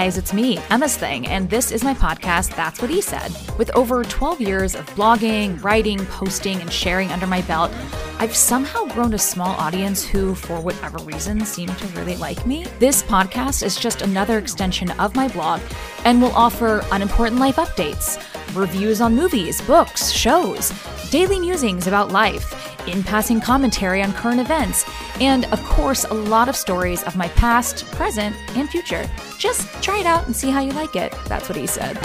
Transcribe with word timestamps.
guys, 0.00 0.16
it's 0.16 0.32
me, 0.32 0.56
Emma's 0.70 0.96
Thing, 0.96 1.26
and 1.26 1.50
this 1.50 1.70
is 1.70 1.84
my 1.84 1.92
podcast, 1.92 2.56
That's 2.56 2.80
What 2.80 2.90
He 2.90 3.02
Said. 3.02 3.36
With 3.58 3.70
over 3.76 4.02
12 4.02 4.40
years 4.40 4.74
of 4.74 4.88
blogging, 4.94 5.62
writing, 5.62 6.06
posting, 6.06 6.58
and 6.62 6.72
sharing 6.72 7.10
under 7.10 7.26
my 7.26 7.42
belt, 7.42 7.70
I've 8.18 8.34
somehow 8.34 8.86
grown 8.86 9.12
a 9.12 9.18
small 9.18 9.54
audience 9.56 10.02
who, 10.02 10.34
for 10.34 10.58
whatever 10.58 10.96
reason, 11.04 11.44
seem 11.44 11.68
to 11.68 11.86
really 11.88 12.16
like 12.16 12.46
me. 12.46 12.64
This 12.78 13.02
podcast 13.02 13.62
is 13.62 13.76
just 13.76 14.00
another 14.00 14.38
extension 14.38 14.90
of 14.92 15.14
my 15.14 15.28
blog 15.28 15.60
and 16.06 16.22
will 16.22 16.32
offer 16.32 16.82
unimportant 16.92 17.38
life 17.38 17.56
updates, 17.56 18.16
reviews 18.56 19.02
on 19.02 19.14
movies, 19.14 19.60
books, 19.60 20.10
shows, 20.10 20.72
daily 21.10 21.38
musings 21.38 21.86
about 21.86 22.10
life, 22.10 22.69
in 22.88 23.02
passing 23.02 23.40
commentary 23.40 24.02
on 24.02 24.12
current 24.12 24.40
events, 24.40 24.84
and 25.20 25.44
of 25.46 25.62
course, 25.64 26.04
a 26.04 26.14
lot 26.14 26.48
of 26.48 26.56
stories 26.56 27.02
of 27.04 27.16
my 27.16 27.28
past, 27.28 27.84
present, 27.92 28.34
and 28.56 28.68
future. 28.68 29.08
Just 29.38 29.66
try 29.82 29.98
it 29.98 30.06
out 30.06 30.26
and 30.26 30.34
see 30.34 30.50
how 30.50 30.60
you 30.60 30.72
like 30.72 30.96
it. 30.96 31.14
That's 31.26 31.48
what 31.48 31.56
he 31.56 31.66
said. 31.66 31.96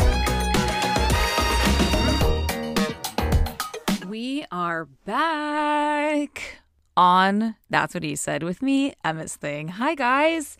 We 4.07 4.45
are 4.51 4.85
back 5.05 6.61
on 6.97 7.55
That's 7.69 7.93
What 7.93 8.03
He 8.03 8.15
Said 8.15 8.43
with 8.43 8.61
me, 8.61 8.93
Emma's 9.03 9.35
Thing. 9.35 9.67
Hi, 9.69 9.95
guys. 9.95 10.57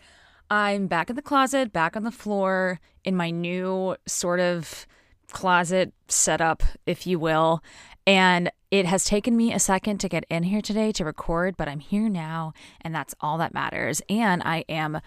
I'm 0.50 0.86
back 0.86 1.10
in 1.10 1.16
the 1.16 1.22
closet, 1.22 1.72
back 1.72 1.96
on 1.96 2.04
the 2.04 2.10
floor 2.10 2.78
in 3.04 3.16
my 3.16 3.30
new 3.30 3.96
sort 4.06 4.40
of 4.40 4.86
closet 5.32 5.92
setup, 6.08 6.62
if 6.84 7.06
you 7.06 7.18
will. 7.18 7.62
And 8.06 8.50
it 8.70 8.86
has 8.86 9.04
taken 9.04 9.36
me 9.36 9.52
a 9.52 9.58
second 9.58 9.98
to 9.98 10.08
get 10.08 10.24
in 10.28 10.44
here 10.44 10.60
today 10.60 10.92
to 10.92 11.04
record, 11.04 11.56
but 11.56 11.68
I'm 11.68 11.80
here 11.80 12.08
now, 12.08 12.52
and 12.80 12.94
that's 12.94 13.14
all 13.20 13.38
that 13.38 13.54
matters. 13.54 14.02
And 14.08 14.42
I 14.44 14.64
am 14.68 15.00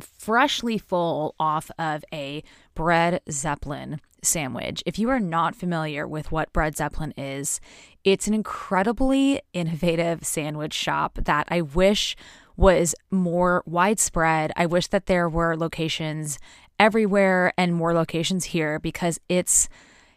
freshly 0.00 0.78
full 0.78 1.34
off 1.38 1.70
of 1.78 2.04
a 2.12 2.42
bread 2.74 3.20
zeppelin 3.30 4.00
sandwich. 4.22 4.82
If 4.86 4.98
you 4.98 5.10
are 5.10 5.20
not 5.20 5.54
familiar 5.54 6.08
with 6.08 6.32
what 6.32 6.52
bread 6.52 6.76
zeppelin 6.76 7.12
is, 7.16 7.60
it's 8.02 8.26
an 8.26 8.34
incredibly 8.34 9.40
innovative 9.52 10.24
sandwich 10.24 10.74
shop 10.74 11.18
that 11.22 11.46
I 11.50 11.60
wish 11.60 12.16
was 12.56 12.94
more 13.10 13.62
widespread. 13.66 14.52
I 14.56 14.66
wish 14.66 14.88
that 14.88 15.06
there 15.06 15.28
were 15.28 15.56
locations 15.56 16.38
everywhere 16.78 17.52
and 17.56 17.74
more 17.74 17.94
locations 17.94 18.46
here 18.46 18.78
because 18.78 19.20
it's 19.28 19.68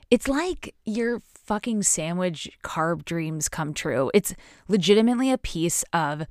it's 0.09 0.27
like 0.27 0.73
your 0.85 1.21
fucking 1.47 1.81
sandwich 1.81 2.49
carb 2.63 3.05
dreams 3.05 3.47
come 3.47 3.73
true. 3.73 4.11
It's 4.13 4.35
legitimately 4.67 5.31
a 5.31 5.37
piece 5.37 5.83
of 5.93 6.27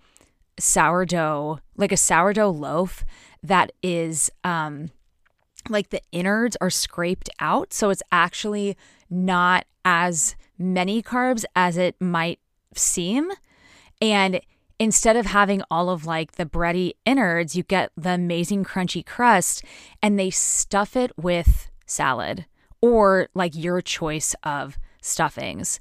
sourdough, 0.58 1.60
like 1.76 1.90
a 1.90 1.96
sourdough 1.96 2.50
loaf 2.50 3.04
that 3.42 3.72
is 3.82 4.30
um 4.44 4.90
like 5.68 5.90
the 5.90 6.02
innards 6.12 6.56
are 6.60 6.70
scraped 6.70 7.28
out, 7.40 7.72
so 7.72 7.90
it's 7.90 8.02
actually 8.12 8.76
not 9.10 9.64
as 9.84 10.36
many 10.58 11.02
carbs 11.02 11.44
as 11.56 11.76
it 11.76 11.96
might 12.00 12.38
seem. 12.74 13.32
And 14.00 14.40
instead 14.78 15.16
of 15.16 15.26
having 15.26 15.62
all 15.70 15.90
of 15.90 16.06
like 16.06 16.32
the 16.32 16.46
bready 16.46 16.92
innards, 17.04 17.56
you 17.56 17.62
get 17.62 17.90
the 17.96 18.10
amazing 18.10 18.64
crunchy 18.64 19.04
crust 19.04 19.64
and 20.02 20.18
they 20.18 20.30
stuff 20.30 20.94
it 20.96 21.10
with 21.16 21.68
salad 21.86 22.46
or 22.80 23.28
like 23.34 23.54
your 23.54 23.80
choice 23.80 24.34
of 24.44 24.78
stuffings. 25.06 25.78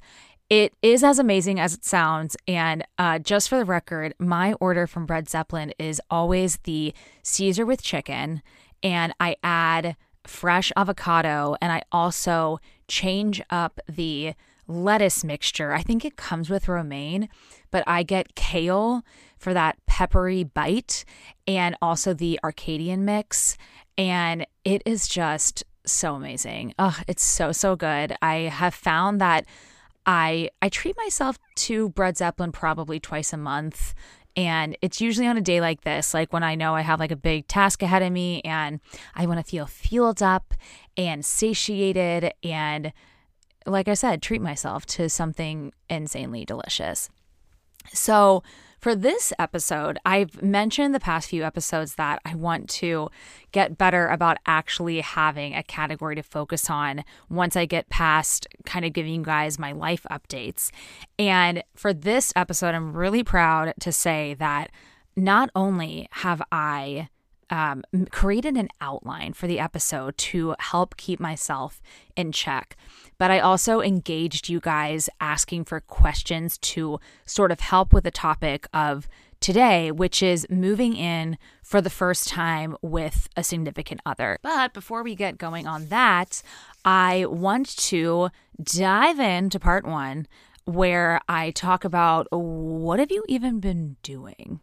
It 0.49 0.73
is 0.81 1.03
as 1.03 1.17
amazing 1.17 1.59
as 1.59 1.73
it 1.73 1.83
sounds. 1.83 2.37
And 2.47 2.83
uh, 2.97 3.19
just 3.19 3.49
for 3.49 3.57
the 3.57 3.65
record, 3.65 4.13
my 4.19 4.53
order 4.53 4.85
from 4.85 5.05
Bread 5.05 5.27
Zeppelin 5.27 5.73
is 5.79 5.99
always 6.09 6.57
the 6.57 6.93
Caesar 7.23 7.65
with 7.65 7.81
chicken. 7.81 8.43
And 8.83 9.13
I 9.19 9.37
add 9.43 9.95
fresh 10.27 10.71
avocado 10.75 11.55
and 11.61 11.71
I 11.71 11.81
also 11.91 12.59
change 12.87 13.41
up 13.49 13.79
the 13.87 14.33
lettuce 14.67 15.23
mixture. 15.23 15.73
I 15.73 15.81
think 15.81 16.05
it 16.05 16.15
comes 16.15 16.49
with 16.49 16.67
romaine, 16.67 17.29
but 17.71 17.83
I 17.87 18.03
get 18.03 18.35
kale 18.35 19.03
for 19.37 19.53
that 19.53 19.77
peppery 19.85 20.43
bite 20.43 21.05
and 21.47 21.75
also 21.81 22.13
the 22.13 22.39
Arcadian 22.43 23.05
mix. 23.05 23.57
And 23.97 24.45
it 24.63 24.81
is 24.85 25.07
just 25.07 25.63
so 25.91 26.15
amazing. 26.15 26.73
Oh, 26.79 26.97
it's 27.07 27.23
so 27.23 27.51
so 27.51 27.75
good. 27.75 28.15
I 28.21 28.35
have 28.51 28.73
found 28.73 29.21
that 29.21 29.45
I 30.05 30.49
I 30.61 30.69
treat 30.69 30.95
myself 30.97 31.37
to 31.55 31.89
bread 31.89 32.17
zeppelin 32.17 32.51
probably 32.51 32.99
twice 32.99 33.33
a 33.33 33.37
month 33.37 33.93
and 34.35 34.77
it's 34.81 34.99
usually 35.01 35.27
on 35.27 35.37
a 35.37 35.41
day 35.41 35.61
like 35.61 35.81
this 35.81 36.13
like 36.13 36.33
when 36.33 36.43
I 36.43 36.55
know 36.55 36.75
I 36.75 36.81
have 36.81 36.99
like 36.99 37.11
a 37.11 37.15
big 37.15 37.47
task 37.47 37.81
ahead 37.81 38.01
of 38.01 38.11
me 38.11 38.41
and 38.41 38.79
I 39.15 39.25
want 39.25 39.39
to 39.39 39.49
feel 39.49 39.65
fueled 39.65 40.21
up 40.21 40.53
and 40.97 41.25
satiated 41.25 42.33
and 42.43 42.93
like 43.65 43.87
I 43.87 43.93
said 43.93 44.21
treat 44.21 44.41
myself 44.41 44.85
to 44.87 45.09
something 45.09 45.73
insanely 45.89 46.45
delicious. 46.45 47.09
So 47.93 48.43
for 48.85 48.93
this 48.93 49.33
episode, 49.39 49.97
I've 50.05 50.43
mentioned 50.43 50.93
the 50.93 50.99
past 50.99 51.27
few 51.27 51.43
episodes 51.43 51.95
that 51.95 52.21
I 52.23 52.35
want 52.35 52.69
to 52.81 53.09
get 53.51 53.79
better 53.79 54.07
about 54.09 54.37
actually 54.45 55.01
having 55.01 55.55
a 55.55 55.63
category 55.63 56.15
to 56.15 56.21
focus 56.21 56.69
on 56.69 57.03
once 57.27 57.55
I 57.55 57.65
get 57.65 57.89
past 57.89 58.45
kind 58.63 58.85
of 58.85 58.93
giving 58.93 59.15
you 59.15 59.23
guys 59.23 59.57
my 59.57 59.71
life 59.71 60.05
updates. 60.11 60.69
And 61.17 61.63
for 61.73 61.93
this 61.93 62.31
episode, 62.35 62.75
I'm 62.75 62.95
really 62.95 63.23
proud 63.23 63.73
to 63.79 63.91
say 63.91 64.35
that 64.35 64.69
not 65.15 65.49
only 65.55 66.07
have 66.11 66.43
I 66.51 67.09
um, 67.49 67.83
created 68.11 68.57
an 68.57 68.69
outline 68.81 69.33
for 69.33 69.47
the 69.47 69.59
episode 69.59 70.17
to 70.17 70.55
help 70.59 70.97
keep 70.97 71.19
myself 71.19 71.81
in 72.15 72.31
check. 72.31 72.75
But 73.17 73.31
I 73.31 73.39
also 73.39 73.81
engaged 73.81 74.49
you 74.49 74.59
guys 74.59 75.09
asking 75.21 75.65
for 75.65 75.79
questions 75.79 76.57
to 76.59 76.99
sort 77.25 77.51
of 77.51 77.59
help 77.59 77.93
with 77.93 78.03
the 78.03 78.11
topic 78.11 78.67
of 78.73 79.07
today, 79.39 79.91
which 79.91 80.23
is 80.23 80.47
moving 80.49 80.95
in 80.95 81.37
for 81.61 81.81
the 81.81 81.89
first 81.89 82.27
time 82.27 82.75
with 82.81 83.29
a 83.35 83.43
significant 83.43 84.01
other. 84.05 84.39
But 84.41 84.73
before 84.73 85.03
we 85.03 85.15
get 85.15 85.37
going 85.37 85.67
on 85.67 85.87
that, 85.87 86.41
I 86.83 87.25
want 87.27 87.75
to 87.77 88.29
dive 88.61 89.19
into 89.19 89.59
part 89.59 89.85
one 89.85 90.27
where 90.65 91.21
I 91.29 91.51
talk 91.51 91.85
about 91.85 92.27
what 92.31 92.99
have 92.99 93.11
you 93.11 93.23
even 93.27 93.59
been 93.59 93.97
doing? 94.01 94.61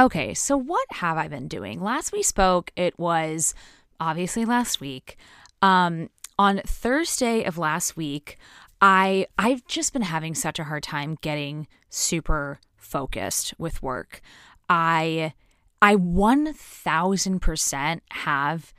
Okay, 0.00 0.32
so 0.32 0.56
what 0.56 0.86
have 0.92 1.18
I 1.18 1.28
been 1.28 1.46
doing? 1.46 1.78
Last 1.78 2.10
we 2.10 2.22
spoke, 2.22 2.70
it 2.74 2.98
was 2.98 3.52
obviously 4.00 4.46
last 4.46 4.80
week. 4.80 5.18
Um, 5.60 6.08
on 6.38 6.62
Thursday 6.64 7.44
of 7.44 7.58
last 7.58 7.98
week, 7.98 8.38
I 8.80 9.26
I've 9.36 9.66
just 9.66 9.92
been 9.92 10.00
having 10.00 10.34
such 10.34 10.58
a 10.58 10.64
hard 10.64 10.84
time 10.84 11.18
getting 11.20 11.66
super 11.90 12.60
focused 12.78 13.52
with 13.58 13.82
work. 13.82 14.22
I 14.70 15.34
I 15.82 15.96
1000% 15.96 18.00
have 18.10 18.72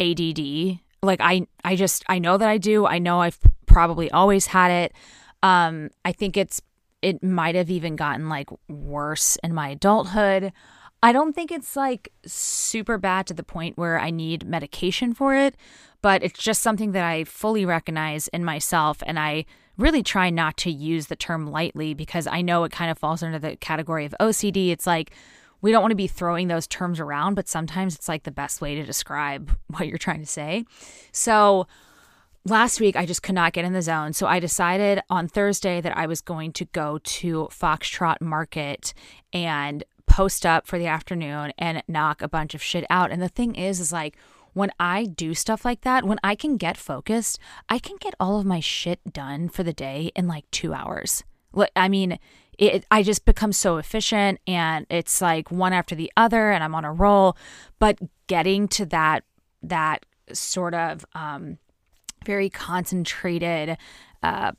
ADD. 0.00 0.78
Like 1.02 1.20
I 1.20 1.46
I 1.64 1.76
just 1.76 2.02
I 2.08 2.18
know 2.18 2.38
that 2.38 2.48
I 2.48 2.56
do. 2.56 2.86
I 2.86 2.98
know 2.98 3.20
I've 3.20 3.38
probably 3.66 4.10
always 4.10 4.46
had 4.46 4.70
it. 4.70 4.94
Um 5.42 5.90
I 6.02 6.12
think 6.12 6.38
it's 6.38 6.62
it 7.02 7.22
might 7.22 7.54
have 7.54 7.70
even 7.70 7.96
gotten 7.96 8.28
like 8.28 8.48
worse 8.68 9.36
in 9.42 9.54
my 9.54 9.68
adulthood. 9.68 10.52
I 11.02 11.12
don't 11.12 11.34
think 11.34 11.52
it's 11.52 11.76
like 11.76 12.10
super 12.24 12.98
bad 12.98 13.26
to 13.26 13.34
the 13.34 13.42
point 13.42 13.76
where 13.76 13.98
I 14.00 14.10
need 14.10 14.46
medication 14.46 15.14
for 15.14 15.34
it, 15.34 15.54
but 16.02 16.22
it's 16.22 16.38
just 16.38 16.62
something 16.62 16.92
that 16.92 17.04
I 17.04 17.24
fully 17.24 17.64
recognize 17.64 18.28
in 18.28 18.44
myself. 18.44 19.02
And 19.06 19.18
I 19.18 19.44
really 19.76 20.02
try 20.02 20.30
not 20.30 20.56
to 20.58 20.70
use 20.70 21.06
the 21.06 21.16
term 21.16 21.46
lightly 21.46 21.94
because 21.94 22.26
I 22.26 22.40
know 22.40 22.64
it 22.64 22.72
kind 22.72 22.90
of 22.90 22.98
falls 22.98 23.22
under 23.22 23.38
the 23.38 23.56
category 23.56 24.06
of 24.06 24.14
OCD. 24.20 24.70
It's 24.70 24.86
like, 24.86 25.12
we 25.60 25.70
don't 25.70 25.82
want 25.82 25.92
to 25.92 25.96
be 25.96 26.06
throwing 26.06 26.48
those 26.48 26.66
terms 26.66 27.00
around, 27.00 27.34
but 27.34 27.48
sometimes 27.48 27.94
it's 27.94 28.08
like 28.08 28.22
the 28.22 28.30
best 28.30 28.60
way 28.60 28.74
to 28.74 28.84
describe 28.84 29.56
what 29.68 29.86
you're 29.86 29.98
trying 29.98 30.20
to 30.20 30.26
say. 30.26 30.64
So, 31.12 31.66
last 32.50 32.80
week 32.80 32.96
I 32.96 33.06
just 33.06 33.22
could 33.22 33.34
not 33.34 33.52
get 33.52 33.64
in 33.64 33.72
the 33.72 33.82
zone. 33.82 34.12
So 34.12 34.26
I 34.26 34.38
decided 34.38 35.00
on 35.10 35.28
Thursday 35.28 35.80
that 35.80 35.96
I 35.96 36.06
was 36.06 36.20
going 36.20 36.52
to 36.52 36.64
go 36.66 36.98
to 37.02 37.48
Foxtrot 37.50 38.20
Market 38.20 38.94
and 39.32 39.84
post 40.06 40.46
up 40.46 40.66
for 40.66 40.78
the 40.78 40.86
afternoon 40.86 41.52
and 41.58 41.82
knock 41.88 42.22
a 42.22 42.28
bunch 42.28 42.54
of 42.54 42.62
shit 42.62 42.84
out. 42.88 43.10
And 43.10 43.20
the 43.20 43.28
thing 43.28 43.54
is, 43.54 43.80
is 43.80 43.92
like, 43.92 44.16
when 44.52 44.70
I 44.80 45.04
do 45.04 45.34
stuff 45.34 45.64
like 45.66 45.82
that, 45.82 46.04
when 46.04 46.18
I 46.24 46.34
can 46.34 46.56
get 46.56 46.78
focused, 46.78 47.38
I 47.68 47.78
can 47.78 47.96
get 48.00 48.14
all 48.18 48.38
of 48.38 48.46
my 48.46 48.60
shit 48.60 49.00
done 49.12 49.50
for 49.50 49.62
the 49.62 49.74
day 49.74 50.10
in 50.16 50.26
like 50.26 50.50
two 50.50 50.72
hours. 50.72 51.24
I 51.74 51.88
mean, 51.88 52.18
it, 52.56 52.86
I 52.90 53.02
just 53.02 53.26
become 53.26 53.52
so 53.52 53.76
efficient 53.76 54.40
and 54.46 54.86
it's 54.88 55.20
like 55.20 55.50
one 55.50 55.74
after 55.74 55.94
the 55.94 56.10
other 56.16 56.50
and 56.52 56.64
I'm 56.64 56.74
on 56.74 56.86
a 56.86 56.92
roll. 56.92 57.36
But 57.78 57.98
getting 58.28 58.66
to 58.68 58.86
that, 58.86 59.24
that 59.62 60.06
sort 60.32 60.72
of, 60.72 61.04
um, 61.14 61.58
very 62.26 62.50
concentrated 62.50 63.78
uh, 64.22 64.52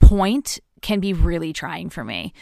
point 0.00 0.58
can 0.80 0.98
be 0.98 1.12
really 1.12 1.52
trying 1.52 1.88
for 1.90 2.02
me. 2.02 2.32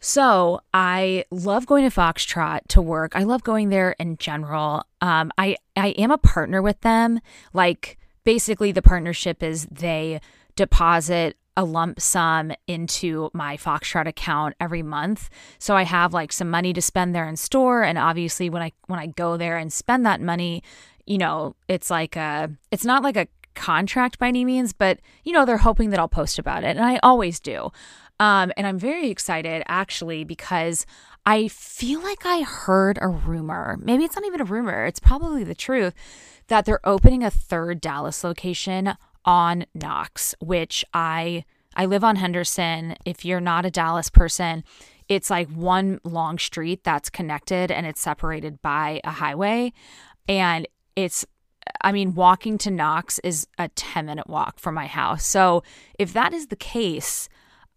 So 0.00 0.60
I 0.72 1.24
love 1.30 1.66
going 1.66 1.88
to 1.88 1.94
Foxtrot 1.94 2.60
to 2.68 2.82
work. 2.82 3.12
I 3.14 3.22
love 3.22 3.42
going 3.42 3.68
there 3.68 3.92
in 3.98 4.16
general. 4.16 4.84
Um, 5.00 5.30
I 5.36 5.56
I 5.76 5.88
am 5.90 6.10
a 6.10 6.18
partner 6.18 6.62
with 6.62 6.80
them. 6.80 7.20
Like 7.52 7.98
basically, 8.24 8.72
the 8.72 8.82
partnership 8.82 9.42
is 9.42 9.66
they 9.70 10.20
deposit 10.56 11.36
a 11.56 11.64
lump 11.64 12.00
sum 12.00 12.52
into 12.66 13.28
my 13.34 13.56
Foxtrot 13.58 14.06
account 14.06 14.54
every 14.58 14.82
month. 14.82 15.28
So 15.58 15.76
I 15.76 15.82
have 15.82 16.14
like 16.14 16.32
some 16.32 16.48
money 16.48 16.72
to 16.72 16.80
spend 16.80 17.14
there 17.14 17.28
in 17.28 17.36
store 17.36 17.82
and 17.82 17.98
obviously 17.98 18.48
when 18.48 18.62
I 18.62 18.72
when 18.86 18.98
I 18.98 19.06
go 19.06 19.36
there 19.36 19.58
and 19.58 19.70
spend 19.70 20.06
that 20.06 20.22
money, 20.22 20.62
you 21.06 21.18
know, 21.18 21.56
it's 21.68 21.90
like 21.90 22.16
a 22.16 22.50
it's 22.70 22.84
not 22.84 23.02
like 23.02 23.16
a 23.16 23.26
contract 23.60 24.18
by 24.18 24.28
any 24.28 24.44
means, 24.44 24.72
but 24.72 25.00
you 25.22 25.32
know, 25.32 25.44
they're 25.44 25.58
hoping 25.58 25.90
that 25.90 26.00
I'll 26.00 26.08
post 26.08 26.38
about 26.38 26.64
it 26.64 26.76
and 26.76 26.84
I 26.84 26.98
always 27.02 27.38
do. 27.38 27.70
Um 28.18 28.52
and 28.56 28.66
I'm 28.66 28.78
very 28.78 29.10
excited 29.10 29.62
actually 29.68 30.24
because 30.24 30.86
I 31.26 31.48
feel 31.48 32.00
like 32.00 32.24
I 32.24 32.40
heard 32.40 32.98
a 33.02 33.08
rumor. 33.08 33.78
Maybe 33.82 34.04
it's 34.04 34.16
not 34.16 34.24
even 34.24 34.40
a 34.40 34.44
rumor, 34.44 34.86
it's 34.86 35.00
probably 35.00 35.44
the 35.44 35.54
truth 35.54 35.94
that 36.48 36.64
they're 36.64 36.86
opening 36.88 37.22
a 37.22 37.30
third 37.30 37.80
Dallas 37.80 38.24
location 38.24 38.94
on 39.24 39.66
Knox, 39.74 40.34
which 40.40 40.84
I 40.94 41.44
I 41.76 41.86
live 41.86 42.02
on 42.02 42.16
Henderson. 42.16 42.96
If 43.04 43.24
you're 43.24 43.40
not 43.40 43.66
a 43.66 43.70
Dallas 43.70 44.10
person, 44.10 44.64
it's 45.08 45.30
like 45.30 45.48
one 45.50 46.00
long 46.02 46.38
street 46.38 46.82
that's 46.82 47.10
connected 47.10 47.70
and 47.70 47.86
it's 47.86 48.00
separated 48.00 48.62
by 48.62 49.00
a 49.04 49.10
highway 49.10 49.72
and 50.28 50.66
it's 50.96 51.26
I 51.82 51.92
mean 51.92 52.14
walking 52.14 52.58
to 52.58 52.70
Knox 52.70 53.18
is 53.20 53.46
a 53.58 53.68
10 53.68 54.06
minute 54.06 54.28
walk 54.28 54.58
from 54.58 54.74
my 54.74 54.86
house. 54.86 55.24
So 55.24 55.62
if 55.98 56.12
that 56.12 56.32
is 56.32 56.48
the 56.48 56.56
case, 56.56 57.28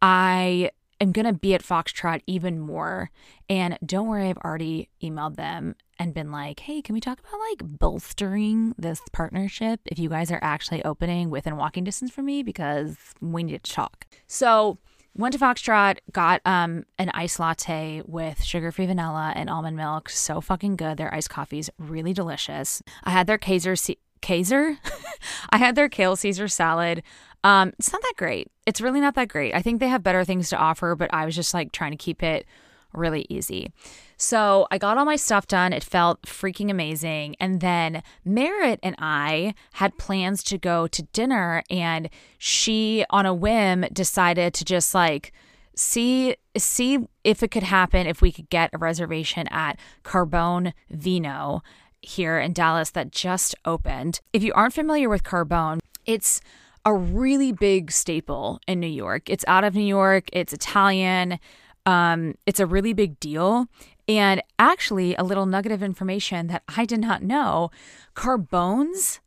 I 0.02 0.72
am 1.00 1.12
going 1.12 1.26
to 1.26 1.34
be 1.34 1.54
at 1.54 1.64
Foxtrot 1.64 2.22
even 2.28 2.60
more. 2.60 3.12
And 3.50 3.78
don't 3.86 4.08
worry, 4.08 4.30
I've 4.30 4.38
already 4.38 4.90
emailed 5.02 5.36
them 5.36 5.76
and 6.00 6.14
been 6.14 6.32
like, 6.32 6.62
hey, 6.62 6.82
can 6.82 6.94
we 6.94 7.02
talk 7.02 7.20
about 7.20 7.40
like 7.52 7.78
bolstering 7.80 8.74
this 8.78 9.02
partnership 9.12 9.82
if 9.86 10.00
you 10.00 10.10
guys 10.10 10.32
are 10.32 10.40
actually 10.42 10.84
opening 10.84 11.30
within 11.30 11.58
walking 11.58 11.84
distance 11.84 12.12
from 12.12 12.26
me? 12.26 12.42
Because 12.42 12.98
we 13.22 13.44
need 13.44 13.64
to 13.64 13.72
talk. 13.72 14.08
So, 14.28 14.80
went 15.16 15.34
to 15.34 15.40
Foxtrot, 15.40 15.98
got 16.12 16.42
um 16.46 16.86
an 16.98 17.10
iced 17.14 17.40
latte 17.40 18.02
with 18.06 18.44
sugar-free 18.44 18.86
vanilla 18.86 19.34
and 19.36 19.50
almond 19.50 19.78
milk. 19.78 20.10
So 20.10 20.42
fucking 20.42 20.76
good. 20.76 20.98
Their 20.98 21.14
iced 21.14 21.30
coffee's 21.30 21.70
really 21.78 22.14
delicious. 22.14 22.82
I 23.04 23.12
had 23.12 23.28
their 23.28 23.38
Kaiser 23.38 23.76
Kaiser. 24.22 24.78
I 25.50 25.58
had 25.58 25.76
their 25.76 25.90
kale 25.90 26.16
Caesar 26.16 26.48
salad. 26.48 27.04
Um, 27.44 27.74
it's 27.78 27.92
not 27.92 28.02
that 28.02 28.14
great. 28.18 28.50
It's 28.66 28.82
really 28.82 29.02
not 29.02 29.16
that 29.16 29.28
great. 29.28 29.54
I 29.54 29.62
think 29.62 29.80
they 29.80 29.90
have 29.90 30.02
better 30.02 30.24
things 30.24 30.50
to 30.50 30.58
offer, 30.58 30.96
but 30.96 31.14
I 31.14 31.26
was 31.26 31.36
just 31.36 31.54
like 31.54 31.72
trying 31.72 31.92
to 31.92 31.98
keep 31.98 32.24
it 32.24 32.46
really 32.94 33.26
easy. 33.30 33.72
So 34.18 34.68
I 34.72 34.78
got 34.78 34.98
all 34.98 35.06
my 35.06 35.16
stuff 35.16 35.48
done. 35.48 35.74
It 35.74 35.84
felt 35.84 36.22
freaking 36.24 36.70
amazing. 36.70 37.36
And 37.40 37.60
then 37.60 38.04
Merritt 38.24 38.80
and 38.82 38.96
I 39.00 39.54
had 39.74 39.98
plans 39.98 40.44
to 40.44 40.58
go 40.58 40.88
to 40.88 41.04
dinner, 41.14 41.64
and 41.70 42.10
she, 42.38 43.06
on 43.10 43.26
a 43.26 43.34
whim, 43.34 43.86
decided 43.92 44.54
to 44.56 44.66
just 44.66 44.94
like 44.94 45.34
see 45.76 46.36
see 46.56 47.00
if 47.24 47.42
it 47.42 47.50
could 47.50 47.64
happen 47.64 48.06
if 48.06 48.22
we 48.22 48.32
could 48.32 48.50
get 48.50 48.70
a 48.74 48.78
reservation 48.78 49.48
at 49.50 49.80
Carbone 50.04 50.74
Vino 50.90 51.62
here 52.02 52.38
in 52.40 52.54
Dallas 52.54 52.92
that 52.92 53.12
just 53.12 53.56
opened. 53.66 54.20
If 54.34 54.44
you 54.44 54.54
aren't 54.54 54.74
familiar 54.74 55.10
with 55.10 55.24
Carbone, 55.24 55.80
it's 56.06 56.42
a 56.86 56.94
really 56.94 57.52
big 57.52 57.92
staple 57.92 58.60
in 58.68 58.80
New 58.80 58.88
York. 58.88 59.30
It's 59.30 59.46
out 59.48 59.64
of 59.64 59.74
New 59.74 59.86
York, 59.86 60.26
it's 60.34 60.54
Italian. 60.54 61.40
Um, 61.86 62.36
it's 62.46 62.60
a 62.60 62.66
really 62.66 62.94
big 62.94 63.20
deal. 63.20 63.68
And 64.08 64.42
actually, 64.60 65.16
a 65.16 65.24
little 65.24 65.46
nugget 65.46 65.72
of 65.72 65.82
information 65.82 66.48
that 66.48 66.64
I 66.76 66.86
did 66.86 67.00
not 67.00 67.24
know 67.24 67.72
Carbones, 68.14 69.22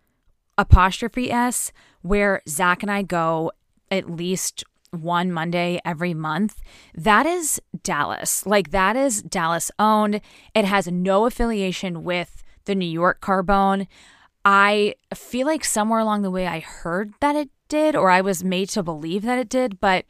apostrophe 0.58 1.30
S, 1.30 1.72
where 2.02 2.42
Zach 2.48 2.82
and 2.82 2.90
I 2.90 3.02
go 3.02 3.52
at 3.90 4.10
least 4.10 4.64
one 4.90 5.32
Monday 5.32 5.80
every 5.84 6.14
month. 6.14 6.60
That 6.94 7.26
is 7.26 7.60
Dallas. 7.82 8.46
Like, 8.46 8.70
that 8.70 8.96
is 8.96 9.22
Dallas 9.22 9.70
owned. 9.78 10.20
It 10.54 10.64
has 10.64 10.86
no 10.88 11.26
affiliation 11.26 12.04
with 12.04 12.42
the 12.66 12.74
New 12.74 12.88
York 12.88 13.20
Carbone. 13.20 13.86
I 14.44 14.94
feel 15.14 15.46
like 15.46 15.64
somewhere 15.64 16.00
along 16.00 16.22
the 16.22 16.30
way 16.30 16.46
I 16.46 16.60
heard 16.60 17.14
that 17.20 17.34
it 17.34 17.50
did, 17.68 17.96
or 17.96 18.10
I 18.10 18.20
was 18.20 18.44
made 18.44 18.68
to 18.70 18.82
believe 18.82 19.22
that 19.22 19.38
it 19.38 19.48
did, 19.48 19.80
but 19.80 20.04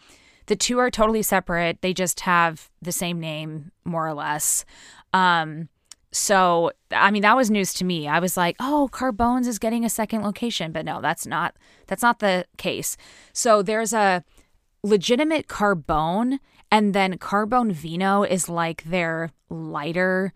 the 0.47 0.57
two 0.57 0.79
are 0.79 0.91
totally 0.91 1.23
separate. 1.23 1.83
They 1.83 1.93
just 1.93 2.21
have 2.21 2.71
the 2.81 2.93
same 2.93 3.21
name, 3.21 3.73
more 3.85 4.07
or 4.07 4.15
less. 4.15 4.65
Um, 5.13 5.69
so, 6.13 6.73
I 6.91 7.11
mean, 7.11 7.23
that 7.23 7.37
was 7.37 7.51
news 7.51 7.75
to 7.75 7.85
me. 7.85 8.09
I 8.09 8.21
was 8.21 8.37
like, 8.37 8.57
"Oh, 8.59 8.89
Carbones 8.91 9.47
is 9.47 9.59
getting 9.59 9.85
a 9.85 9.91
second 9.91 10.23
location," 10.23 10.73
but 10.73 10.85
no, 10.85 11.01
that's 11.01 11.27
not 11.27 11.57
that's 11.87 12.03
not 12.03 12.21
the 12.21 12.47
case. 12.57 12.97
So 13.33 13.63
there's 13.63 13.93
a 13.93 14.25
legitimate 14.83 15.47
Carbone, 15.49 16.39
and 16.71 16.95
then 16.95 17.19
Carbone 17.19 17.73
Vino 17.73 18.23
is 18.23 18.49
like 18.49 18.85
their 18.85 19.31
lighter 19.51 20.33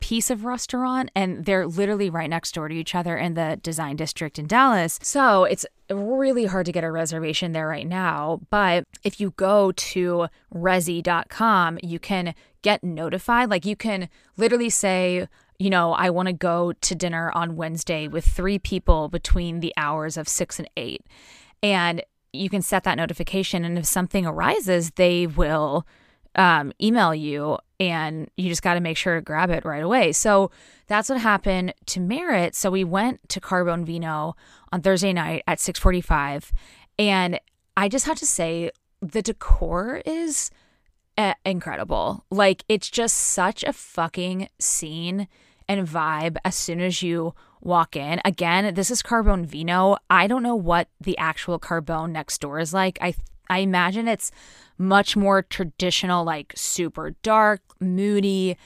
piece 0.00 0.30
of 0.30 0.44
restaurant 0.44 1.10
and 1.14 1.44
they're 1.44 1.66
literally 1.66 2.08
right 2.08 2.30
next 2.30 2.54
door 2.54 2.68
to 2.68 2.74
each 2.74 2.94
other 2.94 3.16
in 3.16 3.34
the 3.34 3.58
design 3.62 3.96
district 3.96 4.38
in 4.38 4.46
Dallas. 4.46 4.98
So 5.02 5.44
it's 5.44 5.66
really 5.90 6.46
hard 6.46 6.66
to 6.66 6.72
get 6.72 6.84
a 6.84 6.90
reservation 6.90 7.52
there 7.52 7.68
right 7.68 7.86
now. 7.86 8.40
But 8.50 8.84
if 9.04 9.20
you 9.20 9.32
go 9.36 9.72
to 9.72 10.28
resy.com, 10.54 11.78
you 11.82 11.98
can 11.98 12.34
get 12.62 12.82
notified. 12.82 13.50
Like 13.50 13.66
you 13.66 13.76
can 13.76 14.08
literally 14.36 14.70
say, 14.70 15.28
you 15.58 15.70
know, 15.70 15.92
I 15.92 16.10
want 16.10 16.26
to 16.28 16.32
go 16.32 16.72
to 16.72 16.94
dinner 16.94 17.30
on 17.34 17.56
Wednesday 17.56 18.08
with 18.08 18.24
three 18.24 18.58
people 18.58 19.08
between 19.08 19.60
the 19.60 19.74
hours 19.76 20.16
of 20.16 20.28
six 20.28 20.58
and 20.58 20.68
eight. 20.76 21.04
And 21.62 22.02
you 22.32 22.48
can 22.48 22.62
set 22.62 22.84
that 22.84 22.96
notification. 22.96 23.64
And 23.64 23.76
if 23.76 23.84
something 23.84 24.24
arises, 24.24 24.92
they 24.92 25.26
will 25.26 25.86
um, 26.36 26.72
email 26.80 27.14
you 27.14 27.58
and 27.78 28.30
you 28.36 28.48
just 28.48 28.62
got 28.62 28.74
to 28.74 28.80
make 28.80 28.96
sure 28.96 29.16
to 29.16 29.22
grab 29.22 29.50
it 29.50 29.64
right 29.64 29.82
away. 29.82 30.12
So 30.12 30.50
that's 30.86 31.08
what 31.08 31.20
happened 31.20 31.74
to 31.86 32.00
Merritt. 32.00 32.54
So 32.54 32.70
we 32.70 32.84
went 32.84 33.28
to 33.30 33.40
Carbone 33.40 33.84
Vino 33.84 34.36
on 34.72 34.82
Thursday 34.82 35.12
night 35.12 35.42
at 35.46 35.58
6:45 35.58 36.52
and 36.98 37.40
I 37.76 37.88
just 37.88 38.06
have 38.06 38.18
to 38.18 38.26
say 38.26 38.70
the 39.00 39.22
decor 39.22 40.02
is 40.04 40.50
uh, 41.16 41.34
incredible. 41.44 42.24
Like 42.30 42.64
it's 42.68 42.90
just 42.90 43.16
such 43.16 43.64
a 43.64 43.72
fucking 43.72 44.48
scene 44.58 45.28
and 45.68 45.86
vibe 45.86 46.36
as 46.44 46.54
soon 46.54 46.80
as 46.80 47.02
you 47.02 47.34
walk 47.60 47.96
in. 47.96 48.20
Again, 48.24 48.74
this 48.74 48.90
is 48.90 49.02
Carbone 49.02 49.46
Vino. 49.46 49.96
I 50.08 50.26
don't 50.26 50.42
know 50.42 50.56
what 50.56 50.88
the 51.00 51.16
actual 51.18 51.58
Carbone 51.58 52.10
next 52.10 52.40
door 52.40 52.58
is 52.58 52.74
like. 52.74 52.98
I 53.00 53.14
I 53.48 53.58
imagine 53.58 54.06
it's 54.06 54.30
much 54.80 55.14
more 55.14 55.42
traditional, 55.42 56.24
like 56.24 56.54
super 56.56 57.10
dark, 57.22 57.60
moody, 57.80 58.56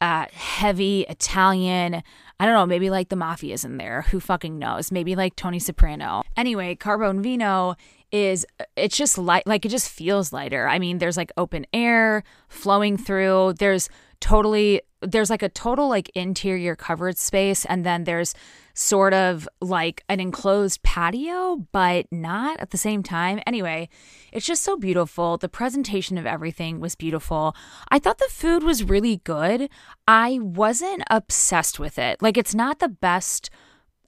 uh, 0.00 0.26
heavy 0.30 1.06
Italian. 1.08 2.02
I 2.38 2.44
don't 2.44 2.54
know, 2.54 2.66
maybe 2.66 2.90
like 2.90 3.08
the 3.08 3.16
mafia's 3.16 3.64
in 3.64 3.78
there. 3.78 4.02
Who 4.02 4.20
fucking 4.20 4.58
knows? 4.58 4.92
Maybe 4.92 5.16
like 5.16 5.34
Tony 5.36 5.58
Soprano. 5.58 6.22
Anyway, 6.36 6.74
Carbone 6.74 7.22
Vino 7.22 7.76
is 8.12 8.44
it's 8.76 8.96
just 8.96 9.16
light 9.16 9.46
like 9.46 9.64
it 9.64 9.70
just 9.70 9.88
feels 9.88 10.32
lighter. 10.32 10.68
I 10.68 10.78
mean, 10.78 10.98
there's 10.98 11.16
like 11.16 11.32
open 11.38 11.64
air 11.72 12.22
flowing 12.48 12.98
through. 12.98 13.54
There's 13.58 13.88
totally 14.20 14.82
there's 15.00 15.30
like 15.30 15.42
a 15.42 15.48
total 15.48 15.88
like 15.88 16.10
interior 16.14 16.76
covered 16.76 17.16
space 17.16 17.64
and 17.64 17.84
then 17.86 18.04
there's 18.04 18.34
sort 18.74 19.14
of 19.14 19.48
like 19.60 20.02
an 20.08 20.20
enclosed 20.20 20.82
patio 20.82 21.66
but 21.72 22.06
not 22.10 22.58
at 22.60 22.70
the 22.70 22.76
same 22.76 23.02
time. 23.02 23.40
Anyway 23.46 23.88
it's 24.32 24.46
just 24.46 24.62
so 24.62 24.76
beautiful. 24.76 25.38
The 25.38 25.48
presentation 25.48 26.18
of 26.18 26.26
everything 26.26 26.80
was 26.80 26.94
beautiful. 26.94 27.54
I 27.88 27.98
thought 27.98 28.18
the 28.18 28.28
food 28.28 28.62
was 28.64 28.84
really 28.84 29.18
good. 29.18 29.70
I 30.08 30.40
wasn't 30.42 31.04
obsessed 31.08 31.78
with 31.78 31.98
it. 31.98 32.20
Like 32.20 32.36
it's 32.36 32.54
not 32.54 32.80
the 32.80 32.88
best 32.88 33.50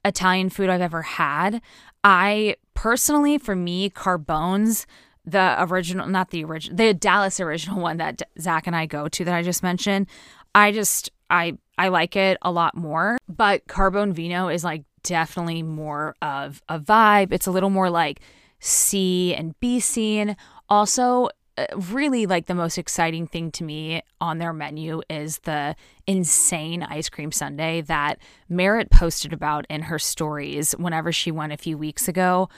italian 0.05 0.49
food 0.49 0.69
i've 0.69 0.81
ever 0.81 1.01
had. 1.01 1.61
I 2.03 2.57
personally 2.73 3.37
for 3.37 3.55
me 3.55 3.89
carbones 3.89 4.85
the 5.27 5.61
original, 5.61 6.07
not 6.07 6.29
the 6.29 6.45
original, 6.45 6.77
the 6.77 6.93
Dallas 6.93 7.39
original 7.39 7.81
one 7.81 7.97
that 7.97 8.21
Zach 8.39 8.65
and 8.65 8.75
I 8.75 8.85
go 8.85 9.09
to 9.09 9.25
that 9.25 9.33
I 9.33 9.43
just 9.43 9.61
mentioned. 9.61 10.07
I 10.55 10.71
just 10.71 11.11
I 11.29 11.57
I 11.77 11.89
like 11.89 12.15
it 12.15 12.37
a 12.41 12.51
lot 12.51 12.75
more. 12.75 13.17
But 13.27 13.67
Carbone 13.67 14.13
Vino 14.13 14.47
is 14.47 14.63
like 14.63 14.83
definitely 15.03 15.63
more 15.63 16.15
of 16.21 16.61
a 16.69 16.79
vibe. 16.79 17.31
It's 17.31 17.47
a 17.47 17.51
little 17.51 17.69
more 17.69 17.89
like 17.89 18.21
C 18.59 19.33
and 19.35 19.57
B 19.59 19.79
scene. 19.79 20.35
Also, 20.69 21.29
uh, 21.57 21.65
really 21.91 22.25
like 22.25 22.45
the 22.45 22.55
most 22.55 22.77
exciting 22.77 23.25
thing 23.25 23.51
to 23.51 23.63
me 23.63 24.01
on 24.21 24.37
their 24.37 24.53
menu 24.53 25.01
is 25.09 25.39
the 25.39 25.75
insane 26.05 26.83
ice 26.83 27.09
cream 27.09 27.31
sundae 27.31 27.81
that 27.81 28.19
Merritt 28.47 28.91
posted 28.91 29.33
about 29.33 29.65
in 29.69 29.83
her 29.83 29.97
stories 29.97 30.73
whenever 30.73 31.11
she 31.11 31.31
went 31.31 31.53
a 31.53 31.57
few 31.57 31.77
weeks 31.77 32.07
ago. 32.07 32.49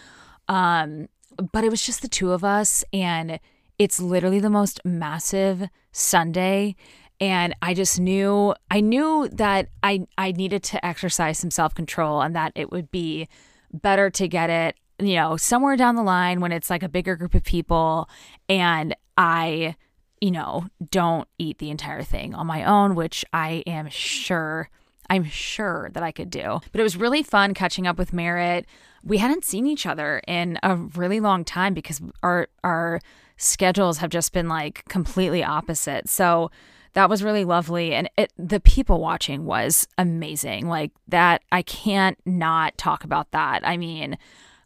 Um, 0.47 1.07
but 1.51 1.63
it 1.63 1.69
was 1.69 1.81
just 1.81 2.01
the 2.01 2.07
two 2.07 2.33
of 2.33 2.43
us 2.43 2.83
and 2.91 3.39
it's 3.77 4.01
literally 4.01 4.41
the 4.41 4.49
most 4.49 4.81
massive 4.83 5.69
sundae 5.93 6.75
and 7.19 7.55
I 7.61 7.73
just 7.73 7.99
knew 7.99 8.53
I 8.71 8.81
knew 8.81 9.29
that 9.33 9.69
I 9.83 10.07
I 10.17 10.31
needed 10.31 10.63
to 10.63 10.85
exercise 10.85 11.37
some 11.37 11.51
self-control 11.51 12.21
and 12.21 12.35
that 12.35 12.53
it 12.55 12.71
would 12.71 12.91
be 12.91 13.27
better 13.73 14.09
to 14.09 14.27
get 14.27 14.49
it, 14.49 14.75
you 14.99 15.15
know, 15.15 15.37
somewhere 15.37 15.75
down 15.75 15.95
the 15.95 16.03
line 16.03 16.39
when 16.39 16.51
it's 16.51 16.69
like 16.69 16.83
a 16.83 16.89
bigger 16.89 17.15
group 17.15 17.35
of 17.35 17.43
people 17.43 18.09
and 18.47 18.95
I 19.17 19.75
you 20.21 20.31
know, 20.31 20.67
don't 20.91 21.29
eat 21.37 21.59
the 21.59 21.69
entire 21.69 22.03
thing 22.03 22.35
on 22.35 22.45
my 22.45 22.63
own, 22.65 22.93
which 22.93 23.23
I 23.31 23.63
am 23.65 23.87
sure 23.89 24.69
I'm 25.09 25.23
sure 25.23 25.89
that 25.93 26.03
I 26.03 26.11
could 26.11 26.29
do. 26.29 26.59
But 26.71 26.79
it 26.79 26.83
was 26.83 26.95
really 26.95 27.23
fun 27.23 27.53
catching 27.53 27.87
up 27.87 27.97
with 27.97 28.13
Merritt. 28.13 28.65
We 29.03 29.17
hadn't 29.17 29.43
seen 29.43 29.65
each 29.65 29.85
other 29.85 30.21
in 30.27 30.59
a 30.61 30.75
really 30.75 31.19
long 31.19 31.43
time 31.43 31.73
because 31.73 32.01
our 32.21 32.47
our 32.63 33.01
schedules 33.37 33.99
have 33.99 34.09
just 34.09 34.33
been 34.33 34.47
like 34.47 34.83
completely 34.87 35.43
opposite. 35.43 36.09
So 36.09 36.51
that 36.93 37.09
was 37.09 37.23
really 37.23 37.45
lovely. 37.45 37.93
And 37.93 38.09
it, 38.17 38.33
the 38.37 38.59
people 38.59 38.99
watching 38.99 39.45
was 39.45 39.87
amazing. 39.97 40.67
Like 40.67 40.91
that 41.07 41.41
i 41.51 41.61
can't 41.61 42.17
not 42.25 42.77
talk 42.77 43.03
about 43.03 43.31
that. 43.31 43.67
I 43.67 43.77
mean 43.77 44.17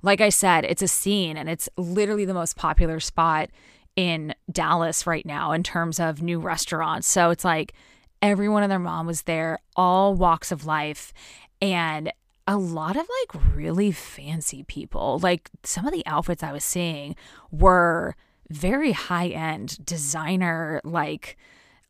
like 0.01 0.19
i 0.21 0.29
said 0.29 0.65
it's 0.65 0.81
a 0.81 0.87
scene 0.87 1.37
and 1.37 1.49
it's 1.49 1.69
literally 1.77 2.25
the 2.25 2.33
most 2.33 2.57
popular 2.57 2.99
spot 2.99 3.49
in 3.95 4.33
dallas 4.51 5.07
right 5.07 5.25
now 5.25 5.51
in 5.51 5.63
terms 5.63 5.99
of 5.99 6.21
new 6.21 6.39
restaurants. 6.39 7.07
So 7.07 7.29
it's 7.29 7.45
like 7.45 7.73
everyone 8.21 8.63
and 8.63 8.71
their 8.71 8.79
mom 8.79 9.05
was 9.05 9.23
there 9.23 9.59
all 9.75 10.15
walks 10.15 10.51
of 10.51 10.65
life 10.65 11.13
and 11.61 12.11
a 12.45 12.57
lot 12.57 12.97
of 12.97 13.07
like 13.21 13.55
really 13.55 13.91
fancy 13.91 14.63
people. 14.63 15.19
Like 15.21 15.49
some 15.63 15.85
of 15.85 15.93
the 15.93 16.05
outfits 16.05 16.43
i 16.43 16.51
was 16.51 16.63
seeing 16.63 17.15
were 17.51 18.15
very 18.49 18.91
high 18.91 19.29
end 19.29 19.83
designer 19.85 20.81
like 20.83 21.37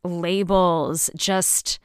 labels, 0.04 1.10
just 1.16 1.78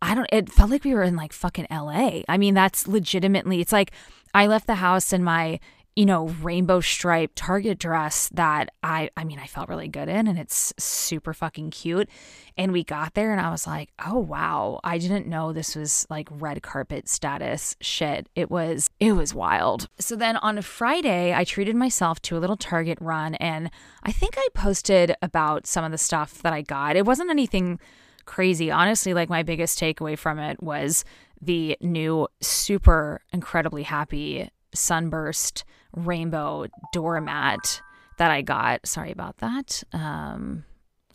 I 0.00 0.14
don't 0.14 0.28
it 0.32 0.50
felt 0.50 0.70
like 0.70 0.84
we 0.84 0.94
were 0.94 1.02
in 1.02 1.16
like 1.16 1.32
fucking 1.32 1.66
LA. 1.70 2.22
I 2.28 2.36
mean, 2.38 2.54
that's 2.54 2.88
legitimately 2.88 3.60
it's 3.60 3.72
like 3.72 3.92
I 4.34 4.46
left 4.46 4.66
the 4.66 4.76
house 4.76 5.12
and 5.12 5.24
my 5.24 5.60
you 5.94 6.06
know, 6.06 6.28
rainbow 6.40 6.80
striped 6.80 7.36
Target 7.36 7.78
dress 7.78 8.30
that 8.30 8.70
I 8.82 9.10
I 9.16 9.24
mean, 9.24 9.38
I 9.38 9.46
felt 9.46 9.68
really 9.68 9.88
good 9.88 10.08
in 10.08 10.26
and 10.26 10.38
it's 10.38 10.72
super 10.78 11.34
fucking 11.34 11.70
cute. 11.70 12.08
And 12.56 12.72
we 12.72 12.82
got 12.82 13.14
there 13.14 13.32
and 13.32 13.40
I 13.40 13.50
was 13.50 13.66
like, 13.66 13.90
"Oh 14.04 14.18
wow, 14.18 14.80
I 14.84 14.98
didn't 14.98 15.26
know 15.26 15.52
this 15.52 15.76
was 15.76 16.06
like 16.08 16.28
red 16.30 16.62
carpet 16.62 17.08
status 17.08 17.76
shit." 17.80 18.28
It 18.34 18.50
was 18.50 18.90
it 19.00 19.12
was 19.12 19.34
wild. 19.34 19.88
So 19.98 20.16
then 20.16 20.36
on 20.38 20.62
Friday, 20.62 21.34
I 21.34 21.44
treated 21.44 21.76
myself 21.76 22.22
to 22.22 22.36
a 22.36 22.40
little 22.40 22.56
Target 22.56 22.98
run 23.00 23.34
and 23.36 23.70
I 24.02 24.12
think 24.12 24.34
I 24.38 24.48
posted 24.54 25.14
about 25.20 25.66
some 25.66 25.84
of 25.84 25.90
the 25.90 25.98
stuff 25.98 26.40
that 26.42 26.54
I 26.54 26.62
got. 26.62 26.96
It 26.96 27.04
wasn't 27.04 27.30
anything 27.30 27.78
crazy. 28.24 28.70
Honestly, 28.70 29.12
like 29.12 29.28
my 29.28 29.42
biggest 29.42 29.78
takeaway 29.78 30.18
from 30.18 30.38
it 30.38 30.62
was 30.62 31.04
the 31.40 31.76
new 31.80 32.28
super 32.40 33.20
incredibly 33.32 33.82
happy 33.82 34.48
sunburst 34.74 35.64
rainbow 35.94 36.66
doormat 36.92 37.80
that 38.18 38.30
I 38.30 38.42
got. 38.42 38.86
Sorry 38.86 39.12
about 39.12 39.38
that. 39.38 39.82
Um, 39.92 40.64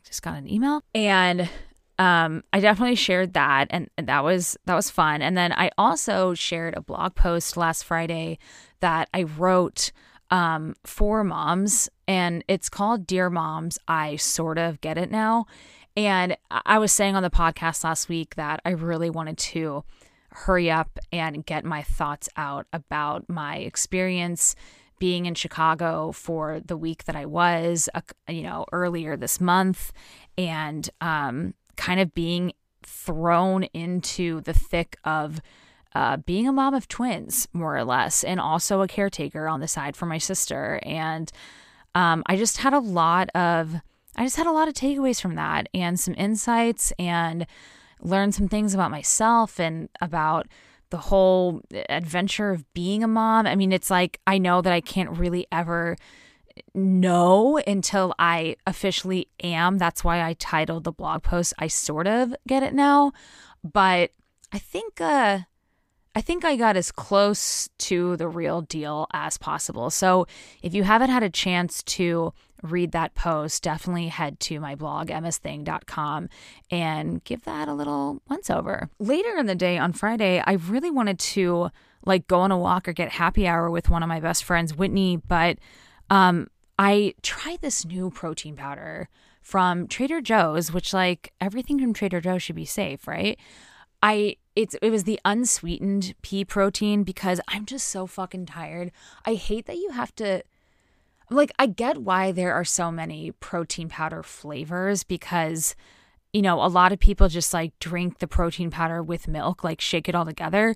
just 0.03 0.22
got 0.22 0.38
an 0.38 0.50
email 0.50 0.81
and 0.96 1.50
um, 2.00 2.43
I 2.53 2.60
definitely 2.60 2.96
shared 2.96 3.34
that 3.34 3.67
and 3.72 3.89
that 3.98 4.24
was 4.24 4.57
that 4.65 4.75
was 4.75 4.89
fun. 4.89 5.22
And 5.22 5.38
then 5.38 5.51
I 5.51 5.72
also 5.77 6.34
shared 6.34 6.75
a 6.77 6.81
blog 6.81 7.15
post 7.15 7.57
last 7.57 7.84
Friday 7.84 8.39
that 8.79 9.10
I 9.13 9.24
wrote 9.24 9.91
um, 10.29 10.75
for 10.86 11.24
moms 11.24 11.89
and 12.07 12.43
it's 12.48 12.69
called 12.69 13.07
Dear 13.07 13.29
Moms, 13.29 13.79
I 13.88 14.15
sort 14.17 14.57
of 14.57 14.79
get 14.81 14.98
it 14.98 15.12
now. 15.12 15.46
And 15.96 16.38
I 16.51 16.77
was 16.77 16.91
saying 16.91 17.15
on 17.15 17.24
the 17.24 17.29
podcast 17.29 17.84
last 17.84 18.07
week 18.07 18.36
that 18.36 18.62
I 18.63 18.69
really 18.69 19.10
wanted 19.10 19.38
to 19.39 19.84
hurry 20.46 20.70
up 20.70 21.00
and 21.12 21.46
get 21.46 21.65
my 21.65 21.82
thoughts 21.82 22.29
out 22.38 22.67
about 22.72 23.27
my 23.27 23.58
experience 23.58 24.56
being 25.00 25.25
in 25.25 25.36
Chicago 25.36 26.12
for 26.12 26.60
the 26.63 26.77
week 26.77 27.06
that 27.06 27.15
I 27.15 27.25
was, 27.25 27.89
you 28.29 28.44
know, 28.44 28.65
earlier 28.72 29.17
this 29.17 29.41
month, 29.41 29.91
and 30.38 30.89
um, 31.01 31.53
kind 31.75 32.00
of 32.00 32.13
being 32.13 32.53
thrown 32.84 33.63
into 33.74 34.41
the 34.41 34.53
thick 34.53 34.98
of 35.03 35.41
uh, 35.96 36.17
being 36.17 36.48
a 36.48 36.51
mom 36.51 36.74
of 36.74 36.88
twins, 36.88 37.48
more 37.53 37.75
or 37.75 37.84
less, 37.84 38.24
and 38.24 38.39
also 38.39 38.82
a 38.82 38.88
caretaker 38.88 39.48
on 39.48 39.60
the 39.60 39.67
side 39.67 39.96
for 39.96 40.06
my 40.06 40.17
sister. 40.17 40.79
And 40.84 41.32
um, 41.96 42.22
I 42.27 42.36
just 42.38 42.58
had 42.58 42.74
a 42.74 42.79
lot 42.79 43.29
of, 43.36 43.75
I 44.15 44.24
just 44.24 44.38
had 44.38 44.48
a 44.48 44.51
lot 44.51 44.67
of 44.67 44.75
takeaways 44.75 45.20
from 45.20 45.36
that 45.36 45.67
and 45.74 46.00
some 46.00 46.13
insights 46.17 46.94
and 47.00 47.48
learn 48.07 48.31
some 48.31 48.47
things 48.47 48.73
about 48.73 48.91
myself 48.91 49.59
and 49.59 49.89
about 50.01 50.47
the 50.89 50.97
whole 50.97 51.61
adventure 51.89 52.51
of 52.51 52.71
being 52.73 53.03
a 53.03 53.07
mom. 53.07 53.45
I 53.45 53.55
mean, 53.55 53.71
it's 53.71 53.91
like 53.91 54.19
I 54.25 54.37
know 54.37 54.61
that 54.61 54.73
I 54.73 54.81
can't 54.81 55.17
really 55.17 55.45
ever 55.51 55.97
know 56.73 57.59
until 57.67 58.15
I 58.17 58.55
officially 58.65 59.27
am. 59.43 59.77
That's 59.77 60.03
why 60.03 60.23
I 60.23 60.33
titled 60.33 60.85
the 60.85 60.91
blog 60.91 61.23
post 61.23 61.53
I 61.59 61.67
sort 61.67 62.07
of 62.07 62.33
get 62.47 62.63
it 62.63 62.73
now, 62.73 63.11
but 63.63 64.11
I 64.51 64.59
think 64.59 65.01
uh 65.01 65.39
I 66.15 66.21
think 66.21 66.43
I 66.43 66.55
got 66.55 66.75
as 66.75 66.91
close 66.91 67.69
to 67.77 68.17
the 68.17 68.27
real 68.27 68.61
deal 68.61 69.05
as 69.13 69.37
possible. 69.37 69.91
So, 69.91 70.25
if 70.63 70.73
you 70.73 70.81
haven't 70.81 71.11
had 71.11 71.21
a 71.21 71.29
chance 71.29 71.83
to 71.83 72.33
read 72.63 72.91
that 72.91 73.15
post, 73.15 73.63
definitely 73.63 74.07
head 74.07 74.39
to 74.41 74.59
my 74.59 74.75
blog, 74.75 75.09
emmasthing.com, 75.09 76.29
and 76.71 77.23
give 77.23 77.43
that 77.45 77.67
a 77.67 77.73
little 77.73 78.21
once 78.29 78.49
over. 78.49 78.89
Later 78.99 79.37
in 79.37 79.45
the 79.45 79.55
day 79.55 79.77
on 79.77 79.93
Friday, 79.93 80.41
I 80.45 80.53
really 80.53 80.91
wanted 80.91 81.19
to 81.19 81.69
like 82.05 82.27
go 82.27 82.39
on 82.39 82.51
a 82.51 82.57
walk 82.57 82.87
or 82.87 82.93
get 82.93 83.09
happy 83.11 83.47
hour 83.47 83.69
with 83.69 83.89
one 83.89 84.03
of 84.03 84.09
my 84.09 84.19
best 84.19 84.43
friends, 84.43 84.75
Whitney, 84.75 85.17
but 85.17 85.57
um, 86.09 86.47
I 86.79 87.15
tried 87.21 87.61
this 87.61 87.85
new 87.85 88.09
protein 88.09 88.55
powder 88.55 89.09
from 89.41 89.87
Trader 89.87 90.21
Joe's, 90.21 90.71
which 90.71 90.93
like 90.93 91.33
everything 91.39 91.79
from 91.79 91.93
Trader 91.93 92.21
Joe's 92.21 92.43
should 92.43 92.55
be 92.55 92.65
safe, 92.65 93.07
right? 93.07 93.37
I 94.03 94.37
it's 94.55 94.75
it 94.81 94.89
was 94.89 95.03
the 95.03 95.19
unsweetened 95.25 96.15
pea 96.21 96.45
protein 96.45 97.03
because 97.03 97.41
I'm 97.47 97.65
just 97.65 97.87
so 97.87 98.07
fucking 98.07 98.47
tired. 98.47 98.91
I 99.25 99.35
hate 99.35 99.65
that 99.65 99.77
you 99.77 99.91
have 99.91 100.15
to 100.15 100.43
like 101.29 101.51
I 101.60 101.67
get 101.67 102.00
why 102.00 102.31
there 102.31 102.53
are 102.53 102.65
so 102.65 102.91
many 102.91 103.31
protein 103.31 103.89
powder 103.89 104.24
flavors 104.24 105.03
because 105.03 105.75
you 106.34 106.41
know, 106.41 106.63
a 106.63 106.67
lot 106.67 106.91
of 106.91 107.00
people 107.00 107.27
just 107.29 107.53
like 107.53 107.77
drink 107.79 108.19
the 108.19 108.27
protein 108.27 108.69
powder 108.69 109.01
with 109.01 109.27
milk, 109.27 109.63
like 109.63 109.81
shake 109.81 110.10
it 110.10 110.15
all 110.15 110.25
together. 110.25 110.75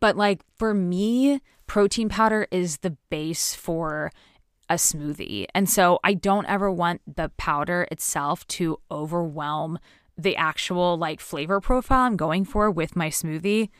But 0.00 0.16
like 0.16 0.42
for 0.56 0.74
me, 0.74 1.40
protein 1.66 2.08
powder 2.08 2.48
is 2.50 2.78
the 2.78 2.96
base 3.10 3.54
for 3.54 4.10
a 4.68 4.74
smoothie. 4.74 5.46
And 5.54 5.68
so 5.68 6.00
I 6.02 6.14
don't 6.14 6.46
ever 6.46 6.70
want 6.70 7.02
the 7.06 7.30
powder 7.36 7.86
itself 7.90 8.46
to 8.48 8.80
overwhelm 8.90 9.78
the 10.16 10.36
actual 10.36 10.96
like 10.96 11.20
flavor 11.20 11.60
profile 11.60 12.06
I'm 12.06 12.16
going 12.16 12.44
for 12.44 12.70
with 12.70 12.94
my 12.94 13.08
smoothie 13.08 13.70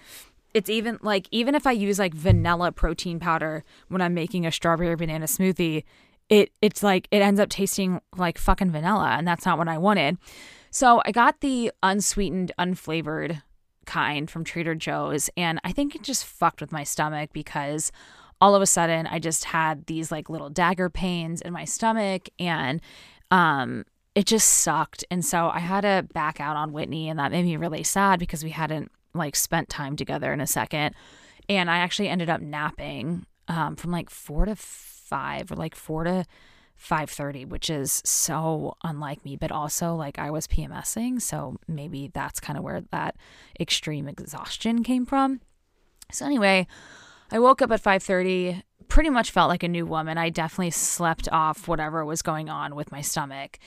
it's 0.54 0.70
even 0.70 0.98
like 1.02 1.28
even 1.30 1.54
if 1.54 1.66
I 1.66 1.72
use 1.72 1.98
like 1.98 2.14
vanilla 2.14 2.72
protein 2.72 3.20
powder 3.20 3.64
when 3.88 4.02
I'm 4.02 4.14
making 4.14 4.46
a 4.46 4.52
strawberry 4.52 4.96
banana 4.96 5.26
smoothie, 5.26 5.84
it 6.28 6.52
it's 6.60 6.82
like 6.82 7.08
it 7.10 7.22
ends 7.22 7.40
up 7.40 7.48
tasting 7.48 8.00
like 8.16 8.38
fucking 8.38 8.70
vanilla 8.70 9.14
and 9.18 9.26
that's 9.26 9.46
not 9.46 9.58
what 9.58 9.68
I 9.68 9.78
wanted. 9.78 10.18
So 10.70 11.02
I 11.04 11.12
got 11.12 11.40
the 11.40 11.72
unsweetened, 11.82 12.52
unflavored 12.58 13.42
kind 13.86 14.30
from 14.30 14.44
Trader 14.44 14.74
Joe's 14.74 15.30
and 15.36 15.60
I 15.64 15.72
think 15.72 15.94
it 15.94 16.02
just 16.02 16.24
fucked 16.24 16.60
with 16.60 16.72
my 16.72 16.84
stomach 16.84 17.30
because 17.32 17.90
all 18.40 18.54
of 18.54 18.62
a 18.62 18.66
sudden 18.66 19.06
I 19.06 19.18
just 19.18 19.44
had 19.44 19.86
these 19.86 20.12
like 20.12 20.30
little 20.30 20.50
dagger 20.50 20.88
pains 20.88 21.40
in 21.40 21.52
my 21.52 21.64
stomach 21.64 22.28
and 22.38 22.80
um 23.30 23.84
it 24.14 24.26
just 24.26 24.48
sucked. 24.48 25.04
And 25.10 25.24
so 25.24 25.50
I 25.52 25.60
had 25.60 25.82
to 25.82 26.06
back 26.12 26.40
out 26.40 26.56
on 26.56 26.72
Whitney 26.72 27.08
and 27.08 27.18
that 27.18 27.30
made 27.30 27.44
me 27.44 27.56
really 27.56 27.84
sad 27.84 28.18
because 28.18 28.42
we 28.42 28.50
hadn't 28.50 28.90
like 29.14 29.36
spent 29.36 29.68
time 29.68 29.96
together 29.96 30.32
in 30.32 30.40
a 30.40 30.46
second. 30.46 30.94
And 31.48 31.70
I 31.70 31.78
actually 31.78 32.08
ended 32.08 32.30
up 32.30 32.40
napping 32.40 33.26
um, 33.48 33.76
from 33.76 33.90
like 33.90 34.10
four 34.10 34.44
to 34.44 34.54
five 34.56 35.50
or 35.50 35.56
like 35.56 35.74
four 35.74 36.04
to 36.04 36.24
five 36.76 37.10
thirty, 37.10 37.44
which 37.44 37.68
is 37.68 38.00
so 38.04 38.74
unlike 38.84 39.24
me. 39.24 39.36
But 39.36 39.52
also 39.52 39.94
like 39.94 40.18
I 40.18 40.30
was 40.30 40.46
PMSing, 40.46 41.20
so 41.20 41.56
maybe 41.66 42.10
that's 42.12 42.40
kind 42.40 42.56
of 42.56 42.64
where 42.64 42.82
that 42.92 43.16
extreme 43.58 44.08
exhaustion 44.08 44.82
came 44.82 45.04
from. 45.04 45.40
So 46.12 46.24
anyway, 46.24 46.66
I 47.30 47.38
woke 47.38 47.62
up 47.62 47.70
at 47.70 47.80
five 47.80 48.02
thirty. 48.02 48.62
Pretty 48.88 49.10
much 49.10 49.30
felt 49.30 49.48
like 49.48 49.62
a 49.62 49.68
new 49.68 49.86
woman. 49.86 50.18
I 50.18 50.30
definitely 50.30 50.70
slept 50.70 51.28
off 51.30 51.68
whatever 51.68 52.04
was 52.04 52.22
going 52.22 52.48
on 52.48 52.74
with 52.74 52.90
my 52.90 53.02
stomach. 53.02 53.58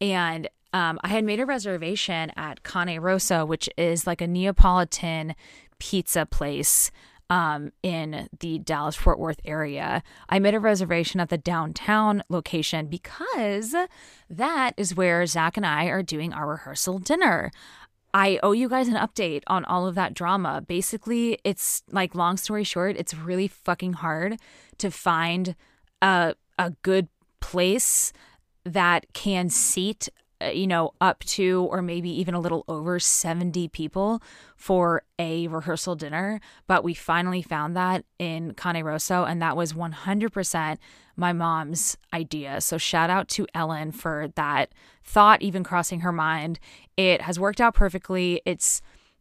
And 0.00 0.48
um, 0.72 0.98
I 1.02 1.08
had 1.08 1.24
made 1.24 1.40
a 1.40 1.46
reservation 1.46 2.32
at 2.36 2.62
Cane 2.62 3.00
which 3.00 3.68
is 3.76 4.06
like 4.06 4.20
a 4.20 4.26
Neapolitan 4.26 5.34
pizza 5.78 6.26
place 6.26 6.90
um, 7.30 7.70
in 7.82 8.28
the 8.40 8.58
Dallas 8.58 8.96
Fort 8.96 9.18
Worth 9.18 9.40
area. 9.44 10.02
I 10.28 10.38
made 10.40 10.54
a 10.54 10.60
reservation 10.60 11.20
at 11.20 11.28
the 11.28 11.38
downtown 11.38 12.22
location 12.28 12.88
because 12.88 13.74
that 14.28 14.72
is 14.76 14.94
where 14.94 15.24
Zach 15.26 15.56
and 15.56 15.64
I 15.64 15.86
are 15.86 16.02
doing 16.02 16.32
our 16.32 16.48
rehearsal 16.48 16.98
dinner. 16.98 17.52
I 18.12 18.40
owe 18.42 18.52
you 18.52 18.68
guys 18.68 18.88
an 18.88 18.94
update 18.94 19.42
on 19.46 19.64
all 19.64 19.86
of 19.86 19.94
that 19.94 20.14
drama. 20.14 20.60
Basically, 20.66 21.38
it's 21.44 21.84
like 21.90 22.16
long 22.16 22.36
story 22.36 22.64
short, 22.64 22.96
it's 22.96 23.14
really 23.14 23.46
fucking 23.46 23.94
hard 23.94 24.36
to 24.78 24.90
find 24.90 25.54
a 26.02 26.34
a 26.58 26.70
good 26.82 27.08
place 27.40 28.12
that 28.64 29.06
can 29.14 29.48
seat 29.48 30.08
Uh, 30.40 30.46
you 30.46 30.66
know, 30.66 30.92
up 31.00 31.22
to 31.24 31.68
or 31.70 31.82
maybe 31.82 32.10
even 32.10 32.34
a 32.34 32.40
little 32.40 32.64
over 32.66 32.98
70 32.98 33.68
people 33.68 34.22
for 34.56 35.02
a 35.18 35.48
rehearsal 35.48 35.94
dinner. 35.94 36.40
But 36.66 36.82
we 36.82 36.94
finally 36.94 37.42
found 37.42 37.76
that 37.76 38.04
in 38.18 38.54
Cane 38.54 38.82
Rosso, 38.82 39.24
and 39.24 39.42
that 39.42 39.56
was 39.56 39.72
100% 39.72 40.78
my 41.16 41.32
mom's 41.32 41.98
idea. 42.12 42.60
So 42.60 42.78
shout 42.78 43.10
out 43.10 43.28
to 43.28 43.46
Ellen 43.54 43.92
for 43.92 44.28
that 44.36 44.72
thought 45.04 45.42
even 45.42 45.62
crossing 45.62 46.00
her 46.00 46.12
mind. 46.12 46.58
It 46.96 47.22
has 47.22 47.38
worked 47.38 47.60
out 47.60 47.74
perfectly. 47.74 48.40
It's 48.44 48.80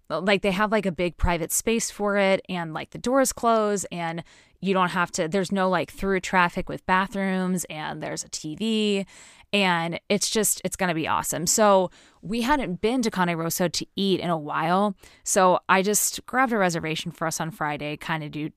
like 0.10 0.42
they 0.42 0.52
have 0.52 0.72
like 0.72 0.86
a 0.86 0.92
big 0.92 1.18
private 1.18 1.52
space 1.52 1.92
for 1.92 2.18
it 2.18 2.42
and 2.50 2.74
like 2.74 2.92
the 2.92 2.98
doors 2.98 3.32
close 3.32 3.86
and 3.92 4.24
you 4.62 4.74
don't 4.74 4.90
have 4.90 5.12
to 5.12 5.28
there's 5.28 5.52
no 5.52 5.70
like 5.70 5.92
through 5.92 6.20
traffic 6.20 6.68
with 6.70 6.86
bathrooms 6.86 7.66
and 7.70 8.04
there's 8.04 8.24
a 8.24 8.30
TV 8.30 9.06
and 9.52 10.00
it's 10.10 10.30
just 10.30 10.62
it's 10.64 10.76
going 10.76 10.90
to 10.90 10.96
be 10.96 11.08
awesome. 11.08 11.48
So 11.48 11.90
we 12.22 12.42
hadn't 12.42 12.82
been 12.82 13.02
to 13.02 13.12
Cane 13.12 13.36
Rosso 13.36 13.68
to 13.68 13.86
eat 13.96 14.20
in 14.20 14.30
a 14.30 14.38
while, 14.38 14.96
so 15.24 15.60
I 15.68 15.82
just 15.82 16.26
grabbed 16.26 16.54
a 16.54 16.58
reservation 16.58 17.12
for 17.12 17.26
us 17.26 17.40
on 17.40 17.52
Friday, 17.52 17.98
kind 17.98 18.24
of 18.24 18.32
do 18.32 18.52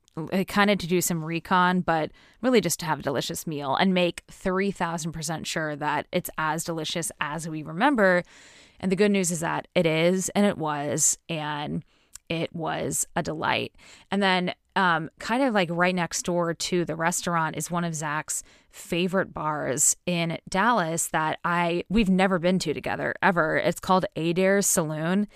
kind 0.47 0.71
of 0.71 0.79
to 0.79 0.87
do 0.87 1.01
some 1.01 1.25
recon, 1.25 1.81
but 1.81 2.11
really 2.43 2.61
just 2.61 2.79
to 2.81 2.87
have 2.87 2.99
a 2.99 3.03
delicious 3.03 3.47
meal 3.47 3.75
and 3.77 3.95
make 3.95 4.23
three 4.31 4.71
thousand 4.71 5.13
percent 5.13 5.47
sure 5.47 5.77
that 5.77 6.07
it's 6.13 6.31
as 6.39 6.65
delicious 6.65 7.11
as 7.21 7.49
we 7.49 7.63
remember. 7.63 8.23
And 8.81 8.91
the 8.91 8.97
good 8.97 9.13
news 9.13 9.31
is 9.31 9.41
that 9.41 9.69
it 9.75 9.87
is, 9.87 10.29
and 10.31 10.45
it 10.45 10.59
was, 10.59 11.17
and 11.29 11.85
it 12.29 12.55
was 12.55 13.07
a 13.17 13.23
delight. 13.23 13.75
And 14.11 14.23
then, 14.23 14.55
um, 14.75 15.11
kind 15.19 15.43
of 15.43 15.53
like 15.53 15.69
right 15.71 15.95
next 15.95 16.23
door 16.23 16.55
to 16.55 16.85
the 16.85 16.97
restaurant 16.97 17.57
is 17.57 17.71
one 17.71 17.85
of 17.85 17.95
Zach's 17.95 18.43
favorite 18.71 19.35
bars 19.35 19.97
in 20.07 20.39
Dallas 20.49 21.09
that 21.09 21.39
I 21.45 21.85
we've 21.91 22.09
never 22.09 22.39
been 22.39 22.59
to 22.61 22.73
together 22.73 23.15
ever. 23.23 23.59
It's 23.59 23.81
called 23.81 24.07
Adair's 24.17 24.67
Saloon, 24.67 25.29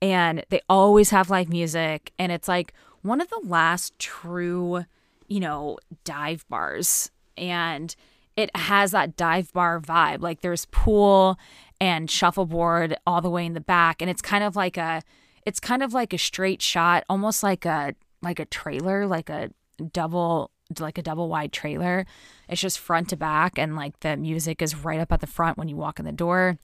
and 0.00 0.44
they 0.48 0.60
always 0.68 1.10
have 1.10 1.30
live 1.30 1.48
music, 1.48 2.12
and 2.18 2.30
it's 2.30 2.46
like 2.46 2.72
one 3.02 3.20
of 3.20 3.28
the 3.30 3.42
last 3.44 3.98
true, 3.98 4.84
you 5.28 5.40
know, 5.40 5.78
dive 6.04 6.46
bars, 6.48 7.10
and 7.36 7.94
it 8.36 8.54
has 8.56 8.92
that 8.92 9.16
dive 9.16 9.52
bar 9.52 9.80
vibe. 9.80 10.20
Like 10.20 10.40
there's 10.40 10.66
pool 10.66 11.36
and 11.80 12.08
shuffleboard 12.08 12.96
all 13.06 13.20
the 13.20 13.30
way 13.30 13.44
in 13.44 13.54
the 13.54 13.60
back, 13.60 14.00
and 14.00 14.08
it's 14.08 14.22
kind 14.22 14.44
of 14.44 14.54
like 14.54 14.76
a 14.76 15.02
it's 15.46 15.60
kind 15.60 15.82
of 15.82 15.92
like 15.92 16.12
a 16.12 16.18
straight 16.18 16.62
shot, 16.62 17.04
almost 17.08 17.42
like 17.42 17.64
a 17.64 17.94
like 18.22 18.38
a 18.38 18.46
trailer, 18.46 19.06
like 19.06 19.28
a 19.28 19.50
double 19.92 20.50
like 20.78 20.98
a 20.98 21.02
double 21.02 21.28
wide 21.28 21.52
trailer. 21.52 22.06
It's 22.48 22.60
just 22.60 22.78
front 22.78 23.10
to 23.10 23.16
back 23.16 23.58
and 23.58 23.76
like 23.76 24.00
the 24.00 24.16
music 24.16 24.62
is 24.62 24.76
right 24.76 25.00
up 25.00 25.12
at 25.12 25.20
the 25.20 25.26
front 25.26 25.58
when 25.58 25.68
you 25.68 25.76
walk 25.76 25.98
in 25.98 26.04
the 26.04 26.12
door. 26.12 26.58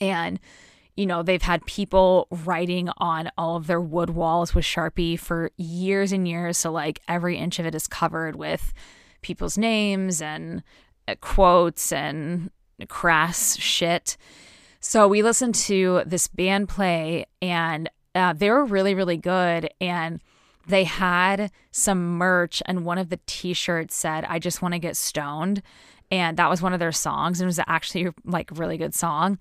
And 0.00 0.38
you 0.96 1.06
know, 1.06 1.24
they've 1.24 1.42
had 1.42 1.64
people 1.66 2.28
writing 2.30 2.88
on 2.98 3.30
all 3.36 3.56
of 3.56 3.66
their 3.66 3.80
wood 3.80 4.10
walls 4.10 4.54
with 4.54 4.64
Sharpie 4.64 5.18
for 5.18 5.50
years 5.56 6.12
and 6.12 6.28
years, 6.28 6.56
so 6.56 6.70
like 6.70 7.00
every 7.08 7.36
inch 7.36 7.58
of 7.58 7.66
it 7.66 7.74
is 7.74 7.88
covered 7.88 8.36
with 8.36 8.72
people's 9.20 9.58
names 9.58 10.22
and 10.22 10.62
uh, 11.08 11.16
quotes 11.20 11.90
and 11.90 12.50
crass 12.88 13.56
shit. 13.56 14.16
So 14.86 15.08
we 15.08 15.22
listened 15.22 15.54
to 15.54 16.02
this 16.04 16.28
band 16.28 16.68
play, 16.68 17.24
and 17.40 17.88
uh, 18.14 18.34
they 18.34 18.50
were 18.50 18.66
really, 18.66 18.94
really 18.94 19.16
good. 19.16 19.70
And 19.80 20.20
they 20.66 20.84
had 20.84 21.50
some 21.70 22.18
merch, 22.18 22.62
and 22.66 22.84
one 22.84 22.98
of 22.98 23.08
the 23.08 23.18
t 23.24 23.54
shirts 23.54 23.96
said, 23.96 24.26
I 24.28 24.38
just 24.38 24.60
want 24.60 24.74
to 24.74 24.78
get 24.78 24.98
stoned. 24.98 25.62
And 26.10 26.36
that 26.36 26.50
was 26.50 26.60
one 26.60 26.74
of 26.74 26.80
their 26.80 26.92
songs. 26.92 27.40
And 27.40 27.46
it 27.46 27.48
was 27.48 27.60
actually 27.66 28.10
like 28.26 28.50
really 28.52 28.76
good 28.76 28.94
song. 28.94 29.38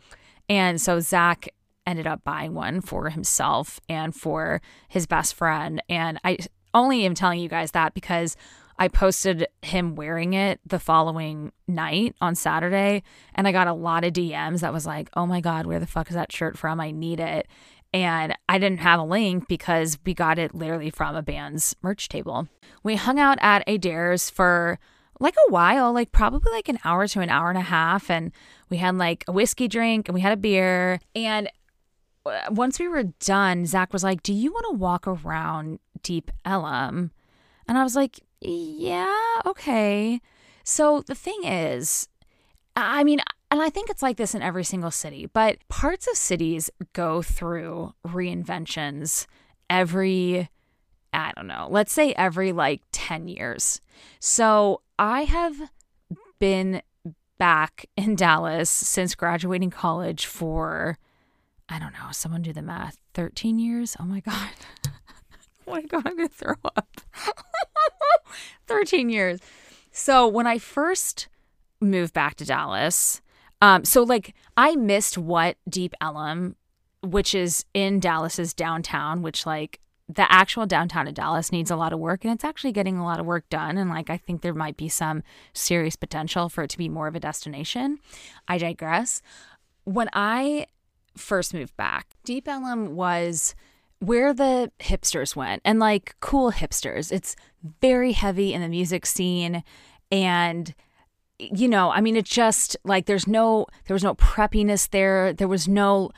And 0.47 0.79
so 0.79 1.01
Zach 1.01 1.49
ended 1.85 2.07
up 2.07 2.23
buying 2.23 2.53
one 2.53 2.79
for 2.79 3.09
himself 3.09 3.81
and 3.89 4.15
for 4.15 4.61
his 4.87 5.05
best 5.05 5.35
friend. 5.35 5.83
And 5.89 6.21
I 6.23 6.37
only 6.73 7.05
am 7.05 7.15
telling 7.15 7.41
you 7.41 7.49
guys 7.49 7.71
that 7.71 7.93
because 7.93 8.37
I 8.77 8.87
posted 8.87 9.47
him 9.61 9.95
wearing 9.95 10.33
it 10.33 10.59
the 10.65 10.79
following 10.79 11.51
night 11.67 12.15
on 12.21 12.35
Saturday, 12.35 13.03
and 13.35 13.47
I 13.47 13.51
got 13.51 13.67
a 13.67 13.73
lot 13.73 14.03
of 14.03 14.13
DMs 14.13 14.61
that 14.61 14.73
was 14.73 14.85
like, 14.85 15.09
oh 15.15 15.25
my 15.25 15.41
God, 15.41 15.65
where 15.65 15.79
the 15.79 15.87
fuck 15.87 16.09
is 16.09 16.15
that 16.15 16.31
shirt 16.31 16.57
from? 16.57 16.79
I 16.79 16.91
need 16.91 17.19
it. 17.19 17.47
And 17.93 18.35
I 18.49 18.57
didn't 18.57 18.79
have 18.79 18.99
a 18.99 19.03
link 19.03 19.47
because 19.47 19.99
we 20.03 20.15
got 20.15 20.39
it 20.39 20.55
literally 20.55 20.89
from 20.89 21.15
a 21.15 21.21
band's 21.21 21.75
merch 21.83 22.09
table. 22.09 22.47
We 22.81 22.95
hung 22.95 23.19
out 23.19 23.37
at 23.39 23.63
Adair's 23.67 24.31
for 24.31 24.79
like 25.19 25.35
a 25.47 25.51
while, 25.51 25.93
like 25.93 26.11
probably 26.11 26.51
like 26.51 26.69
an 26.69 26.79
hour 26.83 27.07
to 27.07 27.21
an 27.21 27.29
hour 27.29 27.49
and 27.49 27.57
a 27.57 27.61
half. 27.61 28.09
And 28.09 28.31
we 28.69 28.77
had 28.77 28.95
like 28.97 29.23
a 29.27 29.31
whiskey 29.31 29.67
drink 29.67 30.07
and 30.07 30.15
we 30.15 30.21
had 30.21 30.33
a 30.33 30.37
beer. 30.37 30.99
And 31.15 31.49
uh, 32.25 32.41
once 32.49 32.79
we 32.79 32.87
were 32.87 33.03
done, 33.03 33.67
Zach 33.67 33.93
was 33.93 34.03
like, 34.03 34.23
Do 34.23 34.33
you 34.33 34.51
want 34.51 34.65
to 34.71 34.77
walk 34.77 35.07
around 35.07 35.79
Deep 36.01 36.31
Ellum? 36.43 37.11
And 37.67 37.77
I 37.77 37.83
was 37.83 37.95
like, 37.95 38.19
yeah, 38.43 39.41
okay. 39.45 40.21
So 40.63 41.01
the 41.01 41.15
thing 41.15 41.43
is, 41.43 42.07
I 42.75 43.03
mean, 43.03 43.19
and 43.51 43.61
I 43.61 43.69
think 43.69 43.89
it's 43.89 44.01
like 44.01 44.17
this 44.17 44.33
in 44.33 44.41
every 44.41 44.63
single 44.63 44.91
city, 44.91 45.27
but 45.27 45.57
parts 45.67 46.07
of 46.07 46.17
cities 46.17 46.69
go 46.93 47.21
through 47.21 47.93
reinventions 48.05 49.27
every, 49.69 50.49
I 51.13 51.31
don't 51.35 51.47
know, 51.47 51.67
let's 51.69 51.93
say 51.93 52.13
every 52.13 52.51
like 52.51 52.81
10 52.91 53.27
years. 53.27 53.79
So 54.19 54.81
I 54.97 55.23
have 55.23 55.69
been 56.39 56.81
back 57.37 57.85
in 57.97 58.15
Dallas 58.15 58.69
since 58.69 59.15
graduating 59.15 59.69
college 59.69 60.25
for, 60.25 60.97
I 61.69 61.77
don't 61.79 61.93
know, 61.93 62.07
someone 62.11 62.41
do 62.41 62.53
the 62.53 62.61
math, 62.61 62.97
13 63.13 63.59
years? 63.59 63.95
Oh 63.99 64.05
my 64.05 64.19
God. 64.25 64.49
my 65.67 65.81
God, 65.81 66.07
I'm 66.07 66.17
going 66.17 66.29
to 66.29 66.33
throw 66.33 66.55
up. 66.63 67.01
13 68.67 69.09
years. 69.09 69.39
So 69.91 70.27
when 70.27 70.47
I 70.47 70.57
first 70.57 71.27
moved 71.79 72.13
back 72.13 72.35
to 72.35 72.45
Dallas, 72.45 73.21
um, 73.61 73.85
so 73.85 74.03
like 74.03 74.33
I 74.57 74.75
missed 74.75 75.17
what 75.17 75.57
Deep 75.69 75.93
Ellum, 76.01 76.55
which 77.01 77.35
is 77.35 77.65
in 77.73 77.99
Dallas's 77.99 78.53
downtown, 78.53 79.21
which 79.21 79.45
like 79.45 79.79
the 80.09 80.29
actual 80.31 80.65
downtown 80.65 81.07
of 81.07 81.13
Dallas 81.13 81.51
needs 81.51 81.71
a 81.71 81.75
lot 81.75 81.93
of 81.93 81.99
work 81.99 82.25
and 82.25 82.33
it's 82.33 82.43
actually 82.43 82.73
getting 82.73 82.97
a 82.97 83.05
lot 83.05 83.19
of 83.19 83.25
work 83.25 83.47
done. 83.49 83.77
And 83.77 83.89
like 83.89 84.09
I 84.09 84.17
think 84.17 84.41
there 84.41 84.53
might 84.53 84.77
be 84.77 84.89
some 84.89 85.23
serious 85.53 85.95
potential 85.95 86.49
for 86.49 86.63
it 86.63 86.69
to 86.71 86.77
be 86.77 86.89
more 86.89 87.07
of 87.07 87.15
a 87.15 87.19
destination. 87.19 87.99
I 88.47 88.57
digress. 88.57 89.21
When 89.85 90.09
I 90.13 90.67
first 91.15 91.53
moved 91.53 91.77
back, 91.77 92.07
Deep 92.23 92.47
Ellum 92.47 92.95
was 92.95 93.55
where 94.05 94.33
the 94.33 94.69
hipsters 94.79 95.35
went 95.35 95.61
and 95.63 95.79
like 95.79 96.15
cool 96.19 96.51
hipsters. 96.51 97.11
It's 97.11 97.35
very 97.81 98.11
heavy 98.11 98.53
in 98.53 98.61
the 98.61 98.67
music 98.67 99.05
scene 99.05 99.63
and 100.11 100.73
you 101.39 101.67
know, 101.67 101.89
I 101.89 102.01
mean 102.01 102.17
it 102.17 102.25
just 102.25 102.75
like 102.83 103.05
there's 103.05 103.27
no 103.27 103.65
there 103.85 103.95
was 103.95 104.03
no 104.03 104.15
preppiness 104.15 104.89
there. 104.89 105.31
There 105.31 105.47
was 105.47 105.67
no 105.67 106.11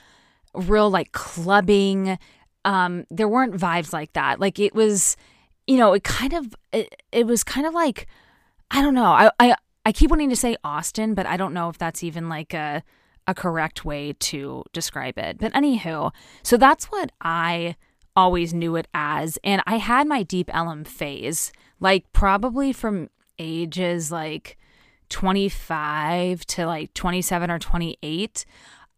real 0.55 0.89
like 0.89 1.11
clubbing. 1.11 2.17
Um 2.63 3.05
there 3.11 3.27
weren't 3.27 3.55
vibes 3.55 3.93
like 3.93 4.13
that. 4.13 4.39
Like 4.39 4.59
it 4.59 4.73
was 4.73 5.15
you 5.67 5.77
know, 5.77 5.93
it 5.93 6.03
kind 6.03 6.33
of 6.33 6.55
it, 6.73 7.01
it 7.11 7.27
was 7.27 7.43
kind 7.43 7.67
of 7.67 7.73
like 7.75 8.07
I 8.71 8.81
don't 8.81 8.95
know. 8.95 9.05
I 9.05 9.29
I 9.39 9.55
I 9.85 9.91
keep 9.91 10.09
wanting 10.09 10.31
to 10.31 10.35
say 10.35 10.57
Austin, 10.63 11.13
but 11.13 11.27
I 11.27 11.37
don't 11.37 11.53
know 11.53 11.69
if 11.69 11.77
that's 11.77 12.03
even 12.03 12.29
like 12.29 12.53
a 12.55 12.83
a 13.27 13.33
correct 13.33 13.85
way 13.85 14.13
to 14.13 14.63
describe 14.73 15.17
it. 15.17 15.37
But 15.39 15.53
anywho, 15.53 16.11
so 16.43 16.57
that's 16.57 16.85
what 16.85 17.11
I 17.21 17.75
always 18.15 18.53
knew 18.53 18.75
it 18.75 18.87
as. 18.93 19.37
And 19.43 19.61
I 19.65 19.77
had 19.77 20.07
my 20.07 20.23
Deep 20.23 20.49
Ellum 20.53 20.83
phase, 20.83 21.51
like 21.79 22.11
probably 22.13 22.71
from 22.71 23.09
ages 23.37 24.11
like 24.11 24.57
25 25.09 26.45
to 26.45 26.65
like 26.65 26.93
27 26.93 27.51
or 27.51 27.59
28. 27.59 28.45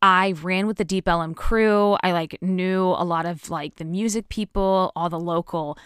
I 0.01 0.33
ran 0.43 0.67
with 0.67 0.77
the 0.77 0.85
Deep 0.85 1.07
Ellum 1.07 1.33
crew. 1.33 1.97
I 2.03 2.11
like 2.11 2.37
knew 2.41 2.83
a 2.83 3.03
lot 3.03 3.25
of 3.25 3.49
like 3.49 3.77
the 3.77 3.85
music 3.85 4.29
people, 4.29 4.91
all 4.95 5.09
the 5.09 5.19
local 5.19 5.77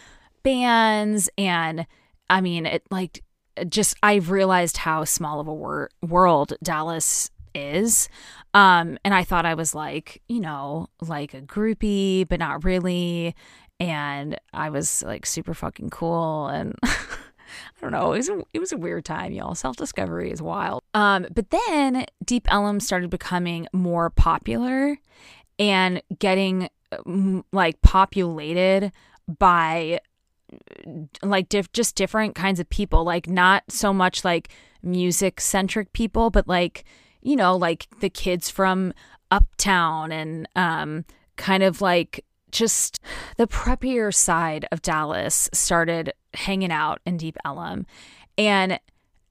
bands. 0.44 1.30
And 1.38 1.88
I 2.30 2.42
mean, 2.42 2.66
it 2.66 2.84
like 2.92 3.24
just, 3.70 3.96
I've 4.04 4.30
realized 4.32 4.78
how 4.78 5.06
small 5.06 5.40
of 5.40 5.48
a 5.48 5.54
wor- 5.54 5.90
world 6.02 6.54
Dallas 6.62 7.30
is. 7.54 8.10
Um, 8.54 8.98
and 9.06 9.14
I 9.14 9.24
thought 9.24 9.46
I 9.46 9.54
was 9.54 9.74
like, 9.76 10.22
you 10.28 10.40
know, 10.40 10.88
like 11.02 11.34
a 11.34 11.42
groupie, 11.42 12.28
but 12.28 12.40
not 12.40 12.64
really. 12.64 13.36
and 13.80 14.38
I 14.54 14.70
was 14.70 15.04
like 15.04 15.26
super 15.26 15.54
fucking 15.54 15.90
cool 15.90 16.48
and 16.48 16.76
I 16.84 17.82
don't 17.82 17.92
know, 17.92 18.14
it 18.14 18.18
was 18.18 18.30
a, 18.30 18.42
it 18.54 18.60
was 18.60 18.72
a 18.72 18.78
weird 18.78 19.06
time, 19.06 19.32
y'all. 19.34 19.56
Self-discovery 19.56 20.32
is 20.32 20.42
wild. 20.42 20.82
Um 20.94 21.26
but 21.34 21.50
then 21.50 22.06
Deep 22.24 22.48
Ellum 22.52 22.80
started 22.80 23.10
becoming 23.10 23.68
more 23.74 24.10
popular 24.12 24.98
and 25.58 26.02
getting 26.20 26.70
like 27.52 27.82
populated 27.82 28.92
by 29.40 30.00
like 31.24 31.48
diff- 31.50 31.72
just 31.72 31.96
different 31.96 32.36
kinds 32.36 32.60
of 32.60 32.70
people 32.70 33.04
like 33.04 33.28
not 33.30 33.64
so 33.70 33.94
much 33.94 34.26
like 34.26 34.50
music 34.84 35.40
centric 35.40 35.94
people 35.94 36.30
but 36.30 36.48
like 36.48 36.84
you 37.22 37.36
know 37.36 37.56
like 37.56 37.88
the 38.00 38.10
kids 38.10 38.50
from 38.50 38.94
uptown 39.30 40.12
and 40.12 40.48
um 40.56 41.06
kind 41.38 41.64
of 41.64 41.82
like 41.82 42.24
just 42.52 43.00
the 43.38 43.48
preppier 43.48 44.14
side 44.14 44.68
of 44.72 44.82
Dallas 44.82 45.50
started 45.54 46.14
hanging 46.34 46.72
out 46.72 47.00
in 47.06 47.18
Deep 47.18 47.38
Ellum. 47.44 47.86
And 48.38 48.80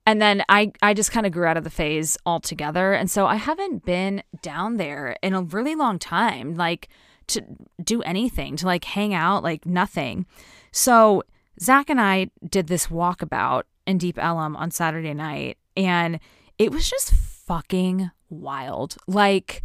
and 0.06 0.20
then 0.20 0.42
I 0.48 0.72
I 0.82 0.94
just 0.94 1.12
kind 1.12 1.26
of 1.26 1.32
grew 1.32 1.46
out 1.46 1.56
of 1.56 1.64
the 1.64 1.70
phase 1.70 2.16
altogether. 2.26 2.92
And 2.92 3.10
so 3.10 3.26
I 3.26 3.36
haven't 3.36 3.84
been 3.84 4.22
down 4.42 4.76
there 4.76 5.16
in 5.22 5.34
a 5.34 5.42
really 5.42 5.74
long 5.74 5.98
time 5.98 6.56
like 6.56 6.88
to 7.28 7.44
do 7.82 8.02
anything 8.02 8.56
to 8.56 8.66
like 8.66 8.84
hang 8.84 9.14
out 9.14 9.42
like 9.42 9.64
nothing. 9.66 10.26
So 10.72 11.22
Zach 11.60 11.90
and 11.90 12.00
I 12.00 12.30
did 12.48 12.66
this 12.66 12.86
walkabout 12.88 13.64
in 13.86 13.98
Deep 13.98 14.18
Ellum 14.18 14.56
on 14.56 14.70
Saturday 14.70 15.14
night, 15.14 15.58
and 15.76 16.18
it 16.58 16.72
was 16.72 16.88
just 16.88 17.12
fucking 17.50 18.12
wild. 18.28 18.96
Like, 19.08 19.64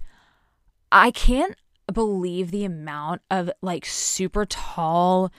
I 0.91 1.12
can't 1.12 1.56
believe 1.93 2.50
the 2.50 2.65
amount 2.65 3.21
of 3.30 3.52
like 3.62 3.86
super 3.86 4.43
tall 4.43 5.32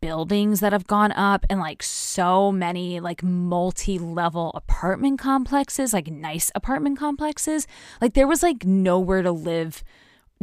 buildings 0.00 0.60
that 0.60 0.72
have 0.72 0.86
gone 0.86 1.10
up 1.10 1.44
and 1.50 1.58
like 1.58 1.82
so 1.82 2.52
many 2.52 3.00
like 3.00 3.24
multi-level 3.24 4.52
apartment 4.54 5.18
complexes 5.18 5.92
like 5.92 6.06
nice 6.06 6.52
apartment 6.54 6.96
complexes 6.96 7.66
like 8.00 8.14
there 8.14 8.28
was 8.28 8.44
like 8.44 8.64
nowhere 8.64 9.22
to 9.22 9.32
live 9.32 9.82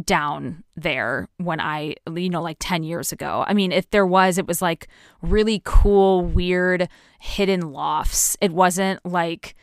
down 0.03 0.65
there 0.75 1.29
when 1.37 1.61
I, 1.61 1.95
you 2.13 2.29
know, 2.29 2.41
like 2.41 2.57
10 2.59 2.83
years 2.83 3.13
ago. 3.13 3.45
I 3.47 3.53
mean, 3.53 3.71
if 3.71 3.89
there 3.91 4.05
was, 4.05 4.37
it 4.37 4.45
was 4.45 4.61
like 4.61 4.89
really 5.21 5.61
cool, 5.63 6.21
weird, 6.21 6.89
hidden 7.21 7.71
lofts. 7.71 8.35
It 8.41 8.51
wasn't 8.51 8.99
like, 9.05 9.55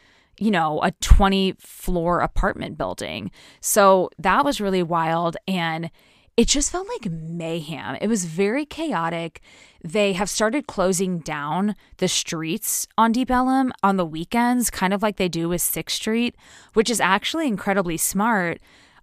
you 0.42 0.50
know, 0.50 0.80
a 0.82 0.90
20 1.00 1.54
floor 1.58 2.20
apartment 2.20 2.76
building. 2.76 3.30
So 3.60 4.10
that 4.18 4.44
was 4.44 4.60
really 4.60 4.82
wild. 4.82 5.36
And 5.46 5.90
it 6.36 6.48
just 6.48 6.72
felt 6.72 6.88
like 6.88 7.12
mayhem. 7.12 7.96
It 8.00 8.08
was 8.08 8.24
very 8.24 8.64
chaotic. 8.64 9.40
They 9.84 10.14
have 10.14 10.30
started 10.30 10.66
closing 10.66 11.18
down 11.20 11.76
the 11.98 12.08
streets 12.08 12.88
on 12.96 13.12
Deep 13.12 13.30
Ellum 13.30 13.72
on 13.82 13.98
the 13.98 14.06
weekends, 14.06 14.70
kind 14.70 14.92
of 14.92 15.02
like 15.02 15.16
they 15.16 15.28
do 15.28 15.48
with 15.48 15.60
Sixth 15.60 15.96
Street, 15.96 16.34
which 16.72 16.90
is 16.90 17.00
actually 17.00 17.46
incredibly 17.46 17.96
smart 17.96 18.60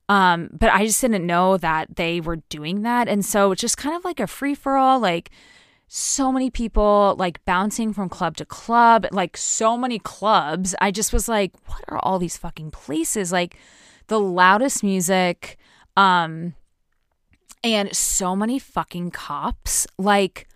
um, 0.10 0.50
but 0.52 0.72
I 0.72 0.88
just 0.88 1.00
didn't 1.00 1.26
know 1.26 1.58
that 1.58 1.96
they 1.96 2.20
were 2.20 2.38
doing 2.50 2.82
that. 2.82 3.08
And 3.08 3.24
so 3.24 3.52
it's 3.52 3.62
just 3.62 3.78
kind 3.78 3.96
of 3.96 4.04
like 4.04 4.20
a 4.20 4.26
free 4.26 4.56
for 4.56 4.76
all, 4.76 5.00
like 5.00 5.30
so 5.92 6.32
many 6.32 6.52
people 6.52 7.16
like 7.18 7.44
bouncing 7.46 7.94
from 7.94 8.10
club 8.10 8.38
to 8.38 8.46
club, 8.46 9.08
like 9.12 9.36
so 9.36 9.76
many 9.76 9.98
clubs. 9.98 10.76
I 10.80 10.92
just 10.92 11.12
was 11.12 11.28
like, 11.28 11.52
what 11.66 11.84
are 11.88 11.98
all 12.04 12.20
these 12.20 12.38
fucking 12.38 12.70
places? 12.70 13.32
Like 13.32 13.58
the 14.06 14.20
loudest 14.20 14.84
music, 14.84 15.58
um, 15.98 16.54
and 17.64 17.94
so 17.94 18.36
many 18.36 18.60
fucking 18.60 19.10
cops. 19.12 19.88
Like, 19.98 20.48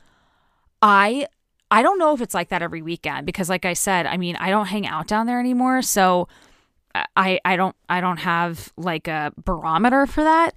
I 0.83 1.25
I 1.71 1.81
don't 1.81 1.97
know 1.97 2.13
if 2.13 2.21
it's 2.21 2.35
like 2.35 2.49
that 2.49 2.61
every 2.61 2.83
weekend 2.83 3.25
because 3.25 3.49
like 3.49 3.65
I 3.65 3.73
said, 3.73 4.05
I 4.05 4.17
mean, 4.17 4.35
I 4.35 4.51
don't 4.51 4.67
hang 4.67 4.85
out 4.85 5.07
down 5.07 5.25
there 5.25 5.39
anymore, 5.39 5.81
so 5.81 6.27
I 7.15 7.39
I 7.43 7.55
don't 7.55 7.75
I 7.89 8.01
don't 8.01 8.17
have 8.17 8.71
like 8.77 9.07
a 9.07 9.33
barometer 9.43 10.05
for 10.05 10.23
that, 10.23 10.51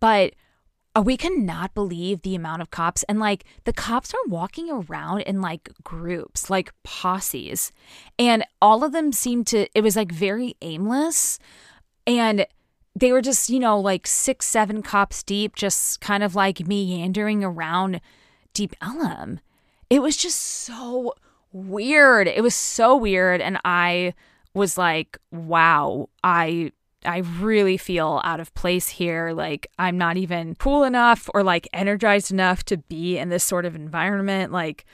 but 0.00 0.32
Uh, 0.94 1.00
we 1.00 1.16
cannot 1.16 1.74
believe 1.74 2.20
the 2.20 2.34
amount 2.34 2.60
of 2.60 2.70
cops 2.70 3.02
and 3.04 3.18
like 3.18 3.44
the 3.64 3.72
cops 3.72 4.12
are 4.12 4.28
walking 4.28 4.70
around 4.70 5.20
in 5.22 5.40
like 5.40 5.70
groups, 5.82 6.50
like 6.50 6.72
posses, 6.82 7.72
and 8.18 8.44
all 8.60 8.84
of 8.84 8.92
them 8.92 9.10
seemed 9.12 9.46
to 9.46 9.66
it 9.74 9.82
was 9.82 9.96
like 9.96 10.12
very 10.12 10.54
aimless 10.60 11.38
and 12.06 12.46
they 12.94 13.12
were 13.12 13.22
just, 13.22 13.48
you 13.48 13.58
know, 13.58 13.78
like 13.80 14.06
6 14.06 14.44
7 14.46 14.82
cops 14.82 15.22
deep 15.22 15.56
just 15.56 16.00
kind 16.00 16.22
of 16.22 16.34
like 16.34 16.66
meandering 16.66 17.42
around 17.42 18.00
Deep 18.52 18.74
Ellum 18.82 19.40
It 19.88 20.02
was 20.02 20.16
just 20.16 20.38
so 20.38 21.14
weird. 21.52 22.28
It 22.28 22.42
was 22.42 22.54
so 22.54 22.96
weird 22.96 23.40
and 23.40 23.58
I 23.64 24.14
was 24.54 24.76
like, 24.76 25.18
wow, 25.30 26.10
I 26.22 26.72
I 27.04 27.18
really 27.18 27.76
feel 27.76 28.20
out 28.24 28.40
of 28.40 28.54
place 28.54 28.88
here. 28.88 29.32
Like, 29.32 29.66
I'm 29.78 29.98
not 29.98 30.16
even 30.16 30.54
cool 30.56 30.84
enough 30.84 31.28
or 31.34 31.42
like 31.42 31.68
energized 31.72 32.30
enough 32.30 32.64
to 32.64 32.76
be 32.76 33.18
in 33.18 33.28
this 33.28 33.44
sort 33.44 33.64
of 33.64 33.74
environment. 33.74 34.52
Like, 34.52 34.84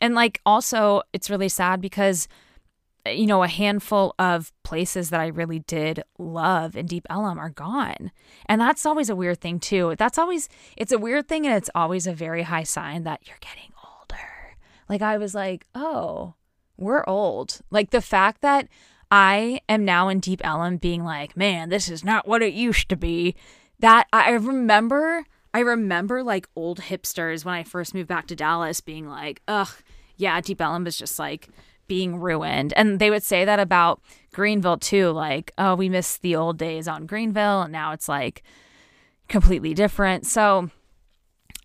and 0.00 0.14
like, 0.14 0.40
also, 0.44 1.02
it's 1.12 1.30
really 1.30 1.48
sad 1.48 1.80
because, 1.80 2.28
you 3.06 3.26
know, 3.26 3.42
a 3.42 3.48
handful 3.48 4.14
of 4.18 4.52
places 4.64 5.10
that 5.10 5.20
I 5.20 5.28
really 5.28 5.60
did 5.60 6.02
love 6.18 6.76
in 6.76 6.86
Deep 6.86 7.06
Ellum 7.08 7.38
are 7.38 7.50
gone. 7.50 8.10
And 8.46 8.60
that's 8.60 8.86
always 8.86 9.10
a 9.10 9.16
weird 9.16 9.40
thing, 9.40 9.60
too. 9.60 9.94
That's 9.98 10.18
always, 10.18 10.48
it's 10.76 10.92
a 10.92 10.98
weird 10.98 11.28
thing 11.28 11.46
and 11.46 11.54
it's 11.54 11.70
always 11.74 12.06
a 12.06 12.14
very 12.14 12.42
high 12.42 12.64
sign 12.64 13.04
that 13.04 13.26
you're 13.26 13.36
getting 13.40 13.72
older. 13.84 14.56
Like, 14.88 15.02
I 15.02 15.18
was 15.18 15.34
like, 15.34 15.66
oh, 15.74 16.34
we're 16.76 17.04
old. 17.06 17.60
Like 17.70 17.90
the 17.90 18.02
fact 18.02 18.42
that 18.42 18.68
I 19.12 19.60
am 19.68 19.84
now 19.84 20.08
in 20.08 20.20
Deep 20.20 20.40
Ellum 20.42 20.78
being 20.78 21.04
like, 21.04 21.36
man, 21.36 21.68
this 21.68 21.90
is 21.90 22.02
not 22.02 22.26
what 22.26 22.40
it 22.40 22.54
used 22.54 22.88
to 22.88 22.96
be. 22.96 23.36
That 23.78 24.08
I 24.10 24.30
remember, 24.30 25.26
I 25.52 25.60
remember 25.60 26.22
like 26.22 26.48
old 26.56 26.80
hipsters 26.80 27.44
when 27.44 27.54
I 27.54 27.62
first 27.62 27.94
moved 27.94 28.08
back 28.08 28.26
to 28.28 28.36
Dallas 28.36 28.80
being 28.80 29.06
like, 29.06 29.42
ugh, 29.46 29.68
yeah, 30.16 30.40
Deep 30.40 30.62
Ellum 30.62 30.86
is 30.86 30.96
just 30.96 31.18
like 31.18 31.48
being 31.88 32.20
ruined. 32.20 32.72
And 32.74 32.98
they 32.98 33.10
would 33.10 33.22
say 33.22 33.44
that 33.44 33.60
about 33.60 34.00
Greenville 34.32 34.78
too, 34.78 35.10
like, 35.10 35.52
oh, 35.58 35.74
we 35.74 35.90
miss 35.90 36.16
the 36.16 36.34
old 36.34 36.56
days 36.56 36.88
on 36.88 37.04
Greenville. 37.04 37.62
And 37.62 37.72
now 37.72 37.92
it's 37.92 38.08
like 38.08 38.42
completely 39.28 39.74
different. 39.74 40.24
So 40.24 40.70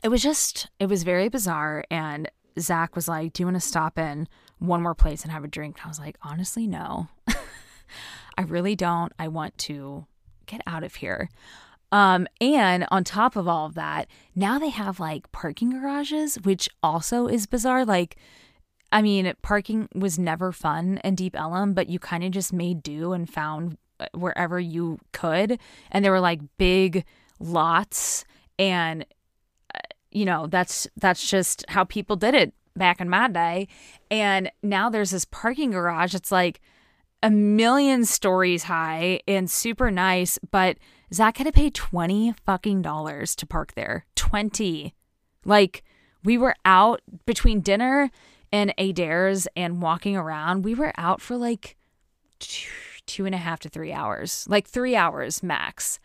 it 0.03 0.09
was 0.09 0.21
just, 0.21 0.67
it 0.81 0.87
was 0.87 1.03
very 1.03 1.29
bizarre. 1.29 1.85
And 1.89 2.29
Zach 2.59 2.93
was 2.93 3.07
like, 3.07 3.31
do 3.31 3.43
you 3.43 3.47
want 3.47 3.55
to 3.55 3.61
stop 3.61 3.97
in? 3.97 4.27
One 4.59 4.81
more 4.81 4.95
place 4.95 5.23
and 5.23 5.31
have 5.31 5.43
a 5.43 5.47
drink. 5.47 5.77
And 5.77 5.85
I 5.85 5.87
was 5.89 5.99
like, 5.99 6.17
honestly, 6.21 6.67
no. 6.67 7.07
I 8.37 8.43
really 8.43 8.75
don't. 8.75 9.13
I 9.17 9.27
want 9.27 9.57
to 9.59 10.05
get 10.45 10.61
out 10.65 10.83
of 10.83 10.95
here. 10.95 11.29
Um, 11.91 12.27
and 12.41 12.85
on 12.91 13.03
top 13.03 13.35
of 13.35 13.47
all 13.47 13.65
of 13.65 13.75
that, 13.75 14.07
now 14.35 14.59
they 14.59 14.69
have 14.69 14.99
like 14.99 15.31
parking 15.31 15.71
garages, 15.71 16.35
which 16.35 16.69
also 16.83 17.27
is 17.27 17.47
bizarre. 17.47 17.85
Like, 17.85 18.17
I 18.91 19.01
mean, 19.01 19.33
parking 19.41 19.87
was 19.95 20.19
never 20.19 20.51
fun 20.51 20.99
in 21.03 21.15
Deep 21.15 21.35
Ellum, 21.35 21.73
but 21.73 21.87
you 21.87 21.99
kind 21.99 22.23
of 22.23 22.31
just 22.31 22.51
made 22.51 22.83
do 22.83 23.13
and 23.13 23.29
found 23.29 23.77
uh, 23.99 24.07
wherever 24.13 24.59
you 24.59 24.99
could. 25.13 25.59
And 25.91 26.03
there 26.03 26.11
were 26.11 26.19
like 26.19 26.41
big 26.57 27.05
lots, 27.39 28.25
and 28.59 29.05
uh, 29.73 29.79
you 30.11 30.25
know 30.25 30.47
that's 30.47 30.87
that's 30.97 31.29
just 31.29 31.65
how 31.69 31.83
people 31.83 32.15
did 32.15 32.33
it 32.33 32.53
back 32.77 33.01
in 33.01 33.09
my 33.09 33.27
day. 33.27 33.67
And 34.09 34.51
now 34.63 34.89
there's 34.89 35.11
this 35.11 35.25
parking 35.25 35.71
garage. 35.71 36.13
It's 36.13 36.31
like 36.31 36.61
a 37.23 37.29
million 37.29 38.05
stories 38.05 38.63
high 38.63 39.21
and 39.27 39.49
super 39.49 39.89
nice, 39.91 40.37
but 40.51 40.77
Zach 41.13 41.37
had 41.37 41.47
to 41.47 41.51
pay 41.51 41.69
20 41.69 42.33
fucking 42.45 42.81
dollars 42.81 43.35
to 43.37 43.45
park 43.45 43.73
there. 43.75 44.05
20. 44.15 44.93
Like 45.45 45.83
we 46.23 46.37
were 46.37 46.55
out 46.65 47.01
between 47.25 47.61
dinner 47.61 48.11
and 48.51 48.73
Adair's 48.77 49.47
and 49.55 49.81
walking 49.81 50.15
around. 50.15 50.63
We 50.63 50.75
were 50.75 50.93
out 50.97 51.21
for 51.21 51.37
like 51.37 51.75
two, 52.39 52.69
two 53.05 53.25
and 53.25 53.33
a 53.33 53.39
half 53.39 53.59
to 53.61 53.69
three 53.69 53.93
hours, 53.93 54.45
like 54.49 54.67
three 54.67 54.95
hours 54.95 55.41
max. 55.41 55.99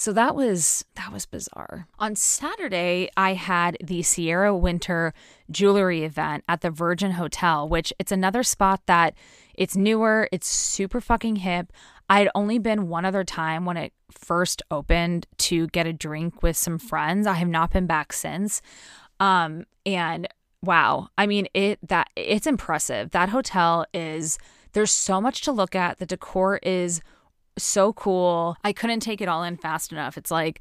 So 0.00 0.14
that 0.14 0.34
was 0.34 0.82
that 0.94 1.12
was 1.12 1.26
bizarre. 1.26 1.86
On 1.98 2.16
Saturday, 2.16 3.10
I 3.18 3.34
had 3.34 3.76
the 3.84 4.00
Sierra 4.00 4.56
Winter 4.56 5.12
jewelry 5.50 6.04
event 6.04 6.42
at 6.48 6.62
the 6.62 6.70
Virgin 6.70 7.10
Hotel, 7.10 7.68
which 7.68 7.92
it's 7.98 8.10
another 8.10 8.42
spot 8.42 8.80
that 8.86 9.12
it's 9.52 9.76
newer, 9.76 10.26
it's 10.32 10.46
super 10.46 11.02
fucking 11.02 11.36
hip. 11.36 11.70
I'd 12.08 12.30
only 12.34 12.58
been 12.58 12.88
one 12.88 13.04
other 13.04 13.24
time 13.24 13.66
when 13.66 13.76
it 13.76 13.92
first 14.10 14.62
opened 14.70 15.26
to 15.36 15.66
get 15.66 15.86
a 15.86 15.92
drink 15.92 16.42
with 16.42 16.56
some 16.56 16.78
friends. 16.78 17.26
I 17.26 17.34
have 17.34 17.48
not 17.48 17.70
been 17.70 17.86
back 17.86 18.14
since. 18.14 18.62
Um 19.20 19.66
and 19.84 20.26
wow, 20.62 21.10
I 21.18 21.26
mean 21.26 21.46
it 21.52 21.78
that 21.86 22.08
it's 22.16 22.46
impressive. 22.46 23.10
That 23.10 23.28
hotel 23.28 23.84
is 23.92 24.38
there's 24.72 24.92
so 24.92 25.20
much 25.20 25.42
to 25.42 25.52
look 25.52 25.74
at. 25.74 25.98
The 25.98 26.06
decor 26.06 26.56
is 26.62 27.02
so 27.58 27.92
cool. 27.92 28.56
I 28.64 28.72
couldn't 28.72 29.00
take 29.00 29.20
it 29.20 29.28
all 29.28 29.42
in 29.42 29.56
fast 29.56 29.92
enough. 29.92 30.16
It's 30.16 30.30
like 30.30 30.60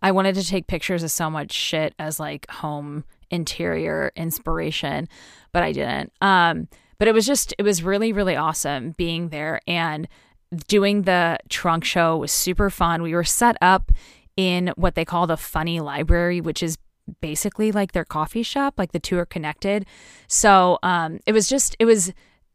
I 0.00 0.12
wanted 0.12 0.34
to 0.36 0.46
take 0.46 0.66
pictures 0.66 1.02
of 1.02 1.10
so 1.10 1.28
much 1.28 1.52
shit 1.52 1.94
as 1.98 2.20
like 2.20 2.50
home 2.50 3.04
interior 3.30 4.12
inspiration, 4.16 5.08
but 5.52 5.62
I 5.62 5.72
didn't. 5.72 6.12
Um, 6.20 6.68
but 6.98 7.08
it 7.08 7.14
was 7.14 7.26
just, 7.26 7.54
it 7.58 7.62
was 7.62 7.82
really, 7.82 8.12
really 8.12 8.36
awesome 8.36 8.92
being 8.92 9.28
there 9.28 9.60
and 9.66 10.08
doing 10.66 11.02
the 11.02 11.38
trunk 11.48 11.84
show 11.84 12.16
was 12.16 12.32
super 12.32 12.70
fun. 12.70 13.02
We 13.02 13.14
were 13.14 13.24
set 13.24 13.56
up 13.60 13.92
in 14.36 14.72
what 14.76 14.94
they 14.94 15.04
call 15.04 15.26
the 15.26 15.36
funny 15.36 15.80
library, 15.80 16.40
which 16.40 16.62
is 16.62 16.78
basically 17.20 17.72
like 17.72 17.92
their 17.92 18.04
coffee 18.04 18.42
shop, 18.42 18.74
like 18.78 18.92
the 18.92 18.98
two 18.98 19.18
are 19.18 19.26
connected. 19.26 19.84
So 20.26 20.78
um, 20.82 21.20
it 21.26 21.32
was 21.32 21.48
just, 21.48 21.76
it 21.78 21.84
was 21.84 22.12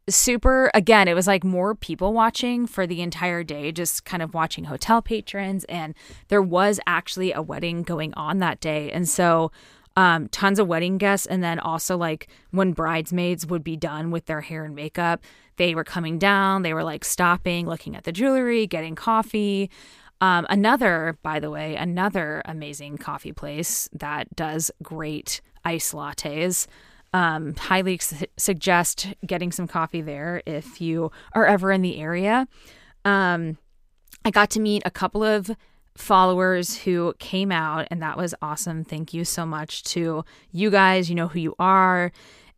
super 0.08 0.70
again 0.74 1.08
it 1.08 1.14
was 1.14 1.26
like 1.26 1.44
more 1.44 1.74
people 1.74 2.12
watching 2.12 2.66
for 2.66 2.86
the 2.86 3.00
entire 3.00 3.42
day 3.42 3.72
just 3.72 4.04
kind 4.04 4.22
of 4.22 4.34
watching 4.34 4.64
hotel 4.64 5.00
patrons 5.00 5.64
and 5.64 5.94
there 6.28 6.42
was 6.42 6.78
actually 6.86 7.32
a 7.32 7.40
wedding 7.40 7.82
going 7.82 8.12
on 8.14 8.38
that 8.38 8.60
day. 8.60 8.90
And 8.90 9.08
so 9.08 9.50
um, 9.96 10.28
tons 10.28 10.58
of 10.58 10.66
wedding 10.66 10.98
guests 10.98 11.26
and 11.26 11.42
then 11.42 11.58
also 11.58 11.96
like 11.96 12.28
when 12.50 12.72
bridesmaids 12.72 13.46
would 13.46 13.64
be 13.64 13.76
done 13.76 14.10
with 14.10 14.26
their 14.26 14.40
hair 14.40 14.64
and 14.64 14.74
makeup 14.74 15.22
they 15.56 15.74
were 15.74 15.84
coming 15.84 16.18
down 16.18 16.62
they 16.62 16.74
were 16.74 16.84
like 16.84 17.04
stopping 17.04 17.66
looking 17.66 17.96
at 17.96 18.04
the 18.04 18.12
jewelry 18.12 18.66
getting 18.66 18.94
coffee. 18.94 19.70
Um, 20.20 20.46
another 20.50 21.16
by 21.22 21.40
the 21.40 21.50
way 21.50 21.76
another 21.76 22.42
amazing 22.44 22.98
coffee 22.98 23.32
place 23.32 23.88
that 23.92 24.34
does 24.36 24.70
great 24.82 25.40
ice 25.64 25.92
lattes 25.92 26.66
um, 27.14 27.54
highly 27.54 27.96
su- 27.96 28.26
suggest 28.36 29.14
getting 29.24 29.52
some 29.52 29.68
coffee 29.68 30.02
there 30.02 30.42
if 30.44 30.80
you 30.80 31.10
are 31.32 31.46
ever 31.46 31.72
in 31.72 31.80
the 31.80 31.98
area. 31.98 32.46
Um, 33.04 33.56
I 34.24 34.30
got 34.30 34.50
to 34.50 34.60
meet 34.60 34.82
a 34.84 34.90
couple 34.90 35.22
of 35.22 35.50
followers 35.96 36.76
who 36.78 37.14
came 37.20 37.52
out, 37.52 37.86
and 37.90 38.02
that 38.02 38.18
was 38.18 38.34
awesome. 38.42 38.82
Thank 38.82 39.14
you 39.14 39.24
so 39.24 39.46
much 39.46 39.84
to 39.84 40.24
you 40.50 40.70
guys. 40.70 41.08
You 41.08 41.14
know 41.14 41.28
who 41.28 41.38
you 41.38 41.54
are. 41.58 42.10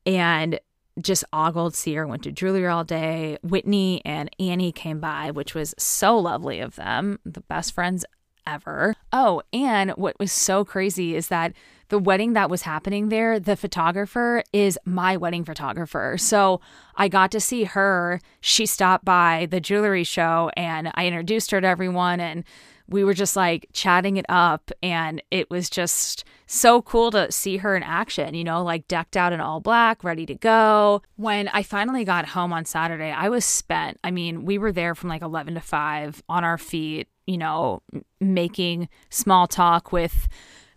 And 0.07 0.59
just 1.03 1.25
ogled 1.35 1.75
Sierra 1.75 2.09
Winter 2.09 2.31
jewelry 2.31 2.67
all 2.67 2.85
day. 2.85 3.37
Whitney 3.43 4.01
and 4.07 4.31
Annie 4.41 4.73
came 4.73 5.01
by, 5.01 5.31
which 5.31 5.55
was 5.55 5.75
so 5.77 6.17
lovely 6.17 6.61
of 6.61 6.77
them, 6.77 7.19
the 7.27 7.43
best 7.43 7.75
friends 7.75 8.07
ever. 8.47 8.95
Oh, 9.13 9.43
and 9.53 9.91
what 9.91 10.19
was 10.19 10.33
so 10.33 10.65
crazy 10.65 11.15
is 11.15 11.29
that 11.29 11.53
the 11.89 11.99
wedding 11.99 12.33
that 12.33 12.51
was 12.51 12.63
happening 12.63 13.09
there, 13.09 13.39
the 13.39 13.57
photographer 13.57 14.43
is 14.53 14.79
my 14.85 15.17
wedding 15.17 15.45
photographer. 15.45 16.17
So 16.19 16.61
I 16.97 17.09
got 17.09 17.31
to 17.33 17.41
see 17.41 17.65
her. 17.65 18.21
She 18.41 18.67
stopped 18.67 19.05
by 19.05 19.47
the 19.51 19.61
jewelry 19.61 20.05
show 20.05 20.51
and 20.57 20.91
I 20.95 21.07
introduced 21.07 21.51
her 21.51 21.61
to 21.61 21.67
everyone 21.67 22.21
and 22.21 22.45
we 22.89 23.05
were 23.05 23.15
just 23.15 23.37
like 23.37 23.67
chatting 23.73 24.17
it 24.17 24.27
up 24.29 24.71
and 24.83 25.21
it 25.31 25.51
was 25.51 25.69
just 25.69 26.25
so 26.47 26.81
cool 26.83 27.11
to 27.11 27.31
see 27.33 27.57
her 27.59 27.77
in 27.77 27.83
action, 27.83 28.35
you 28.35 28.45
know, 28.45 28.63
like 28.63 28.87
decked 28.87 29.17
out 29.17 29.33
in 29.33 29.41
all 29.41 29.61
black, 29.61 30.05
ready 30.05 30.25
to 30.27 30.35
go. 30.35 31.03
When 31.17 31.49
I 31.49 31.63
finally 31.63 32.05
got 32.05 32.29
home 32.29 32.53
on 32.53 32.65
Saturday, 32.65 33.11
I 33.11 33.29
was 33.29 33.45
spent. 33.45 33.99
I 34.05 34.11
mean, 34.13 34.45
we 34.45 34.59
were 34.59 34.73
there 34.73 34.95
from 34.95 35.09
like 35.09 35.23
11 35.23 35.55
to 35.55 35.61
5 35.61 36.23
on 36.29 36.45
our 36.45 36.59
feet, 36.59 37.09
you 37.27 37.39
know, 37.39 37.83
making 38.21 38.89
small 39.11 39.49
talk 39.49 39.91
with 39.91 40.29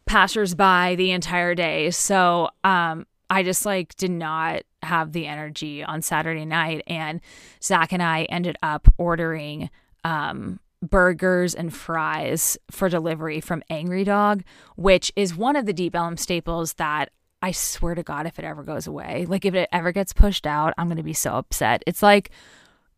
passersby 0.10 0.96
the 0.96 1.12
entire 1.12 1.54
day. 1.54 1.92
So 1.92 2.50
um, 2.64 3.06
I 3.30 3.44
just 3.44 3.64
like 3.64 3.96
did 3.96 4.10
not 4.10 4.64
have 4.82 5.12
the 5.12 5.28
energy 5.28 5.84
on 5.84 6.02
Saturday 6.02 6.46
night. 6.46 6.82
And 6.88 7.22
Zach 7.62 7.94
and 7.94 8.02
I 8.02 8.24
ended 8.24 8.58
up 8.64 8.92
ordering 8.98 9.70
um, 10.04 10.60
burgers 10.82 11.54
and 11.54 11.72
fries 11.72 12.58
for 12.72 12.90
delivery 12.90 13.40
from 13.40 13.62
Angry 13.70 14.04
Dog, 14.04 14.44
which 14.76 15.12
is 15.16 15.36
one 15.36 15.56
of 15.56 15.68
the 15.68 15.74
Deep 15.74 15.96
Ellum 15.96 16.18
staples 16.18 16.74
that 16.74 17.12
I 17.44 17.52
swear 17.52 17.94
to 17.94 18.02
God, 18.02 18.26
if 18.26 18.40
it 18.40 18.46
ever 18.46 18.64
goes 18.64 18.88
away, 18.88 19.28
like 19.30 19.46
if 19.46 19.54
it 19.54 19.70
ever 19.72 19.92
gets 19.92 20.12
pushed 20.12 20.48
out, 20.48 20.74
I'm 20.80 20.88
going 20.88 20.98
to 20.98 21.04
be 21.04 21.14
so 21.14 21.36
upset. 21.36 21.84
It's 21.86 22.02
like 22.02 22.32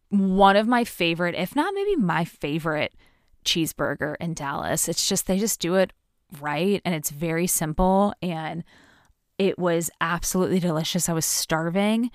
one 0.08 0.56
of 0.56 0.65
my 0.65 0.86
favorite, 0.86 1.36
if 1.36 1.58
not 1.58 1.74
maybe 1.74 1.97
my 1.97 2.24
favorite 2.24 2.95
cheeseburger 3.43 4.15
in 4.21 4.34
Dallas. 4.34 4.88
It's 4.88 5.10
just, 5.10 5.28
they 5.28 5.38
just 5.38 5.60
do 5.60 5.76
it 5.76 5.91
right 6.39 6.82
and 6.86 6.96
it's 6.96 7.10
very 7.10 7.48
simple 7.48 8.13
and 8.22 8.63
it 9.38 9.58
was 9.58 9.89
absolutely 10.00 10.60
delicious. 10.60 11.10
I 11.10 11.13
was 11.13 11.26
starving 11.26 12.12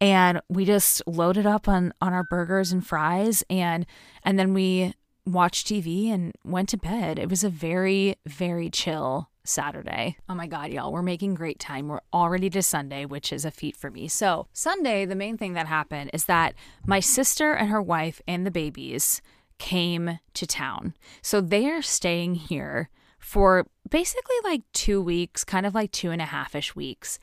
and 0.00 0.40
we 0.48 0.64
just 0.64 1.02
loaded 1.06 1.46
up 1.46 1.68
on 1.68 1.92
on 2.00 2.12
our 2.12 2.24
burgers 2.24 2.72
and 2.72 2.86
fries 2.86 3.42
and 3.50 3.84
and 4.22 4.38
then 4.38 4.54
we 4.54 4.94
watched 5.26 5.66
TV 5.66 6.12
and 6.12 6.32
went 6.44 6.68
to 6.70 6.76
bed. 6.76 7.18
It 7.18 7.28
was 7.28 7.44
a 7.44 7.50
very 7.50 8.16
very 8.26 8.70
chill 8.70 9.28
Saturday. 9.44 10.16
Oh 10.28 10.34
my 10.34 10.46
god, 10.46 10.70
y'all, 10.70 10.92
we're 10.92 11.02
making 11.02 11.34
great 11.34 11.58
time. 11.58 11.88
We're 11.88 12.00
already 12.12 12.50
to 12.50 12.62
Sunday, 12.62 13.04
which 13.06 13.32
is 13.32 13.44
a 13.44 13.50
feat 13.50 13.76
for 13.76 13.90
me. 13.90 14.06
So, 14.06 14.46
Sunday, 14.52 15.06
the 15.06 15.14
main 15.14 15.38
thing 15.38 15.54
that 15.54 15.66
happened 15.66 16.10
is 16.12 16.26
that 16.26 16.54
my 16.86 17.00
sister 17.00 17.54
and 17.54 17.70
her 17.70 17.80
wife 17.82 18.20
and 18.28 18.46
the 18.46 18.50
babies 18.50 19.22
came 19.58 20.20
to 20.34 20.46
town. 20.46 20.94
So 21.22 21.40
they 21.40 21.66
are 21.68 21.82
staying 21.82 22.36
here 22.36 22.90
for 23.28 23.66
basically 23.90 24.36
like 24.42 24.62
two 24.72 25.02
weeks, 25.02 25.44
kind 25.44 25.66
of 25.66 25.74
like 25.74 25.92
two 25.92 26.10
and 26.10 26.22
a 26.22 26.24
half 26.24 26.54
ish 26.54 26.74
weeks. 26.74 27.18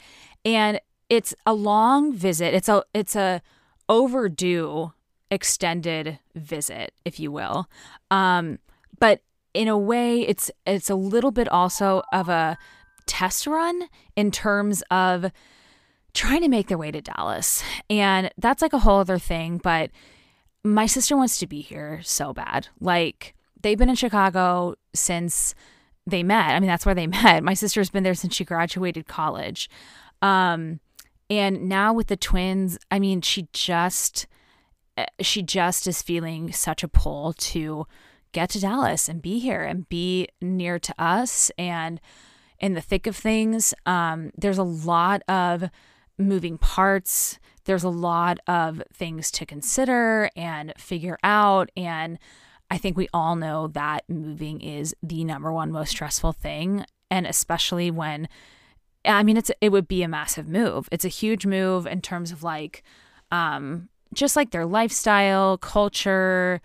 And 0.46 0.80
it's 1.10 1.34
a 1.48 1.54
long 1.56 2.14
visit. 2.14 2.54
It's 2.54 2.70
a 2.70 2.84
it's 2.94 3.16
a 3.16 3.42
overdue 3.90 4.94
extended 5.32 6.20
visit, 6.36 6.94
if 7.06 7.20
you 7.20 7.32
will. 7.32 7.68
Um, 8.12 8.60
but 9.00 9.22
in 9.56 9.68
a 9.68 9.80
way, 9.80 10.22
it's 10.22 10.52
it's 10.68 10.92
a 10.92 10.96
little 10.96 11.32
bit 11.32 11.50
also 11.50 12.04
of 12.14 12.30
a 12.30 12.60
test 13.08 13.48
run 13.48 13.90
in 14.16 14.30
terms 14.30 14.84
of 14.92 15.32
trying 16.14 16.42
to 16.42 16.50
make 16.50 16.68
their 16.68 16.78
way 16.78 16.92
to 16.92 17.02
Dallas. 17.02 17.64
And 17.90 18.30
that's 18.38 18.62
like 18.62 18.74
a 18.74 18.80
whole 18.80 19.00
other 19.00 19.18
thing, 19.18 19.58
but 19.58 19.90
my 20.64 20.86
sister 20.86 21.18
wants 21.18 21.40
to 21.40 21.48
be 21.48 21.62
here 21.62 22.02
so 22.04 22.32
bad. 22.32 22.68
Like 22.80 23.34
they've 23.60 23.78
been 23.78 23.90
in 23.90 23.96
Chicago 23.96 24.76
since 24.94 25.56
they 26.08 26.24
met. 26.24 26.52
I 26.52 26.60
mean, 26.60 26.68
that's 26.68 26.86
where 26.86 26.96
they 26.96 27.08
met. 27.24 27.44
My 27.44 27.54
sister's 27.54 27.90
been 27.90 28.04
there 28.04 28.14
since 28.14 28.36
she 28.36 28.46
graduated 28.46 29.08
college. 29.08 29.70
Um, 30.22 30.80
and 31.30 31.68
now 31.68 31.94
with 31.94 32.08
the 32.08 32.18
twins, 32.18 32.78
I 32.92 33.00
mean, 33.00 33.22
she 33.22 33.48
just 33.54 34.28
eh, 34.98 35.06
she 35.22 35.42
just 35.42 35.88
is 35.88 36.02
feeling 36.02 36.52
such 36.52 36.84
a 36.84 36.88
pull 36.88 37.34
to 37.34 37.88
get 38.32 38.50
to 38.52 38.60
Dallas 38.60 39.10
and 39.10 39.22
be 39.22 39.40
here 39.40 39.64
and 39.64 39.88
be 39.90 40.28
near 40.42 40.78
to 40.78 40.94
us 41.02 41.52
and 41.58 42.00
in 42.60 42.74
the 42.74 42.82
thick 42.82 43.08
of 43.08 43.16
things. 43.16 43.74
Um, 43.86 44.32
there's 44.38 44.58
a 44.58 44.64
lot 44.64 45.22
of 45.28 45.70
moving 46.18 46.58
parts. 46.58 47.40
There's 47.66 47.84
a 47.84 47.90
lot 47.90 48.40
of 48.48 48.84
things 48.94 49.32
to 49.32 49.46
consider 49.46 50.30
and 50.36 50.74
figure 50.78 51.18
out 51.24 51.72
and 51.76 52.20
I 52.70 52.78
think 52.78 52.98
we 52.98 53.08
all 53.14 53.36
know 53.36 53.68
that 53.68 54.04
moving 54.10 54.62
is 54.62 54.96
the 55.04 55.24
number 55.24 55.52
one 55.52 55.72
most 55.72 55.92
stressful 55.92 56.34
thing. 56.34 56.86
And 57.12 57.28
especially 57.28 57.92
when, 57.92 58.28
I 59.06 59.24
mean, 59.24 59.38
it's, 59.38 59.52
it 59.62 59.72
would 59.72 59.88
be 59.88 60.04
a 60.04 60.08
massive 60.08 60.48
move. 60.48 60.90
It's 60.92 61.06
a 61.06 61.10
huge 61.10 61.46
move 61.46 61.86
in 61.86 62.02
terms 62.02 62.32
of 62.32 62.44
like, 62.44 62.84
um, 63.32 63.90
just 64.14 64.36
like 64.36 64.52
their 64.52 64.66
lifestyle, 64.66 65.58
culture, 65.58 66.62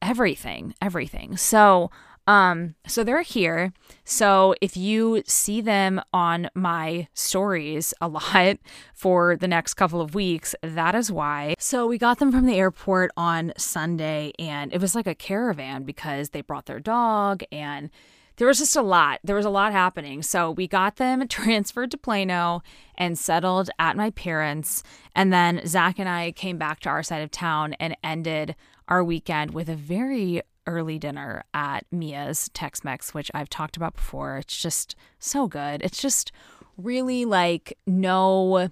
everything, 0.00 0.74
everything. 0.80 1.36
So, 1.36 1.90
um, 2.30 2.76
so 2.86 3.02
they're 3.02 3.22
here. 3.22 3.72
So 4.04 4.54
if 4.60 4.76
you 4.76 5.24
see 5.26 5.60
them 5.60 6.00
on 6.12 6.48
my 6.54 7.08
stories 7.12 7.92
a 8.00 8.06
lot 8.06 8.58
for 8.94 9.36
the 9.36 9.48
next 9.48 9.74
couple 9.74 10.00
of 10.00 10.14
weeks, 10.14 10.54
that 10.62 10.94
is 10.94 11.10
why. 11.10 11.56
So 11.58 11.88
we 11.88 11.98
got 11.98 12.20
them 12.20 12.30
from 12.30 12.46
the 12.46 12.54
airport 12.54 13.10
on 13.16 13.52
Sunday 13.56 14.30
and 14.38 14.72
it 14.72 14.80
was 14.80 14.94
like 14.94 15.08
a 15.08 15.14
caravan 15.16 15.82
because 15.82 16.28
they 16.28 16.40
brought 16.40 16.66
their 16.66 16.78
dog 16.78 17.42
and 17.50 17.90
there 18.36 18.46
was 18.46 18.60
just 18.60 18.76
a 18.76 18.80
lot. 18.80 19.18
There 19.24 19.34
was 19.34 19.44
a 19.44 19.50
lot 19.50 19.72
happening. 19.72 20.22
So 20.22 20.52
we 20.52 20.68
got 20.68 20.96
them 20.96 21.26
transferred 21.28 21.90
to 21.90 21.98
Plano 21.98 22.62
and 22.96 23.18
settled 23.18 23.70
at 23.80 23.96
my 23.96 24.10
parents. 24.10 24.84
And 25.16 25.32
then 25.32 25.66
Zach 25.66 25.98
and 25.98 26.08
I 26.08 26.30
came 26.30 26.58
back 26.58 26.78
to 26.80 26.90
our 26.90 27.02
side 27.02 27.22
of 27.22 27.32
town 27.32 27.74
and 27.80 27.96
ended 28.04 28.54
our 28.86 29.02
weekend 29.02 29.50
with 29.50 29.68
a 29.68 29.74
very 29.74 30.42
early 30.66 30.98
dinner 30.98 31.44
at 31.54 31.86
Mia's 31.90 32.48
Tex 32.50 32.84
Mex, 32.84 33.14
which 33.14 33.30
I've 33.34 33.50
talked 33.50 33.76
about 33.76 33.94
before. 33.94 34.38
It's 34.38 34.60
just 34.60 34.94
so 35.18 35.46
good. 35.46 35.82
It's 35.82 36.00
just 36.00 36.32
really 36.76 37.24
like 37.24 37.76
no 37.86 38.70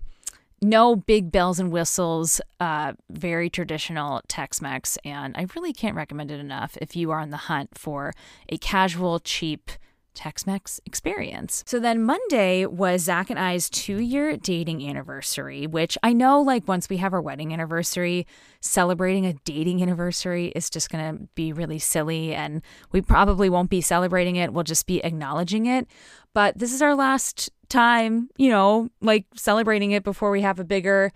no 0.61 0.96
big 0.96 1.31
bells 1.31 1.61
and 1.61 1.70
whistles, 1.70 2.40
uh, 2.59 2.92
very 3.11 3.48
traditional 3.48 4.22
Tex 4.27 4.61
Mex. 4.61 4.98
And 5.05 5.37
I 5.37 5.46
really 5.55 5.72
can't 5.72 5.94
recommend 5.94 6.31
it 6.31 6.40
enough 6.40 6.77
if 6.81 6.96
you 6.96 7.11
are 7.12 7.20
on 7.20 7.31
the 7.31 7.37
hunt 7.37 7.79
for 7.79 8.12
a 8.48 8.59
casual, 8.59 9.20
cheap 9.20 9.70
Tex 10.14 10.47
Mex 10.47 10.81
experience. 10.85 11.62
So 11.66 11.79
then 11.79 12.03
Monday 12.03 12.66
was 12.66 13.03
Zach 13.03 13.31
and 13.31 13.38
I's 13.38 13.71
two 13.71 14.01
year 14.01 14.37
dating 14.37 14.88
anniversary, 14.88 15.66
which 15.66 15.97
I 16.03 16.12
know, 16.12 16.40
like, 16.40 16.66
once 16.66 16.88
we 16.88 16.97
have 16.97 17.12
our 17.12 17.21
wedding 17.21 17.53
anniversary, 17.53 18.27
celebrating 18.61 19.27
a 19.27 19.35
dating 19.44 19.81
anniversary 19.81 20.49
is 20.57 20.71
just 20.71 20.90
going 20.90 21.16
to 21.16 21.29
be 21.35 21.53
really 21.53 21.79
silly. 21.79 22.35
And 22.35 22.62
we 22.90 23.01
probably 23.01 23.49
won't 23.49 23.71
be 23.71 23.81
celebrating 23.81 24.37
it. 24.37 24.53
We'll 24.53 24.64
just 24.64 24.87
be 24.87 25.05
acknowledging 25.05 25.66
it. 25.66 25.87
But 26.35 26.59
this 26.59 26.73
is 26.73 26.83
our 26.83 26.94
last 26.94 27.51
time, 27.68 28.29
you 28.37 28.51
know, 28.51 28.88
like 29.01 29.25
celebrating 29.37 29.92
it 29.92 30.03
before 30.03 30.31
we 30.31 30.42
have 30.42 30.59
a 30.59 30.64
bigger, 30.64 31.12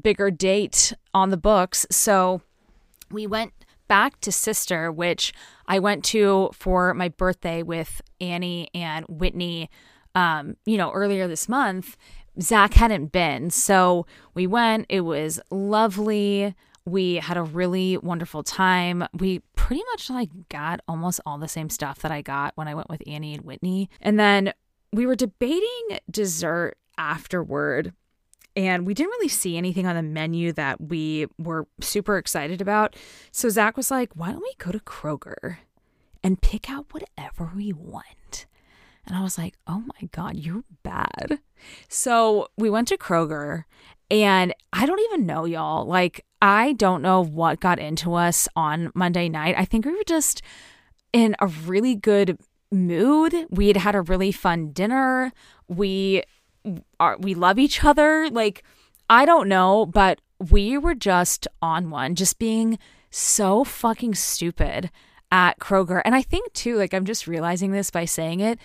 bigger 0.00 0.30
date 0.30 0.92
on 1.14 1.30
the 1.30 1.36
books. 1.36 1.86
So 1.90 2.42
we 3.10 3.26
went 3.26 3.52
back 3.90 4.20
to 4.20 4.30
Sister, 4.30 4.92
which 4.92 5.34
I 5.66 5.80
went 5.80 6.04
to 6.06 6.50
for 6.52 6.94
my 6.94 7.08
birthday 7.08 7.64
with 7.64 8.00
Annie 8.20 8.68
and 8.72 9.04
Whitney, 9.08 9.68
um, 10.14 10.56
you 10.64 10.78
know, 10.78 10.92
earlier 10.92 11.26
this 11.26 11.48
month. 11.48 11.96
Zach 12.40 12.74
hadn't 12.74 13.10
been. 13.10 13.50
So 13.50 14.06
we 14.32 14.46
went. 14.46 14.86
It 14.88 15.00
was 15.00 15.40
lovely. 15.50 16.54
We 16.84 17.16
had 17.16 17.36
a 17.36 17.42
really 17.42 17.96
wonderful 17.96 18.44
time. 18.44 19.08
We 19.12 19.40
pretty 19.56 19.82
much 19.90 20.08
like 20.08 20.30
got 20.50 20.78
almost 20.86 21.20
all 21.26 21.38
the 21.38 21.48
same 21.48 21.68
stuff 21.68 21.98
that 22.02 22.12
I 22.12 22.22
got 22.22 22.52
when 22.54 22.68
I 22.68 22.76
went 22.76 22.90
with 22.90 23.02
Annie 23.08 23.34
and 23.34 23.44
Whitney. 23.44 23.90
And 24.00 24.20
then 24.20 24.52
we 24.92 25.04
were 25.04 25.16
debating 25.16 25.98
dessert 26.08 26.76
afterward 26.96 27.92
and 28.56 28.86
we 28.86 28.94
didn't 28.94 29.10
really 29.10 29.28
see 29.28 29.56
anything 29.56 29.86
on 29.86 29.96
the 29.96 30.02
menu 30.02 30.52
that 30.52 30.80
we 30.80 31.26
were 31.38 31.66
super 31.80 32.18
excited 32.18 32.60
about. 32.60 32.96
So 33.30 33.48
Zach 33.48 33.76
was 33.76 33.90
like, 33.90 34.14
why 34.14 34.32
don't 34.32 34.42
we 34.42 34.54
go 34.58 34.72
to 34.72 34.80
Kroger 34.80 35.58
and 36.22 36.40
pick 36.40 36.70
out 36.70 36.92
whatever 36.92 37.52
we 37.54 37.72
want? 37.72 38.46
And 39.06 39.16
I 39.16 39.22
was 39.22 39.38
like, 39.38 39.54
oh 39.66 39.82
my 40.00 40.08
God, 40.12 40.36
you're 40.36 40.64
bad. 40.82 41.40
So 41.88 42.48
we 42.56 42.70
went 42.70 42.88
to 42.88 42.96
Kroger 42.96 43.64
and 44.10 44.54
I 44.72 44.86
don't 44.86 45.00
even 45.00 45.26
know, 45.26 45.44
y'all. 45.44 45.84
Like, 45.84 46.24
I 46.42 46.72
don't 46.72 47.02
know 47.02 47.22
what 47.22 47.60
got 47.60 47.78
into 47.78 48.14
us 48.14 48.48
on 48.56 48.90
Monday 48.94 49.28
night. 49.28 49.54
I 49.56 49.64
think 49.64 49.84
we 49.84 49.92
were 49.92 50.04
just 50.06 50.42
in 51.12 51.36
a 51.40 51.46
really 51.46 51.94
good 51.94 52.38
mood. 52.72 53.34
We 53.50 53.68
had 53.68 53.76
had 53.76 53.94
a 53.94 54.02
really 54.02 54.32
fun 54.32 54.72
dinner. 54.72 55.32
We 55.68 56.22
are 56.98 57.16
we 57.18 57.34
love 57.34 57.58
each 57.58 57.84
other. 57.84 58.28
Like 58.30 58.62
i 59.08 59.24
don't 59.24 59.48
know 59.48 59.86
but 59.86 60.20
we 60.50 60.78
were 60.78 60.94
just 60.94 61.48
on 61.60 61.90
one 61.90 62.14
just 62.14 62.38
being 62.38 62.78
so 63.10 63.64
fucking 63.64 64.14
stupid 64.14 64.90
at 65.32 65.58
kroger. 65.58 66.00
And 66.04 66.14
i 66.14 66.22
think 66.22 66.52
too 66.52 66.76
like 66.76 66.94
i'm 66.94 67.04
just 67.04 67.26
realizing 67.26 67.72
this 67.72 67.90
by 67.90 68.04
saying 68.04 68.40
it 68.40 68.58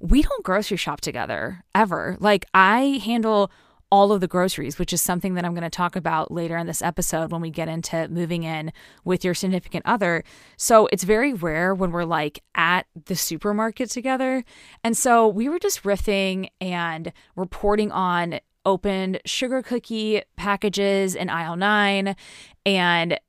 we 0.00 0.20
don't 0.22 0.44
grocery 0.44 0.76
shop 0.76 1.00
together 1.00 1.64
ever. 1.74 2.16
Like 2.18 2.44
i 2.52 3.00
handle 3.04 3.50
all 3.92 4.10
of 4.10 4.22
the 4.22 4.26
groceries, 4.26 4.78
which 4.78 4.90
is 4.90 5.02
something 5.02 5.34
that 5.34 5.44
I'm 5.44 5.52
going 5.52 5.62
to 5.62 5.70
talk 5.70 5.96
about 5.96 6.32
later 6.32 6.56
in 6.56 6.66
this 6.66 6.80
episode 6.80 7.30
when 7.30 7.42
we 7.42 7.50
get 7.50 7.68
into 7.68 8.08
moving 8.08 8.42
in 8.42 8.72
with 9.04 9.22
your 9.22 9.34
significant 9.34 9.84
other. 9.84 10.24
So 10.56 10.88
it's 10.90 11.04
very 11.04 11.34
rare 11.34 11.74
when 11.74 11.90
we're 11.92 12.06
like 12.06 12.42
at 12.54 12.86
the 13.04 13.14
supermarket 13.14 13.90
together. 13.90 14.44
And 14.82 14.96
so 14.96 15.28
we 15.28 15.46
were 15.46 15.58
just 15.58 15.82
riffing 15.82 16.48
and 16.58 17.12
reporting 17.36 17.92
on 17.92 18.40
opened 18.64 19.20
sugar 19.26 19.60
cookie 19.60 20.22
packages 20.36 21.14
in 21.14 21.28
aisle 21.28 21.56
nine. 21.56 22.16
And 22.64 23.20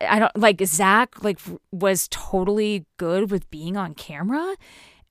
I 0.00 0.18
don't 0.18 0.36
like 0.36 0.60
Zach, 0.64 1.22
like, 1.22 1.38
was 1.70 2.08
totally 2.10 2.86
good 2.96 3.30
with 3.30 3.48
being 3.52 3.76
on 3.76 3.94
camera, 3.94 4.56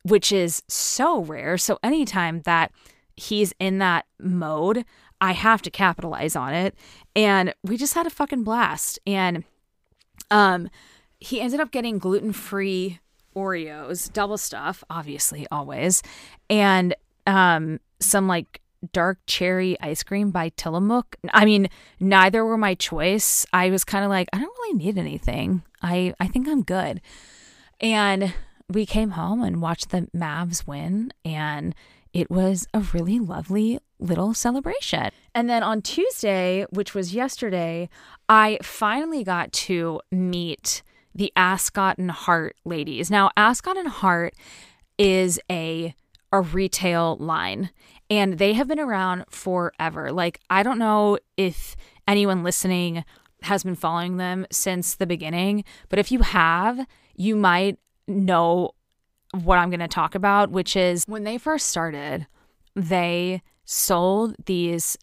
which 0.03 0.33
is 0.33 0.63
so 0.67 1.21
rare. 1.21 1.57
So 1.57 1.79
anytime 1.81 2.41
that 2.41 2.73
he's 3.21 3.53
in 3.59 3.77
that 3.77 4.05
mode, 4.19 4.83
I 5.19 5.33
have 5.33 5.61
to 5.61 5.71
capitalize 5.71 6.35
on 6.35 6.53
it. 6.53 6.75
And 7.15 7.53
we 7.63 7.77
just 7.77 7.93
had 7.93 8.07
a 8.07 8.09
fucking 8.09 8.43
blast. 8.43 8.99
And 9.05 9.43
um 10.29 10.69
he 11.19 11.39
ended 11.39 11.59
up 11.59 11.71
getting 11.71 11.99
gluten-free 11.99 12.99
Oreos, 13.35 14.11
double 14.11 14.37
stuff, 14.37 14.83
obviously, 14.89 15.45
always, 15.51 16.01
and 16.49 16.95
um 17.27 17.79
some 17.99 18.27
like 18.27 18.61
dark 18.93 19.19
cherry 19.27 19.79
ice 19.79 20.01
cream 20.01 20.31
by 20.31 20.49
Tillamook. 20.49 21.15
I 21.31 21.45
mean, 21.45 21.69
neither 21.99 22.43
were 22.43 22.57
my 22.57 22.73
choice. 22.73 23.45
I 23.53 23.69
was 23.69 23.83
kind 23.83 24.03
of 24.03 24.09
like, 24.09 24.27
I 24.33 24.39
don't 24.39 24.57
really 24.57 24.77
need 24.83 24.97
anything. 24.97 25.63
I 25.83 26.13
I 26.19 26.27
think 26.27 26.47
I'm 26.47 26.63
good. 26.63 27.01
And 27.79 28.33
we 28.67 28.85
came 28.85 29.11
home 29.11 29.43
and 29.43 29.61
watched 29.61 29.89
the 29.91 30.07
Mavs 30.15 30.65
win 30.65 31.11
and 31.23 31.75
it 32.13 32.29
was 32.29 32.67
a 32.73 32.79
really 32.79 33.19
lovely 33.19 33.79
little 33.99 34.33
celebration. 34.33 35.11
And 35.33 35.49
then 35.49 35.63
on 35.63 35.81
Tuesday, 35.81 36.65
which 36.69 36.93
was 36.93 37.13
yesterday, 37.13 37.89
I 38.27 38.57
finally 38.61 39.23
got 39.23 39.51
to 39.53 40.01
meet 40.11 40.83
the 41.13 41.31
Ascot 41.35 41.97
and 41.97 42.11
Hart 42.11 42.55
ladies. 42.65 43.11
Now, 43.11 43.31
Ascot 43.37 43.77
and 43.77 43.87
Hart 43.87 44.33
is 44.97 45.39
a 45.49 45.95
a 46.33 46.39
retail 46.39 47.17
line 47.17 47.71
and 48.09 48.37
they 48.37 48.53
have 48.53 48.67
been 48.67 48.79
around 48.79 49.25
forever. 49.29 50.11
Like 50.11 50.39
I 50.49 50.63
don't 50.63 50.79
know 50.79 51.17
if 51.35 51.75
anyone 52.07 52.43
listening 52.43 53.03
has 53.41 53.63
been 53.63 53.75
following 53.75 54.17
them 54.17 54.45
since 54.51 54.95
the 54.95 55.07
beginning, 55.07 55.65
but 55.89 55.99
if 55.99 56.11
you 56.11 56.19
have, 56.19 56.85
you 57.15 57.35
might 57.35 57.79
know 58.07 58.71
what 59.33 59.57
I'm 59.57 59.69
going 59.69 59.79
to 59.79 59.87
talk 59.87 60.15
about, 60.15 60.51
which 60.51 60.75
is 60.75 61.05
when 61.07 61.23
they 61.23 61.37
first 61.37 61.67
started, 61.67 62.27
they 62.75 63.41
sold 63.65 64.35
these 64.45 64.97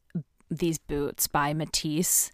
these 0.50 0.78
boots 0.78 1.26
by 1.26 1.52
Matisse. 1.52 2.30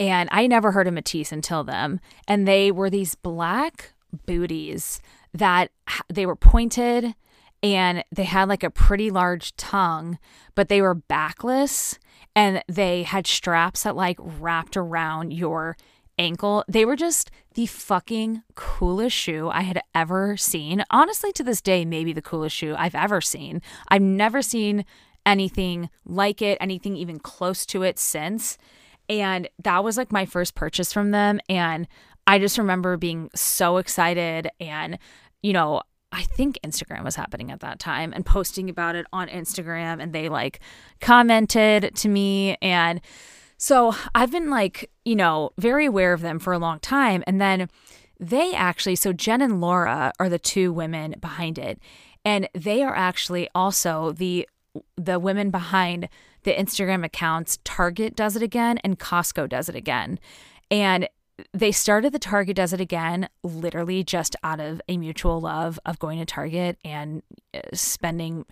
And 0.00 0.28
I 0.32 0.48
never 0.48 0.72
heard 0.72 0.88
of 0.88 0.94
Matisse 0.94 1.30
until 1.30 1.62
them. 1.62 2.00
And 2.26 2.48
they 2.48 2.72
were 2.72 2.90
these 2.90 3.14
black 3.14 3.94
booties 4.26 5.00
that 5.32 5.70
they 6.12 6.26
were 6.26 6.36
pointed 6.36 7.14
and 7.62 8.04
they 8.12 8.24
had 8.24 8.48
like 8.48 8.62
a 8.62 8.70
pretty 8.70 9.10
large 9.10 9.56
tongue, 9.56 10.18
but 10.54 10.68
they 10.68 10.82
were 10.82 10.94
backless 10.94 11.98
and 12.36 12.62
they 12.68 13.04
had 13.04 13.26
straps 13.26 13.84
that 13.84 13.96
like 13.96 14.18
wrapped 14.20 14.76
around 14.76 15.32
your 15.32 15.76
ankle. 16.18 16.64
They 16.68 16.84
were 16.84 16.96
just 16.96 17.30
the 17.54 17.66
fucking 17.66 18.42
coolest 18.54 19.16
shoe 19.16 19.48
I 19.52 19.62
had 19.62 19.80
ever 19.94 20.36
seen. 20.36 20.84
Honestly, 20.90 21.32
to 21.32 21.44
this 21.44 21.60
day, 21.60 21.84
maybe 21.84 22.12
the 22.12 22.22
coolest 22.22 22.56
shoe 22.56 22.74
I've 22.76 22.94
ever 22.94 23.20
seen. 23.20 23.62
I've 23.88 24.02
never 24.02 24.42
seen 24.42 24.84
anything 25.26 25.90
like 26.04 26.42
it, 26.42 26.58
anything 26.60 26.96
even 26.96 27.18
close 27.18 27.64
to 27.66 27.82
it 27.82 27.98
since. 27.98 28.58
And 29.08 29.48
that 29.62 29.84
was 29.84 29.96
like 29.96 30.12
my 30.12 30.26
first 30.26 30.54
purchase 30.54 30.92
from 30.92 31.10
them. 31.10 31.40
And 31.48 31.86
I 32.26 32.38
just 32.38 32.58
remember 32.58 32.96
being 32.96 33.30
so 33.34 33.76
excited. 33.76 34.50
And, 34.60 34.98
you 35.42 35.52
know, 35.52 35.82
I 36.10 36.22
think 36.22 36.58
Instagram 36.64 37.04
was 37.04 37.16
happening 37.16 37.50
at 37.50 37.60
that 37.60 37.78
time 37.78 38.12
and 38.14 38.24
posting 38.24 38.70
about 38.70 38.94
it 38.94 39.06
on 39.12 39.28
Instagram. 39.28 40.02
And 40.02 40.12
they 40.12 40.28
like 40.28 40.60
commented 41.00 41.94
to 41.96 42.08
me. 42.08 42.56
And, 42.62 43.00
so 43.56 43.94
I've 44.14 44.30
been 44.30 44.50
like, 44.50 44.90
you 45.04 45.16
know, 45.16 45.50
very 45.58 45.86
aware 45.86 46.12
of 46.12 46.20
them 46.20 46.38
for 46.38 46.52
a 46.52 46.58
long 46.58 46.80
time. 46.80 47.22
And 47.26 47.40
then 47.40 47.68
they 48.18 48.54
actually, 48.54 48.96
so 48.96 49.12
Jen 49.12 49.42
and 49.42 49.60
Laura 49.60 50.12
are 50.18 50.28
the 50.28 50.38
two 50.38 50.72
women 50.72 51.16
behind 51.20 51.58
it. 51.58 51.78
And 52.24 52.48
they 52.54 52.82
are 52.82 52.94
actually 52.94 53.48
also 53.54 54.12
the 54.12 54.48
the 54.96 55.20
women 55.20 55.50
behind 55.50 56.08
the 56.42 56.52
Instagram 56.52 57.04
accounts 57.04 57.58
Target 57.62 58.16
does 58.16 58.34
it 58.34 58.42
again 58.42 58.78
and 58.78 58.98
Costco 58.98 59.48
does 59.48 59.68
it 59.68 59.76
again. 59.76 60.18
And 60.68 61.08
they 61.52 61.70
started 61.70 62.12
the 62.12 62.18
Target 62.18 62.56
does 62.56 62.72
it 62.72 62.80
again 62.80 63.28
literally 63.42 64.02
just 64.02 64.36
out 64.42 64.60
of 64.60 64.80
a 64.88 64.96
mutual 64.96 65.40
love 65.40 65.78
of 65.84 65.98
going 65.98 66.18
to 66.18 66.24
Target 66.24 66.78
and 66.84 67.22
uh, 67.52 67.60
spending 67.72 68.46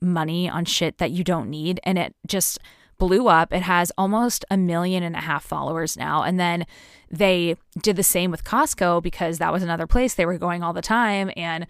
money 0.00 0.48
on 0.48 0.64
shit 0.64 0.98
that 0.98 1.10
you 1.10 1.24
don't 1.24 1.48
need 1.48 1.80
and 1.84 1.98
it 1.98 2.14
just 2.26 2.58
blew 2.98 3.28
up. 3.28 3.52
It 3.52 3.62
has 3.62 3.92
almost 3.98 4.44
a 4.50 4.56
million 4.56 5.02
and 5.02 5.16
a 5.16 5.20
half 5.20 5.44
followers 5.44 5.96
now. 5.96 6.22
And 6.22 6.38
then 6.40 6.66
they 7.10 7.56
did 7.82 7.96
the 7.96 8.02
same 8.02 8.30
with 8.30 8.44
Costco 8.44 9.02
because 9.02 9.38
that 9.38 9.52
was 9.52 9.62
another 9.62 9.86
place 9.86 10.14
they 10.14 10.26
were 10.26 10.38
going 10.38 10.62
all 10.62 10.72
the 10.72 10.82
time 10.82 11.30
and 11.36 11.66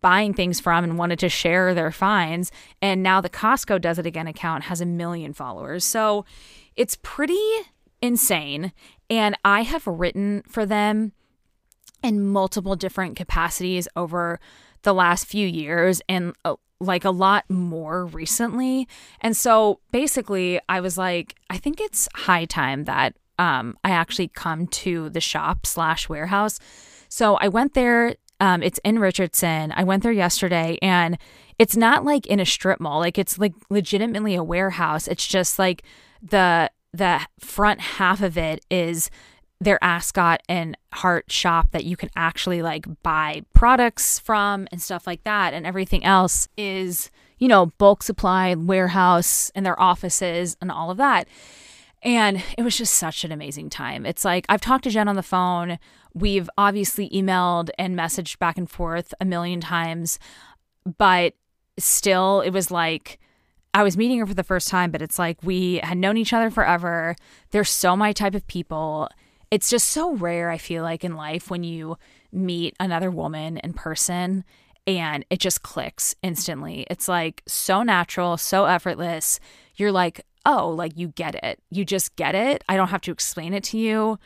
buying 0.00 0.34
things 0.34 0.60
from 0.60 0.84
and 0.84 0.98
wanted 0.98 1.18
to 1.20 1.28
share 1.28 1.74
their 1.74 1.90
finds. 1.90 2.52
And 2.80 3.02
now 3.02 3.20
the 3.20 3.30
Costco 3.30 3.80
Does 3.80 3.98
It 3.98 4.06
Again 4.06 4.26
account 4.26 4.64
has 4.64 4.80
a 4.80 4.86
million 4.86 5.32
followers. 5.32 5.84
So 5.84 6.24
it's 6.76 6.98
pretty 7.02 7.42
insane. 8.00 8.72
And 9.08 9.36
I 9.44 9.62
have 9.62 9.86
written 9.86 10.42
for 10.48 10.64
them 10.64 11.12
in 12.02 12.26
multiple 12.26 12.76
different 12.76 13.16
capacities 13.16 13.88
over 13.96 14.40
the 14.82 14.94
last 14.94 15.26
few 15.26 15.46
years. 15.46 16.00
And 16.08 16.34
uh, 16.44 16.56
like 16.80 17.04
a 17.04 17.10
lot 17.10 17.48
more 17.48 18.06
recently. 18.06 18.88
And 19.20 19.36
so 19.36 19.80
basically, 19.92 20.60
I 20.68 20.80
was 20.80 20.96
like, 20.96 21.36
I 21.48 21.58
think 21.58 21.80
it's 21.80 22.08
high 22.14 22.46
time 22.46 22.84
that 22.84 23.14
um, 23.38 23.76
I 23.84 23.90
actually 23.90 24.28
come 24.28 24.66
to 24.66 25.10
the 25.10 25.20
shop 25.20 25.66
slash 25.66 26.08
warehouse. 26.08 26.58
So 27.08 27.36
I 27.36 27.48
went 27.48 27.74
there 27.74 28.16
Um, 28.40 28.62
it's 28.62 28.80
in 28.84 28.98
Richardson. 28.98 29.70
I 29.76 29.84
went 29.84 30.02
there 30.02 30.12
yesterday 30.12 30.78
and 30.80 31.18
it's 31.58 31.76
not 31.76 32.06
like 32.06 32.26
in 32.26 32.40
a 32.40 32.46
strip 32.46 32.80
mall. 32.80 33.00
Like 33.00 33.18
it's 33.18 33.38
like 33.38 33.52
legitimately 33.68 34.34
a 34.34 34.42
warehouse. 34.42 35.06
It's 35.06 35.26
just 35.26 35.58
like 35.58 35.82
the 36.22 36.70
the 36.94 37.20
front 37.38 37.80
half 37.80 38.22
of 38.22 38.38
it 38.38 38.64
is 38.70 39.10
their 39.60 39.82
Ascot 39.84 40.42
and 40.48 40.76
Hart 40.92 41.30
shop 41.30 41.70
that 41.72 41.84
you 41.84 41.96
can 41.96 42.10
actually 42.16 42.62
like 42.62 42.86
buy 43.02 43.42
products 43.52 44.18
from 44.18 44.66
and 44.72 44.80
stuff 44.80 45.06
like 45.06 45.22
that 45.24 45.52
and 45.52 45.66
everything 45.66 46.04
else 46.04 46.48
is 46.56 47.10
you 47.38 47.46
know 47.46 47.66
bulk 47.78 48.02
supply 48.02 48.54
warehouse 48.54 49.50
and 49.54 49.64
their 49.64 49.80
offices 49.80 50.56
and 50.60 50.70
all 50.70 50.90
of 50.90 50.96
that. 50.96 51.28
And 52.02 52.42
it 52.56 52.62
was 52.62 52.78
just 52.78 52.94
such 52.94 53.24
an 53.24 53.32
amazing 53.32 53.68
time. 53.68 54.06
It's 54.06 54.24
like 54.24 54.46
i've 54.48 54.62
talked 54.62 54.84
to 54.84 54.90
jen 54.90 55.08
on 55.08 55.16
the 55.16 55.22
phone. 55.22 55.78
We've 56.14 56.50
obviously 56.58 57.08
emailed 57.10 57.70
and 57.78 57.96
messaged 57.96 58.38
back 58.38 58.58
and 58.58 58.68
forth 58.68 59.14
a 59.20 59.24
million 59.24 59.60
times 59.60 60.18
but 60.98 61.34
still 61.78 62.40
it 62.40 62.50
was 62.50 62.70
like 62.70 63.18
I 63.72 63.82
was 63.82 63.96
meeting 63.96 64.18
her 64.18 64.26
for 64.26 64.34
the 64.34 64.42
first 64.42 64.68
time, 64.68 64.90
but 64.90 65.00
it's 65.00 65.18
like 65.18 65.38
we 65.44 65.76
had 65.76 65.96
known 65.96 66.16
each 66.16 66.32
other 66.32 66.50
forever. 66.50 67.14
They're 67.52 67.62
so 67.62 67.96
my 67.96 68.12
type 68.12 68.34
of 68.34 68.46
people 68.48 69.08
it's 69.50 69.70
just 69.70 69.88
so 69.88 70.14
rare, 70.14 70.50
I 70.50 70.58
feel 70.58 70.82
like, 70.82 71.04
in 71.04 71.16
life 71.16 71.50
when 71.50 71.64
you 71.64 71.96
meet 72.32 72.76
another 72.78 73.10
woman 73.10 73.56
in 73.58 73.72
person 73.72 74.44
and 74.86 75.24
it 75.30 75.40
just 75.40 75.62
clicks 75.62 76.14
instantly. 76.22 76.86
It's 76.90 77.08
like 77.08 77.42
so 77.46 77.82
natural, 77.82 78.36
so 78.36 78.64
effortless. 78.64 79.40
You're 79.76 79.92
like, 79.92 80.24
oh, 80.46 80.70
like 80.70 80.96
you 80.96 81.08
get 81.08 81.34
it. 81.44 81.60
You 81.70 81.84
just 81.84 82.16
get 82.16 82.34
it. 82.34 82.64
I 82.68 82.76
don't 82.76 82.88
have 82.88 83.02
to 83.02 83.12
explain 83.12 83.52
it 83.52 83.64
to 83.64 83.78
you. 83.78 84.18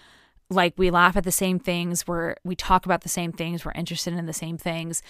Like 0.51 0.75
we 0.77 0.91
laugh 0.91 1.17
at 1.17 1.25
the 1.25 1.33
same 1.33 1.59
things, 1.59 2.07
we're 2.07 2.37
we 2.45 2.55
talk 2.55 2.85
about 2.85 3.01
the 3.01 3.09
same 3.09 3.33
things, 3.33 3.65
we're 3.65 3.73
interested 3.73 4.13
in 4.13 4.27
the 4.27 4.33
same 4.33 4.59
things. 4.59 5.03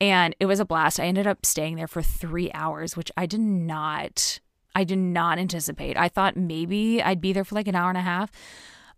And 0.00 0.36
it 0.38 0.46
was 0.46 0.60
a 0.60 0.66
blast. 0.66 1.00
I 1.00 1.06
ended 1.06 1.26
up 1.26 1.46
staying 1.46 1.76
there 1.76 1.88
for 1.88 2.02
three 2.02 2.52
hours, 2.52 2.96
which 2.96 3.10
I 3.16 3.24
did 3.26 3.40
not 3.40 4.38
I 4.74 4.84
did 4.84 4.98
not 4.98 5.38
anticipate. 5.38 5.96
I 5.96 6.08
thought 6.08 6.36
maybe 6.36 7.02
I'd 7.02 7.20
be 7.20 7.32
there 7.32 7.44
for 7.44 7.54
like 7.54 7.68
an 7.68 7.74
hour 7.74 7.88
and 7.88 7.98
a 7.98 8.02
half. 8.02 8.30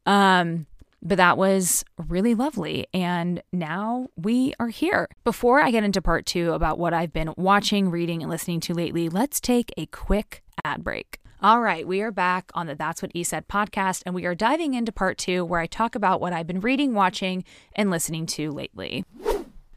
Um, 0.06 0.66
but 1.02 1.18
that 1.18 1.36
was 1.36 1.84
really 2.08 2.34
lovely. 2.34 2.86
And 2.94 3.42
now 3.52 4.08
we 4.16 4.54
are 4.58 4.68
here. 4.68 5.08
Before 5.22 5.60
I 5.60 5.70
get 5.70 5.84
into 5.84 6.00
part 6.00 6.24
two 6.24 6.52
about 6.52 6.78
what 6.78 6.94
I've 6.94 7.12
been 7.12 7.34
watching, 7.36 7.90
reading, 7.90 8.22
and 8.22 8.30
listening 8.30 8.60
to 8.60 8.74
lately, 8.74 9.08
let's 9.10 9.38
take 9.38 9.72
a 9.76 9.86
quick 9.86 10.42
ad 10.64 10.82
break. 10.82 11.18
All 11.42 11.60
right, 11.60 11.86
we 11.86 12.00
are 12.00 12.10
back 12.10 12.50
on 12.54 12.66
the 12.66 12.74
That's 12.74 13.02
What 13.02 13.10
E 13.12 13.22
Said 13.22 13.48
podcast, 13.48 14.02
and 14.06 14.14
we 14.14 14.24
are 14.24 14.34
diving 14.34 14.72
into 14.72 14.92
part 14.92 15.18
two 15.18 15.44
where 15.44 15.60
I 15.60 15.66
talk 15.66 15.94
about 15.94 16.18
what 16.18 16.32
I've 16.32 16.46
been 16.46 16.60
reading, 16.60 16.94
watching, 16.94 17.44
and 17.76 17.90
listening 17.90 18.24
to 18.26 18.50
lately. 18.50 19.04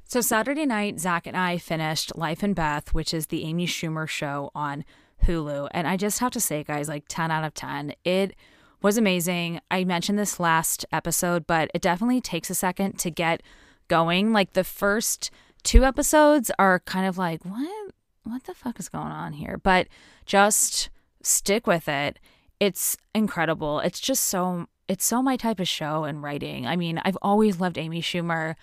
So, 0.06 0.22
Saturday 0.22 0.66
night, 0.66 1.02
Zach 1.02 1.28
and 1.28 1.36
I 1.36 1.58
finished 1.58 2.16
Life 2.16 2.42
and 2.42 2.56
Beth, 2.56 2.94
which 2.94 3.14
is 3.14 3.28
the 3.28 3.44
Amy 3.44 3.68
Schumer 3.68 4.08
show 4.08 4.50
on 4.56 4.86
Hulu. 5.26 5.68
And 5.72 5.90
I 5.90 5.98
just 5.98 6.20
have 6.20 6.32
to 6.32 6.40
say, 6.40 6.64
guys, 6.64 6.88
like 6.88 7.04
10 7.10 7.32
out 7.32 7.44
of 7.44 7.54
10. 7.54 7.96
It 8.06 8.34
was 8.82 8.98
amazing. 8.98 9.60
I 9.72 9.84
mentioned 9.84 10.20
this 10.20 10.40
last 10.40 10.86
episode, 10.92 11.48
but 11.48 11.72
it 11.74 11.82
definitely 11.82 12.22
takes 12.22 12.50
a 12.50 12.56
second 12.56 13.00
to 13.00 13.12
get 13.12 13.42
going. 13.88 14.34
Like 14.34 14.54
the 14.54 14.64
first 14.64 15.32
two 15.64 15.84
episodes 15.84 16.52
are 16.60 16.80
kind 16.80 17.08
of 17.08 17.18
like, 17.18 17.44
what 17.44 17.92
what 18.24 18.44
the 18.44 18.54
fuck 18.54 18.80
is 18.80 18.90
going 18.90 19.08
on 19.08 19.34
here? 19.34 19.58
But 19.62 19.88
just 20.26 20.90
stick 21.22 21.66
with 21.66 21.88
it. 21.88 22.20
It's 22.60 22.98
incredible. 23.16 23.80
It's 23.80 24.00
just 24.00 24.24
so 24.24 24.68
it's 24.88 25.06
so 25.06 25.22
my 25.22 25.36
type 25.36 25.60
of 25.60 25.68
show 25.68 26.04
and 26.04 26.24
writing. 26.24 26.66
I 26.66 26.76
mean, 26.76 27.02
I've 27.04 27.18
always 27.22 27.60
loved 27.60 27.78
Amy 27.78 28.02
Schumer. 28.02 28.56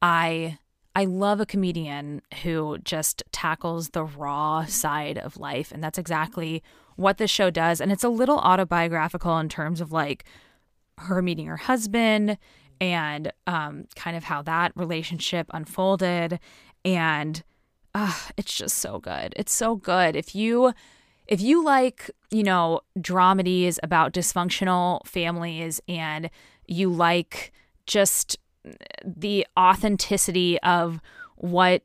I 0.00 0.58
I 0.94 1.04
love 1.04 1.40
a 1.40 1.46
comedian 1.46 2.22
who 2.42 2.78
just 2.78 3.22
tackles 3.32 3.90
the 3.90 4.04
raw 4.04 4.64
side 4.64 5.18
of 5.18 5.36
life 5.36 5.70
and 5.72 5.82
that's 5.82 5.98
exactly 5.98 6.62
what 6.98 7.18
this 7.18 7.30
show 7.30 7.48
does. 7.48 7.80
And 7.80 7.92
it's 7.92 8.04
a 8.04 8.08
little 8.08 8.38
autobiographical 8.38 9.38
in 9.38 9.48
terms 9.48 9.80
of 9.80 9.92
like 9.92 10.24
her 10.98 11.22
meeting 11.22 11.46
her 11.46 11.56
husband 11.56 12.38
and 12.80 13.32
um, 13.46 13.86
kind 13.94 14.16
of 14.16 14.24
how 14.24 14.42
that 14.42 14.72
relationship 14.74 15.46
unfolded. 15.54 16.40
And 16.84 17.42
uh, 17.94 18.14
it's 18.36 18.52
just 18.52 18.78
so 18.78 18.98
good. 18.98 19.32
It's 19.36 19.52
so 19.52 19.76
good. 19.76 20.16
If 20.16 20.34
you 20.34 20.74
if 21.28 21.40
you 21.40 21.62
like, 21.62 22.10
you 22.30 22.42
know, 22.42 22.80
dramedies 22.98 23.78
about 23.82 24.12
dysfunctional 24.12 25.06
families 25.06 25.80
and 25.86 26.30
you 26.66 26.90
like 26.90 27.52
just 27.86 28.38
the 29.04 29.46
authenticity 29.56 30.58
of 30.62 31.00
what 31.36 31.82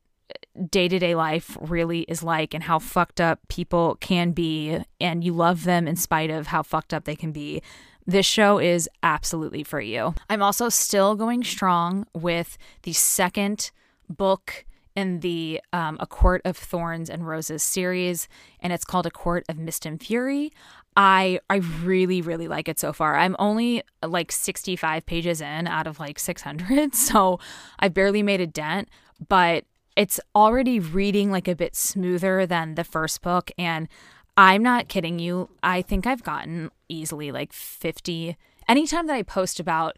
day 0.69 0.87
to 0.87 0.99
day 0.99 1.15
life 1.15 1.57
really 1.59 2.01
is 2.01 2.23
like 2.23 2.53
and 2.53 2.63
how 2.63 2.79
fucked 2.79 3.19
up 3.19 3.39
people 3.47 3.97
can 3.99 4.31
be, 4.31 4.79
and 4.99 5.23
you 5.23 5.33
love 5.33 5.63
them 5.63 5.87
in 5.87 5.95
spite 5.95 6.29
of 6.29 6.47
how 6.47 6.63
fucked 6.63 6.93
up 6.93 7.05
they 7.05 7.15
can 7.15 7.31
be, 7.31 7.61
this 8.05 8.25
show 8.25 8.59
is 8.59 8.89
absolutely 9.01 9.63
for 9.63 9.79
you. 9.79 10.13
I'm 10.29 10.41
also 10.41 10.69
still 10.69 11.15
going 11.15 11.43
strong 11.43 12.05
with 12.13 12.57
the 12.83 12.93
second 12.93 13.71
book 14.09 14.65
in 14.95 15.21
the 15.21 15.61
um, 15.71 15.97
A 15.99 16.05
Court 16.05 16.41
of 16.45 16.55
Thorns 16.55 17.09
and 17.09 17.27
Roses 17.27 17.63
series, 17.63 18.27
and 18.59 18.71
it's 18.71 18.85
called 18.85 19.05
A 19.05 19.11
Court 19.11 19.43
of 19.49 19.57
Mist 19.57 19.85
and 19.85 20.01
Fury. 20.01 20.51
I 20.95 21.39
I 21.49 21.55
really 21.81 22.21
really 22.21 22.47
like 22.47 22.69
it 22.69 22.79
so 22.79 22.93
far. 22.93 23.15
I'm 23.15 23.35
only 23.39 23.81
like 24.05 24.31
65 24.31 25.05
pages 25.07 25.41
in 25.41 25.67
out 25.67 25.87
of 25.87 25.99
like 25.99 26.19
600, 26.19 26.93
so 26.95 27.39
I 27.79 27.87
barely 27.87 28.21
made 28.21 28.41
a 28.41 28.47
dent, 28.47 28.89
but 29.27 29.65
it's 29.95 30.19
already 30.35 30.79
reading 30.79 31.31
like 31.31 31.47
a 31.47 31.55
bit 31.55 31.75
smoother 31.75 32.45
than 32.45 32.75
the 32.75 32.83
first 32.83 33.21
book 33.21 33.51
and 33.57 33.87
I'm 34.35 34.63
not 34.63 34.87
kidding 34.87 35.19
you. 35.19 35.49
I 35.61 35.83
think 35.83 36.07
I've 36.07 36.23
gotten 36.23 36.71
easily 36.89 37.31
like 37.31 37.53
50 37.53 38.35
anytime 38.67 39.07
that 39.07 39.13
I 39.13 39.23
post 39.23 39.59
about 39.59 39.97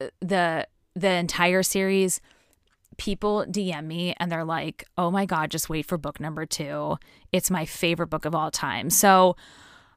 uh, 0.00 0.08
the 0.20 0.66
the 0.96 1.10
entire 1.10 1.62
series 1.62 2.20
people 2.96 3.44
DM 3.48 3.86
me 3.86 4.14
and 4.18 4.30
they're 4.30 4.44
like, 4.44 4.84
"Oh 4.96 5.10
my 5.10 5.26
god, 5.26 5.50
just 5.50 5.68
wait 5.68 5.86
for 5.86 5.98
book 5.98 6.20
number 6.20 6.46
2. 6.46 6.96
It's 7.32 7.50
my 7.50 7.64
favorite 7.64 8.08
book 8.08 8.24
of 8.24 8.34
all 8.34 8.50
time." 8.50 8.90
So, 8.90 9.36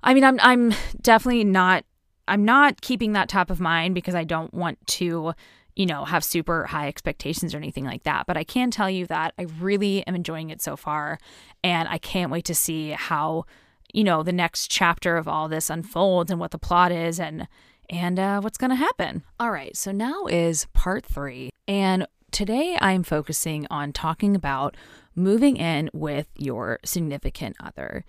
I 0.04 0.14
mean, 0.14 0.24
I'm 0.24 0.40
I'm 0.42 0.74
definitely 1.02 1.44
not 1.44 1.86
I'm 2.28 2.44
not 2.44 2.82
keeping 2.82 3.14
that 3.14 3.30
top 3.30 3.50
of 3.50 3.60
mind 3.60 3.96
because 3.96 4.16
I 4.16 4.24
don't 4.24 4.54
want 4.54 4.86
to 4.88 5.34
you 5.78 5.86
know, 5.86 6.06
have 6.06 6.24
super 6.24 6.66
high 6.66 6.88
expectations 6.88 7.54
or 7.54 7.58
anything 7.58 7.86
like 7.86 8.02
that. 8.04 8.26
But 8.26 8.36
I 8.36 8.44
can 8.44 8.72
tell 8.72 8.90
you 8.90 9.06
that 9.08 9.34
I 9.38 9.44
really 9.60 10.06
am 10.08 10.16
enjoying 10.16 10.50
it 10.50 10.60
so 10.60 10.76
far. 10.76 11.20
And 11.64 11.88
I 11.88 12.00
can't 12.00 12.32
wait 12.32 12.46
to 12.46 12.56
see 12.56 12.90
how, 12.90 13.46
you 13.94 14.04
know, 14.04 14.24
the 14.24 14.32
next 14.32 14.72
chapter 14.72 15.18
of 15.18 15.28
all 15.28 15.48
this 15.48 15.70
unfolds 15.70 16.32
and 16.32 16.40
what 16.40 16.52
the 16.52 16.58
plot 16.58 16.92
is 16.92 17.20
and 17.20 17.48
and 17.90 18.20
uh, 18.20 18.42
what's 18.42 18.58
going 18.58 18.72
to 18.72 18.76
happen. 18.76 19.24
All 19.40 19.52
right, 19.52 19.78
so 19.78 19.94
now 19.94 20.26
is 20.26 20.68
part 20.74 21.06
three. 21.06 21.52
And 21.70 22.06
today 22.32 22.78
I'm 22.82 23.04
focusing 23.04 23.66
on 23.70 23.94
talking 23.94 24.36
about 24.36 24.76
moving 25.16 25.56
in 25.56 25.90
with 25.94 26.28
your 26.36 26.80
significant 26.84 27.56
other. 27.64 28.04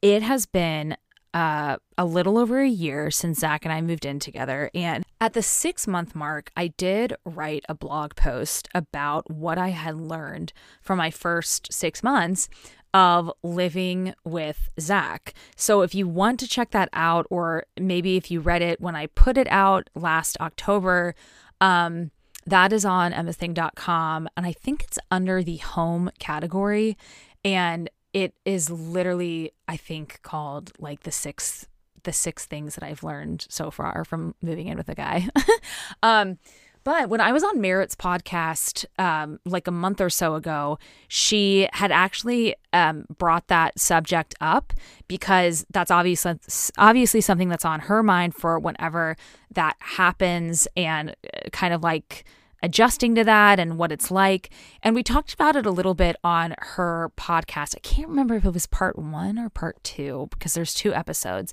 It 0.00 0.22
has 0.22 0.46
been 0.46 0.96
uh, 1.32 1.76
a 1.96 2.04
little 2.04 2.38
over 2.38 2.60
a 2.60 2.68
year 2.68 3.10
since 3.10 3.38
Zach 3.38 3.64
and 3.64 3.72
I 3.72 3.80
moved 3.80 4.04
in 4.04 4.18
together. 4.18 4.70
And 4.74 5.04
at 5.20 5.34
the 5.34 5.42
six 5.42 5.86
month 5.86 6.14
mark, 6.14 6.50
I 6.56 6.68
did 6.68 7.14
write 7.24 7.64
a 7.68 7.74
blog 7.74 8.14
post 8.16 8.68
about 8.74 9.30
what 9.30 9.58
I 9.58 9.68
had 9.68 9.96
learned 9.96 10.52
from 10.82 10.98
my 10.98 11.10
first 11.10 11.72
six 11.72 12.02
months 12.02 12.48
of 12.92 13.30
living 13.42 14.14
with 14.24 14.68
Zach. 14.80 15.34
So 15.56 15.82
if 15.82 15.94
you 15.94 16.08
want 16.08 16.40
to 16.40 16.48
check 16.48 16.70
that 16.72 16.88
out, 16.92 17.26
or 17.30 17.64
maybe 17.78 18.16
if 18.16 18.30
you 18.30 18.40
read 18.40 18.62
it 18.62 18.80
when 18.80 18.96
I 18.96 19.06
put 19.06 19.38
it 19.38 19.46
out 19.50 19.88
last 19.94 20.36
October, 20.40 21.14
um, 21.60 22.10
that 22.46 22.72
is 22.72 22.84
on 22.84 23.12
emmathing.com. 23.12 24.28
And 24.36 24.46
I 24.46 24.52
think 24.52 24.82
it's 24.84 24.98
under 25.10 25.42
the 25.42 25.58
home 25.58 26.10
category. 26.18 26.96
And 27.44 27.88
it 28.12 28.34
is 28.44 28.70
literally 28.70 29.52
i 29.68 29.76
think 29.76 30.20
called 30.22 30.72
like 30.78 31.00
the 31.00 31.12
six 31.12 31.66
the 32.02 32.12
six 32.12 32.46
things 32.46 32.74
that 32.74 32.84
i've 32.84 33.02
learned 33.02 33.46
so 33.48 33.70
far 33.70 34.04
from 34.04 34.34
moving 34.42 34.66
in 34.68 34.76
with 34.76 34.88
a 34.88 34.94
guy. 34.94 35.28
Um 36.02 36.38
but 36.82 37.10
when 37.10 37.20
I 37.20 37.32
was 37.32 37.44
on 37.44 37.60
Merritt's 37.60 37.94
podcast, 37.94 38.86
um, 38.98 39.38
like 39.44 39.66
a 39.66 39.70
month 39.70 40.00
or 40.00 40.08
so 40.08 40.34
ago, 40.34 40.78
she 41.08 41.68
had 41.72 41.92
actually 41.92 42.54
um, 42.72 43.04
brought 43.18 43.48
that 43.48 43.78
subject 43.78 44.34
up 44.40 44.72
because 45.06 45.66
that's 45.70 45.90
obviously 45.90 46.36
obviously 46.78 47.20
something 47.20 47.48
that's 47.48 47.66
on 47.66 47.80
her 47.80 48.02
mind 48.02 48.34
for 48.34 48.58
whenever 48.58 49.16
that 49.52 49.76
happens, 49.80 50.66
and 50.76 51.10
uh, 51.10 51.50
kind 51.52 51.74
of 51.74 51.82
like 51.82 52.24
adjusting 52.62 53.14
to 53.14 53.24
that 53.24 53.58
and 53.58 53.78
what 53.78 53.92
it's 53.92 54.10
like. 54.10 54.50
And 54.82 54.94
we 54.94 55.02
talked 55.02 55.34
about 55.34 55.56
it 55.56 55.66
a 55.66 55.70
little 55.70 55.94
bit 55.94 56.16
on 56.22 56.54
her 56.58 57.12
podcast. 57.16 57.74
I 57.76 57.80
can't 57.80 58.08
remember 58.08 58.36
if 58.36 58.44
it 58.44 58.52
was 58.52 58.66
part 58.66 58.98
one 58.98 59.38
or 59.38 59.48
part 59.48 59.82
two 59.82 60.28
because 60.30 60.54
there's 60.54 60.74
two 60.74 60.94
episodes, 60.94 61.52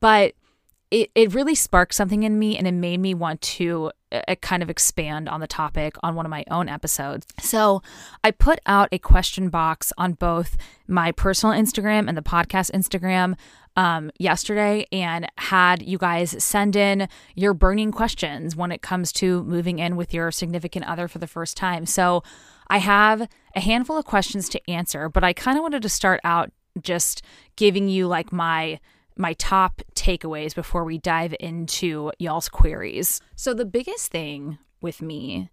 but 0.00 0.34
it, 0.90 1.10
it 1.14 1.34
really 1.34 1.54
sparked 1.54 1.94
something 1.94 2.22
in 2.22 2.38
me 2.38 2.56
and 2.56 2.66
it 2.66 2.72
made 2.72 2.98
me 3.00 3.12
want 3.12 3.40
to 3.42 3.92
uh, 4.10 4.34
kind 4.40 4.62
of 4.62 4.70
expand 4.70 5.28
on 5.28 5.40
the 5.40 5.46
topic 5.46 5.96
on 6.02 6.14
one 6.14 6.24
of 6.24 6.30
my 6.30 6.44
own 6.50 6.68
episodes. 6.68 7.26
So 7.40 7.82
I 8.24 8.30
put 8.30 8.58
out 8.64 8.88
a 8.90 8.98
question 8.98 9.50
box 9.50 9.92
on 9.98 10.14
both 10.14 10.56
my 10.86 11.12
personal 11.12 11.54
Instagram 11.54 12.08
and 12.08 12.16
the 12.16 12.22
podcast 12.22 12.70
Instagram 12.70 13.36
um, 13.78 14.10
yesterday 14.18 14.84
and 14.90 15.28
had 15.38 15.84
you 15.84 15.98
guys 15.98 16.42
send 16.42 16.74
in 16.74 17.08
your 17.36 17.54
burning 17.54 17.92
questions 17.92 18.56
when 18.56 18.72
it 18.72 18.82
comes 18.82 19.12
to 19.12 19.44
moving 19.44 19.78
in 19.78 19.94
with 19.94 20.12
your 20.12 20.32
significant 20.32 20.84
other 20.86 21.06
for 21.06 21.18
the 21.18 21.28
first 21.28 21.56
time. 21.56 21.86
So 21.86 22.24
I 22.66 22.78
have 22.78 23.28
a 23.54 23.60
handful 23.60 23.96
of 23.96 24.04
questions 24.04 24.48
to 24.48 24.70
answer, 24.70 25.08
but 25.08 25.22
I 25.22 25.32
kind 25.32 25.56
of 25.56 25.62
wanted 25.62 25.82
to 25.82 25.88
start 25.88 26.20
out 26.24 26.50
just 26.82 27.22
giving 27.54 27.88
you 27.88 28.08
like 28.08 28.32
my 28.32 28.80
my 29.16 29.32
top 29.34 29.82
takeaways 29.94 30.54
before 30.54 30.84
we 30.84 30.98
dive 30.98 31.34
into 31.40 32.12
y'all's 32.18 32.48
queries. 32.48 33.20
So, 33.34 33.52
the 33.52 33.64
biggest 33.64 34.12
thing 34.12 34.58
with 34.80 35.02
me 35.02 35.50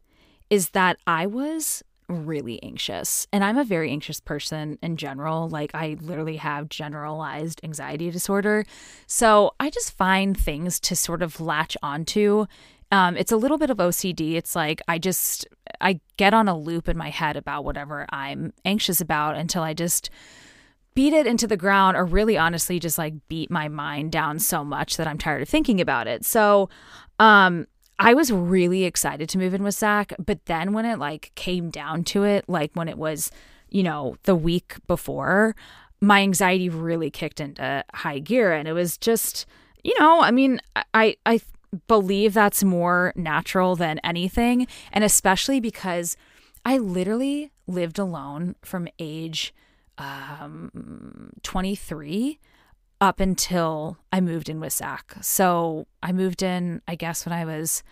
is 0.52 0.70
that 0.70 0.98
I 1.08 1.26
was 1.26 1.84
really 2.08 2.62
anxious. 2.64 3.28
And 3.34 3.44
I'm 3.44 3.58
a 3.58 3.64
very 3.64 3.92
anxious 3.92 4.20
person 4.20 4.78
in 4.82 4.98
general. 4.98 5.50
Like, 5.50 5.72
I 5.74 5.98
literally 6.02 6.38
have 6.38 6.70
generalized 6.70 7.62
anxiety 7.64 8.12
disorder. 8.12 8.66
So, 9.08 9.54
I 9.60 9.70
just 9.70 9.96
find 9.98 10.38
things 10.38 10.80
to 10.82 10.96
sort 10.96 11.22
of 11.22 11.40
latch 11.40 11.76
onto. 11.82 12.46
Um, 12.92 13.18
it's 13.18 13.32
a 13.32 13.38
little 13.38 13.58
bit 13.58 13.70
of 13.70 13.78
OCD. 13.78 14.36
It's 14.36 14.56
like 14.56 14.82
I 14.88 15.00
just, 15.00 15.48
I 15.82 16.00
get 16.18 16.34
on 16.34 16.48
a 16.48 16.58
loop 16.58 16.88
in 16.88 16.98
my 16.98 17.10
head 17.10 17.36
about 17.36 17.66
whatever 17.66 18.06
I'm 18.10 18.54
anxious 18.64 19.02
about 19.02 19.36
until 19.36 19.64
I 19.64 19.74
just 19.74 20.10
beat 20.94 21.12
it 21.12 21.28
into 21.28 21.46
the 21.46 21.58
ground 21.58 21.98
or 21.98 22.06
really 22.06 22.38
honestly 22.38 22.80
just 22.80 22.98
like 22.98 23.14
beat 23.28 23.52
my 23.52 23.68
mind 23.68 24.12
down 24.12 24.40
so 24.40 24.64
much 24.64 24.96
that 24.98 25.08
I'm 25.08 25.18
tired 25.18 25.42
of 25.42 25.50
thinking 25.50 25.82
about 25.82 26.08
it. 26.08 26.24
So, 26.26 26.70
um, 27.20 27.68
I 27.98 28.14
was 28.14 28.32
really 28.32 28.84
excited 28.84 29.30
to 29.30 29.38
move 29.38 29.54
in 29.54 29.64
with 29.64 29.76
Zach, 29.76 30.14
but 30.24 30.46
then 30.46 30.74
when 30.74 30.86
it 30.86 31.00
like 31.00 31.32
came 31.36 31.70
down 31.70 32.04
to 32.06 32.24
it, 32.24 32.46
like 32.48 32.72
when 32.74 32.90
it 32.90 32.98
was, 32.98 33.32
you 33.70 33.84
know, 33.84 34.18
the 34.24 34.36
week 34.36 34.76
before, 34.88 35.56
my 36.02 36.22
anxiety 36.22 36.70
really 36.70 37.10
kicked 37.10 37.40
into 37.40 37.84
high 37.94 38.20
gear. 38.20 38.54
And 38.54 38.68
it 38.68 38.74
was 38.74 38.98
just, 38.98 39.46
you 39.84 39.94
know, 40.00 40.22
I 40.22 40.32
mean, 40.32 40.60
I 40.94 41.16
I 41.26 41.40
believe 41.88 42.34
that's 42.34 42.64
more 42.64 43.14
natural 43.16 43.76
than 43.76 44.00
anything, 44.00 44.68
and 44.92 45.04
especially 45.04 45.60
because 45.60 46.18
I 46.66 46.78
literally 46.78 47.52
lived 47.68 48.00
alone 48.00 48.56
from 48.62 48.88
age 49.00 49.54
um, 49.98 51.32
23 51.44 52.40
up 53.02 53.20
until 53.20 53.98
I 54.12 54.22
moved 54.22 54.50
in 54.50 54.60
with 54.60 54.74
Zach. 54.74 55.16
So 55.22 55.88
I 56.02 56.12
moved 56.12 56.42
in, 56.42 56.82
I 56.88 56.96
guess, 56.96 57.26
when 57.26 57.34
I 57.34 57.46
was 57.46 57.84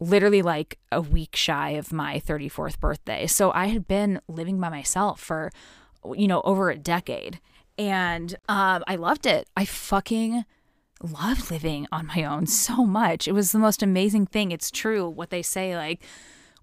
literally 0.00 0.42
like 0.42 0.78
a 0.92 1.00
week 1.00 1.34
shy 1.34 1.70
of 1.70 1.92
my 1.92 2.20
34th 2.20 2.78
birthday. 2.78 3.26
So 3.26 3.50
I 3.52 3.66
had 3.66 3.88
been 3.88 4.20
living 4.28 4.60
by 4.60 4.68
myself 4.68 5.20
for, 5.20 5.50
you 6.14 6.28
know, 6.28 6.40
over 6.42 6.70
a 6.70 6.78
decade. 6.78 7.40
And 7.76 8.34
um, 8.48 8.84
I 8.86 8.96
loved 8.96 9.26
it. 9.26 9.48
I 9.56 9.64
fucking 9.64 10.44
loved 11.02 11.50
living 11.50 11.86
on 11.90 12.06
my 12.06 12.24
own 12.24 12.46
so 12.46 12.84
much. 12.84 13.26
It 13.26 13.32
was 13.32 13.52
the 13.52 13.58
most 13.58 13.82
amazing 13.82 14.26
thing. 14.26 14.52
It's 14.52 14.70
true 14.70 15.08
what 15.08 15.30
they 15.30 15.42
say, 15.42 15.76
like, 15.76 16.04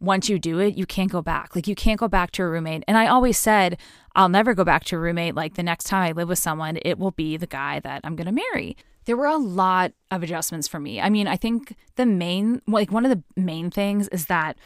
once 0.05 0.29
you 0.29 0.39
do 0.39 0.59
it, 0.59 0.77
you 0.77 0.85
can't 0.85 1.11
go 1.11 1.21
back. 1.21 1.55
Like 1.55 1.67
you 1.67 1.75
can't 1.75 1.99
go 1.99 2.07
back 2.07 2.31
to 2.31 2.43
a 2.43 2.47
roommate. 2.47 2.83
And 2.87 2.97
I 2.97 3.07
always 3.07 3.37
said, 3.37 3.77
I'll 4.15 4.29
never 4.29 4.53
go 4.53 4.63
back 4.63 4.83
to 4.85 4.95
a 4.95 4.99
roommate. 4.99 5.35
Like 5.35 5.55
the 5.55 5.63
next 5.63 5.85
time 5.85 6.03
I 6.03 6.11
live 6.11 6.29
with 6.29 6.39
someone, 6.39 6.77
it 6.83 6.99
will 6.99 7.11
be 7.11 7.37
the 7.37 7.47
guy 7.47 7.79
that 7.81 8.01
I'm 8.03 8.15
going 8.15 8.27
to 8.27 8.43
marry. 8.53 8.77
There 9.05 9.17
were 9.17 9.25
a 9.25 9.37
lot 9.37 9.91
of 10.11 10.23
adjustments 10.23 10.67
for 10.67 10.79
me. 10.79 11.01
I 11.01 11.09
mean, 11.09 11.27
I 11.27 11.37
think 11.37 11.75
the 11.95 12.05
main, 12.05 12.61
like 12.67 12.91
one 12.91 13.05
of 13.05 13.11
the 13.11 13.23
main 13.39 13.69
things 13.69 14.07
is 14.09 14.27
that 14.27 14.57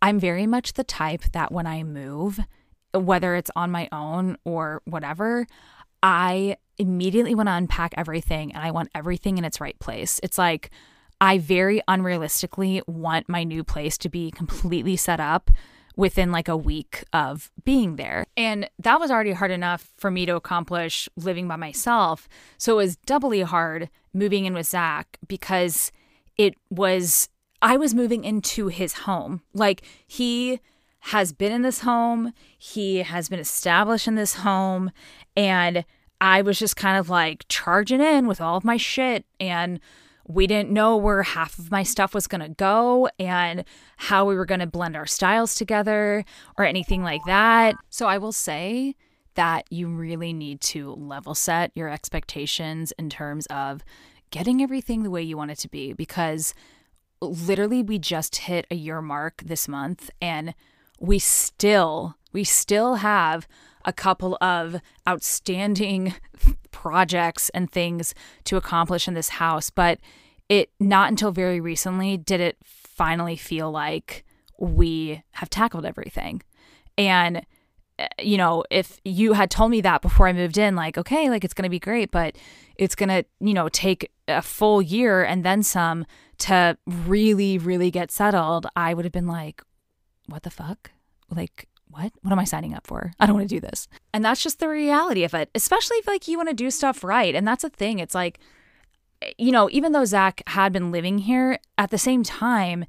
I'm 0.00 0.18
very 0.18 0.46
much 0.46 0.72
the 0.72 0.84
type 0.84 1.22
that 1.32 1.52
when 1.52 1.66
I 1.66 1.82
move, 1.82 2.40
whether 2.92 3.34
it's 3.34 3.50
on 3.54 3.70
my 3.70 3.88
own 3.92 4.36
or 4.44 4.82
whatever, 4.84 5.46
I 6.02 6.56
immediately 6.78 7.34
want 7.34 7.48
to 7.48 7.54
unpack 7.54 7.94
everything 7.96 8.52
and 8.52 8.64
I 8.64 8.70
want 8.70 8.90
everything 8.94 9.38
in 9.38 9.44
its 9.44 9.60
right 9.60 9.78
place. 9.78 10.20
It's 10.22 10.38
like, 10.38 10.70
I 11.24 11.38
very 11.38 11.80
unrealistically 11.88 12.86
want 12.86 13.30
my 13.30 13.44
new 13.44 13.64
place 13.64 13.96
to 13.96 14.10
be 14.10 14.30
completely 14.30 14.94
set 14.94 15.20
up 15.20 15.50
within 15.96 16.30
like 16.30 16.48
a 16.48 16.56
week 16.56 17.02
of 17.14 17.50
being 17.64 17.96
there. 17.96 18.26
And 18.36 18.68
that 18.78 19.00
was 19.00 19.10
already 19.10 19.32
hard 19.32 19.50
enough 19.50 19.90
for 19.96 20.10
me 20.10 20.26
to 20.26 20.36
accomplish 20.36 21.08
living 21.16 21.48
by 21.48 21.56
myself. 21.56 22.28
So 22.58 22.74
it 22.74 22.84
was 22.84 22.96
doubly 22.96 23.40
hard 23.40 23.88
moving 24.12 24.44
in 24.44 24.52
with 24.52 24.66
Zach 24.66 25.16
because 25.26 25.92
it 26.36 26.56
was, 26.68 27.30
I 27.62 27.78
was 27.78 27.94
moving 27.94 28.22
into 28.22 28.68
his 28.68 28.92
home. 28.92 29.40
Like 29.54 29.80
he 30.06 30.60
has 30.98 31.32
been 31.32 31.52
in 31.52 31.62
this 31.62 31.80
home, 31.80 32.34
he 32.58 32.98
has 32.98 33.30
been 33.30 33.40
established 33.40 34.06
in 34.06 34.16
this 34.16 34.34
home. 34.34 34.90
And 35.34 35.86
I 36.20 36.42
was 36.42 36.58
just 36.58 36.76
kind 36.76 36.98
of 36.98 37.08
like 37.08 37.46
charging 37.48 38.02
in 38.02 38.26
with 38.26 38.42
all 38.42 38.58
of 38.58 38.64
my 38.64 38.76
shit 38.76 39.24
and 39.40 39.80
we 40.26 40.46
didn't 40.46 40.70
know 40.70 40.96
where 40.96 41.22
half 41.22 41.58
of 41.58 41.70
my 41.70 41.82
stuff 41.82 42.14
was 42.14 42.26
going 42.26 42.40
to 42.40 42.48
go 42.48 43.08
and 43.18 43.64
how 43.96 44.24
we 44.24 44.34
were 44.34 44.46
going 44.46 44.60
to 44.60 44.66
blend 44.66 44.96
our 44.96 45.06
styles 45.06 45.54
together 45.54 46.24
or 46.56 46.64
anything 46.64 47.02
like 47.02 47.20
that. 47.26 47.74
So 47.90 48.06
I 48.06 48.18
will 48.18 48.32
say 48.32 48.94
that 49.34 49.66
you 49.70 49.88
really 49.88 50.32
need 50.32 50.60
to 50.60 50.94
level 50.94 51.34
set 51.34 51.72
your 51.74 51.88
expectations 51.88 52.92
in 52.98 53.10
terms 53.10 53.46
of 53.46 53.84
getting 54.30 54.62
everything 54.62 55.02
the 55.02 55.10
way 55.10 55.22
you 55.22 55.36
want 55.36 55.50
it 55.50 55.58
to 55.58 55.68
be 55.68 55.92
because 55.92 56.54
literally 57.20 57.82
we 57.82 57.98
just 57.98 58.36
hit 58.36 58.66
a 58.70 58.74
year 58.74 59.02
mark 59.02 59.42
this 59.44 59.68
month 59.68 60.10
and 60.20 60.54
we 60.98 61.18
still 61.18 62.16
we 62.32 62.44
still 62.44 62.96
have 62.96 63.46
a 63.84 63.92
couple 63.92 64.36
of 64.40 64.80
outstanding 65.08 66.14
projects 66.70 67.50
and 67.50 67.70
things 67.70 68.14
to 68.44 68.56
accomplish 68.56 69.08
in 69.08 69.14
this 69.14 69.30
house, 69.30 69.70
but 69.70 69.98
it 70.48 70.70
not 70.78 71.08
until 71.08 71.32
very 71.32 71.60
recently 71.60 72.16
did 72.16 72.40
it 72.40 72.56
finally 72.64 73.36
feel 73.36 73.70
like 73.70 74.24
we 74.58 75.22
have 75.32 75.50
tackled 75.50 75.84
everything. 75.84 76.42
And 76.96 77.44
eh, 77.98 78.08
you 78.20 78.36
know, 78.36 78.64
if 78.70 79.00
you 79.04 79.32
had 79.32 79.50
told 79.50 79.70
me 79.70 79.80
that 79.80 80.02
before 80.02 80.28
I 80.28 80.32
moved 80.32 80.58
in, 80.58 80.76
like, 80.76 80.98
okay, 80.98 81.30
like 81.30 81.44
it's 81.44 81.54
going 81.54 81.64
to 81.64 81.70
be 81.70 81.80
great, 81.80 82.10
but 82.10 82.36
it's 82.76 82.94
going 82.94 83.08
to, 83.08 83.24
you 83.40 83.54
know, 83.54 83.68
take 83.68 84.10
a 84.28 84.42
full 84.42 84.80
year 84.80 85.24
and 85.24 85.44
then 85.44 85.62
some 85.62 86.06
to 86.38 86.76
really, 86.86 87.58
really 87.58 87.90
get 87.90 88.10
settled, 88.10 88.66
I 88.76 88.94
would 88.94 89.04
have 89.04 89.12
been 89.12 89.26
like, 89.26 89.62
what 90.26 90.42
the 90.42 90.50
fuck? 90.50 90.90
Like, 91.30 91.68
what? 91.94 92.12
What 92.22 92.32
am 92.32 92.38
I 92.38 92.44
signing 92.44 92.74
up 92.74 92.86
for? 92.86 93.12
I 93.20 93.26
don't 93.26 93.36
want 93.36 93.48
to 93.48 93.54
do 93.54 93.60
this. 93.60 93.88
And 94.12 94.24
that's 94.24 94.42
just 94.42 94.58
the 94.58 94.68
reality 94.68 95.22
of 95.22 95.32
it, 95.34 95.48
especially 95.54 95.98
if 95.98 96.06
like 96.06 96.26
you 96.26 96.36
want 96.36 96.48
to 96.48 96.54
do 96.54 96.70
stuff 96.70 97.04
right. 97.04 97.34
And 97.34 97.46
that's 97.46 97.64
a 97.64 97.70
thing. 97.70 98.00
It's 98.00 98.14
like, 98.14 98.40
eh, 99.22 99.32
you 99.38 99.52
know, 99.52 99.68
even 99.70 99.92
though 99.92 100.04
Zach 100.04 100.42
had 100.48 100.72
been 100.72 100.90
living 100.90 101.18
here, 101.18 101.58
at 101.78 101.90
the 101.90 101.98
same 101.98 102.22
time, 102.24 102.84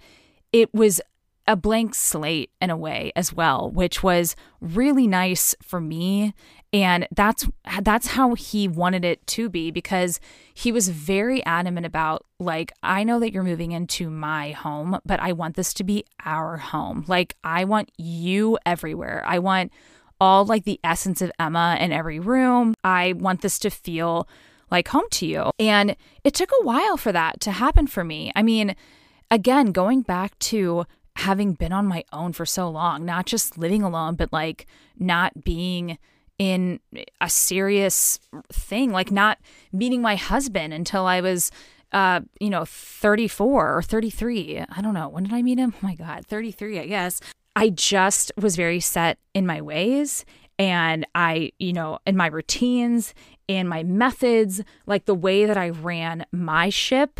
it 0.52 0.74
was 0.74 1.02
a 1.48 1.56
blank 1.56 1.94
slate 1.94 2.50
in 2.62 2.70
a 2.70 2.78
way 2.78 3.12
as 3.16 3.32
well, 3.32 3.70
which 3.70 4.02
was 4.02 4.36
really 4.60 5.08
nice 5.08 5.56
for 5.62 5.80
me. 5.80 6.34
And 6.74 7.08
that's 7.16 7.48
that's 7.82 8.08
how 8.08 8.34
he 8.36 8.68
wanted 8.68 9.06
it 9.06 9.26
to 9.28 9.50
be 9.50 9.72
because 9.72 10.20
he 10.54 10.72
was 10.72 10.90
very 10.90 11.46
adamant 11.46 11.86
about 11.86 12.26
like 12.40 12.74
I 12.84 13.04
know 13.04 13.20
that 13.20 13.32
you're 13.32 13.44
moving 13.44 13.72
into 13.72 14.10
my 14.10 14.52
home, 14.52 15.00
but 15.06 15.20
I 15.20 15.32
want 15.32 15.56
this 15.56 15.74
to 15.76 15.84
be 15.84 16.04
our 16.26 16.58
home. 16.58 17.06
Like 17.08 17.36
I 17.44 17.64
want 17.64 17.92
you 17.98 18.58
everywhere. 18.66 19.24
I 19.26 19.40
want 19.40 19.72
all 20.20 20.46
like 20.46 20.66
the 20.66 20.80
essence 20.84 21.22
of 21.22 21.32
Emma 21.40 21.78
in 21.80 21.92
every 21.92 22.20
room. 22.20 22.74
I 22.84 23.14
want 23.14 23.42
this 23.42 23.60
to 23.60 23.70
feel 23.70 24.28
like 24.72 24.88
home 24.88 25.06
to 25.12 25.26
you. 25.26 25.52
And 25.60 25.96
it 26.24 26.34
took 26.34 26.52
a 26.60 26.66
while 26.66 26.98
for 26.98 27.12
that 27.12 27.40
to 27.42 27.52
happen 27.52 27.88
for 27.88 28.04
me. 28.04 28.32
I 28.36 28.44
mean, 28.44 28.76
again, 29.30 29.72
going 29.72 30.02
back 30.02 30.38
to 30.40 30.86
having 31.16 31.54
been 31.54 31.72
on 31.72 31.86
my 31.86 32.04
own 32.12 32.34
for 32.34 32.46
so 32.46 32.70
long, 32.70 33.06
not 33.06 33.26
just 33.26 33.58
living 33.58 33.84
alone, 33.84 34.16
but 34.16 34.34
like 34.34 34.66
not 34.98 35.44
being 35.44 35.98
in 36.38 36.80
a 37.22 37.30
serious 37.30 38.20
thing, 38.52 38.92
like 38.92 39.12
not 39.12 39.38
meeting 39.72 40.02
my 40.02 40.16
husband 40.16 40.74
until 40.74 41.06
I 41.06 41.22
was 41.22 41.52
uh, 41.92 42.20
you 42.42 42.50
know, 42.50 42.66
34 42.66 43.78
or 43.78 43.82
33. 43.82 44.66
I 44.70 44.82
don't 44.82 44.94
know. 44.94 45.08
When 45.08 45.24
did 45.24 45.34
I 45.34 45.42
meet 45.42 45.58
him? 45.58 45.74
Oh 45.82 45.88
my 45.88 45.96
God, 45.96 46.26
33, 46.26 46.80
I 46.80 46.88
guess. 46.88 47.22
I 47.56 47.70
just 47.70 48.32
was 48.38 48.56
very 48.58 48.82
set 48.82 49.18
in 49.34 49.46
my 49.46 49.62
ways 49.62 50.26
and 50.60 51.06
I, 51.16 51.52
you 51.60 51.74
know, 51.74 52.00
in 52.06 52.18
my 52.18 52.28
routines 52.28 53.14
and 53.48 53.70
my 53.70 53.84
methods, 53.84 54.62
like 54.86 55.06
the 55.06 55.16
way 55.16 55.46
that 55.46 55.58
I 55.58 55.70
ran 55.70 56.26
my 56.32 56.70
ship. 56.70 57.20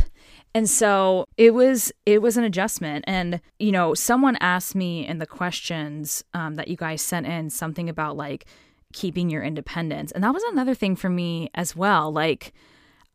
And 0.56 0.70
so 0.70 1.26
it 1.36 1.54
was 1.54 1.92
it 2.06 2.22
was 2.22 2.38
an 2.38 2.46
adjustment. 2.46 3.04
And 3.08 3.42
you 3.60 3.74
know, 3.74 3.94
someone 3.94 4.38
asked 4.40 4.74
me 4.74 5.06
in 5.06 5.20
the 5.20 5.28
questions 5.28 6.24
um, 6.34 6.56
that 6.56 6.70
you 6.70 6.78
guys 6.78 7.02
sent 7.02 7.28
in 7.28 7.50
something 7.50 7.90
about 7.90 8.16
like 8.16 8.46
keeping 8.94 9.30
your 9.30 9.44
independence, 9.44 10.14
and 10.14 10.24
that 10.24 10.34
was 10.34 10.44
another 10.44 10.74
thing 10.74 10.96
for 10.96 11.10
me 11.10 11.50
as 11.54 11.76
well. 11.76 12.10
Like 12.10 12.54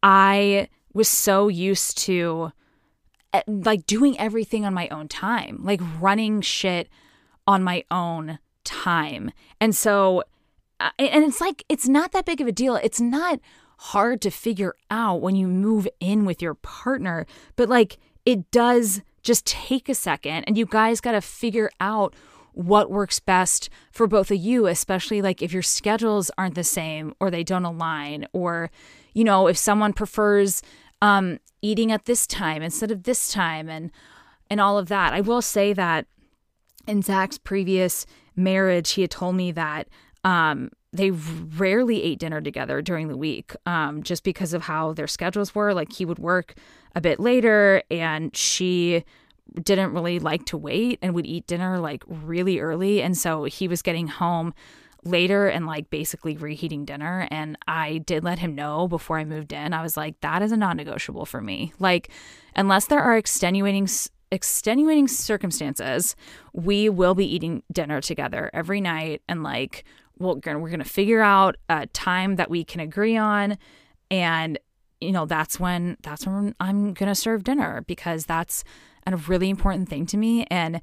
I 0.02 0.68
was 0.92 1.08
so 1.08 1.48
used 1.48 1.96
to 1.98 2.52
eh, 3.32 3.42
like 3.46 3.86
doing 3.86 4.20
everything 4.20 4.66
on 4.66 4.74
my 4.74 4.88
own 4.88 5.08
time, 5.08 5.60
like 5.62 5.80
running 5.98 6.42
shit 6.42 6.90
on 7.46 7.62
my 7.62 7.84
own 7.90 8.38
time. 8.64 9.30
And 9.60 9.74
so, 9.74 10.24
uh, 10.78 10.90
and 10.98 11.24
it's 11.24 11.40
like, 11.40 11.64
it's 11.68 11.88
not 11.88 12.12
that 12.12 12.26
big 12.26 12.40
of 12.40 12.46
a 12.46 12.52
deal. 12.52 12.76
It's 12.76 13.00
not 13.00 13.40
hard 13.82 14.20
to 14.20 14.30
figure 14.30 14.74
out 14.90 15.22
when 15.22 15.34
you 15.34 15.46
move 15.46 15.88
in 16.00 16.26
with 16.26 16.42
your 16.42 16.52
partner, 16.54 17.26
but 17.56 17.68
like 17.68 17.96
it 18.26 18.50
does 18.50 19.00
just 19.22 19.46
take 19.46 19.88
a 19.88 19.94
second 19.94 20.44
and 20.44 20.58
you 20.58 20.66
guys 20.66 21.00
got 21.00 21.12
to 21.12 21.20
figure 21.22 21.70
out 21.80 22.14
what 22.52 22.90
works 22.90 23.20
best 23.20 23.70
for 23.90 24.06
both 24.06 24.30
of 24.30 24.36
you, 24.36 24.66
especially 24.66 25.22
like 25.22 25.40
if 25.40 25.50
your 25.50 25.62
schedules 25.62 26.30
aren't 26.36 26.56
the 26.56 26.64
same 26.64 27.14
or 27.20 27.30
they 27.30 27.42
don't 27.42 27.64
align, 27.64 28.26
or, 28.34 28.70
you 29.14 29.24
know, 29.24 29.46
if 29.46 29.56
someone 29.56 29.94
prefers 29.94 30.62
um, 31.00 31.38
eating 31.62 31.90
at 31.90 32.04
this 32.04 32.26
time 32.26 32.62
instead 32.62 32.90
of 32.90 33.04
this 33.04 33.32
time 33.32 33.70
and 33.70 33.90
and 34.50 34.60
all 34.60 34.76
of 34.76 34.88
that. 34.88 35.14
I 35.14 35.22
will 35.22 35.40
say 35.40 35.72
that 35.72 36.06
in 36.86 37.00
Zach's 37.00 37.38
previous 37.38 38.04
marriage, 38.36 38.90
he 38.90 39.02
had 39.02 39.10
told 39.10 39.36
me 39.36 39.52
that 39.52 39.88
um, 40.24 40.70
they 40.92 41.10
rarely 41.10 42.02
ate 42.02 42.18
dinner 42.18 42.40
together 42.40 42.82
during 42.82 43.08
the 43.08 43.16
week 43.16 43.54
um, 43.66 44.02
just 44.02 44.24
because 44.24 44.52
of 44.52 44.62
how 44.62 44.92
their 44.92 45.06
schedules 45.06 45.54
were. 45.54 45.72
Like 45.72 45.92
he 45.92 46.04
would 46.04 46.18
work 46.18 46.54
a 46.94 47.00
bit 47.00 47.20
later 47.20 47.82
and 47.90 48.36
she 48.36 49.04
didn't 49.62 49.92
really 49.92 50.18
like 50.18 50.44
to 50.46 50.56
wait 50.56 50.98
and 51.02 51.14
would 51.14 51.26
eat 51.26 51.46
dinner 51.46 51.78
like 51.78 52.02
really 52.06 52.58
early. 52.58 53.02
And 53.02 53.16
so 53.16 53.44
he 53.44 53.68
was 53.68 53.82
getting 53.82 54.08
home 54.08 54.54
later 55.04 55.46
and 55.46 55.66
like 55.66 55.90
basically 55.90 56.36
reheating 56.36 56.84
dinner. 56.84 57.26
And 57.30 57.56
I 57.66 57.98
did 57.98 58.24
let 58.24 58.40
him 58.40 58.54
know 58.54 58.88
before 58.88 59.18
I 59.18 59.24
moved 59.24 59.52
in. 59.52 59.72
I 59.72 59.82
was 59.82 59.96
like, 59.96 60.20
that 60.20 60.42
is 60.42 60.52
a 60.52 60.56
non 60.56 60.76
negotiable 60.76 61.24
for 61.24 61.40
me. 61.40 61.72
Like, 61.78 62.10
unless 62.54 62.86
there 62.86 63.00
are 63.00 63.16
extenuating 63.16 63.88
extenuating 64.32 65.08
circumstances, 65.08 66.14
we 66.52 66.88
will 66.88 67.14
be 67.14 67.26
eating 67.26 67.62
dinner 67.72 68.00
together 68.00 68.50
every 68.52 68.80
night 68.80 69.22
and 69.28 69.42
like 69.42 69.84
we're 70.20 70.36
gonna 70.36 70.58
we're 70.58 70.70
gonna 70.70 70.84
figure 70.84 71.22
out 71.22 71.56
a 71.68 71.86
time 71.86 72.36
that 72.36 72.50
we 72.50 72.64
can 72.64 72.80
agree 72.80 73.16
on. 73.16 73.58
And 74.10 74.58
you 75.00 75.12
know 75.12 75.26
that's 75.26 75.58
when 75.58 75.96
that's 76.02 76.26
when 76.26 76.54
I'm 76.60 76.92
gonna 76.94 77.14
serve 77.14 77.44
dinner 77.44 77.82
because 77.86 78.26
that's 78.26 78.62
a 79.06 79.16
really 79.16 79.50
important 79.50 79.88
thing 79.88 80.06
to 80.06 80.16
me. 80.16 80.46
And 80.50 80.80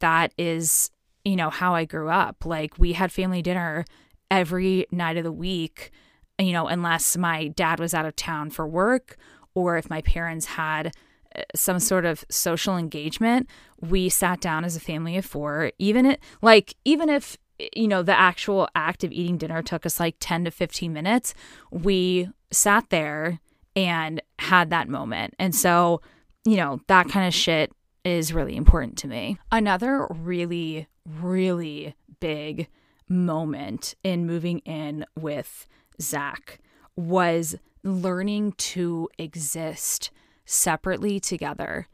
that 0.00 0.34
is 0.36 0.90
you 1.24 1.36
know 1.36 1.50
how 1.50 1.74
I 1.74 1.84
grew 1.84 2.10
up. 2.10 2.44
Like 2.44 2.78
we 2.78 2.92
had 2.92 3.12
family 3.12 3.42
dinner 3.42 3.84
every 4.30 4.86
night 4.92 5.16
of 5.16 5.24
the 5.24 5.32
week 5.32 5.90
you 6.38 6.52
know 6.52 6.68
unless 6.68 7.16
my 7.16 7.48
dad 7.48 7.80
was 7.80 7.92
out 7.92 8.06
of 8.06 8.14
town 8.14 8.48
for 8.48 8.66
work 8.66 9.16
or 9.54 9.76
if 9.76 9.90
my 9.90 10.00
parents 10.02 10.46
had 10.46 10.92
uh, 11.34 11.42
some 11.54 11.80
sort 11.80 12.04
of 12.04 12.24
social 12.30 12.76
engagement 12.76 13.48
we 13.80 14.08
sat 14.08 14.40
down 14.40 14.64
as 14.64 14.76
a 14.76 14.80
family 14.80 15.16
of 15.16 15.24
four. 15.24 15.72
Even 15.78 16.06
it 16.06 16.20
like 16.42 16.74
even 16.84 17.08
if 17.08 17.36
you 17.74 17.88
know, 17.88 18.02
the 18.02 18.18
actual 18.18 18.68
act 18.74 19.04
of 19.04 19.12
eating 19.12 19.38
dinner 19.38 19.62
took 19.62 19.84
us 19.86 20.00
like 20.00 20.16
10 20.20 20.44
to 20.44 20.50
15 20.50 20.92
minutes. 20.92 21.34
We 21.70 22.28
sat 22.50 22.90
there 22.90 23.40
and 23.76 24.20
had 24.38 24.70
that 24.70 24.88
moment. 24.88 25.34
And 25.38 25.54
so, 25.54 26.00
you 26.44 26.56
know, 26.56 26.80
that 26.88 27.08
kind 27.08 27.26
of 27.26 27.34
shit 27.34 27.72
is 28.04 28.32
really 28.32 28.56
important 28.56 28.96
to 28.98 29.08
me. 29.08 29.38
Another 29.52 30.06
really, 30.10 30.88
really 31.06 31.94
big 32.20 32.68
moment 33.08 33.94
in 34.02 34.26
moving 34.26 34.58
in 34.60 35.04
with 35.18 35.66
Zach 36.00 36.58
was 36.96 37.56
learning 37.82 38.52
to 38.52 39.08
exist 39.18 40.10
separately 40.44 41.20
together. 41.20 41.88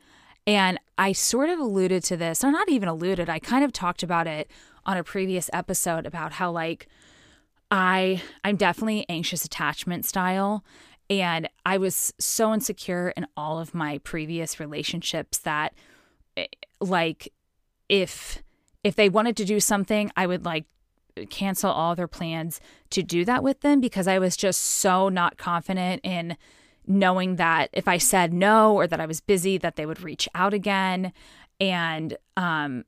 And 0.47 0.79
I 0.97 1.13
sort 1.13 1.49
of 1.49 1.59
alluded 1.59 2.05
to 2.05 2.17
this, 2.17 2.45
or 2.45 2.53
not 2.53 2.69
even 2.69 2.89
alluded, 2.89 3.29
I 3.29 3.39
kind 3.39 3.65
of 3.65 3.73
talked 3.73 4.03
about 4.03 4.27
it 4.27 4.51
on 4.87 4.97
a 4.97 5.05
previous 5.05 5.51
episode 5.53 6.07
about 6.07 6.33
how 6.33 6.51
like 6.51 6.87
I 7.71 8.23
I'm 8.45 8.57
definitely 8.57 9.05
anxious 9.09 9.45
attachment 9.45 10.05
style 10.07 10.65
and 11.11 11.49
I 11.65 11.79
was 11.79 12.15
so 12.19 12.55
insecure 12.55 13.13
in 13.17 13.27
all 13.37 13.59
of 13.59 13.75
my 13.75 13.99
previous 13.99 14.59
relationships 14.59 15.39
that 15.39 15.75
eh, 16.37 16.47
like 16.81 17.33
if 17.89 18.43
if 18.85 18.95
they 18.95 19.09
wanted 19.09 19.37
to 19.39 19.45
do 19.45 19.59
something 19.61 20.11
I 20.17 20.27
would 20.27 20.45
like 20.45 20.65
cancel 21.31 21.71
all 21.71 21.95
their 21.95 22.09
plans 22.09 22.61
to 22.91 23.03
do 23.03 23.25
that 23.25 23.43
with 23.43 23.61
them 23.61 23.81
because 23.81 24.07
I 24.07 24.19
was 24.19 24.37
just 24.37 24.61
so 24.61 25.09
not 25.09 25.37
confident 25.37 26.03
in 26.05 26.37
knowing 26.87 27.37
that 27.37 27.71
if 27.73 27.89
I 27.89 27.99
said 27.99 28.33
no 28.33 28.75
or 28.75 28.87
that 28.87 29.01
I 29.01 29.07
was 29.07 29.21
busy 29.21 29.59
that 29.59 29.75
they 29.77 29.87
would 29.87 30.03
reach 30.03 30.29
out 30.35 30.55
again. 30.55 31.13
And 31.59 32.17
um 32.37 32.85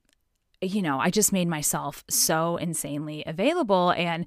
you 0.61 0.83
know, 0.83 0.99
I 0.99 1.11
just 1.11 1.33
made 1.33 1.49
myself 1.49 2.05
so 2.09 2.57
insanely 2.57 3.23
available 3.27 3.93
and 3.93 4.27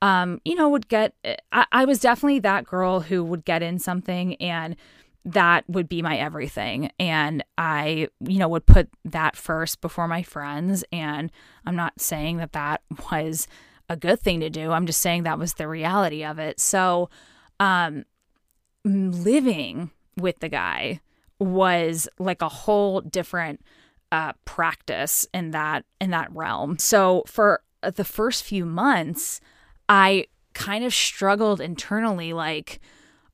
um, 0.00 0.40
you 0.44 0.56
know, 0.56 0.68
would 0.68 0.88
get 0.88 1.14
I, 1.52 1.66
I 1.70 1.84
was 1.84 2.00
definitely 2.00 2.40
that 2.40 2.64
girl 2.64 3.00
who 3.00 3.22
would 3.24 3.44
get 3.44 3.62
in 3.62 3.78
something 3.78 4.34
and 4.36 4.76
that 5.24 5.64
would 5.68 5.88
be 5.88 6.02
my 6.02 6.16
everything. 6.16 6.90
And 6.98 7.44
I, 7.56 8.08
you 8.20 8.38
know, 8.38 8.48
would 8.48 8.66
put 8.66 8.88
that 9.04 9.36
first 9.36 9.80
before 9.80 10.08
my 10.08 10.22
friends. 10.22 10.84
And 10.92 11.30
I'm 11.64 11.76
not 11.76 12.00
saying 12.00 12.38
that 12.38 12.52
that 12.52 12.82
was 13.12 13.46
a 13.88 13.96
good 13.96 14.20
thing 14.20 14.40
to 14.40 14.50
do. 14.50 14.72
I'm 14.72 14.86
just 14.86 15.00
saying 15.00 15.22
that 15.22 15.38
was 15.38 15.54
the 15.54 15.68
reality 15.68 16.24
of 16.24 16.38
it. 16.38 16.58
So, 16.58 17.08
um, 17.60 18.04
living 18.84 19.90
with 20.16 20.40
the 20.40 20.48
guy 20.48 21.00
was 21.38 22.08
like 22.18 22.42
a 22.42 22.48
whole 22.48 23.00
different 23.00 23.60
uh, 24.12 24.34
practice 24.44 25.26
in 25.32 25.50
that 25.50 25.84
in 26.00 26.10
that 26.10 26.30
realm. 26.32 26.78
So 26.78 27.24
for 27.26 27.62
the 27.82 28.04
first 28.04 28.44
few 28.44 28.64
months, 28.64 29.40
I 29.88 30.26
kind 30.52 30.84
of 30.84 30.94
struggled 30.94 31.60
internally, 31.60 32.32
like, 32.32 32.78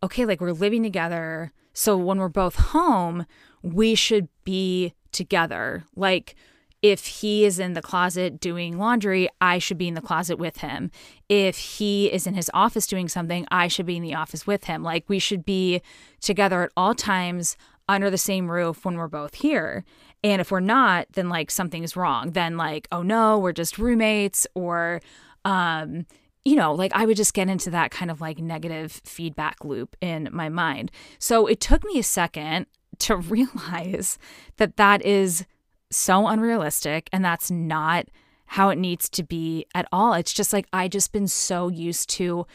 okay, 0.02 0.24
like 0.24 0.40
we're 0.40 0.52
living 0.52 0.84
together. 0.84 1.52
So 1.72 1.96
when 1.98 2.18
we're 2.18 2.28
both 2.28 2.54
home, 2.54 3.26
we 3.62 3.94
should 3.94 4.28
be 4.44 4.94
together. 5.10 5.84
Like 5.96 6.36
if 6.80 7.06
he 7.06 7.44
is 7.44 7.58
in 7.58 7.72
the 7.72 7.82
closet 7.82 8.38
doing 8.38 8.78
laundry, 8.78 9.28
I 9.40 9.58
should 9.58 9.78
be 9.78 9.88
in 9.88 9.94
the 9.94 10.00
closet 10.00 10.38
with 10.38 10.58
him. 10.58 10.92
If 11.28 11.58
he 11.58 12.06
is 12.06 12.24
in 12.24 12.34
his 12.34 12.50
office 12.54 12.86
doing 12.86 13.08
something, 13.08 13.46
I 13.50 13.66
should 13.66 13.86
be 13.86 13.96
in 13.96 14.02
the 14.04 14.14
office 14.14 14.46
with 14.46 14.64
him. 14.64 14.84
Like 14.84 15.08
we 15.08 15.18
should 15.18 15.44
be 15.44 15.82
together 16.20 16.62
at 16.62 16.70
all 16.76 16.94
times 16.94 17.56
under 17.88 18.10
the 18.10 18.18
same 18.18 18.50
roof 18.50 18.84
when 18.84 18.96
we're 18.96 19.08
both 19.08 19.36
here. 19.36 19.84
And 20.24 20.40
if 20.40 20.50
we're 20.50 20.60
not, 20.60 21.06
then 21.12 21.28
like 21.28 21.50
something's 21.50 21.96
wrong. 21.96 22.32
Then 22.32 22.56
like, 22.56 22.88
oh 22.90 23.02
no, 23.02 23.38
we're 23.38 23.52
just 23.52 23.78
roommates 23.78 24.46
or 24.54 25.00
um 25.44 26.06
you 26.44 26.56
know, 26.56 26.72
like 26.72 26.92
I 26.94 27.04
would 27.04 27.16
just 27.16 27.34
get 27.34 27.48
into 27.48 27.68
that 27.70 27.90
kind 27.90 28.10
of 28.10 28.20
like 28.20 28.38
negative 28.38 29.02
feedback 29.04 29.64
loop 29.64 29.96
in 30.00 30.30
my 30.32 30.48
mind. 30.48 30.90
So 31.18 31.46
it 31.46 31.60
took 31.60 31.84
me 31.84 31.98
a 31.98 32.02
second 32.02 32.66
to 33.00 33.16
realize 33.16 34.18
that 34.56 34.76
that 34.76 35.04
is 35.04 35.44
so 35.90 36.26
unrealistic 36.26 37.08
and 37.12 37.24
that's 37.24 37.50
not 37.50 38.06
how 38.46 38.70
it 38.70 38.78
needs 38.78 39.10
to 39.10 39.22
be 39.22 39.66
at 39.74 39.86
all. 39.92 40.14
It's 40.14 40.32
just 40.32 40.52
like 40.52 40.66
I 40.72 40.88
just 40.88 41.12
been 41.12 41.28
so 41.28 41.68
used 41.68 42.08
to 42.10 42.46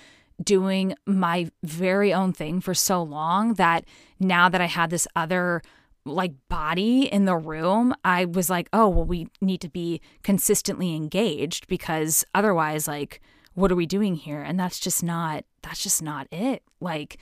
doing 0.43 0.95
my 1.05 1.51
very 1.61 2.11
own 2.11 2.33
thing 2.33 2.61
for 2.61 2.73
so 2.73 3.03
long 3.03 3.53
that 3.55 3.85
now 4.19 4.49
that 4.49 4.59
I 4.61 4.65
had 4.65 4.89
this 4.89 5.07
other 5.15 5.61
like 6.05 6.33
body 6.49 7.05
in 7.05 7.25
the 7.25 7.37
room, 7.37 7.93
I 8.03 8.25
was 8.25 8.49
like, 8.49 8.67
oh, 8.73 8.89
well, 8.89 9.05
we 9.05 9.27
need 9.41 9.61
to 9.61 9.69
be 9.69 10.01
consistently 10.21 10.95
engaged 10.95 11.67
because 11.67 12.25
otherwise, 12.35 12.87
like, 12.87 13.21
what 13.53 13.71
are 13.71 13.75
we 13.75 13.85
doing 13.85 14.15
here? 14.15 14.41
And 14.41 14.59
that's 14.59 14.79
just 14.79 15.03
not, 15.03 15.45
that's 15.61 15.81
just 15.81 16.01
not 16.01 16.27
it. 16.31 16.63
Like, 16.81 17.17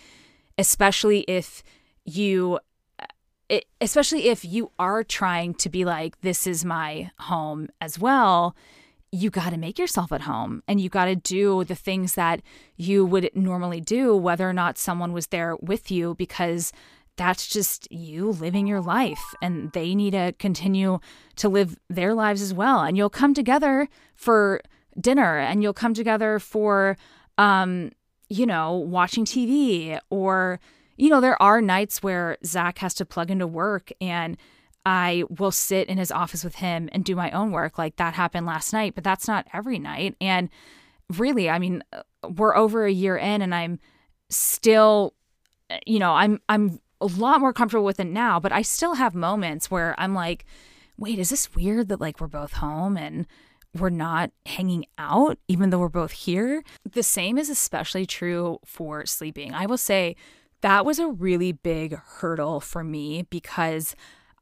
especially 0.57 1.21
if 1.21 1.63
you, 2.05 2.59
it, 3.49 3.55
eh, 3.55 3.59
especially 3.81 4.29
if 4.29 4.45
you 4.45 4.71
are 4.79 5.03
trying 5.03 5.53
to 5.55 5.69
be 5.69 5.85
like, 5.85 6.21
this 6.21 6.47
is 6.47 6.65
my 6.65 7.11
home 7.19 7.67
as 7.79 7.99
well, 7.99 8.55
you 9.11 9.29
got 9.29 9.49
to 9.49 9.57
make 9.57 9.77
yourself 9.77 10.11
at 10.13 10.21
home 10.21 10.63
and 10.67 10.79
you 10.79 10.87
got 10.87 11.05
to 11.05 11.15
do 11.17 11.65
the 11.65 11.75
things 11.75 12.15
that 12.15 12.41
you 12.77 13.05
would 13.05 13.29
normally 13.35 13.81
do, 13.81 14.15
whether 14.15 14.49
or 14.49 14.53
not 14.53 14.77
someone 14.77 15.11
was 15.11 15.27
there 15.27 15.57
with 15.57 15.91
you, 15.91 16.15
because 16.15 16.71
that's 17.17 17.47
just 17.47 17.91
you 17.91 18.31
living 18.31 18.67
your 18.67 18.81
life 18.81 19.21
and 19.41 19.71
they 19.73 19.93
need 19.93 20.11
to 20.11 20.33
continue 20.39 20.99
to 21.35 21.49
live 21.49 21.77
their 21.89 22.13
lives 22.13 22.41
as 22.41 22.53
well. 22.53 22.81
And 22.81 22.97
you'll 22.97 23.09
come 23.09 23.33
together 23.33 23.89
for 24.15 24.61
dinner 24.99 25.37
and 25.37 25.61
you'll 25.61 25.73
come 25.73 25.93
together 25.93 26.39
for 26.39 26.97
um 27.37 27.91
you 28.29 28.45
know 28.45 28.73
watching 28.73 29.23
TV 29.25 29.99
or 30.09 30.59
you 30.97 31.09
know 31.09 31.21
there 31.21 31.41
are 31.41 31.61
nights 31.61 32.03
where 32.03 32.37
Zach 32.45 32.79
has 32.79 32.93
to 32.95 33.05
plug 33.05 33.31
into 33.31 33.47
work 33.47 33.91
and 34.01 34.37
I 34.85 35.23
will 35.29 35.51
sit 35.51 35.87
in 35.87 35.97
his 35.97 36.11
office 36.11 36.43
with 36.43 36.55
him 36.55 36.89
and 36.91 37.05
do 37.05 37.15
my 37.15 37.29
own 37.31 37.51
work. 37.51 37.77
Like 37.77 37.97
that 37.97 38.15
happened 38.15 38.45
last 38.45 38.73
night 38.73 38.95
but 38.95 39.03
that's 39.03 39.27
not 39.27 39.47
every 39.53 39.79
night. 39.79 40.15
And 40.19 40.49
really 41.17 41.49
I 41.49 41.59
mean 41.59 41.83
we're 42.27 42.55
over 42.55 42.85
a 42.85 42.91
year 42.91 43.17
in 43.17 43.41
and 43.41 43.53
I'm 43.55 43.79
still 44.29 45.13
you 45.85 45.99
know 45.99 46.13
I'm 46.13 46.41
I'm 46.49 46.79
a 47.01 47.07
lot 47.07 47.39
more 47.39 47.51
comfortable 47.53 47.85
with 47.85 47.99
it 47.99 48.07
now, 48.07 48.39
but 48.39 48.51
I 48.51 48.61
still 48.61 48.93
have 48.95 49.15
moments 49.15 49.69
where 49.69 49.95
I'm 49.97 50.13
like, 50.13 50.45
wait, 50.97 51.19
is 51.19 51.29
this 51.29 51.53
weird 51.55 51.89
that 51.89 51.99
like 51.99 52.21
we're 52.21 52.27
both 52.27 52.53
home 52.53 52.95
and 52.95 53.27
we're 53.77 53.89
not 53.89 54.31
hanging 54.45 54.85
out, 54.97 55.39
even 55.47 55.69
though 55.69 55.79
we're 55.79 55.89
both 55.89 56.11
here? 56.11 56.63
The 56.89 57.03
same 57.03 57.37
is 57.37 57.49
especially 57.49 58.05
true 58.05 58.59
for 58.65 59.05
sleeping. 59.05 59.53
I 59.53 59.65
will 59.65 59.77
say 59.77 60.15
that 60.61 60.85
was 60.85 60.99
a 60.99 61.07
really 61.07 61.51
big 61.51 61.97
hurdle 61.97 62.59
for 62.59 62.83
me 62.83 63.23
because 63.29 63.95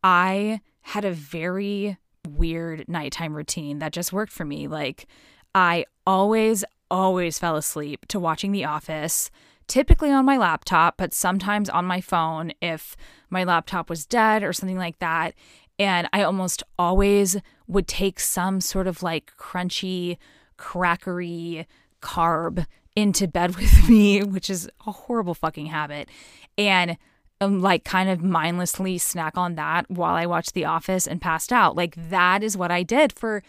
I 0.04 0.62
had 0.82 1.06
a 1.06 1.12
very 1.12 1.98
weird 2.28 2.88
nighttime 2.88 3.34
routine 3.34 3.80
that 3.80 3.94
just 3.94 4.12
worked 4.12 4.34
for 4.34 4.46
me. 4.46 4.68
Like, 4.68 5.08
I 5.56 5.86
always, 6.06 6.66
always 6.92 7.40
fell 7.40 7.56
asleep 7.56 8.06
to 8.08 8.20
watching 8.20 8.52
The 8.52 8.66
Office, 8.66 9.32
typically 9.70 10.12
on 10.12 10.26
my 10.26 10.38
laptop, 10.38 10.98
but 10.98 11.14
sometimes 11.14 11.70
on 11.70 11.86
my 11.86 12.02
phone 12.02 12.52
if 12.62 12.98
my 13.30 13.46
laptop 13.46 13.90
was 13.90 14.06
dead 14.06 14.44
or 14.44 14.52
something 14.52 14.78
like 14.78 15.00
that. 15.00 15.34
And 15.78 16.10
I 16.12 16.24
almost 16.24 16.62
always 16.78 17.38
would 17.68 17.88
take 17.88 18.20
some 18.20 18.60
sort 18.60 18.88
of 18.88 19.02
like 19.02 19.32
crunchy, 19.38 20.18
crackery 20.58 21.66
carb 22.02 22.66
into 22.96 23.28
bed 23.28 23.56
with 23.56 23.88
me, 23.88 24.24
which 24.24 24.50
is 24.50 24.70
a 24.86 24.92
horrible 24.92 25.34
fucking 25.36 25.68
habit. 25.68 26.10
And 26.58 26.98
um, 27.40 27.62
like 27.62 27.86
kind 27.86 28.10
of 28.10 28.22
mindlessly 28.22 28.98
snack 28.98 29.38
on 29.38 29.56
that 29.56 29.90
while 29.90 30.16
I 30.16 30.26
watched 30.26 30.54
The 30.54 30.66
Office 30.66 31.08
and 31.08 31.22
passed 31.22 31.54
out. 31.54 31.76
Like 31.76 31.96
that 32.10 32.44
is 32.44 32.58
what 32.58 32.72
I 32.72 32.84
did 32.84 33.14
for 33.14 33.44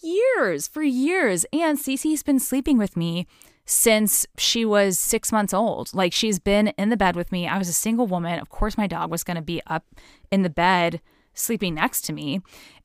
years, 0.00 0.66
for 0.66 0.82
years. 0.82 1.44
And 1.52 1.78
Cece's 1.78 2.22
been 2.22 2.38
sleeping 2.40 2.78
with 2.78 2.96
me 2.96 3.26
since 3.66 4.26
she 4.38 4.64
was 4.64 4.98
six 4.98 5.32
months 5.32 5.52
old. 5.52 5.92
Like 5.92 6.12
she's 6.12 6.38
been 6.38 6.68
in 6.78 6.88
the 6.88 6.96
bed 6.96 7.16
with 7.16 7.32
me. 7.32 7.48
I 7.48 7.58
was 7.58 7.68
a 7.68 7.74
single 7.74 8.06
woman. 8.06 8.38
Of 8.38 8.48
course, 8.48 8.78
my 8.78 8.86
dog 8.86 9.10
was 9.10 9.24
going 9.24 9.36
to 9.36 9.42
be 9.42 9.60
up 9.66 9.84
in 10.30 10.42
the 10.42 10.50
bed 10.50 11.00
sleeping 11.34 11.74
next 11.74 12.02
to 12.02 12.12
me. 12.12 12.40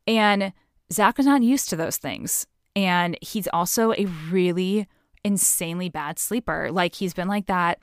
And 0.08 0.54
Zach 0.92 1.18
was 1.18 1.28
not 1.28 1.44
used 1.44 1.70
to 1.70 1.76
those 1.76 1.98
things. 1.98 2.48
And 2.76 3.18
he's 3.22 3.48
also 3.48 3.94
a 3.94 4.06
really 4.30 4.88
insanely 5.24 5.88
bad 5.88 6.18
sleeper. 6.18 6.72
Like 6.72 6.96
he's 6.96 7.14
been 7.14 7.28
like 7.28 7.46
that 7.46 7.80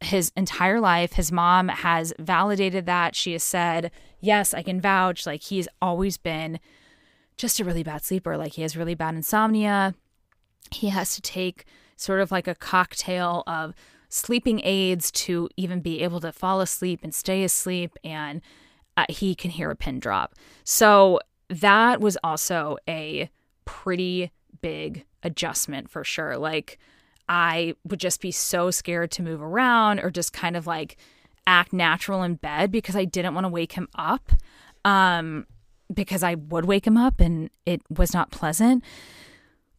his 0.00 0.30
entire 0.36 0.80
life. 0.80 1.14
His 1.14 1.32
mom 1.32 1.66
has 1.68 2.12
validated 2.18 2.86
that. 2.86 3.16
She 3.16 3.32
has 3.32 3.42
said, 3.42 3.90
Yes, 4.20 4.54
I 4.54 4.62
can 4.62 4.80
vouch. 4.80 5.26
Like 5.26 5.42
he's 5.42 5.66
always 5.82 6.16
been 6.16 6.60
just 7.36 7.58
a 7.58 7.64
really 7.64 7.82
bad 7.82 8.04
sleeper. 8.04 8.36
Like 8.36 8.52
he 8.52 8.62
has 8.62 8.76
really 8.76 8.94
bad 8.94 9.16
insomnia. 9.16 9.94
He 10.70 10.90
has 10.90 11.16
to 11.16 11.20
take 11.20 11.64
sort 11.96 12.20
of 12.20 12.30
like 12.30 12.48
a 12.48 12.54
cocktail 12.54 13.42
of 13.46 13.74
sleeping 14.08 14.60
aids 14.64 15.10
to 15.10 15.48
even 15.56 15.80
be 15.80 16.00
able 16.02 16.20
to 16.20 16.32
fall 16.32 16.60
asleep 16.60 17.00
and 17.02 17.14
stay 17.14 17.42
asleep. 17.44 17.96
And 18.04 18.40
uh, 18.96 19.06
he 19.08 19.34
can 19.34 19.50
hear 19.50 19.70
a 19.70 19.76
pin 19.76 19.98
drop. 19.98 20.34
So 20.62 21.20
that 21.48 22.00
was 22.00 22.16
also 22.22 22.78
a 22.88 23.30
pretty 23.64 24.30
big 24.60 25.04
adjustment 25.22 25.90
for 25.90 26.04
sure. 26.04 26.36
Like, 26.36 26.78
I 27.28 27.74
would 27.84 28.00
just 28.00 28.20
be 28.20 28.30
so 28.30 28.70
scared 28.70 29.10
to 29.12 29.22
move 29.22 29.42
around 29.42 29.98
or 30.00 30.10
just 30.10 30.32
kind 30.32 30.56
of 30.56 30.66
like 30.66 30.96
act 31.46 31.72
natural 31.72 32.22
in 32.22 32.34
bed 32.34 32.70
because 32.70 32.96
I 32.96 33.04
didn't 33.04 33.34
want 33.34 33.44
to 33.44 33.50
wake 33.50 33.72
him 33.72 33.88
up. 33.94 34.30
Um, 34.84 35.46
because 35.92 36.22
I 36.22 36.34
would 36.34 36.64
wake 36.64 36.86
him 36.86 36.96
up 36.96 37.20
and 37.20 37.50
it 37.66 37.82
was 37.90 38.14
not 38.14 38.30
pleasant. 38.30 38.82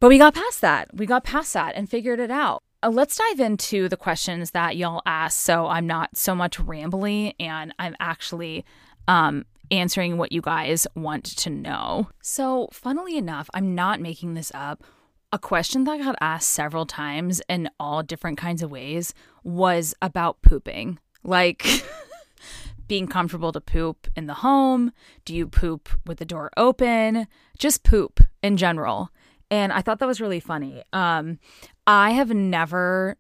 But 0.06 0.10
we 0.10 0.20
got 0.20 0.36
past 0.36 0.62
that. 0.62 0.96
We 0.96 1.08
got 1.08 1.24
past 1.24 1.52
that 1.54 1.74
and 1.76 1.90
figured 1.90 2.20
it 2.20 2.30
out. 2.30 2.62
Uh, 2.84 2.92
let's 2.92 3.18
dive 3.18 3.40
into 3.40 3.90
the 3.90 3.98
questions 3.98 4.52
that 4.52 4.78
y'all 4.78 5.02
asked 5.08 5.40
so 5.40 5.66
I'm 5.66 5.88
not 5.88 6.16
so 6.16 6.36
much 6.36 6.60
rambly 6.60 7.34
and 7.40 7.74
I'm 7.80 7.96
actually 8.00 8.66
um, 9.08 9.46
answering 9.72 10.20
what 10.20 10.32
you 10.32 10.42
guys 10.42 10.86
want 10.94 11.26
to 11.38 11.50
know. 11.50 12.10
So, 12.22 12.70
funnily 12.72 13.18
enough, 13.18 13.50
I'm 13.56 13.74
not 13.74 14.00
making 14.00 14.36
this 14.36 14.52
up. 14.54 14.84
A 15.32 15.40
question 15.40 15.86
that 15.86 16.00
got 16.00 16.16
asked 16.22 16.50
several 16.50 16.86
times 16.86 17.42
in 17.50 17.68
all 17.80 18.04
different 18.04 18.38
kinds 18.38 18.62
of 18.62 18.70
ways 18.70 19.12
was 19.44 19.96
about 20.04 20.44
pooping. 20.44 21.00
Like, 21.24 21.66
being 22.88 23.08
comfortable 23.08 23.52
to 23.54 23.60
poop 23.60 24.08
in 24.16 24.28
the 24.28 24.36
home? 24.36 24.92
Do 25.26 25.34
you 25.34 25.48
poop 25.48 25.90
with 26.06 26.20
the 26.20 26.26
door 26.26 26.52
open? 26.58 27.26
Just 27.58 27.84
poop 27.84 28.20
in 28.44 28.56
general. 28.56 29.10
And 29.52 29.72
I 29.72 29.82
thought 29.82 30.00
that 30.00 30.08
was 30.08 30.22
really 30.22 30.40
funny. 30.40 30.84
Um, 30.94 31.40
I 31.86 32.12
have 32.12 32.32
never, 32.32 33.18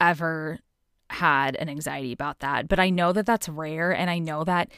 ever 0.00 0.58
had 1.10 1.56
an 1.56 1.68
anxiety 1.68 2.12
about 2.12 2.40
that, 2.40 2.68
but 2.68 2.78
I 2.78 2.90
know 2.90 3.12
that 3.12 3.26
that's 3.26 3.48
rare. 3.48 3.92
And 3.94 4.10
I 4.10 4.18
know 4.18 4.44
that 4.44 4.70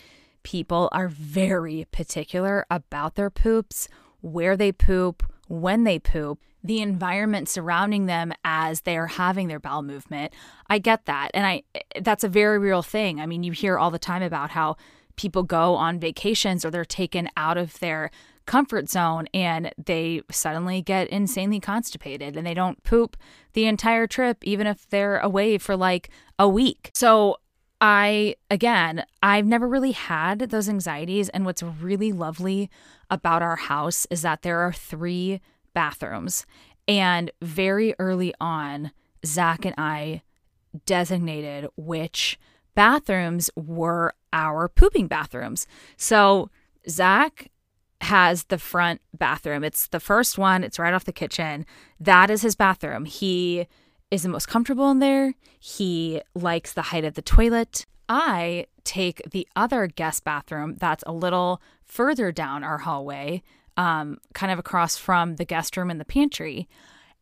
people 0.42 0.88
are 0.92 1.08
very 1.08 1.86
particular 1.90 2.66
about 2.70 3.14
their 3.14 3.30
poops, 3.30 3.88
where 4.20 4.56
they 4.56 4.72
poop, 4.72 5.22
when 5.48 5.84
they 5.84 5.98
poop 5.98 6.40
the 6.66 6.80
environment 6.80 7.48
surrounding 7.48 8.06
them 8.06 8.32
as 8.44 8.80
they're 8.80 9.06
having 9.06 9.48
their 9.48 9.60
bowel 9.60 9.82
movement. 9.82 10.32
I 10.68 10.78
get 10.78 11.06
that. 11.06 11.30
And 11.32 11.46
I 11.46 11.62
that's 12.00 12.24
a 12.24 12.28
very 12.28 12.58
real 12.58 12.82
thing. 12.82 13.20
I 13.20 13.26
mean, 13.26 13.44
you 13.44 13.52
hear 13.52 13.78
all 13.78 13.90
the 13.90 13.98
time 13.98 14.22
about 14.22 14.50
how 14.50 14.76
people 15.14 15.42
go 15.42 15.76
on 15.76 15.98
vacations 16.00 16.64
or 16.64 16.70
they're 16.70 16.84
taken 16.84 17.28
out 17.36 17.56
of 17.56 17.78
their 17.80 18.10
comfort 18.46 18.88
zone 18.88 19.26
and 19.34 19.72
they 19.82 20.22
suddenly 20.30 20.80
get 20.80 21.08
insanely 21.08 21.60
constipated 21.60 22.36
and 22.36 22.46
they 22.46 22.54
don't 22.54 22.82
poop 22.82 23.16
the 23.52 23.66
entire 23.66 24.06
trip 24.06 24.38
even 24.42 24.66
if 24.66 24.88
they're 24.88 25.18
away 25.18 25.58
for 25.58 25.76
like 25.76 26.10
a 26.38 26.48
week. 26.48 26.90
So 26.94 27.36
I, 27.80 28.36
again, 28.50 29.04
I've 29.22 29.46
never 29.46 29.68
really 29.68 29.92
had 29.92 30.38
those 30.38 30.68
anxieties. 30.68 31.28
And 31.30 31.44
what's 31.44 31.62
really 31.62 32.12
lovely 32.12 32.70
about 33.10 33.42
our 33.42 33.56
house 33.56 34.06
is 34.10 34.22
that 34.22 34.42
there 34.42 34.60
are 34.60 34.72
three 34.72 35.40
bathrooms. 35.74 36.46
And 36.88 37.30
very 37.42 37.94
early 37.98 38.32
on, 38.40 38.92
Zach 39.24 39.64
and 39.64 39.74
I 39.76 40.22
designated 40.86 41.68
which 41.76 42.38
bathrooms 42.74 43.50
were 43.56 44.14
our 44.32 44.68
pooping 44.68 45.08
bathrooms. 45.08 45.66
So 45.96 46.50
Zach 46.88 47.50
has 48.02 48.44
the 48.44 48.58
front 48.58 49.00
bathroom. 49.16 49.64
It's 49.64 49.88
the 49.88 50.00
first 50.00 50.38
one, 50.38 50.62
it's 50.62 50.78
right 50.78 50.94
off 50.94 51.04
the 51.04 51.12
kitchen. 51.12 51.66
That 51.98 52.30
is 52.30 52.42
his 52.42 52.54
bathroom. 52.54 53.04
He 53.04 53.66
is 54.10 54.22
the 54.22 54.28
most 54.28 54.48
comfortable 54.48 54.90
in 54.90 54.98
there. 54.98 55.34
He 55.58 56.20
likes 56.34 56.72
the 56.72 56.82
height 56.82 57.04
of 57.04 57.14
the 57.14 57.22
toilet. 57.22 57.86
I 58.08 58.66
take 58.84 59.20
the 59.30 59.48
other 59.56 59.88
guest 59.88 60.24
bathroom 60.24 60.76
that's 60.78 61.02
a 61.06 61.12
little 61.12 61.60
further 61.84 62.30
down 62.30 62.62
our 62.62 62.78
hallway 62.78 63.42
um, 63.76 64.18
kind 64.32 64.52
of 64.52 64.58
across 64.58 64.96
from 64.96 65.36
the 65.36 65.44
guest 65.44 65.76
room 65.76 65.90
and 65.90 66.00
the 66.00 66.04
pantry. 66.04 66.68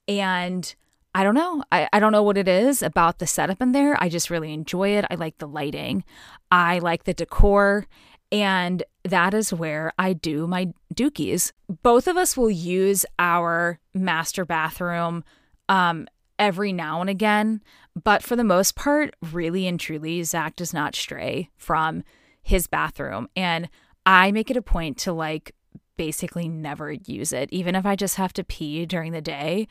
And 0.07 0.75
I 1.15 1.23
don't 1.23 1.35
know. 1.35 1.63
I, 1.71 1.89
I 1.93 2.01
don't 2.01 2.13
know 2.13 2.23
what 2.23 2.37
it 2.37 2.49
is 2.49 2.83
about 2.83 3.19
the 3.19 3.27
setup 3.27 3.63
in 3.63 3.73
there. 3.73 3.97
I 4.03 4.09
just 4.09 4.31
really 4.31 4.53
enjoy 4.53 4.91
it. 4.91 5.05
I 5.11 5.15
like 5.15 5.39
the 5.39 5.49
lighting, 5.49 6.05
I 6.51 6.79
like 6.79 7.05
the 7.05 7.15
decor. 7.15 7.87
And 8.33 8.83
that 9.05 9.35
is 9.35 9.53
where 9.53 9.93
I 9.99 10.13
do 10.13 10.47
my 10.47 10.73
dookies. 10.93 11.53
Both 11.83 12.09
of 12.09 12.17
us 12.17 12.37
will 12.37 12.51
use 12.51 13.07
our 13.19 13.79
master 13.93 14.45
bathroom 14.45 15.25
um, 15.69 16.09
every 16.39 16.73
now 16.73 17.01
and 17.01 17.11
again. 17.11 17.63
But 18.03 18.23
for 18.23 18.35
the 18.35 18.45
most 18.45 18.75
part, 18.75 19.15
really 19.33 19.67
and 19.67 19.79
truly, 19.79 20.23
Zach 20.25 20.57
does 20.57 20.75
not 20.75 20.97
stray 20.97 21.51
from 21.57 22.03
his 22.43 22.67
bathroom. 22.67 23.29
And 23.37 23.69
I 24.05 24.33
make 24.33 24.51
it 24.51 24.57
a 24.57 24.63
point 24.63 24.99
to 24.99 25.13
like 25.13 25.55
basically 25.97 26.49
never 26.49 26.93
use 26.93 27.33
it. 27.33 27.49
Even 27.53 27.75
if 27.75 27.87
I 27.87 27.95
just 27.97 28.17
have 28.17 28.33
to 28.35 28.45
pee 28.45 28.85
during 28.85 29.13
the 29.13 29.21
day, 29.21 29.69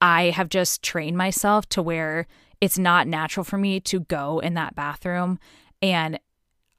I 0.00 0.30
have 0.30 0.48
just 0.48 0.82
trained 0.82 1.16
myself 1.16 1.68
to 1.70 1.82
where 1.82 2.26
it's 2.60 2.78
not 2.78 3.06
natural 3.06 3.44
for 3.44 3.58
me 3.58 3.80
to 3.80 4.00
go 4.00 4.38
in 4.38 4.54
that 4.54 4.74
bathroom. 4.74 5.38
And 5.82 6.18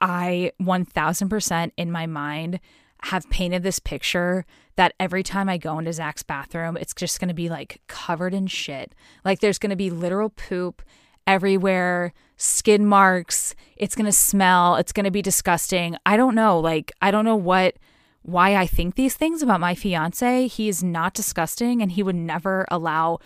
I 0.00 0.52
1000% 0.60 1.72
in 1.76 1.92
my 1.92 2.06
mind 2.06 2.60
have 3.04 3.28
painted 3.30 3.62
this 3.62 3.78
picture 3.78 4.44
that 4.76 4.94
every 5.00 5.22
time 5.22 5.48
I 5.48 5.58
go 5.58 5.78
into 5.78 5.92
Zach's 5.92 6.22
bathroom, 6.22 6.76
it's 6.76 6.94
just 6.94 7.20
going 7.20 7.28
to 7.28 7.34
be 7.34 7.48
like 7.48 7.80
covered 7.86 8.34
in 8.34 8.46
shit. 8.46 8.94
Like 9.24 9.40
there's 9.40 9.58
going 9.58 9.70
to 9.70 9.76
be 9.76 9.90
literal 9.90 10.30
poop 10.30 10.82
everywhere, 11.26 12.12
skin 12.36 12.86
marks. 12.86 13.54
It's 13.76 13.94
going 13.94 14.06
to 14.06 14.12
smell. 14.12 14.76
It's 14.76 14.92
going 14.92 15.04
to 15.04 15.10
be 15.10 15.22
disgusting. 15.22 15.96
I 16.04 16.16
don't 16.16 16.34
know. 16.34 16.58
Like, 16.58 16.92
I 17.00 17.10
don't 17.10 17.24
know 17.24 17.36
what 17.36 17.76
why 18.22 18.54
I 18.54 18.66
think 18.66 18.96
these 18.96 19.14
things 19.14 19.42
about 19.42 19.60
my 19.60 19.74
fiance. 19.74 20.46
He 20.48 20.68
is 20.68 20.82
not 20.82 21.14
disgusting 21.14 21.80
and 21.80 21.92
he 21.92 22.02
would 22.02 22.16
never 22.16 22.66
allow 22.70 23.18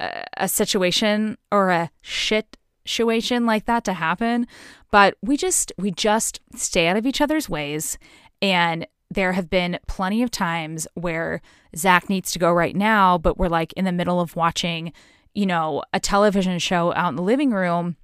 a, 0.00 0.24
a 0.36 0.48
situation 0.48 1.38
or 1.52 1.70
a 1.70 1.90
shit 2.00 2.56
situation 2.86 3.46
like 3.46 3.66
that 3.66 3.84
to 3.84 3.92
happen. 3.94 4.46
But 4.90 5.16
we 5.22 5.36
just 5.36 5.72
we 5.78 5.90
just 5.90 6.40
stay 6.56 6.88
out 6.88 6.96
of 6.96 7.06
each 7.06 7.20
other's 7.20 7.48
ways 7.48 7.98
and 8.40 8.86
there 9.10 9.32
have 9.32 9.50
been 9.50 9.78
plenty 9.86 10.22
of 10.22 10.30
times 10.30 10.86
where 10.94 11.42
Zach 11.76 12.08
needs 12.08 12.32
to 12.32 12.38
go 12.38 12.50
right 12.52 12.74
now, 12.74 13.18
but 13.18 13.36
we're 13.38 13.48
like 13.48 13.72
in 13.74 13.84
the 13.84 13.92
middle 13.92 14.20
of 14.20 14.36
watching, 14.36 14.92
you 15.34 15.44
know, 15.46 15.82
a 15.92 16.00
television 16.00 16.58
show 16.58 16.94
out 16.94 17.10
in 17.10 17.16
the 17.16 17.22
living 17.22 17.50
room 17.50 17.96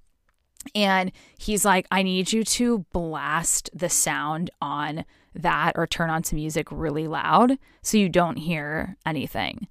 And 0.75 1.13
he's 1.39 1.65
like, 1.65 1.87
I 1.91 2.03
need 2.03 2.33
you 2.33 2.45
to 2.45 2.85
blast 2.93 3.71
the 3.73 3.89
sound 3.89 4.51
on 4.61 5.05
that 5.35 5.73
or 5.77 5.87
turn 5.87 6.11
on 6.11 6.25
some 6.25 6.37
music 6.37 6.69
really 6.71 7.07
loud 7.07 7.59
so 7.83 7.97
you 7.97 8.09
don't 8.09 8.37
hear 8.37 8.97
anything. 9.07 9.69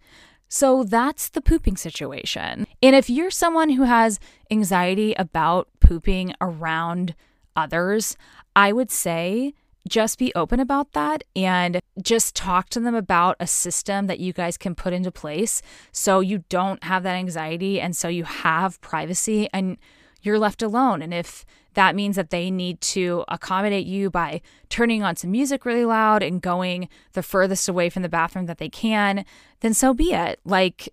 So 0.49 0.83
that's 0.83 1.29
the 1.29 1.41
pooping 1.41 1.77
situation. 1.77 2.67
And 2.81 2.95
if 2.95 3.09
you're 3.09 3.31
someone 3.31 3.69
who 3.69 3.83
has 3.83 4.19
anxiety 4.49 5.13
about 5.15 5.67
pooping 5.79 6.33
around 6.39 7.15
others, 7.55 8.15
I 8.55 8.71
would 8.71 8.91
say 8.91 9.53
just 9.87 10.19
be 10.19 10.33
open 10.35 10.59
about 10.59 10.91
that 10.93 11.23
and 11.35 11.79
just 12.01 12.35
talk 12.35 12.69
to 12.69 12.79
them 12.79 12.95
about 12.95 13.37
a 13.39 13.47
system 13.47 14.07
that 14.07 14.19
you 14.19 14.33
guys 14.33 14.57
can 14.57 14.75
put 14.75 14.93
into 14.93 15.11
place 15.11 15.61
so 15.91 16.19
you 16.19 16.43
don't 16.49 16.83
have 16.83 17.03
that 17.03 17.15
anxiety 17.15 17.79
and 17.79 17.95
so 17.95 18.07
you 18.07 18.23
have 18.23 18.79
privacy 18.81 19.47
and 19.53 19.77
you're 20.21 20.39
left 20.39 20.61
alone. 20.61 21.01
And 21.01 21.13
if 21.13 21.45
that 21.77 21.95
means 21.95 22.15
that 22.15 22.31
they 22.31 22.49
need 22.49 22.81
to 22.81 23.23
accommodate 23.27 23.85
you 23.85 24.09
by 24.09 24.41
turning 24.67 25.03
on 25.03 25.15
some 25.15 25.29
music 25.29 25.63
really 25.63 25.85
loud 25.85 26.23
and 26.23 26.41
going 26.41 26.89
the 27.13 27.21
furthest 27.21 27.69
away 27.69 27.87
from 27.87 28.01
the 28.01 28.09
bathroom 28.09 28.47
that 28.47 28.57
they 28.57 28.67
can, 28.67 29.23
then 29.59 29.75
so 29.75 29.93
be 29.93 30.11
it. 30.11 30.39
Like 30.43 30.91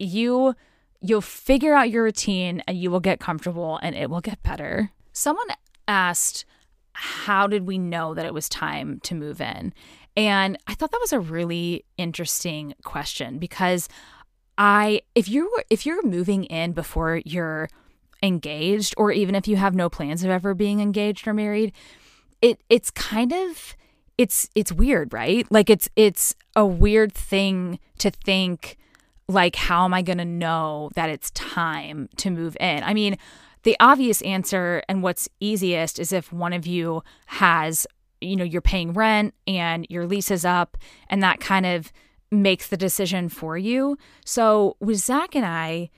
you 0.00 0.56
you'll 1.00 1.20
figure 1.20 1.74
out 1.74 1.90
your 1.90 2.02
routine 2.02 2.60
and 2.66 2.76
you 2.76 2.90
will 2.90 2.98
get 2.98 3.20
comfortable 3.20 3.78
and 3.82 3.94
it 3.94 4.10
will 4.10 4.20
get 4.20 4.42
better. 4.42 4.90
Someone 5.12 5.46
asked 5.86 6.44
how 6.92 7.46
did 7.46 7.64
we 7.64 7.78
know 7.78 8.12
that 8.12 8.26
it 8.26 8.34
was 8.34 8.48
time 8.48 8.98
to 9.04 9.14
move 9.14 9.40
in? 9.40 9.72
And 10.16 10.58
I 10.66 10.74
thought 10.74 10.90
that 10.90 11.00
was 11.00 11.12
a 11.12 11.20
really 11.20 11.84
interesting 11.96 12.74
question 12.82 13.38
because 13.38 13.88
I 14.58 15.02
if 15.14 15.28
you 15.28 15.48
are 15.56 15.64
if 15.70 15.86
you're 15.86 16.04
moving 16.04 16.42
in 16.46 16.72
before 16.72 17.22
you're 17.24 17.68
engaged 18.22 18.94
or 18.96 19.12
even 19.12 19.34
if 19.34 19.46
you 19.46 19.56
have 19.56 19.74
no 19.74 19.88
plans 19.88 20.24
of 20.24 20.30
ever 20.30 20.54
being 20.54 20.80
engaged 20.80 21.26
or 21.26 21.34
married, 21.34 21.72
it 22.42 22.60
it's 22.68 22.90
kind 22.90 23.32
of 23.32 23.76
it's 24.18 24.48
it's 24.54 24.72
weird, 24.72 25.12
right? 25.12 25.46
Like 25.50 25.70
it's 25.70 25.88
it's 25.96 26.34
a 26.54 26.66
weird 26.66 27.12
thing 27.12 27.78
to 27.98 28.10
think 28.10 28.78
like 29.28 29.56
how 29.56 29.84
am 29.84 29.94
I 29.94 30.02
going 30.02 30.18
to 30.18 30.24
know 30.24 30.90
that 30.94 31.10
it's 31.10 31.30
time 31.32 32.08
to 32.16 32.30
move 32.30 32.56
in? 32.60 32.82
I 32.82 32.94
mean, 32.94 33.18
the 33.64 33.76
obvious 33.80 34.22
answer 34.22 34.82
and 34.88 35.02
what's 35.02 35.28
easiest 35.40 35.98
is 35.98 36.12
if 36.12 36.32
one 36.32 36.52
of 36.52 36.66
you 36.66 37.02
has, 37.26 37.86
you 38.20 38.36
know, 38.36 38.44
you're 38.44 38.60
paying 38.60 38.92
rent 38.92 39.34
and 39.46 39.86
your 39.90 40.06
lease 40.06 40.30
is 40.30 40.44
up, 40.44 40.78
and 41.08 41.22
that 41.22 41.40
kind 41.40 41.66
of 41.66 41.92
makes 42.30 42.68
the 42.68 42.76
decision 42.76 43.28
for 43.28 43.58
you. 43.58 43.98
So 44.24 44.76
with 44.78 44.98
Zach 44.98 45.34
and 45.34 45.44
I, 45.44 45.90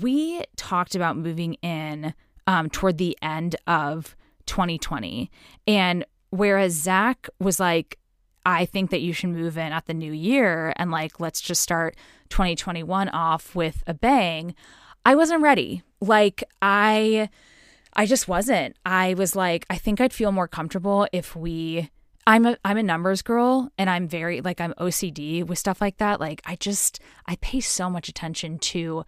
we 0.00 0.42
talked 0.56 0.94
about 0.94 1.16
moving 1.16 1.54
in 1.54 2.14
um, 2.46 2.68
toward 2.68 2.98
the 2.98 3.16
end 3.22 3.56
of 3.66 4.16
2020. 4.46 5.30
And 5.66 6.04
whereas 6.30 6.72
Zach 6.72 7.28
was 7.38 7.60
like, 7.60 7.98
I 8.46 8.66
think 8.66 8.90
that 8.90 9.00
you 9.00 9.12
should 9.12 9.30
move 9.30 9.56
in 9.56 9.72
at 9.72 9.86
the 9.86 9.94
new 9.94 10.12
year 10.12 10.74
and 10.76 10.90
like, 10.90 11.18
let's 11.18 11.40
just 11.40 11.62
start 11.62 11.96
2021 12.28 13.08
off 13.08 13.54
with 13.54 13.82
a 13.86 13.94
bang. 13.94 14.54
I 15.06 15.14
wasn't 15.14 15.42
ready. 15.42 15.82
Like 16.00 16.44
I 16.60 17.30
I 17.96 18.06
just 18.06 18.26
wasn't. 18.26 18.76
I 18.84 19.14
was 19.14 19.36
like 19.36 19.64
I 19.70 19.76
think 19.76 20.00
I'd 20.00 20.12
feel 20.12 20.32
more 20.32 20.48
comfortable 20.48 21.06
if 21.12 21.34
we 21.36 21.90
I'm 22.26 22.44
a 22.46 22.56
I'm 22.64 22.76
a 22.76 22.82
numbers 22.82 23.22
girl 23.22 23.70
and 23.78 23.88
I'm 23.88 24.08
very 24.08 24.40
like 24.40 24.60
I'm 24.60 24.74
OCD 24.74 25.46
with 25.46 25.58
stuff 25.58 25.80
like 25.80 25.98
that. 25.98 26.20
Like 26.20 26.42
I 26.44 26.56
just 26.56 27.00
I 27.26 27.36
pay 27.36 27.60
so 27.60 27.88
much 27.88 28.08
attention 28.08 28.58
to 28.58 29.04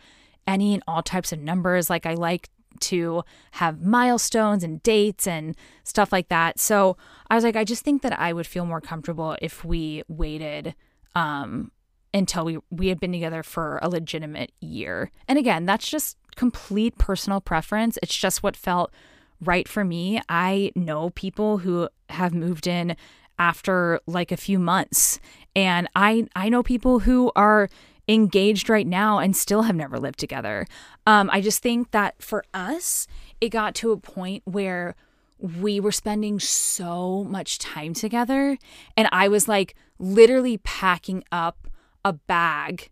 any 0.46 0.74
and 0.74 0.82
all 0.86 1.02
types 1.02 1.32
of 1.32 1.40
numbers. 1.40 1.90
Like 1.90 2.06
I 2.06 2.14
like 2.14 2.50
to 2.80 3.22
have 3.52 3.82
milestones 3.82 4.62
and 4.62 4.82
dates 4.82 5.26
and 5.26 5.56
stuff 5.84 6.12
like 6.12 6.28
that. 6.28 6.58
So 6.58 6.96
I 7.30 7.34
was 7.34 7.44
like 7.44 7.56
I 7.56 7.64
just 7.64 7.84
think 7.84 8.02
that 8.02 8.18
I 8.18 8.32
would 8.32 8.46
feel 8.46 8.66
more 8.66 8.80
comfortable 8.80 9.36
if 9.40 9.64
we 9.64 10.02
waited 10.08 10.74
um 11.14 11.70
until 12.12 12.44
we 12.44 12.58
we 12.70 12.88
had 12.88 13.00
been 13.00 13.12
together 13.12 13.42
for 13.42 13.78
a 13.82 13.88
legitimate 13.88 14.52
year. 14.60 15.10
And 15.28 15.38
again, 15.38 15.66
that's 15.66 15.88
just 15.88 16.16
complete 16.36 16.98
personal 16.98 17.40
preference. 17.40 17.98
It's 18.02 18.16
just 18.16 18.42
what 18.42 18.56
felt 18.56 18.92
right 19.40 19.68
for 19.68 19.84
me. 19.84 20.20
I 20.28 20.72
know 20.74 21.10
people 21.10 21.58
who 21.58 21.88
have 22.10 22.34
moved 22.34 22.66
in 22.66 22.96
after 23.38 24.00
like 24.06 24.32
a 24.32 24.36
few 24.36 24.58
months 24.58 25.20
and 25.54 25.88
I 25.94 26.26
I 26.34 26.48
know 26.48 26.62
people 26.62 27.00
who 27.00 27.32
are 27.36 27.68
engaged 28.08 28.68
right 28.68 28.86
now 28.86 29.18
and 29.18 29.36
still 29.36 29.62
have 29.62 29.76
never 29.76 29.98
lived 29.98 30.18
together. 30.18 30.66
Um, 31.06 31.28
I 31.32 31.40
just 31.40 31.62
think 31.62 31.90
that 31.90 32.20
for 32.22 32.44
us, 32.54 33.06
it 33.40 33.48
got 33.48 33.74
to 33.76 33.92
a 33.92 33.96
point 33.96 34.42
where 34.44 34.94
we 35.38 35.80
were 35.80 35.92
spending 35.92 36.40
so 36.40 37.24
much 37.24 37.58
time 37.58 37.92
together 37.94 38.56
and 38.96 39.08
I 39.12 39.28
was 39.28 39.48
like 39.48 39.74
literally 39.98 40.58
packing 40.58 41.24
up 41.30 41.68
a 42.04 42.12
bag 42.12 42.90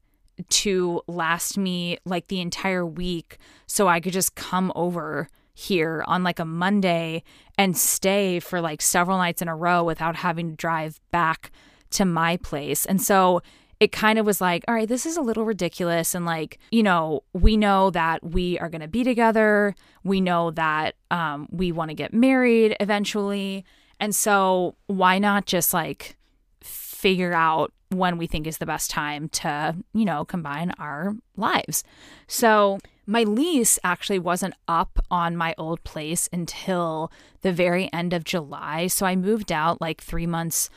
to 0.48 1.00
last 1.06 1.56
me 1.56 1.98
like 2.04 2.26
the 2.28 2.40
entire 2.40 2.84
week 2.84 3.38
so 3.66 3.88
I 3.88 4.00
could 4.00 4.12
just 4.12 4.34
come 4.34 4.72
over 4.74 5.28
here 5.54 6.04
on 6.06 6.24
like 6.24 6.40
a 6.40 6.44
Monday 6.44 7.22
and 7.56 7.76
stay 7.76 8.40
for 8.40 8.60
like 8.60 8.82
several 8.82 9.18
nights 9.18 9.40
in 9.40 9.48
a 9.48 9.54
row 9.54 9.84
without 9.84 10.16
having 10.16 10.50
to 10.50 10.56
drive 10.56 11.00
back 11.12 11.52
to 11.90 12.04
my 12.04 12.36
place. 12.38 12.84
And 12.84 13.00
so 13.00 13.40
it 13.80 13.92
kind 13.92 14.18
of 14.18 14.26
was 14.26 14.40
like, 14.40 14.64
all 14.68 14.74
right, 14.74 14.88
this 14.88 15.06
is 15.06 15.16
a 15.16 15.22
little 15.22 15.44
ridiculous. 15.44 16.14
And 16.14 16.24
like, 16.24 16.58
you 16.70 16.82
know, 16.82 17.22
we 17.32 17.56
know 17.56 17.90
that 17.90 18.24
we 18.24 18.58
are 18.58 18.68
going 18.68 18.80
to 18.80 18.88
be 18.88 19.04
together. 19.04 19.74
We 20.04 20.20
know 20.20 20.50
that 20.52 20.94
um, 21.10 21.48
we 21.50 21.72
want 21.72 21.90
to 21.90 21.94
get 21.94 22.14
married 22.14 22.76
eventually. 22.80 23.64
And 24.00 24.14
so 24.14 24.76
why 24.86 25.18
not 25.18 25.46
just 25.46 25.74
like 25.74 26.16
figure 26.62 27.34
out 27.34 27.72
when 27.90 28.16
we 28.16 28.26
think 28.26 28.46
is 28.46 28.58
the 28.58 28.66
best 28.66 28.90
time 28.90 29.28
to, 29.28 29.76
you 29.92 30.04
know, 30.04 30.24
combine 30.24 30.72
our 30.78 31.14
lives. 31.36 31.84
So, 32.26 32.78
my 33.06 33.22
lease 33.24 33.78
actually 33.84 34.18
wasn't 34.18 34.54
up 34.66 34.98
on 35.10 35.36
my 35.36 35.54
old 35.58 35.84
place 35.84 36.26
until 36.32 37.12
the 37.42 37.52
very 37.52 37.92
end 37.92 38.14
of 38.14 38.24
July. 38.24 38.86
So, 38.86 39.04
I 39.04 39.16
moved 39.16 39.52
out 39.52 39.80
like 39.80 40.00
three 40.00 40.26
months 40.26 40.70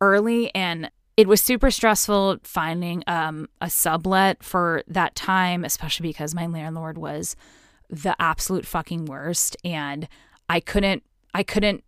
early 0.00 0.52
and 0.54 0.90
it 1.16 1.26
was 1.26 1.40
super 1.40 1.70
stressful 1.70 2.38
finding 2.42 3.02
um, 3.06 3.48
a 3.60 3.70
sublet 3.70 4.42
for 4.42 4.82
that 4.86 5.14
time, 5.14 5.64
especially 5.64 6.08
because 6.08 6.34
my 6.34 6.46
landlord 6.46 6.98
was 6.98 7.36
the 7.88 8.14
absolute 8.20 8.66
fucking 8.66 9.06
worst. 9.06 9.56
And 9.64 10.08
I 10.50 10.60
couldn't, 10.60 11.02
I 11.32 11.42
couldn't 11.42 11.84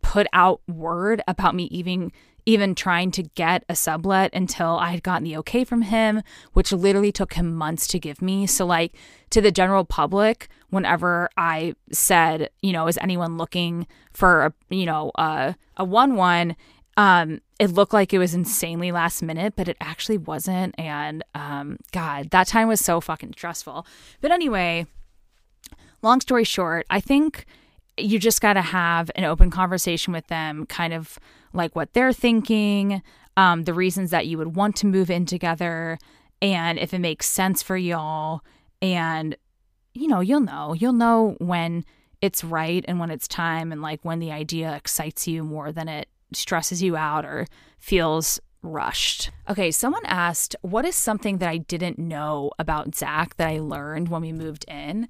put 0.00 0.26
out 0.32 0.60
word 0.66 1.22
about 1.28 1.54
me 1.54 1.64
even 1.64 2.10
even 2.46 2.74
trying 2.74 3.10
to 3.10 3.22
get 3.22 3.64
a 3.70 3.74
sublet 3.74 4.30
until 4.34 4.76
I 4.76 4.90
had 4.90 5.02
gotten 5.02 5.24
the 5.24 5.36
okay 5.38 5.64
from 5.64 5.80
him, 5.80 6.22
which 6.52 6.72
literally 6.72 7.10
took 7.10 7.34
him 7.34 7.54
months 7.54 7.86
to 7.88 7.98
give 7.98 8.20
me. 8.20 8.46
So, 8.46 8.66
like, 8.66 8.94
to 9.30 9.40
the 9.40 9.50
general 9.50 9.86
public, 9.86 10.48
whenever 10.68 11.30
I 11.38 11.74
said, 11.90 12.50
you 12.60 12.72
know, 12.72 12.86
is 12.86 12.98
anyone 12.98 13.38
looking 13.38 13.86
for 14.12 14.44
a, 14.44 14.52
you 14.68 14.84
know, 14.84 15.10
a, 15.14 15.56
a 15.78 15.84
1 15.84 16.16
1, 16.16 16.56
um, 16.98 17.40
it 17.58 17.70
looked 17.70 17.92
like 17.92 18.12
it 18.12 18.18
was 18.18 18.34
insanely 18.34 18.90
last 18.90 19.22
minute, 19.22 19.54
but 19.56 19.68
it 19.68 19.76
actually 19.80 20.18
wasn't. 20.18 20.74
And, 20.78 21.22
um, 21.34 21.78
God, 21.92 22.30
that 22.30 22.48
time 22.48 22.68
was 22.68 22.80
so 22.80 23.00
fucking 23.00 23.32
stressful. 23.32 23.86
But 24.20 24.32
anyway, 24.32 24.86
long 26.02 26.20
story 26.20 26.44
short, 26.44 26.86
I 26.90 27.00
think 27.00 27.46
you 27.96 28.18
just 28.18 28.40
got 28.40 28.54
to 28.54 28.60
have 28.60 29.10
an 29.14 29.24
open 29.24 29.50
conversation 29.50 30.12
with 30.12 30.26
them, 30.26 30.66
kind 30.66 30.92
of 30.92 31.18
like 31.52 31.76
what 31.76 31.92
they're 31.92 32.12
thinking, 32.12 33.02
um, 33.36 33.64
the 33.64 33.74
reasons 33.74 34.10
that 34.10 34.26
you 34.26 34.36
would 34.36 34.56
want 34.56 34.74
to 34.76 34.86
move 34.86 35.10
in 35.10 35.26
together, 35.26 35.98
and 36.42 36.78
if 36.78 36.92
it 36.92 36.98
makes 36.98 37.26
sense 37.26 37.62
for 37.62 37.76
y'all. 37.76 38.40
And, 38.82 39.36
you 39.94 40.08
know, 40.08 40.20
you'll 40.20 40.40
know. 40.40 40.72
You'll 40.72 40.92
know 40.92 41.36
when 41.38 41.84
it's 42.20 42.42
right 42.42 42.84
and 42.88 42.98
when 42.98 43.10
it's 43.10 43.28
time, 43.28 43.70
and 43.70 43.80
like 43.80 44.00
when 44.04 44.18
the 44.18 44.32
idea 44.32 44.74
excites 44.74 45.28
you 45.28 45.44
more 45.44 45.70
than 45.70 45.88
it 45.88 46.08
stresses 46.36 46.82
you 46.82 46.96
out 46.96 47.24
or 47.24 47.46
feels 47.78 48.40
rushed. 48.62 49.30
Okay, 49.48 49.70
someone 49.70 50.04
asked, 50.06 50.56
What 50.62 50.84
is 50.84 50.96
something 50.96 51.38
that 51.38 51.48
I 51.48 51.58
didn't 51.58 51.98
know 51.98 52.50
about 52.58 52.94
Zach 52.94 53.36
that 53.36 53.48
I 53.48 53.58
learned 53.58 54.08
when 54.08 54.22
we 54.22 54.32
moved 54.32 54.64
in? 54.68 55.08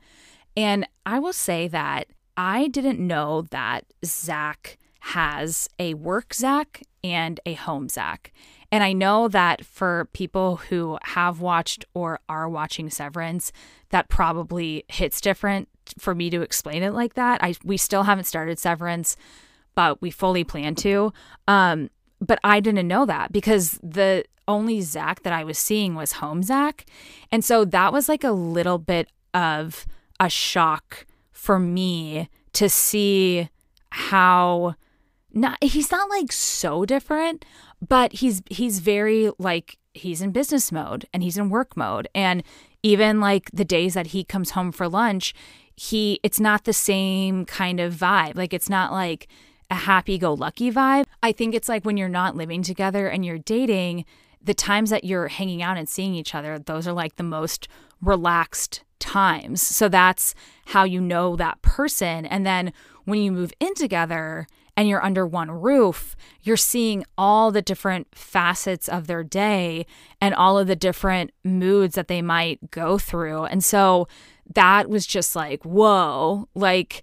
And 0.57 0.87
I 1.07 1.19
will 1.19 1.33
say 1.33 1.69
that 1.69 2.09
I 2.37 2.69
didn't 2.69 3.05
know 3.05 3.43
that 3.51 3.85
Zach 4.05 4.77
has 5.01 5.69
a 5.79 5.95
work 5.95 6.33
Zach 6.35 6.83
and 7.03 7.39
a 7.45 7.55
home 7.55 7.89
Zach. 7.89 8.33
And 8.73 8.83
I 8.83 8.93
know 8.93 9.29
that 9.29 9.65
for 9.65 10.09
people 10.15 10.57
who 10.57 10.99
have 11.03 11.41
watched 11.41 11.85
or 11.95 12.19
are 12.29 12.49
watching 12.49 12.91
Severance, 12.91 13.53
that 13.91 14.09
probably 14.09 14.85
hits 14.89 15.21
different 15.21 15.69
for 15.99 16.15
me 16.15 16.31
to 16.31 16.41
explain 16.41 16.83
it 16.83 16.95
like 16.95 17.15
that. 17.15 17.45
I 17.45 17.55
we 17.63 17.77
still 17.77 18.05
haven't 18.05 18.25
started 18.25 18.59
Severance, 18.59 19.17
but 19.75 20.01
we 20.01 20.11
fully 20.11 20.45
plan 20.45 20.75
to. 20.77 21.13
Um, 21.49 21.91
but 22.21 22.39
I 22.45 22.61
didn't 22.61 22.89
know 22.89 23.07
that 23.07 23.33
because 23.33 23.79
the 23.83 24.25
only 24.47 24.81
Zach 24.81 25.23
that 25.23 25.33
I 25.33 25.45
was 25.45 25.59
seeing 25.59 25.95
was 25.95 26.13
home 26.13 26.43
Zach. 26.43 26.87
And 27.33 27.45
so 27.45 27.65
that 27.65 27.93
was 27.93 28.09
like 28.09 28.25
a 28.25 28.33
little 28.33 28.79
bit 28.79 29.09
of 29.33 29.87
a 30.21 30.29
shock 30.29 31.07
for 31.33 31.59
me 31.59 32.29
to 32.53 32.69
see 32.69 33.49
how 33.91 34.75
not 35.33 35.63
he's 35.63 35.91
not 35.91 36.09
like 36.11 36.33
so 36.33 36.85
different, 36.85 37.45
but 37.87 38.13
he's 38.15 38.43
he's 38.49 38.79
very 38.79 39.31
like 39.39 39.79
he's 39.93 40.23
in 40.23 40.31
business 40.31 40.73
mode 40.73 41.07
and 41.13 41.23
he's 41.23 41.37
in 41.37 41.51
work 41.51 41.77
mode 41.77 42.09
and 42.15 42.43
even 42.83 43.21
like 43.21 43.51
the 43.53 43.65
days 43.65 43.95
that 43.95 44.09
he 44.09 44.23
comes 44.23 44.51
home 44.51 44.71
for 44.71 44.89
lunch, 44.89 45.35
he 45.77 46.21
it's 46.23 46.39
not 46.39 46.65
the 46.65 46.73
same 46.73 47.45
kind 47.45 47.81
of 47.81 47.95
vibe. 47.95 48.37
Like 48.37 48.53
it's 48.53 48.71
not 48.71 48.93
like 48.93 49.27
a 49.71 49.75
happy 49.75 50.19
go 50.19 50.35
lucky 50.35 50.71
vibe. 50.71 51.07
I 51.23 51.33
think 51.33 51.55
it's 51.55 51.69
like 51.69 51.85
when 51.85 51.97
you're 51.97 52.09
not 52.09 52.37
living 52.37 52.63
together 52.63 53.09
and 53.09 53.25
you're 53.25 53.39
dating, 53.39 54.05
the 54.43 54.55
times 54.55 54.91
that 54.91 55.05
you're 55.05 55.29
hanging 55.29 55.63
out 55.63 55.77
and 55.77 55.89
seeing 55.89 56.15
each 56.15 56.35
other, 56.35 56.59
those 56.59 56.87
are 56.87 56.93
like 56.93 57.17
the 57.17 57.23
most 57.23 57.67
relaxed 58.03 58.85
times. 58.99 59.63
So 59.63 59.89
that's 59.89 60.35
how 60.67 60.85
you 60.85 61.01
know 61.01 61.37
that 61.37 61.63
person. 61.63 62.27
And 62.27 62.47
then 62.47 62.73
when 63.05 63.21
you 63.21 63.33
move 63.33 63.53
in 63.61 63.75
together 63.75 64.47
and 64.77 64.89
you're 64.89 65.05
under 65.05 65.27
one 65.27 65.51
roof, 65.51 66.17
you're 66.43 66.57
seeing 66.57 67.05
all 67.17 67.51
the 67.51 67.63
different 67.63 68.09
facets 68.15 68.89
of 68.89 69.07
their 69.07 69.23
day 69.23 69.87
and 70.21 70.35
all 70.35 70.59
of 70.59 70.67
the 70.67 70.77
different 70.77 71.33
moods 71.45 71.95
that 71.95 72.09
they 72.09 72.23
might 72.23 72.71
go 72.71 72.99
through. 72.99 73.45
And 73.45 73.63
so 73.63 74.09
that 74.55 74.89
was 74.89 75.07
just 75.07 75.37
like, 75.37 75.65
whoa, 75.65 76.49
like, 76.55 77.03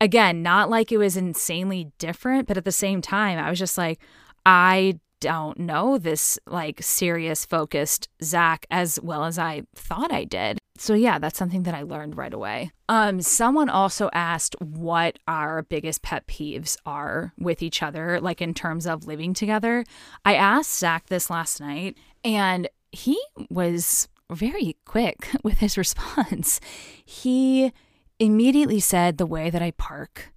again, 0.00 0.42
not 0.42 0.70
like 0.70 0.92
it 0.92 0.98
was 0.98 1.16
insanely 1.16 1.92
different, 1.98 2.48
but 2.48 2.56
at 2.56 2.64
the 2.64 2.72
same 2.72 3.00
time, 3.00 3.38
I 3.38 3.50
was 3.50 3.58
just 3.58 3.78
like, 3.78 4.00
I 4.44 5.00
don't 5.20 5.58
know 5.58 5.98
this 5.98 6.38
like 6.46 6.82
serious 6.82 7.44
focused 7.44 8.08
Zach 8.22 8.66
as 8.70 9.00
well 9.02 9.24
as 9.24 9.38
I 9.38 9.62
thought 9.74 10.12
I 10.12 10.24
did. 10.24 10.58
So 10.78 10.92
yeah, 10.92 11.18
that's 11.18 11.38
something 11.38 11.62
that 11.62 11.74
I 11.74 11.82
learned 11.82 12.16
right 12.16 12.32
away. 12.32 12.70
Um 12.88 13.22
someone 13.22 13.70
also 13.70 14.10
asked 14.12 14.56
what 14.60 15.18
our 15.26 15.62
biggest 15.62 16.02
pet 16.02 16.26
peeves 16.26 16.76
are 16.84 17.32
with 17.38 17.62
each 17.62 17.82
other 17.82 18.20
like 18.20 18.42
in 18.42 18.52
terms 18.52 18.86
of 18.86 19.06
living 19.06 19.32
together. 19.32 19.84
I 20.24 20.34
asked 20.34 20.78
Zach 20.78 21.06
this 21.06 21.30
last 21.30 21.60
night 21.60 21.96
and 22.22 22.68
he 22.92 23.18
was 23.48 24.08
very 24.30 24.76
quick 24.84 25.28
with 25.42 25.58
his 25.58 25.78
response. 25.78 26.60
He 27.04 27.72
immediately 28.18 28.80
said 28.80 29.18
the 29.18 29.26
way 29.26 29.50
that 29.50 29.62
I 29.62 29.72
park 29.72 30.32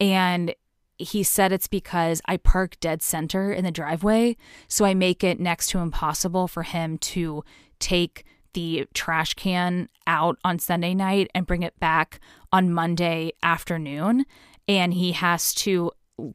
and 0.00 0.54
he 0.96 1.22
said 1.22 1.52
it's 1.52 1.66
because 1.66 2.20
I 2.26 2.36
park 2.36 2.78
dead 2.80 3.02
center 3.02 3.52
in 3.52 3.64
the 3.64 3.70
driveway, 3.70 4.36
so 4.68 4.84
I 4.84 4.94
make 4.94 5.24
it 5.24 5.40
next 5.40 5.68
to 5.70 5.78
impossible 5.78 6.46
for 6.46 6.62
him 6.62 6.98
to 6.98 7.44
take 7.80 8.24
the 8.52 8.86
trash 8.94 9.34
can 9.34 9.88
out 10.06 10.38
on 10.44 10.58
Sunday 10.58 10.94
night 10.94 11.28
and 11.34 11.46
bring 11.46 11.62
it 11.62 11.78
back 11.80 12.20
on 12.52 12.72
Monday 12.72 13.32
afternoon. 13.42 14.24
And 14.68 14.94
he 14.94 15.12
has 15.12 15.52
to 15.54 15.90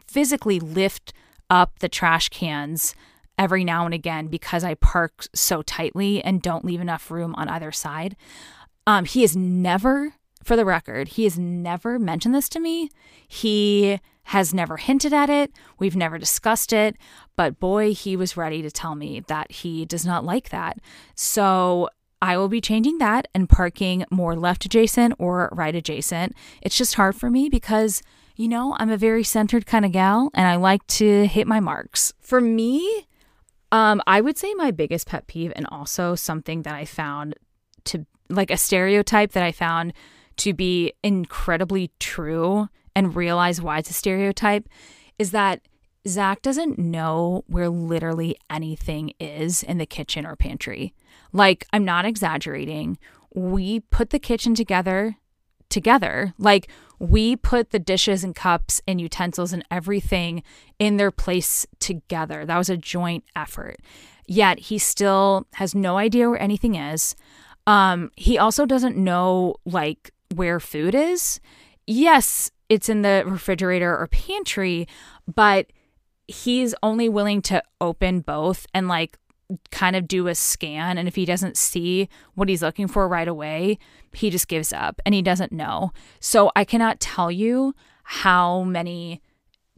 physically 0.06 0.60
lift 0.60 1.14
up 1.50 1.80
the 1.80 1.90
trash 1.90 2.28
cans 2.30 2.94
every 3.38 3.64
now 3.64 3.86
and 3.86 3.94
again 3.94 4.28
because 4.28 4.66
I 4.66 4.74
park 4.76 5.28
so 5.34 5.62
tightly 5.62 6.22
and 6.22 6.42
don't 6.42 6.66
leave 6.66 6.82
enough 6.82 7.10
room 7.10 7.34
on 7.36 7.48
either 7.48 7.72
side. 7.72 8.18
Um, 8.86 9.06
he 9.06 9.22
has 9.22 9.36
never, 9.38 10.16
for 10.44 10.56
the 10.56 10.66
record, 10.66 11.10
he 11.10 11.24
has 11.26 11.38
never 11.38 12.00
mentioned 12.00 12.34
this 12.34 12.50
to 12.50 12.60
me. 12.60 12.90
He 13.28 14.00
has 14.24 14.54
never 14.54 14.78
hinted 14.78 15.14
at 15.14 15.30
it. 15.30 15.52
We've 15.80 15.96
never 15.96 16.18
discussed 16.18 16.72
it. 16.72 16.96
But 17.36 17.60
boy, 17.60 17.94
he 17.94 18.16
was 18.16 18.38
ready 18.38 18.62
to 18.62 18.70
tell 18.70 18.96
me 18.96 19.22
that 19.22 19.52
he 19.52 19.86
does 19.86 20.06
not 20.06 20.24
like 20.24 20.50
that. 20.50 20.78
So 21.16 21.90
I 22.22 22.38
will 22.38 22.50
be 22.50 22.62
changing 22.62 22.98
that 23.00 23.28
and 23.34 23.50
parking 23.50 24.06
more 24.12 24.36
left 24.36 24.66
adjacent 24.66 25.16
or 25.18 25.50
right 25.52 25.74
adjacent. 25.74 26.36
It's 26.62 26.78
just 26.78 26.96
hard 26.96 27.16
for 27.16 27.30
me 27.30 27.50
because, 27.50 28.04
you 28.36 28.48
know, 28.48 28.76
I'm 28.78 28.92
a 28.92 28.98
very 28.98 29.24
centered 29.24 29.66
kind 29.66 29.86
of 29.86 29.94
gal 29.94 30.30
and 30.34 30.46
I 30.46 30.58
like 30.58 30.86
to 30.88 31.26
hit 31.26 31.48
my 31.48 31.60
marks. 31.60 32.14
For 32.20 32.42
me, 32.42 33.08
um, 33.72 34.02
I 34.06 34.22
would 34.22 34.38
say 34.38 34.54
my 34.54 34.72
biggest 34.72 35.08
pet 35.08 35.28
peeve 35.28 35.54
and 35.56 35.66
also 35.72 36.16
something 36.16 36.64
that 36.64 36.76
I 36.76 36.86
found 36.86 37.36
to 37.86 38.06
like 38.30 38.52
a 38.52 38.58
stereotype 38.58 39.32
that 39.32 39.44
I 39.44 39.52
found 39.52 39.94
to 40.40 40.54
be 40.54 40.94
incredibly 41.04 41.92
true 42.00 42.70
and 42.96 43.16
realize 43.16 43.62
why 43.62 43.78
it's 43.78 43.90
a 43.90 43.94
stereotype 43.94 44.68
is 45.18 45.32
that 45.32 45.62
Zach 46.08 46.42
doesn't 46.42 46.80
know 46.80 47.44
where 47.48 47.70
literally 47.70 48.38
anything 48.50 49.14
is 49.20 49.64
in 49.64 49.78
the 49.78 49.86
kitchen 49.86 50.26
or 50.26 50.36
pantry. 50.36 50.94
Like, 51.34 51.66
I'm 51.72 51.86
not 51.86 52.06
exaggerating. 52.06 52.98
We 53.34 53.82
put 53.82 54.10
the 54.10 54.20
kitchen 54.20 54.56
together 54.56 55.18
together. 55.70 56.34
Like, 56.38 56.68
we 56.98 57.36
put 57.36 57.70
the 57.70 57.80
dishes 57.80 58.24
and 58.24 58.36
cups 58.36 58.82
and 58.88 59.00
utensils 59.00 59.54
and 59.54 59.64
everything 59.70 60.44
in 60.80 60.98
their 60.98 61.12
place 61.12 61.66
together. 61.80 62.46
That 62.46 62.58
was 62.58 62.70
a 62.70 62.78
joint 62.78 63.24
effort. 63.36 63.78
Yet 64.28 64.60
he 64.60 64.78
still 64.78 65.48
has 65.54 65.74
no 65.74 65.98
idea 65.98 66.30
where 66.30 66.42
anything 66.42 66.76
is. 66.76 67.16
Um, 67.68 68.12
he 68.16 68.38
also 68.38 68.66
doesn't 68.66 68.98
know 68.98 69.56
like 69.66 70.12
where 70.34 70.60
food 70.60 70.96
is. 70.96 71.40
Yes, 71.88 72.52
it's 72.70 72.90
in 72.90 73.02
the 73.02 73.24
refrigerator 73.26 73.98
or 73.98 74.08
pantry, 74.08 74.88
but 75.34 75.68
he's 76.28 76.76
only 76.84 77.10
willing 77.10 77.42
to 77.42 77.64
open 77.82 78.20
both 78.22 78.68
and 78.74 78.88
like 78.88 79.18
kind 79.72 79.96
of 79.96 80.08
do 80.08 80.28
a 80.28 80.36
scan 80.36 81.00
and 81.00 81.08
if 81.08 81.16
he 81.16 81.26
doesn't 81.26 81.58
see 81.58 82.08
what 82.36 82.50
he's 82.50 82.62
looking 82.62 82.88
for 82.88 83.08
right 83.08 83.28
away, 83.28 83.80
he 84.14 84.30
just 84.30 84.48
gives 84.48 84.72
up 84.72 85.02
and 85.06 85.16
he 85.16 85.24
doesn't 85.24 85.52
know. 85.52 85.92
So 86.20 86.52
I 86.56 86.64
cannot 86.66 87.00
tell 87.00 87.32
you 87.32 87.74
how 88.04 88.64
many 88.64 89.22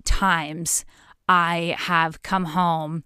times 0.04 0.84
I 1.30 1.76
have 1.78 2.22
come 2.22 2.46
home 2.46 3.06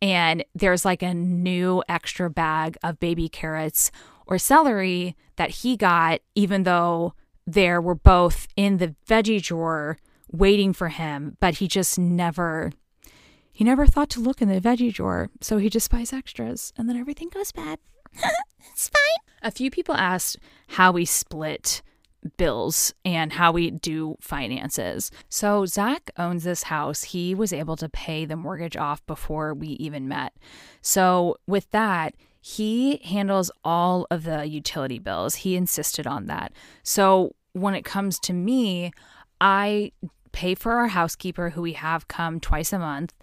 and 0.00 0.44
there's 0.54 0.84
like 0.84 1.02
a 1.02 1.12
new 1.12 1.82
extra 1.88 2.30
bag 2.30 2.78
of 2.82 3.00
baby 3.00 3.28
carrots 3.28 3.90
or 4.26 4.38
celery 4.38 5.16
that 5.36 5.50
he 5.50 5.76
got 5.76 6.20
even 6.34 6.64
though 6.64 7.14
there 7.46 7.80
were 7.80 7.94
both 7.94 8.48
in 8.56 8.78
the 8.78 8.94
veggie 9.08 9.42
drawer 9.42 9.98
waiting 10.32 10.72
for 10.72 10.88
him, 10.88 11.36
but 11.40 11.56
he 11.56 11.68
just 11.68 11.98
never 11.98 12.72
he 13.52 13.64
never 13.64 13.86
thought 13.86 14.10
to 14.10 14.20
look 14.20 14.42
in 14.42 14.48
the 14.48 14.60
veggie 14.60 14.92
drawer, 14.92 15.30
so 15.40 15.56
he 15.56 15.70
just 15.70 15.90
buys 15.90 16.12
extras 16.12 16.72
and 16.76 16.88
then 16.88 16.96
everything 16.96 17.30
goes 17.30 17.52
bad. 17.52 17.78
it's 18.72 18.88
fine. 18.88 19.02
A 19.42 19.50
few 19.50 19.70
people 19.70 19.94
asked 19.94 20.36
how 20.68 20.92
we 20.92 21.04
split 21.04 21.82
bills 22.36 22.92
and 23.04 23.32
how 23.32 23.52
we 23.52 23.70
do 23.70 24.16
finances. 24.20 25.10
So, 25.28 25.66
Zach 25.66 26.10
owns 26.18 26.44
this 26.44 26.64
house. 26.64 27.04
He 27.04 27.34
was 27.34 27.52
able 27.52 27.76
to 27.76 27.88
pay 27.88 28.24
the 28.24 28.36
mortgage 28.36 28.76
off 28.76 29.06
before 29.06 29.54
we 29.54 29.68
even 29.68 30.08
met. 30.08 30.34
So, 30.80 31.36
with 31.46 31.70
that, 31.70 32.14
he 32.48 33.00
handles 33.02 33.50
all 33.64 34.06
of 34.08 34.22
the 34.22 34.46
utility 34.46 35.00
bills. 35.00 35.34
He 35.34 35.56
insisted 35.56 36.06
on 36.06 36.26
that. 36.26 36.52
So 36.84 37.34
when 37.54 37.74
it 37.74 37.84
comes 37.84 38.20
to 38.20 38.32
me, 38.32 38.92
I 39.40 39.90
pay 40.30 40.54
for 40.54 40.74
our 40.74 40.86
housekeeper 40.86 41.50
who 41.50 41.62
we 41.62 41.72
have 41.72 42.06
come 42.06 42.38
twice 42.38 42.72
a 42.72 42.78
month 42.78 43.14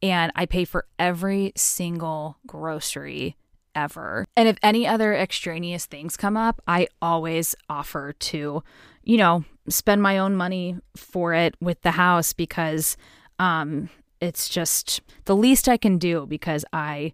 and 0.00 0.32
I 0.34 0.46
pay 0.46 0.64
for 0.64 0.86
every 0.98 1.52
single 1.56 2.38
grocery 2.46 3.36
ever. 3.74 4.24
And 4.34 4.48
if 4.48 4.56
any 4.62 4.86
other 4.86 5.14
extraneous 5.14 5.84
things 5.84 6.16
come 6.16 6.38
up, 6.38 6.62
I 6.66 6.88
always 7.02 7.54
offer 7.68 8.14
to, 8.14 8.62
you 9.04 9.16
know, 9.18 9.44
spend 9.68 10.02
my 10.02 10.16
own 10.16 10.36
money 10.36 10.78
for 10.96 11.34
it 11.34 11.54
with 11.60 11.82
the 11.82 11.90
house 11.90 12.32
because 12.32 12.96
um 13.38 13.90
it's 14.22 14.48
just 14.48 15.02
the 15.26 15.36
least 15.36 15.68
I 15.68 15.76
can 15.76 15.98
do 15.98 16.24
because 16.24 16.64
I 16.72 17.12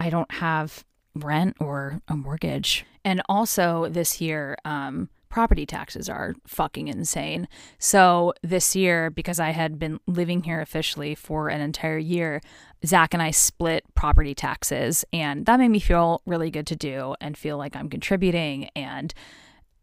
I 0.00 0.08
don't 0.08 0.32
have 0.32 0.86
rent 1.14 1.56
or 1.60 2.00
a 2.08 2.16
mortgage. 2.16 2.84
And 3.04 3.22
also 3.28 3.88
this 3.88 4.20
year, 4.20 4.56
um, 4.64 5.08
property 5.28 5.64
taxes 5.64 6.10
are 6.10 6.34
fucking 6.46 6.88
insane. 6.88 7.48
So 7.78 8.34
this 8.42 8.76
year, 8.76 9.08
because 9.08 9.40
I 9.40 9.50
had 9.50 9.78
been 9.78 9.98
living 10.06 10.42
here 10.42 10.60
officially 10.60 11.14
for 11.14 11.48
an 11.48 11.62
entire 11.62 11.96
year, 11.96 12.42
Zach 12.84 13.14
and 13.14 13.22
I 13.22 13.30
split 13.30 13.84
property 13.94 14.34
taxes, 14.34 15.04
and 15.12 15.46
that 15.46 15.58
made 15.58 15.70
me 15.70 15.80
feel 15.80 16.20
really 16.26 16.50
good 16.50 16.66
to 16.66 16.76
do 16.76 17.14
and 17.20 17.36
feel 17.36 17.56
like 17.56 17.74
I'm 17.74 17.88
contributing 17.88 18.68
and, 18.76 19.14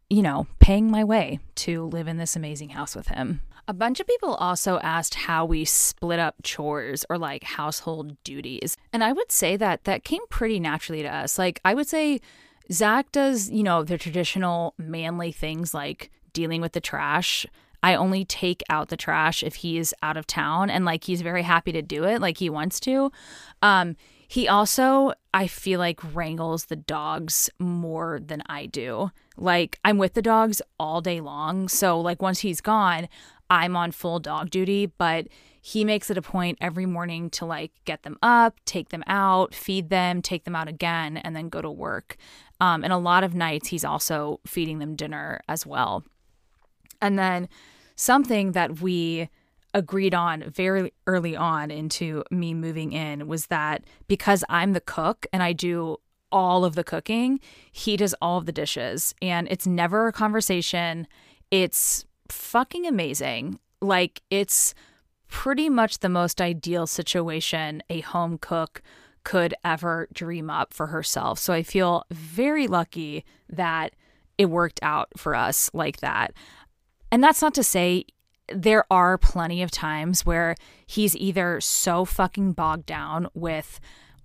you 0.08 0.22
know, 0.22 0.46
paying 0.60 0.88
my 0.90 1.02
way 1.02 1.40
to 1.56 1.84
live 1.86 2.06
in 2.06 2.18
this 2.18 2.36
amazing 2.36 2.70
house 2.70 2.94
with 2.94 3.08
him. 3.08 3.40
A 3.70 3.72
bunch 3.72 4.00
of 4.00 4.06
people 4.08 4.34
also 4.34 4.80
asked 4.80 5.14
how 5.14 5.44
we 5.44 5.64
split 5.64 6.18
up 6.18 6.34
chores 6.42 7.04
or 7.08 7.16
like 7.16 7.44
household 7.44 8.16
duties. 8.24 8.76
And 8.92 9.04
I 9.04 9.12
would 9.12 9.30
say 9.30 9.56
that 9.58 9.84
that 9.84 10.02
came 10.02 10.26
pretty 10.28 10.58
naturally 10.58 11.02
to 11.02 11.08
us. 11.08 11.38
Like, 11.38 11.60
I 11.64 11.74
would 11.74 11.86
say 11.86 12.20
Zach 12.72 13.12
does, 13.12 13.48
you 13.48 13.62
know, 13.62 13.84
the 13.84 13.96
traditional 13.96 14.74
manly 14.76 15.30
things 15.30 15.72
like 15.72 16.10
dealing 16.32 16.60
with 16.60 16.72
the 16.72 16.80
trash. 16.80 17.46
I 17.80 17.94
only 17.94 18.24
take 18.24 18.64
out 18.68 18.88
the 18.88 18.96
trash 18.96 19.44
if 19.44 19.54
he's 19.54 19.94
out 20.02 20.16
of 20.16 20.26
town 20.26 20.68
and 20.68 20.84
like 20.84 21.04
he's 21.04 21.22
very 21.22 21.42
happy 21.44 21.70
to 21.70 21.80
do 21.80 22.02
it, 22.02 22.20
like 22.20 22.38
he 22.38 22.50
wants 22.50 22.80
to. 22.80 23.12
Um, 23.62 23.94
He 24.26 24.48
also, 24.48 25.12
I 25.32 25.46
feel 25.48 25.78
like, 25.80 26.14
wrangles 26.14 26.66
the 26.66 26.76
dogs 26.76 27.50
more 27.58 28.20
than 28.24 28.42
I 28.46 28.66
do. 28.66 29.10
Like, 29.36 29.78
I'm 29.84 29.98
with 29.98 30.14
the 30.14 30.22
dogs 30.22 30.62
all 30.78 31.00
day 31.00 31.20
long. 31.20 31.68
So, 31.68 32.00
like, 32.00 32.22
once 32.22 32.40
he's 32.40 32.60
gone, 32.60 33.08
I'm 33.50 33.76
on 33.76 33.90
full 33.90 34.20
dog 34.20 34.50
duty, 34.50 34.86
but 34.86 35.26
he 35.60 35.84
makes 35.84 36.10
it 36.10 36.16
a 36.16 36.22
point 36.22 36.56
every 36.60 36.86
morning 36.86 37.28
to 37.30 37.44
like 37.44 37.72
get 37.84 38.02
them 38.02 38.18
up, 38.22 38.58
take 38.64 38.88
them 38.90 39.04
out, 39.06 39.54
feed 39.54 39.90
them, 39.90 40.22
take 40.22 40.44
them 40.44 40.56
out 40.56 40.68
again, 40.68 41.18
and 41.18 41.36
then 41.36 41.48
go 41.48 41.60
to 41.60 41.70
work. 41.70 42.16
Um, 42.60 42.84
and 42.84 42.92
a 42.92 42.98
lot 42.98 43.24
of 43.24 43.34
nights, 43.34 43.68
he's 43.68 43.84
also 43.84 44.40
feeding 44.46 44.78
them 44.78 44.96
dinner 44.96 45.40
as 45.48 45.66
well. 45.66 46.04
And 47.02 47.18
then 47.18 47.48
something 47.96 48.52
that 48.52 48.80
we 48.80 49.28
agreed 49.74 50.14
on 50.14 50.44
very 50.50 50.92
early 51.06 51.36
on 51.36 51.70
into 51.70 52.24
me 52.30 52.54
moving 52.54 52.92
in 52.92 53.26
was 53.26 53.46
that 53.46 53.84
because 54.08 54.44
I'm 54.48 54.72
the 54.72 54.80
cook 54.80 55.26
and 55.32 55.42
I 55.42 55.52
do 55.52 55.98
all 56.32 56.64
of 56.64 56.74
the 56.74 56.84
cooking, 56.84 57.40
he 57.72 57.96
does 57.96 58.14
all 58.22 58.38
of 58.38 58.46
the 58.46 58.52
dishes. 58.52 59.14
And 59.20 59.48
it's 59.50 59.66
never 59.66 60.06
a 60.06 60.12
conversation. 60.12 61.06
It's 61.50 62.04
fucking 62.30 62.86
amazing. 62.86 63.58
Like, 63.80 64.22
it's 64.30 64.74
pretty 65.28 65.68
much 65.68 65.98
the 65.98 66.08
most 66.08 66.40
ideal 66.40 66.86
situation 66.86 67.82
a 67.88 68.00
home 68.00 68.38
cook 68.38 68.82
could 69.22 69.54
ever 69.64 70.08
dream 70.12 70.50
up 70.50 70.72
for 70.72 70.88
herself. 70.88 71.38
So 71.38 71.52
I 71.52 71.62
feel 71.62 72.04
very 72.10 72.66
lucky 72.66 73.24
that 73.48 73.94
it 74.38 74.46
worked 74.46 74.80
out 74.82 75.08
for 75.16 75.34
us 75.34 75.70
like 75.74 75.98
that. 75.98 76.32
And 77.12 77.22
that's 77.22 77.42
not 77.42 77.54
to 77.54 77.62
say 77.62 78.06
there 78.52 78.84
are 78.90 79.18
plenty 79.18 79.62
of 79.62 79.70
times 79.70 80.26
where 80.26 80.56
he's 80.86 81.14
either 81.16 81.60
so 81.60 82.04
fucking 82.04 82.52
bogged 82.52 82.86
down 82.86 83.28
with 83.34 83.78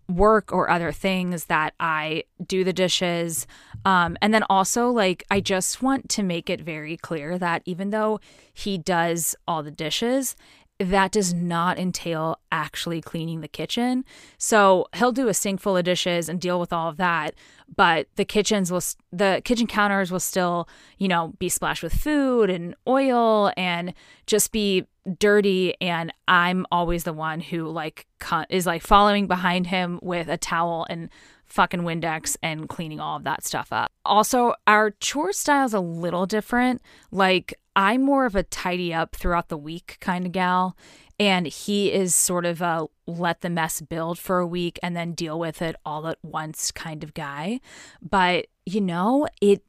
work 0.07 0.51
or 0.51 0.69
other 0.69 0.91
things 0.91 1.45
that 1.45 1.73
I 1.79 2.23
do 2.45 2.63
the 2.63 2.73
dishes. 2.73 3.47
Um, 3.85 4.17
and 4.21 4.33
then 4.33 4.43
also, 4.49 4.89
like, 4.89 5.23
I 5.31 5.39
just 5.39 5.81
want 5.81 6.09
to 6.09 6.23
make 6.23 6.49
it 6.49 6.61
very 6.61 6.97
clear 6.97 7.37
that 7.37 7.61
even 7.65 7.89
though 7.89 8.19
he 8.53 8.77
does 8.77 9.35
all 9.47 9.63
the 9.63 9.71
dishes, 9.71 10.35
that 10.79 11.11
does 11.11 11.33
not 11.33 11.79
entail 11.79 12.39
actually 12.51 13.01
cleaning 13.01 13.39
the 13.39 13.47
kitchen. 13.47 14.03
So 14.37 14.87
he'll 14.93 15.13
do 15.13 15.29
a 15.29 15.33
sink 15.33 15.61
full 15.61 15.77
of 15.77 15.85
dishes 15.85 16.27
and 16.27 16.39
deal 16.39 16.59
with 16.59 16.73
all 16.73 16.89
of 16.89 16.97
that, 16.97 17.33
but 17.73 18.07
the 18.17 18.25
kitchens 18.25 18.71
will 18.71 18.81
the 19.11 19.41
kitchen 19.45 19.67
counters 19.67 20.11
will 20.11 20.19
still, 20.19 20.67
you 20.97 21.07
know, 21.07 21.33
be 21.39 21.47
splashed 21.47 21.81
with 21.81 21.93
food 21.93 22.49
and 22.49 22.75
oil 22.87 23.53
and 23.55 23.93
just 24.27 24.51
be 24.51 24.85
dirty 25.19 25.75
and 25.79 26.11
I'm 26.27 26.65
always 26.71 27.03
the 27.03 27.13
one 27.13 27.39
who 27.39 27.69
like 27.69 28.07
is 28.49 28.65
like 28.65 28.81
following 28.81 29.27
behind 29.27 29.67
him 29.67 29.99
with 30.01 30.27
a 30.27 30.37
towel 30.37 30.85
and 30.89 31.09
fucking 31.45 31.81
Windex 31.81 32.35
and 32.43 32.67
cleaning 32.67 32.99
all 32.99 33.15
of 33.15 33.23
that 33.23 33.45
stuff 33.45 33.71
up. 33.71 33.91
Also, 34.03 34.55
our 34.67 34.91
chore 34.91 35.31
style 35.31 35.65
is 35.65 35.73
a 35.73 35.79
little 35.79 36.25
different. 36.25 36.81
Like 37.11 37.53
I'm 37.75 38.03
more 38.03 38.25
of 38.25 38.35
a 38.35 38.43
tidy 38.43 38.93
up 38.93 39.15
throughout 39.15 39.49
the 39.49 39.57
week 39.57 39.97
kind 39.99 40.25
of 40.25 40.31
gal. 40.31 40.77
And 41.19 41.47
he 41.47 41.93
is 41.93 42.13
sort 42.13 42.45
of 42.45 42.61
a 42.61 42.87
let 43.07 43.41
the 43.41 43.49
mess 43.49 43.79
build 43.81 44.19
for 44.19 44.39
a 44.39 44.47
week 44.47 44.77
and 44.83 44.95
then 44.95 45.13
deal 45.13 45.39
with 45.39 45.61
it 45.61 45.75
all 45.85 46.07
at 46.07 46.17
once 46.23 46.71
kind 46.71 47.03
of 47.03 47.13
guy. 47.13 47.61
But, 48.01 48.47
you 48.65 48.81
know, 48.81 49.27
it 49.41 49.63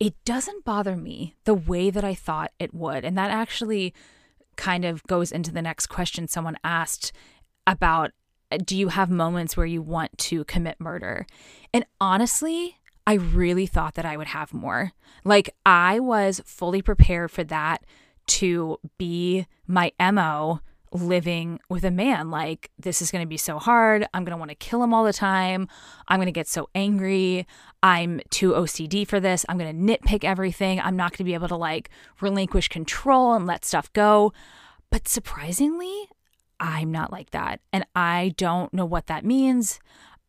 it 0.00 0.14
doesn't 0.24 0.64
bother 0.64 0.96
me 0.96 1.34
the 1.44 1.54
way 1.54 1.90
that 1.90 2.04
I 2.04 2.14
thought 2.14 2.52
it 2.58 2.72
would. 2.72 3.04
And 3.04 3.18
that 3.18 3.30
actually 3.30 3.94
kind 4.56 4.84
of 4.84 5.02
goes 5.04 5.32
into 5.32 5.52
the 5.52 5.62
next 5.62 5.86
question 5.86 6.28
someone 6.28 6.56
asked 6.62 7.12
about 7.66 8.12
uh, 8.50 8.58
do 8.64 8.76
you 8.76 8.88
have 8.88 9.10
moments 9.10 9.56
where 9.56 9.66
you 9.66 9.82
want 9.82 10.16
to 10.18 10.44
commit 10.44 10.80
murder? 10.80 11.26
And 11.74 11.84
honestly, 12.00 12.77
I 13.08 13.14
really 13.14 13.64
thought 13.64 13.94
that 13.94 14.04
I 14.04 14.18
would 14.18 14.26
have 14.26 14.52
more. 14.52 14.92
Like, 15.24 15.48
I 15.64 15.98
was 15.98 16.42
fully 16.44 16.82
prepared 16.82 17.30
for 17.30 17.42
that 17.44 17.86
to 18.26 18.76
be 18.98 19.46
my 19.66 19.92
MO 19.98 20.60
living 20.92 21.58
with 21.70 21.84
a 21.84 21.90
man. 21.90 22.30
Like, 22.30 22.70
this 22.78 23.00
is 23.00 23.10
going 23.10 23.24
to 23.24 23.26
be 23.26 23.38
so 23.38 23.58
hard. 23.58 24.06
I'm 24.12 24.24
going 24.26 24.32
to 24.32 24.36
want 24.36 24.50
to 24.50 24.54
kill 24.54 24.82
him 24.82 24.92
all 24.92 25.04
the 25.04 25.14
time. 25.14 25.68
I'm 26.06 26.18
going 26.18 26.26
to 26.26 26.32
get 26.32 26.48
so 26.48 26.68
angry. 26.74 27.46
I'm 27.82 28.20
too 28.28 28.50
OCD 28.52 29.08
for 29.08 29.20
this. 29.20 29.46
I'm 29.48 29.56
going 29.56 29.74
to 29.74 29.96
nitpick 29.96 30.22
everything. 30.22 30.78
I'm 30.78 30.94
not 30.94 31.12
going 31.12 31.16
to 31.18 31.24
be 31.24 31.32
able 31.32 31.48
to 31.48 31.56
like 31.56 31.88
relinquish 32.20 32.68
control 32.68 33.32
and 33.32 33.46
let 33.46 33.64
stuff 33.64 33.90
go. 33.94 34.34
But 34.90 35.08
surprisingly, 35.08 36.10
I'm 36.60 36.92
not 36.92 37.10
like 37.10 37.30
that. 37.30 37.60
And 37.72 37.86
I 37.96 38.34
don't 38.36 38.74
know 38.74 38.84
what 38.84 39.06
that 39.06 39.24
means. 39.24 39.80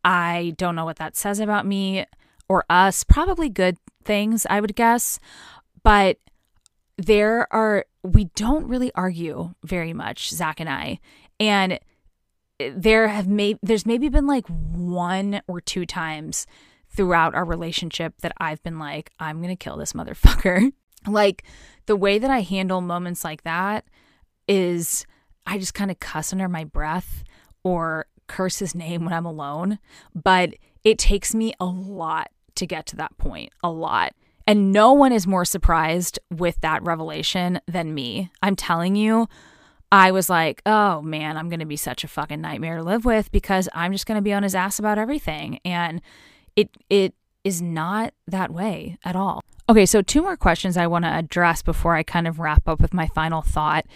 I 0.02 0.54
don't 0.56 0.74
know 0.74 0.86
what 0.86 0.96
that 0.96 1.14
says 1.14 1.40
about 1.40 1.66
me 1.66 2.06
or 2.50 2.64
us, 2.68 3.04
probably 3.04 3.48
good 3.48 3.76
things, 4.02 4.44
I 4.50 4.60
would 4.60 4.74
guess. 4.74 5.20
But 5.84 6.18
there 6.98 7.46
are, 7.54 7.86
we 8.02 8.24
don't 8.34 8.66
really 8.66 8.90
argue 8.96 9.54
very 9.62 9.92
much, 9.92 10.30
Zach 10.30 10.58
and 10.58 10.68
I. 10.68 10.98
And 11.38 11.78
there 12.58 13.06
have 13.06 13.28
made, 13.28 13.58
there's 13.62 13.86
maybe 13.86 14.08
been 14.08 14.26
like 14.26 14.48
one 14.48 15.42
or 15.46 15.60
two 15.60 15.86
times 15.86 16.48
throughout 16.88 17.36
our 17.36 17.44
relationship 17.44 18.14
that 18.22 18.32
I've 18.38 18.60
been 18.64 18.80
like, 18.80 19.12
I'm 19.20 19.36
going 19.36 19.56
to 19.56 19.64
kill 19.64 19.76
this 19.76 19.92
motherfucker. 19.92 20.72
like 21.06 21.44
the 21.86 21.94
way 21.94 22.18
that 22.18 22.32
I 22.32 22.40
handle 22.40 22.80
moments 22.80 23.22
like 23.22 23.44
that 23.44 23.84
is 24.48 25.06
I 25.46 25.56
just 25.56 25.74
kind 25.74 25.92
of 25.92 26.00
cuss 26.00 26.32
under 26.32 26.48
my 26.48 26.64
breath 26.64 27.22
or 27.62 28.06
curse 28.26 28.58
his 28.58 28.74
name 28.74 29.04
when 29.04 29.14
I'm 29.14 29.24
alone. 29.24 29.78
But 30.16 30.54
it 30.82 30.98
takes 30.98 31.32
me 31.32 31.54
a 31.60 31.66
lot 31.66 32.32
to 32.56 32.66
get 32.66 32.86
to 32.86 32.96
that 32.96 33.16
point 33.18 33.52
a 33.62 33.70
lot. 33.70 34.14
And 34.46 34.72
no 34.72 34.92
one 34.92 35.12
is 35.12 35.26
more 35.26 35.44
surprised 35.44 36.18
with 36.30 36.60
that 36.60 36.82
revelation 36.82 37.60
than 37.68 37.94
me. 37.94 38.30
I'm 38.42 38.56
telling 38.56 38.96
you, 38.96 39.28
I 39.92 40.10
was 40.12 40.30
like, 40.30 40.62
oh 40.66 41.02
man, 41.02 41.36
I'm 41.36 41.48
going 41.48 41.60
to 41.60 41.66
be 41.66 41.76
such 41.76 42.04
a 42.04 42.08
fucking 42.08 42.40
nightmare 42.40 42.78
to 42.78 42.82
live 42.82 43.04
with 43.04 43.30
because 43.32 43.68
I'm 43.74 43.92
just 43.92 44.06
going 44.06 44.18
to 44.18 44.22
be 44.22 44.32
on 44.32 44.42
his 44.42 44.54
ass 44.54 44.78
about 44.78 44.98
everything. 44.98 45.60
And 45.64 46.00
it, 46.56 46.70
it, 46.88 47.14
is 47.44 47.62
not 47.62 48.12
that 48.26 48.50
way 48.50 48.98
at 49.04 49.16
all. 49.16 49.42
Okay, 49.68 49.86
so 49.86 50.02
two 50.02 50.22
more 50.22 50.36
questions 50.36 50.76
I 50.76 50.86
want 50.86 51.04
to 51.04 51.10
address 51.10 51.62
before 51.62 51.94
I 51.94 52.02
kind 52.02 52.26
of 52.26 52.38
wrap 52.38 52.68
up 52.68 52.80
with 52.80 52.92
my 52.92 53.06
final 53.08 53.40
thought. 53.40 53.86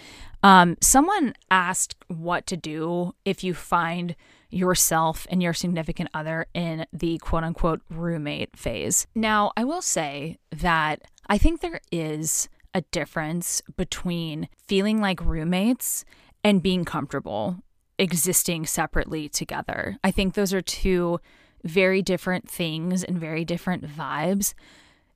Um, 0.43 0.77
someone 0.81 1.35
asked 1.51 1.97
what 2.09 2.47
to 2.47 2.57
do 2.57 3.15
if 3.25 3.43
you 3.43 3.55
find 3.55 4.15
yourself 4.55 5.27
and 5.31 5.43
your 5.43 5.53
significant 5.53 6.11
other 6.15 6.47
in 6.55 6.87
the 6.93 7.19
quote 7.19 7.45
unquote 7.45 7.83
roommate 7.91 8.57
phase. 8.57 9.07
Now, 9.15 9.53
I 9.57 9.65
will 9.65 9.83
say 9.83 10.39
that 10.51 11.03
I 11.27 11.39
think 11.39 11.61
there 11.61 11.81
is 11.91 12.49
a 12.73 12.83
difference 12.83 13.63
between 13.77 14.49
feeling 14.67 15.01
like 15.01 15.25
roommates 15.25 16.05
and 16.43 16.63
being 16.63 16.85
comfortable 16.85 17.59
existing 17.99 18.67
separately 18.67 19.29
together. 19.29 19.99
I 20.03 20.11
think 20.11 20.35
those 20.35 20.53
are 20.53 20.63
two 20.63 21.21
very 21.63 22.03
different 22.03 22.49
things 22.49 23.05
and 23.05 23.19
very 23.19 23.45
different 23.45 23.85
vibes. 23.87 24.55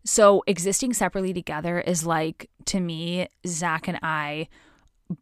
So, 0.05 0.43
existing 0.47 0.95
separately 0.95 1.35
together 1.35 1.81
is 1.81 2.07
like, 2.07 2.49
to 2.67 2.81
me, 2.81 3.29
Zach 3.47 3.89
and 3.89 3.99
I 4.03 4.49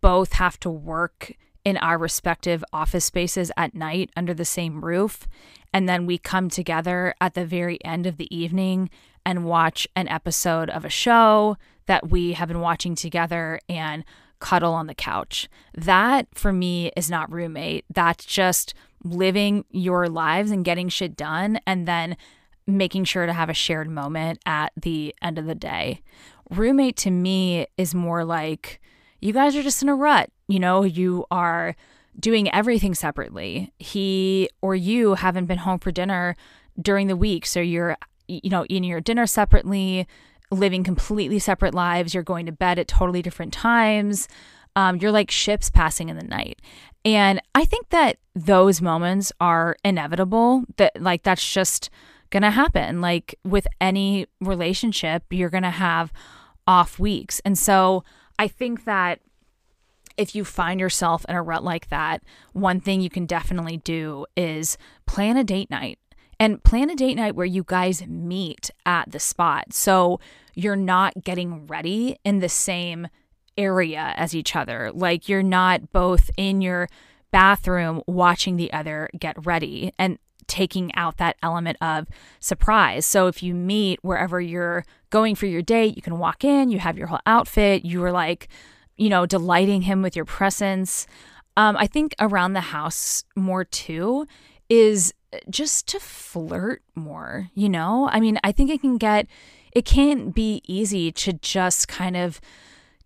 both 0.01 0.35
have 0.35 0.61
to 0.61 0.71
work 0.71 1.33
in 1.67 1.77
our 1.79 1.99
respective 1.99 2.64
office 2.73 3.05
spaces 3.05 3.51
at 3.57 3.75
night 3.75 4.09
under 4.17 4.33
the 4.33 4.45
same 4.45 4.85
roof. 4.85 5.27
And 5.73 5.89
then 5.89 6.07
we 6.07 6.17
come 6.17 6.49
together 6.49 7.12
at 7.20 7.35
the 7.35 7.45
very 7.45 7.85
end 7.85 8.07
of 8.07 8.19
the 8.19 8.35
evening 8.35 8.89
and 9.27 9.45
watch 9.45 9.89
an 9.97 10.07
episode 10.07 10.70
of 10.70 10.85
a 10.85 10.89
show 10.89 11.57
that 11.86 12.09
we 12.09 12.35
have 12.35 12.47
been 12.47 12.61
watching 12.61 12.95
together 12.95 13.59
and 13.69 14.05
cuddle 14.39 14.74
on 14.74 14.86
the 14.86 14.95
couch. 14.95 15.49
That 15.74 16.28
for 16.35 16.53
me 16.53 16.93
is 16.97 17.11
not 17.11 17.32
roommate. 17.32 17.85
That's 17.93 18.24
just 18.24 18.73
living 19.03 19.65
your 19.69 20.07
lives 20.07 20.53
and 20.53 20.65
getting 20.65 20.89
shit 20.89 21.16
done 21.16 21.59
and 21.66 21.89
then 21.89 22.16
making 22.65 23.05
sure 23.05 23.27
to 23.27 23.32
have 23.32 23.49
a 23.49 23.55
shared 23.55 23.90
moment 23.90 24.39
at 24.47 24.73
the 24.81 25.12
end 25.20 25.36
of 25.36 25.47
the 25.47 25.55
day. 25.57 26.01
Roommate 26.49 26.97
to 26.99 27.11
me 27.11 27.66
is 27.77 27.93
more 27.93 28.24
like 28.24 28.81
you 29.20 29.32
guys 29.32 29.57
are 29.57 29.65
just 29.65 29.82
in 29.82 29.89
a 29.89 29.97
rut. 29.97 30.31
You 30.48 30.60
know, 30.60 30.85
you 30.85 31.27
are 31.31 31.74
doing 32.18 32.52
everything 32.52 32.94
separately. 32.94 33.73
He 33.78 34.48
or 34.62 34.74
you 34.74 35.14
haven't 35.14 35.47
been 35.47 35.59
home 35.59 35.78
for 35.78 35.90
dinner 35.90 36.36
during 36.81 37.09
the 37.09 37.16
week. 37.16 37.47
So 37.47 37.60
you're, 37.60 37.97
you 38.28 38.51
know, 38.51 38.64
eating 38.68 38.85
your 38.85 39.01
dinner 39.01 39.27
separately, 39.27 40.06
living 40.51 40.85
completely 40.85 41.39
separate 41.39 41.74
lives. 41.74 42.14
You're 42.14 42.23
going 42.23 42.47
to 42.47 42.52
bed 42.52 42.78
at 42.78 42.89
totally 42.89 43.23
different 43.23 43.52
times. 43.52 44.28
Um, 44.77 44.97
you're 44.97 45.12
like 45.12 45.31
ships 45.31 45.70
passing 45.70 46.09
in 46.09 46.16
the 46.16 46.24
night. 46.24 46.60
And 47.05 47.40
I 47.55 47.64
think 47.64 47.89
that 47.90 48.18
those 48.35 48.82
moments 48.82 49.32
are 49.40 49.77
inevitable, 49.85 50.64
that 50.77 51.01
like 51.01 51.23
that's 51.23 51.52
just 51.52 51.89
to 52.43 52.51
happen. 52.51 53.01
Like 53.01 53.35
with 53.44 53.66
any 53.81 54.27
relationship, 54.40 55.24
you're 55.31 55.51
to 55.62 55.70
have 55.70 56.12
off 56.66 56.98
weeks. 56.98 57.40
And 57.44 57.56
so 57.56 58.05
I 58.39 58.48
think 58.48 58.85
that 58.85 59.20
if 60.16 60.34
you 60.34 60.44
find 60.44 60.80
yourself 60.80 61.24
in 61.28 61.36
a 61.36 61.43
rut 61.43 61.64
like 61.64 61.88
that, 61.88 62.22
one 62.52 62.80
thing 62.80 63.01
you 63.01 63.10
can 63.10 63.26
definitely 63.26 63.78
do 63.78 64.26
is 64.36 64.78
plan 65.06 65.36
a 65.36 65.44
date 65.44 65.70
night 65.70 65.98
and 66.38 66.62
plan 66.62 66.90
a 66.90 66.94
date 66.94 67.14
night 67.14 67.34
where 67.34 67.47
you 67.47 67.64
guys 67.64 68.06
meet 68.06 68.70
at 68.84 69.10
the 69.10 69.20
spot. 69.20 69.72
So 69.72 70.20
you're 70.55 70.76
not 70.76 71.22
getting 71.22 71.66
ready 71.66 72.16
in 72.24 72.40
the 72.40 72.48
same 72.48 73.09
area 73.56 74.14
as 74.16 74.34
each 74.34 74.55
other. 74.55 74.90
Like 74.93 75.28
you're 75.28 75.43
not 75.43 75.93
both 75.93 76.30
in 76.36 76.60
your 76.60 76.88
bathroom 77.30 78.02
watching 78.06 78.56
the 78.56 78.72
other 78.72 79.09
get 79.18 79.44
ready 79.44 79.93
and 79.98 80.18
taking 80.47 80.94
out 80.94 81.16
that 81.16 81.36
element 81.43 81.76
of 81.80 82.06
surprise. 82.38 83.05
So 83.05 83.26
if 83.26 83.43
you 83.43 83.52
meet 83.52 83.98
wherever 84.02 84.40
you're 84.40 84.84
going 85.10 85.34
for 85.34 85.47
your 85.47 85.62
date, 85.62 85.97
you 85.97 86.02
can 86.02 86.18
walk 86.18 86.44
in, 86.44 86.70
you 86.70 86.78
have 86.78 86.97
your 86.97 87.09
whole 87.09 87.20
outfit, 87.26 87.84
you 87.84 88.02
are 88.05 88.12
like, 88.12 88.48
you 88.97 89.09
know, 89.09 89.27
delighting 89.27 89.82
him 89.82 90.02
with 90.02 90.16
your 90.16 90.24
presence. 90.24 91.06
Um, 91.56 91.77
I 91.77 91.86
think 91.86 92.14
around 92.20 92.52
the 92.52 92.60
house 92.60 93.24
more 93.35 93.64
too 93.64 94.27
is 94.68 95.12
just 95.51 95.86
to 95.89 96.01
flirt 96.01 96.82
more, 96.94 97.51
you 97.55 97.68
know? 97.68 98.09
I 98.10 98.20
mean, 98.20 98.39
I 98.43 98.52
think 98.52 98.70
it 98.70 98.81
can 98.81 98.98
get, 98.98 99.27
it 99.73 99.85
can't 99.85 100.35
be 100.35 100.62
easy 100.66 101.12
to 101.12 101.32
just 101.35 101.89
kind 101.89 102.16
of 102.16 102.40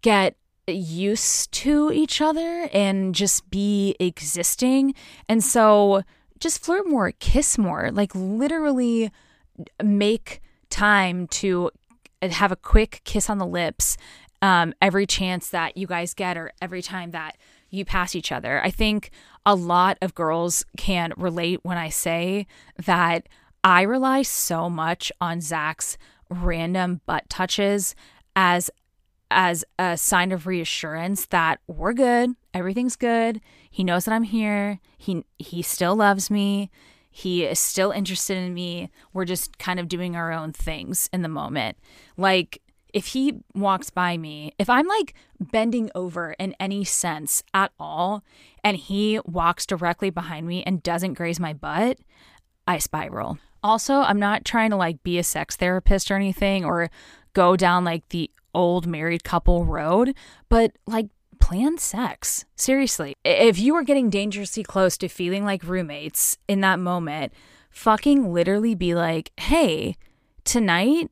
get 0.02 0.36
used 0.66 1.52
to 1.52 1.90
each 1.92 2.20
other 2.20 2.68
and 2.72 3.14
just 3.14 3.50
be 3.50 3.96
existing. 3.98 4.94
And 5.28 5.42
so 5.42 6.02
just 6.38 6.64
flirt 6.64 6.88
more, 6.88 7.12
kiss 7.12 7.58
more, 7.58 7.90
like 7.92 8.14
literally 8.14 9.10
make 9.82 10.40
time 10.70 11.26
to 11.26 11.70
have 12.22 12.52
a 12.52 12.56
quick 12.56 13.00
kiss 13.04 13.28
on 13.28 13.38
the 13.38 13.46
lips 13.46 13.96
um, 14.42 14.74
every 14.80 15.06
chance 15.06 15.50
that 15.50 15.76
you 15.76 15.86
guys 15.86 16.14
get 16.14 16.36
or 16.36 16.52
every 16.62 16.82
time 16.82 17.10
that 17.10 17.36
you 17.70 17.84
pass 17.84 18.14
each 18.14 18.32
other. 18.32 18.62
I 18.62 18.70
think 18.70 19.10
a 19.46 19.54
lot 19.54 19.98
of 20.02 20.14
girls 20.14 20.64
can 20.76 21.12
relate 21.16 21.60
when 21.62 21.78
I 21.78 21.88
say 21.88 22.46
that 22.84 23.28
I 23.62 23.82
rely 23.82 24.22
so 24.22 24.68
much 24.68 25.12
on 25.20 25.40
Zach's 25.40 25.96
random 26.28 27.00
butt 27.06 27.28
touches 27.28 27.94
as 28.34 28.70
as 29.32 29.64
a 29.78 29.96
sign 29.96 30.32
of 30.32 30.46
reassurance 30.48 31.26
that 31.26 31.60
we're 31.68 31.92
good, 31.92 32.30
everything's 32.52 32.96
good. 32.96 33.40
He 33.70 33.84
knows 33.84 34.04
that 34.04 34.12
I'm 34.12 34.24
here. 34.24 34.80
He 34.98 35.24
he 35.38 35.62
still 35.62 35.94
loves 35.94 36.30
me. 36.30 36.70
He 37.10 37.44
is 37.44 37.58
still 37.58 37.90
interested 37.90 38.36
in 38.36 38.54
me. 38.54 38.90
We're 39.12 39.24
just 39.24 39.58
kind 39.58 39.78
of 39.80 39.88
doing 39.88 40.16
our 40.16 40.32
own 40.32 40.52
things 40.52 41.08
in 41.12 41.22
the 41.22 41.28
moment. 41.28 41.76
Like 42.16 42.60
if 42.92 43.06
he 43.08 43.40
walks 43.54 43.90
by 43.90 44.16
me, 44.16 44.52
if 44.58 44.68
I'm 44.70 44.86
like 44.86 45.14
bending 45.38 45.90
over 45.94 46.34
in 46.38 46.54
any 46.60 46.84
sense 46.84 47.42
at 47.54 47.72
all, 47.78 48.22
and 48.62 48.76
he 48.76 49.20
walks 49.24 49.66
directly 49.66 50.10
behind 50.10 50.46
me 50.46 50.62
and 50.64 50.82
doesn't 50.82 51.14
graze 51.14 51.40
my 51.40 51.52
butt, 51.52 51.98
I 52.66 52.78
spiral. 52.78 53.38
Also, 53.62 53.94
I'm 53.94 54.18
not 54.18 54.44
trying 54.44 54.70
to 54.70 54.76
like 54.76 55.02
be 55.02 55.18
a 55.18 55.24
sex 55.24 55.56
therapist 55.56 56.10
or 56.10 56.14
anything 56.14 56.64
or 56.64 56.90
go 57.32 57.56
down 57.56 57.84
like 57.84 58.08
the 58.08 58.30
old 58.54 58.86
married 58.86 59.24
couple 59.24 59.64
road, 59.64 60.14
but 60.48 60.72
like 60.86 61.08
plan 61.40 61.78
sex. 61.78 62.44
Seriously. 62.56 63.14
If 63.24 63.58
you 63.58 63.74
are 63.74 63.82
getting 63.82 64.10
dangerously 64.10 64.62
close 64.62 64.96
to 64.98 65.08
feeling 65.08 65.44
like 65.44 65.64
roommates 65.64 66.38
in 66.48 66.60
that 66.60 66.78
moment, 66.78 67.32
fucking 67.70 68.32
literally 68.32 68.74
be 68.74 68.94
like, 68.94 69.32
hey, 69.36 69.96
tonight 70.44 71.10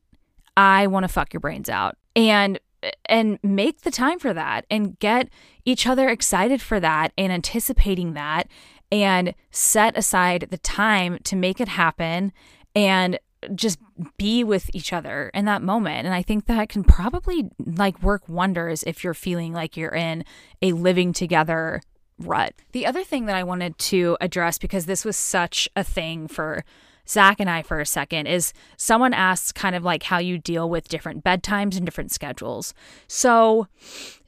I 0.58 0.88
want 0.88 1.04
to 1.04 1.08
fuck 1.08 1.32
your 1.32 1.40
brains 1.40 1.70
out. 1.70 1.96
And 2.16 2.58
and 3.06 3.38
make 3.42 3.80
the 3.80 3.90
time 3.90 4.18
for 4.20 4.32
that 4.32 4.64
and 4.70 4.98
get 5.00 5.28
each 5.64 5.84
other 5.86 6.08
excited 6.08 6.62
for 6.62 6.78
that 6.78 7.12
and 7.18 7.32
anticipating 7.32 8.12
that 8.12 8.46
and 8.92 9.34
set 9.50 9.98
aside 9.98 10.46
the 10.50 10.58
time 10.58 11.18
to 11.24 11.34
make 11.34 11.60
it 11.60 11.66
happen 11.66 12.32
and 12.76 13.18
just 13.56 13.80
be 14.16 14.44
with 14.44 14.70
each 14.72 14.92
other 14.92 15.32
in 15.34 15.44
that 15.44 15.60
moment 15.60 16.06
and 16.06 16.14
i 16.14 16.22
think 16.22 16.46
that 16.46 16.68
can 16.68 16.84
probably 16.84 17.50
like 17.58 18.00
work 18.00 18.28
wonders 18.28 18.84
if 18.84 19.02
you're 19.02 19.14
feeling 19.14 19.52
like 19.52 19.76
you're 19.76 19.94
in 19.94 20.24
a 20.62 20.70
living 20.70 21.12
together 21.12 21.80
rut 22.20 22.54
the 22.70 22.86
other 22.86 23.02
thing 23.02 23.26
that 23.26 23.34
i 23.34 23.42
wanted 23.42 23.76
to 23.78 24.16
address 24.20 24.56
because 24.56 24.86
this 24.86 25.04
was 25.04 25.16
such 25.16 25.68
a 25.74 25.82
thing 25.82 26.28
for 26.28 26.64
Zach 27.08 27.40
and 27.40 27.48
I 27.48 27.62
for 27.62 27.80
a 27.80 27.86
second 27.86 28.26
is 28.26 28.52
someone 28.76 29.14
asks 29.14 29.52
kind 29.52 29.74
of 29.74 29.84
like 29.84 30.04
how 30.04 30.18
you 30.18 30.38
deal 30.38 30.68
with 30.68 30.88
different 30.88 31.24
bedtimes 31.24 31.76
and 31.76 31.84
different 31.84 32.12
schedules. 32.12 32.74
So 33.06 33.68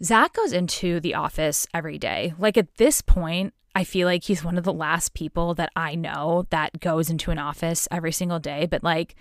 Zach 0.03 0.33
goes 0.33 0.53
into 0.53 1.01
the 1.01 1.15
office 1.15 1.67
every 1.75 1.99
day. 1.99 2.35
Like 2.39 2.57
at 2.57 2.77
this 2.77 3.03
point, 3.03 3.53
I 3.75 3.85
feel 3.85 4.07
like 4.07 4.25
he's 4.25 4.43
one 4.43 4.59
of 4.59 4.65
the 4.65 4.73
last 4.73 5.15
people 5.15 5.55
that 5.55 5.71
I 5.77 5.95
know 5.95 6.47
that 6.51 6.81
goes 6.81 7.11
into 7.11 7.31
an 7.31 7.39
office 7.39 7.87
every 7.91 8.13
single 8.13 8.41
day. 8.41 8.67
But 8.67 8.83
like, 8.83 9.15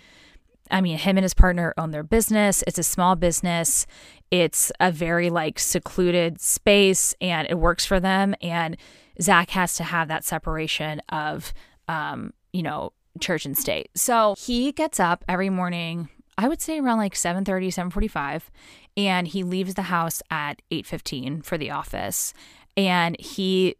I 0.70 0.80
mean, 0.80 0.98
him 0.98 1.16
and 1.16 1.24
his 1.24 1.34
partner 1.34 1.74
own 1.76 1.90
their 1.90 2.02
business. 2.02 2.64
It's 2.66 2.78
a 2.78 2.82
small 2.82 3.14
business. 3.16 3.86
It's 4.30 4.72
a 4.80 4.90
very 4.90 5.30
like 5.30 5.58
secluded 5.58 6.40
space 6.40 7.14
and 7.20 7.48
it 7.48 7.58
works 7.58 7.84
for 7.84 8.00
them. 8.00 8.34
And 8.40 8.76
Zach 9.20 9.50
has 9.50 9.74
to 9.74 9.84
have 9.84 10.08
that 10.08 10.24
separation 10.24 11.00
of, 11.10 11.52
um, 11.88 12.32
you 12.52 12.62
know, 12.62 12.92
church 13.18 13.44
and 13.44 13.56
state. 13.56 13.90
So 13.94 14.34
he 14.38 14.72
gets 14.72 15.00
up 15.00 15.24
every 15.28 15.50
morning, 15.50 16.08
I 16.38 16.48
would 16.48 16.60
say 16.60 16.78
around 16.78 16.98
like 16.98 17.14
7:30, 17.14 17.70
7:45, 17.70 18.50
and 18.96 19.28
he 19.28 19.42
leaves 19.42 19.74
the 19.74 19.82
house 19.82 20.22
at 20.30 20.62
8:15 20.70 21.42
for 21.42 21.58
the 21.58 21.70
office. 21.70 22.32
And 22.76 23.18
he 23.20 23.76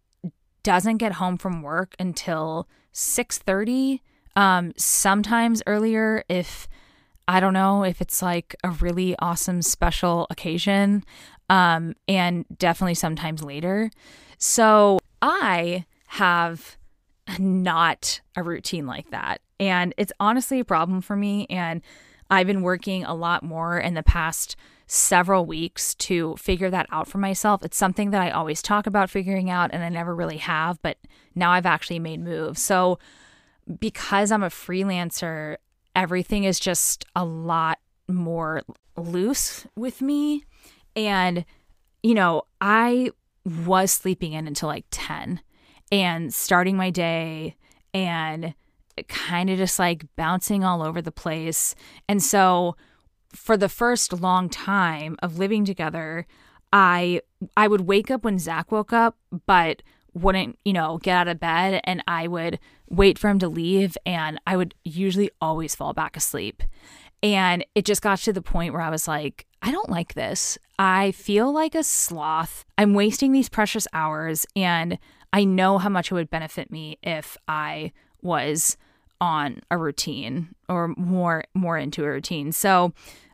doesn't 0.63 0.99
get 0.99 1.13
home 1.13 1.39
from 1.39 1.63
work 1.63 1.95
until 1.99 2.69
6:30 2.93 4.01
um 4.37 4.73
sometimes 4.77 5.63
earlier 5.67 6.23
if 6.29 6.69
I 7.27 7.41
don't 7.41 7.55
know 7.55 7.85
if 7.85 8.01
it's 8.01 8.21
like 8.23 8.55
a 8.63 8.71
really 8.71 9.17
awesome 9.19 9.63
special 9.63 10.27
occasion 10.31 11.05
um 11.49 11.95
and 12.07 12.45
definitely 12.59 12.95
sometimes 12.95 13.43
later. 13.43 13.91
So 14.39 14.99
I 15.23 15.85
have 16.09 16.77
not 17.39 18.21
a 18.37 18.43
routine 18.43 18.87
like 18.87 19.11
that. 19.11 19.41
And 19.59 19.95
it's 19.97 20.13
honestly 20.19 20.61
a 20.61 20.65
problem 20.65 21.01
for 21.01 21.17
me 21.17 21.47
and 21.51 21.83
I've 22.31 22.47
been 22.47 22.63
working 22.63 23.05
a 23.05 23.15
lot 23.15 23.43
more 23.43 23.79
in 23.79 23.95
the 23.95 24.03
past 24.03 24.57
several 24.87 25.47
weeks 25.47 25.95
to 25.97 26.37
figure 26.37 26.71
that 26.71 26.87
out 26.91 27.09
for 27.09 27.19
myself. 27.19 27.65
It's 27.65 27.77
something 27.77 28.11
that 28.11 28.23
I 28.23 28.31
always 28.31 28.63
talk 28.63 28.87
about 28.87 29.11
figuring 29.11 29.51
out 29.51 29.71
and 29.73 29.83
I 29.83 29.89
never 29.89 30.15
really 30.15 30.39
have, 30.39 30.81
but 30.83 30.99
now 31.35 31.51
I've 31.51 31.67
actually 31.67 31.99
made 31.99 32.21
moves. 32.21 32.63
So 32.63 32.99
because 33.79 34.33
I'm 34.33 34.43
a 34.43 34.49
freelancer, 34.49 35.57
everything 35.95 36.45
is 36.45 36.59
just 36.59 37.05
a 37.15 37.25
lot 37.25 37.79
more 38.09 38.63
loose 38.97 39.67
with 39.77 40.01
me. 40.03 40.45
And, 40.97 41.45
you 42.03 42.15
know, 42.15 42.43
I 42.61 43.11
was 43.65 43.91
sleeping 43.91 44.33
in 44.33 44.47
until 44.47 44.69
like 44.69 44.87
10 44.91 45.41
and 45.91 46.33
starting 46.33 46.77
my 46.77 46.91
day 46.91 47.57
and 47.93 48.55
kind 49.09 49.51
of 49.51 49.59
just 49.59 49.79
like 49.79 50.05
bouncing 50.17 50.65
all 50.65 50.83
over 50.83 51.01
the 51.01 51.13
place. 51.13 51.75
And 52.09 52.23
so 52.23 52.77
for 53.33 53.57
the 53.57 53.69
first 53.69 54.13
long 54.13 54.49
time 54.49 55.17
of 55.23 55.39
living 55.39 55.65
together, 55.65 56.27
I 56.73 57.23
I 57.57 57.69
would 57.69 57.83
wake 57.83 58.11
up 58.11 58.25
when 58.25 58.39
Zach 58.39 58.71
woke 58.71 58.93
up, 58.93 59.17
but 59.47 59.83
wouldn't, 60.13 60.59
you 60.65 60.73
know, 60.73 60.99
get 60.99 61.17
out 61.17 61.29
of 61.29 61.41
bed 61.41 61.81
and 61.85 62.03
I 62.07 62.27
would 62.27 62.59
wait 62.89 63.19
for 63.19 63.29
him 63.29 63.39
to 63.39 63.49
leave 63.49 63.97
and 64.05 64.41
I 64.47 64.57
would 64.57 64.75
usually 64.85 65.31
always 65.41 65.75
fall 65.75 65.93
back 65.93 66.17
asleep. 66.17 66.63
And 67.23 67.65
it 67.75 67.85
just 67.85 68.03
got 68.03 68.19
to 68.21 68.33
the 68.33 68.43
point 68.43 68.73
where 68.73 68.83
I 68.83 68.91
was 68.91 69.07
like, 69.07 69.47
I 69.63 69.71
don't 69.71 69.91
like 69.91 70.15
this. 70.15 70.59
I 70.79 71.13
feel 71.13 71.53
like 71.53 71.75
a 71.75 71.85
sloth. 71.85 72.65
I'm 72.79 72.95
wasting 72.95 73.33
these 73.33 73.49
precious 73.49 73.87
hours 73.93 74.47
and 74.57 74.99
I 75.33 75.45
know 75.45 75.79
how 75.79 75.89
much 75.89 76.11
it 76.11 76.15
would 76.15 76.31
benefit 76.31 76.71
me 76.71 76.99
if 77.03 77.37
I 77.47 77.93
was 78.23 78.77
on 79.21 79.61
a 79.71 79.77
routine 79.77 80.55
or 80.69 80.89
more 80.97 81.45
more 81.55 81.77
into 81.77 82.05
a 82.05 82.09
routine. 82.09 82.53
So 82.53 82.93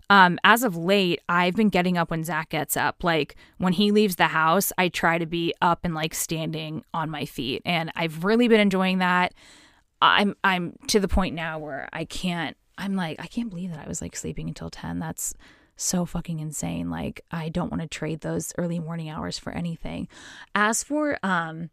um, 0.08 0.38
as 0.44 0.62
of 0.62 0.76
late, 0.76 1.20
I've 1.28 1.56
been 1.56 1.68
getting 1.68 1.98
up 1.98 2.10
when 2.10 2.22
Zach 2.22 2.50
gets 2.50 2.76
up. 2.76 3.02
Like 3.02 3.34
when 3.58 3.72
he 3.72 3.90
leaves 3.90 4.16
the 4.16 4.28
house, 4.28 4.72
I 4.78 4.88
try 4.88 5.18
to 5.18 5.26
be 5.26 5.52
up 5.60 5.80
and 5.82 5.94
like 5.94 6.14
standing 6.14 6.84
on 6.94 7.10
my 7.10 7.24
feet, 7.24 7.62
and 7.64 7.90
I've 7.96 8.24
really 8.24 8.48
been 8.48 8.60
enjoying 8.60 8.98
that. 8.98 9.34
I'm 10.00 10.36
I'm 10.44 10.76
to 10.88 11.00
the 11.00 11.08
point 11.08 11.34
now 11.34 11.58
where 11.58 11.88
I 11.92 12.04
can't. 12.04 12.56
I'm 12.78 12.94
like 12.94 13.20
I 13.20 13.26
can't 13.26 13.50
believe 13.50 13.70
that 13.70 13.84
I 13.84 13.88
was 13.88 14.00
like 14.00 14.14
sleeping 14.14 14.48
until 14.48 14.70
ten. 14.70 14.98
That's 14.98 15.34
so 15.76 16.04
fucking 16.04 16.40
insane. 16.40 16.90
Like 16.90 17.20
I 17.30 17.48
don't 17.48 17.70
want 17.70 17.82
to 17.82 17.88
trade 17.88 18.20
those 18.20 18.52
early 18.58 18.78
morning 18.78 19.08
hours 19.08 19.38
for 19.38 19.52
anything. 19.52 20.08
As 20.54 20.82
for 20.82 21.18
um 21.22 21.70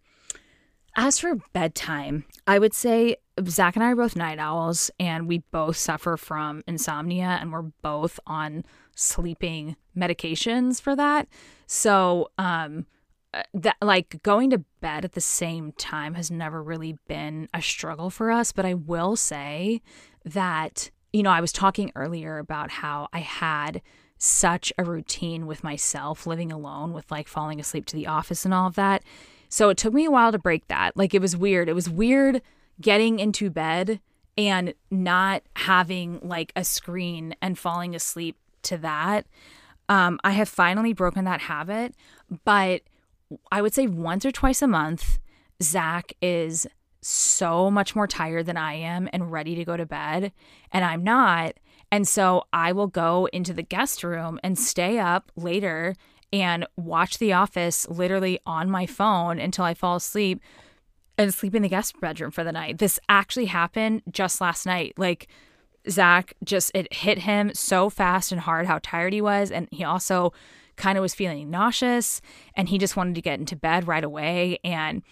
as 0.95 1.19
for 1.19 1.35
bedtime, 1.53 2.25
I 2.45 2.59
would 2.59 2.73
say 2.73 3.17
Zach 3.47 3.75
and 3.75 3.83
I 3.83 3.91
are 3.91 3.95
both 3.95 4.15
night 4.15 4.37
owls 4.37 4.91
and 4.99 5.27
we 5.27 5.39
both 5.51 5.75
suffer 5.75 6.17
from 6.17 6.63
insomnia 6.67 7.39
and 7.41 7.51
we're 7.51 7.63
both 7.81 8.19
on 8.27 8.63
sleeping 8.95 9.75
medications 9.97 10.79
for 10.79 10.95
that. 10.95 11.27
So, 11.65 12.29
um, 12.37 12.85
uh, 13.33 13.41
that 13.55 13.77
like 13.81 14.21
going 14.21 14.51
to 14.51 14.63
bed 14.79 15.03
at 15.03 15.13
the 15.13 15.21
same 15.21 15.71
time 15.71 16.13
has 16.13 16.29
never 16.29 16.61
really 16.61 16.95
been 17.07 17.49
a 17.51 17.63
struggle 17.63 18.11
for 18.11 18.29
us 18.29 18.51
but 18.51 18.63
i 18.63 18.75
will 18.75 19.15
say 19.15 19.81
that 20.23 20.91
you 21.13 21.23
know 21.23 21.31
i 21.31 21.39
was 21.39 21.53
talking 21.53 21.91
earlier 21.95 22.37
about 22.37 22.69
how 22.69 23.07
i 23.13 23.19
had 23.19 23.81
such 24.23 24.71
a 24.77 24.83
routine 24.85 25.45
with 25.45 25.65
myself 25.65 26.25
living 26.25 26.49
alone 26.49 26.93
with 26.93 27.11
like 27.11 27.27
falling 27.27 27.59
asleep 27.59 27.85
to 27.85 27.95
the 27.95 28.07
office 28.07 28.45
and 28.45 28.53
all 28.53 28.67
of 28.67 28.75
that. 28.75 29.03
So 29.49 29.67
it 29.67 29.77
took 29.77 29.93
me 29.93 30.05
a 30.05 30.11
while 30.11 30.31
to 30.31 30.39
break 30.39 30.67
that. 30.69 30.95
Like 30.95 31.13
it 31.13 31.19
was 31.19 31.35
weird. 31.35 31.67
It 31.67 31.73
was 31.73 31.89
weird 31.89 32.41
getting 32.79 33.19
into 33.19 33.49
bed 33.49 33.99
and 34.37 34.73
not 34.89 35.43
having 35.57 36.21
like 36.23 36.53
a 36.55 36.63
screen 36.63 37.35
and 37.41 37.59
falling 37.59 37.93
asleep 37.95 38.37
to 38.63 38.77
that. 38.77 39.27
Um, 39.89 40.17
i 40.23 40.31
have 40.31 40.47
finally 40.47 40.93
broken 40.93 41.25
that 41.25 41.41
habit 41.41 41.93
but 42.45 42.83
I 43.51 43.61
would 43.61 43.73
say 43.73 43.87
once 43.87 44.25
or 44.25 44.31
twice 44.31 44.61
a 44.61 44.67
month, 44.67 45.19
Zach 45.61 46.13
is 46.21 46.67
so 47.03 47.69
much 47.69 47.95
more 47.95 48.07
tired 48.07 48.45
than 48.45 48.57
I 48.57 48.73
am 48.73 49.09
and 49.13 49.31
ready 49.31 49.55
to 49.55 49.65
go 49.65 49.77
to 49.77 49.85
bed, 49.85 50.31
and 50.71 50.83
I'm 50.83 51.03
not. 51.03 51.55
And 51.91 52.07
so 52.07 52.45
I 52.51 52.71
will 52.71 52.87
go 52.87 53.27
into 53.31 53.53
the 53.53 53.61
guest 53.61 54.03
room 54.03 54.39
and 54.43 54.57
stay 54.57 54.97
up 54.97 55.31
later 55.35 55.95
and 56.31 56.65
watch 56.75 57.19
The 57.19 57.33
Office 57.33 57.87
literally 57.87 58.39
on 58.45 58.71
my 58.71 58.87
phone 58.87 59.39
until 59.39 59.65
I 59.65 59.75
fall 59.75 59.97
asleep 59.97 60.41
and 61.17 61.31
sleep 61.31 61.53
in 61.53 61.61
the 61.61 61.69
guest 61.69 61.99
bedroom 62.01 62.31
for 62.31 62.43
the 62.43 62.51
night. 62.51 62.79
This 62.79 62.99
actually 63.07 63.45
happened 63.45 64.01
just 64.09 64.41
last 64.41 64.65
night. 64.65 64.93
Like, 64.97 65.27
Zach 65.87 66.33
just, 66.43 66.71
it 66.73 66.91
hit 66.91 67.19
him 67.19 67.53
so 67.53 67.89
fast 67.89 68.31
and 68.31 68.41
hard 68.41 68.65
how 68.65 68.79
tired 68.81 69.13
he 69.13 69.21
was. 69.21 69.51
And 69.51 69.67
he 69.69 69.83
also, 69.83 70.33
kind 70.75 70.97
of 70.97 71.01
was 71.01 71.13
feeling 71.13 71.49
nauseous 71.49 72.21
and 72.55 72.69
he 72.69 72.77
just 72.77 72.95
wanted 72.95 73.15
to 73.15 73.21
get 73.21 73.39
into 73.39 73.55
bed 73.55 73.87
right 73.87 74.03
away 74.03 74.57
and 74.63 75.03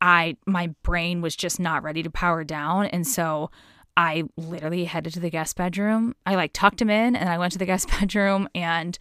I 0.00 0.36
my 0.46 0.74
brain 0.82 1.20
was 1.20 1.36
just 1.36 1.58
not 1.58 1.82
ready 1.82 2.02
to 2.02 2.10
power 2.10 2.44
down 2.44 2.86
and 2.86 3.06
so 3.06 3.50
I 3.96 4.24
literally 4.36 4.84
headed 4.84 5.14
to 5.14 5.20
the 5.20 5.30
guest 5.30 5.56
bedroom. 5.56 6.14
I 6.26 6.34
like 6.34 6.52
tucked 6.52 6.82
him 6.82 6.90
in 6.90 7.16
and 7.16 7.28
I 7.28 7.38
went 7.38 7.52
to 7.52 7.58
the 7.58 7.66
guest 7.72 7.88
bedroom 7.88 8.48
and 8.54 8.98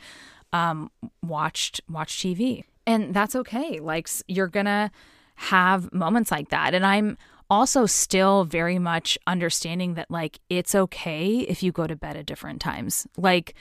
um 0.54 0.92
watched 1.22 1.82
watched 1.90 2.24
TV. 2.24 2.64
And 2.88 3.14
that's 3.14 3.36
okay. 3.36 3.80
Like 3.80 4.10
you're 4.28 4.48
going 4.48 4.68
to 4.68 4.92
have 5.36 5.92
moments 5.92 6.32
like 6.32 6.50
that 6.50 6.74
and 6.74 6.86
I'm 6.86 7.18
also 7.50 7.86
still 7.86 8.44
very 8.44 8.80
much 8.80 9.18
understanding 9.28 9.96
that 9.96 10.10
like 10.10 10.40
it's 10.50 10.74
okay 10.74 11.40
if 11.40 11.62
you 11.62 11.72
go 11.72 11.88
to 11.88 11.96
bed 11.96 12.16
at 12.16 12.26
different 12.26 12.62
times. 12.62 13.06
Like 13.18 13.54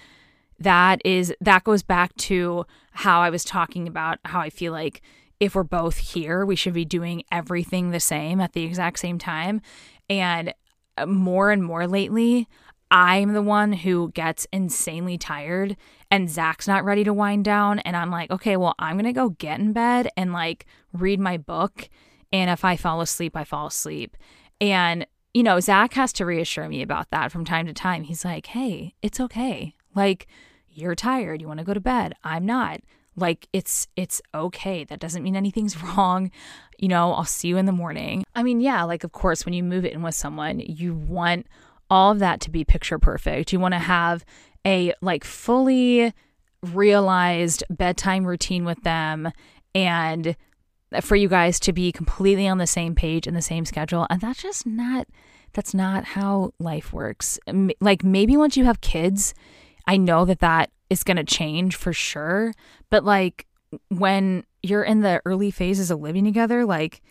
that 0.59 1.03
is 1.05 1.35
that 1.41 1.65
goes 1.65 1.83
back 1.83 2.15
to 2.17 2.65
how 2.93 3.21
I 3.21 3.31
was 3.31 3.45
talking 3.45 3.89
about 3.89 4.19
how 4.25 4.41
I 4.41 4.51
feel 4.51 4.73
like 4.73 5.03
if 5.45 5.55
we're 5.55 5.63
both 5.63 5.97
here, 5.97 6.45
we 6.45 6.57
should 6.57 6.73
be 6.73 6.85
doing 6.85 7.25
everything 7.31 7.91
the 7.91 8.01
same 8.01 8.41
at 8.41 8.53
the 8.53 8.65
exact 8.65 8.99
same 8.99 9.19
time. 9.19 9.61
And 10.09 10.55
uh, 10.97 11.07
more 11.07 11.51
and 11.51 11.63
more 11.63 11.87
lately, 11.87 12.49
I'm 12.91 13.33
the 13.33 13.43
one 13.43 13.73
who 13.73 14.11
gets 14.13 14.47
insanely 14.53 15.19
tired 15.19 15.77
and 16.11 16.31
Zach's 16.31 16.69
not 16.69 16.85
ready 16.85 17.03
to 17.05 17.13
wind 17.13 17.45
down. 17.45 17.81
And 17.81 17.97
I'm 17.97 18.11
like, 18.11 18.31
okay, 18.31 18.57
well, 18.57 18.75
I'm 18.79 18.97
going 18.97 19.05
to 19.07 19.13
go 19.13 19.31
get 19.31 19.59
in 19.59 19.73
bed 19.73 20.09
and 20.17 20.33
like 20.33 20.67
read 20.93 21.19
my 21.19 21.37
book. 21.37 21.89
And 22.33 22.51
if 22.51 22.65
I 22.65 22.77
fall 22.77 23.01
asleep, 23.01 23.37
I 23.37 23.45
fall 23.45 23.67
asleep. 23.67 24.17
And, 24.61 25.07
you 25.33 25.43
know, 25.43 25.61
Zach 25.61 25.95
has 25.95 26.13
to 26.15 26.27
reassure 26.27 26.69
me 26.69 26.83
about 26.83 27.11
that 27.11 27.33
from 27.33 27.45
time 27.45 27.67
to 27.67 27.73
time. 27.73 28.05
He's 28.05 28.25
like, 28.25 28.47
hey, 28.47 28.95
it's 29.03 29.21
okay. 29.21 29.75
Like, 29.95 30.27
you're 30.69 30.95
tired, 30.95 31.41
you 31.41 31.47
want 31.47 31.59
to 31.59 31.65
go 31.65 31.75
to 31.75 31.81
bed. 31.81 32.15
I'm 32.25 32.45
not. 32.45 32.81
Like 33.17 33.49
it's 33.53 33.87
it's 33.97 34.21
okay. 34.35 34.85
That 34.85 35.01
doesn't 35.01 35.23
mean 35.23 35.37
anything's 35.37 35.83
wrong. 35.83 36.31
You 36.79 36.89
know, 36.89 37.13
I'll 37.13 37.25
see 37.25 37.49
you 37.49 37.57
in 37.57 37.67
the 37.67 37.73
morning. 37.73 38.25
I 38.35 38.43
mean, 38.43 38.61
yeah, 38.61 38.83
like 38.85 39.05
of 39.05 39.13
course 39.13 39.45
when 39.45 39.55
you 39.55 39.63
move 39.63 39.85
in 39.85 40.03
with 40.03 40.15
someone, 40.15 40.61
you 40.61 40.95
want 40.95 41.47
all 41.91 42.13
of 42.13 42.19
that 42.19 42.41
to 42.41 42.51
be 42.51 42.65
picture 42.65 42.99
perfect. 42.99 43.53
You 43.53 43.61
want 43.61 43.75
to 43.75 43.79
have 43.79 44.25
a 44.67 44.95
like 45.01 45.25
fully 45.25 46.13
realized 46.73 47.63
bedtime 47.71 48.27
routine 48.27 48.65
with 48.65 48.83
them 48.83 49.31
and 49.75 50.37
for 51.01 51.17
you 51.17 51.29
guys 51.29 51.59
to 51.61 51.73
be 51.73 51.93
completely 51.93 52.49
on 52.49 52.59
the 52.59 52.67
same 52.67 52.95
page 52.95 53.27
and 53.27 53.37
the 53.37 53.43
same 53.43 53.65
schedule. 53.65 54.07
And 54.11 54.21
that's 54.21 54.43
just 54.43 54.67
not 54.67 55.07
that's 55.53 55.75
not 55.75 56.05
how 56.05 56.53
life 56.59 56.93
works. 56.93 57.39
Like 57.81 58.03
maybe 58.03 58.37
once 58.37 58.57
you 58.57 58.65
have 58.65 58.81
kids, 58.81 59.35
I 59.87 59.97
know 59.97 60.25
that 60.25 60.41
that 60.41 60.71
is 60.95 61.05
going 61.05 61.17
to 61.19 61.25
change 61.25 61.77
for 61.77 61.93
sure. 61.93 62.55
But 62.91 63.05
like 63.05 63.47
when 63.89 64.45
you're 64.63 64.83
in 64.83 65.01
the 65.01 65.21
early 65.25 65.51
phases 65.51 65.91
of 65.91 66.01
living 66.01 66.25
together, 66.25 66.65
like 66.65 67.03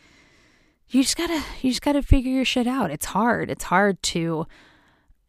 you 0.90 1.04
just 1.04 1.18
gotta 1.18 1.44
you 1.62 1.70
just 1.72 1.82
gotta 1.82 2.02
figure 2.02 2.32
your 2.32 2.46
shit 2.46 2.68
out. 2.68 2.92
It's 2.92 3.06
hard. 3.06 3.50
It's 3.50 3.66
hard 3.66 4.02
to, 4.04 4.48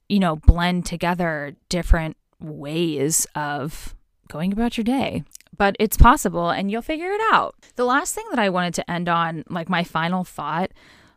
you 0.08 0.18
know, 0.18 0.36
blend 0.36 0.86
together 0.86 1.56
different 1.68 2.16
ways 2.40 3.26
of 3.34 3.94
going 4.28 4.52
about 4.52 4.76
your 4.76 4.84
day. 4.84 5.24
But 5.56 5.76
it's 5.78 5.96
possible 5.96 6.50
and 6.50 6.70
you'll 6.70 6.82
figure 6.82 7.10
it 7.10 7.20
out. 7.32 7.54
The 7.76 7.84
last 7.84 8.14
thing 8.14 8.24
that 8.30 8.38
I 8.38 8.48
wanted 8.48 8.74
to 8.74 8.90
end 8.90 9.08
on, 9.08 9.44
like 9.48 9.68
my 9.68 9.84
final 9.84 10.24
thought, 10.24 10.72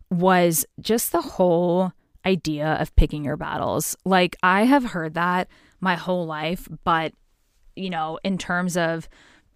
was 0.10 0.66
just 0.80 1.12
the 1.12 1.22
whole 1.22 1.92
idea 2.26 2.78
of 2.80 2.96
picking 2.96 3.26
your 3.26 3.38
battles. 3.38 3.96
Like 4.06 4.36
I 4.44 4.64
have 4.64 4.86
heard 4.86 5.14
that 5.16 5.48
my 5.80 5.96
whole 5.96 6.26
life, 6.26 6.68
but 6.84 7.14
you 7.78 7.90
know, 7.90 8.20
in 8.24 8.38
terms 8.38 8.76
of 8.78 9.08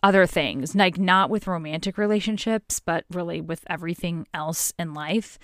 other 0.03 0.25
things, 0.25 0.75
like 0.75 0.97
not 0.97 1.29
with 1.29 1.47
romantic 1.47 1.97
relationships, 1.97 2.79
but 2.79 3.05
really 3.11 3.39
with 3.39 3.63
everything 3.67 4.27
else 4.33 4.73
in 4.79 4.93
life. 4.93 5.37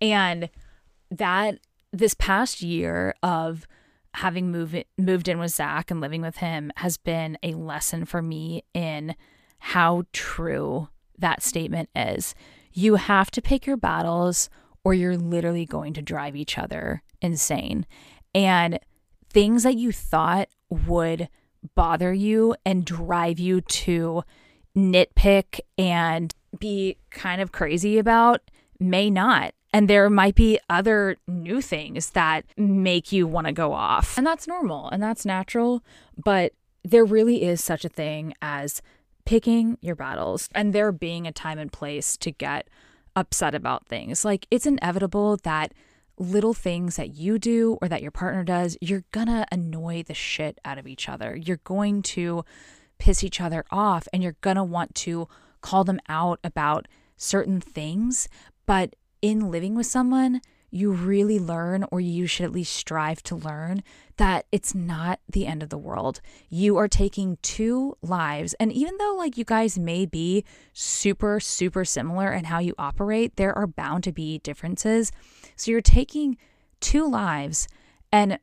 And 0.00 0.50
that 1.10 1.58
this 1.92 2.14
past 2.14 2.62
year 2.62 3.14
of 3.22 3.66
having 4.14 4.50
moved 4.50 4.84
moved 4.98 5.28
in 5.28 5.38
with 5.38 5.52
Zach 5.52 5.90
and 5.90 6.00
living 6.00 6.20
with 6.20 6.38
him 6.38 6.70
has 6.76 6.96
been 6.96 7.38
a 7.42 7.54
lesson 7.54 8.04
for 8.04 8.20
me 8.20 8.64
in 8.74 9.14
how 9.58 10.04
true 10.12 10.88
that 11.18 11.42
statement 11.42 11.88
is. 11.96 12.34
You 12.72 12.96
have 12.96 13.30
to 13.30 13.42
pick 13.42 13.66
your 13.66 13.76
battles 13.76 14.50
or 14.84 14.92
you're 14.92 15.16
literally 15.16 15.64
going 15.64 15.94
to 15.94 16.02
drive 16.02 16.34
each 16.36 16.58
other 16.58 17.02
insane. 17.20 17.86
And 18.34 18.78
things 19.30 19.62
that 19.62 19.76
you 19.76 19.92
thought 19.92 20.48
would 20.68 21.28
bother 21.74 22.12
you 22.12 22.54
and 22.64 22.84
drive 22.84 23.38
you 23.38 23.60
to 23.60 24.22
nitpick 24.76 25.60
and 25.78 26.34
be 26.58 26.96
kind 27.10 27.40
of 27.40 27.52
crazy 27.52 27.98
about 27.98 28.40
may 28.78 29.10
not. 29.10 29.54
And 29.72 29.88
there 29.88 30.10
might 30.10 30.34
be 30.34 30.58
other 30.68 31.16
new 31.26 31.62
things 31.62 32.10
that 32.10 32.44
make 32.56 33.10
you 33.10 33.26
want 33.26 33.46
to 33.46 33.52
go 33.52 33.72
off. 33.72 34.18
And 34.18 34.26
that's 34.26 34.46
normal 34.46 34.90
and 34.90 35.02
that's 35.02 35.24
natural. 35.24 35.82
But 36.22 36.52
there 36.84 37.04
really 37.04 37.42
is 37.42 37.62
such 37.62 37.84
a 37.84 37.88
thing 37.88 38.34
as 38.42 38.82
picking 39.24 39.78
your 39.80 39.94
battles 39.94 40.48
and 40.54 40.72
there 40.72 40.92
being 40.92 41.26
a 41.26 41.32
time 41.32 41.58
and 41.58 41.72
place 41.72 42.16
to 42.18 42.30
get 42.30 42.68
upset 43.16 43.54
about 43.54 43.86
things. 43.86 44.24
Like 44.24 44.46
it's 44.50 44.66
inevitable 44.66 45.38
that 45.44 45.72
little 46.18 46.54
things 46.54 46.96
that 46.96 47.14
you 47.14 47.38
do 47.38 47.78
or 47.80 47.88
that 47.88 48.02
your 48.02 48.10
partner 48.10 48.44
does, 48.44 48.76
you're 48.80 49.04
gonna 49.12 49.46
annoy 49.50 50.02
the 50.02 50.14
shit 50.14 50.58
out 50.64 50.78
of 50.78 50.86
each 50.86 51.08
other. 51.08 51.36
You're 51.36 51.60
going 51.64 52.02
to 52.02 52.44
piss 52.98 53.24
each 53.24 53.40
other 53.40 53.64
off 53.70 54.06
and 54.12 54.22
you're 54.22 54.36
gonna 54.40 54.64
want 54.64 54.94
to 54.94 55.28
call 55.60 55.84
them 55.84 56.00
out 56.08 56.38
about 56.44 56.86
certain 57.16 57.60
things. 57.60 58.28
But 58.66 58.94
in 59.20 59.50
living 59.50 59.74
with 59.74 59.86
someone, 59.86 60.40
you 60.74 60.90
really 60.90 61.38
learn, 61.38 61.84
or 61.90 62.00
you 62.00 62.26
should 62.26 62.44
at 62.46 62.52
least 62.52 62.74
strive 62.74 63.22
to 63.24 63.36
learn, 63.36 63.82
that 64.16 64.46
it's 64.50 64.74
not 64.74 65.20
the 65.28 65.46
end 65.46 65.62
of 65.62 65.68
the 65.68 65.76
world. 65.76 66.22
You 66.48 66.78
are 66.78 66.88
taking 66.88 67.36
two 67.42 67.94
lives. 68.00 68.54
And 68.54 68.72
even 68.72 68.96
though, 68.96 69.14
like, 69.14 69.36
you 69.36 69.44
guys 69.44 69.78
may 69.78 70.06
be 70.06 70.44
super, 70.72 71.40
super 71.40 71.84
similar 71.84 72.32
in 72.32 72.44
how 72.44 72.58
you 72.58 72.74
operate, 72.78 73.36
there 73.36 73.56
are 73.56 73.66
bound 73.66 74.02
to 74.04 74.12
be 74.12 74.38
differences. 74.38 75.12
So 75.56 75.70
you're 75.70 75.80
taking 75.80 76.36
two 76.80 77.08
lives 77.08 77.68
and 78.10 78.38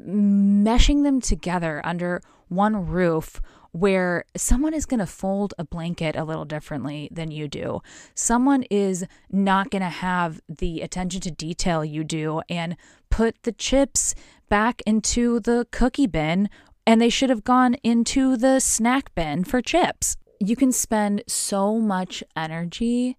meshing 0.00 1.02
them 1.02 1.20
together 1.20 1.80
under 1.84 2.22
one 2.48 2.86
roof 2.86 3.40
where 3.72 4.24
someone 4.36 4.72
is 4.72 4.86
going 4.86 5.00
to 5.00 5.06
fold 5.06 5.52
a 5.58 5.64
blanket 5.64 6.14
a 6.14 6.22
little 6.22 6.44
differently 6.44 7.08
than 7.10 7.32
you 7.32 7.48
do. 7.48 7.80
Someone 8.14 8.62
is 8.70 9.04
not 9.30 9.70
going 9.70 9.82
to 9.82 9.88
have 9.88 10.40
the 10.48 10.80
attention 10.80 11.20
to 11.22 11.30
detail 11.30 11.84
you 11.84 12.04
do 12.04 12.40
and 12.48 12.76
put 13.10 13.42
the 13.42 13.50
chips 13.50 14.14
back 14.48 14.80
into 14.86 15.40
the 15.40 15.66
cookie 15.72 16.06
bin 16.06 16.48
and 16.86 17.00
they 17.00 17.08
should 17.08 17.30
have 17.30 17.42
gone 17.42 17.74
into 17.82 18.36
the 18.36 18.60
snack 18.60 19.12
bin 19.14 19.42
for 19.42 19.60
chips. 19.60 20.16
You 20.38 20.54
can 20.54 20.70
spend 20.70 21.24
so 21.26 21.80
much 21.80 22.22
energy 22.36 23.16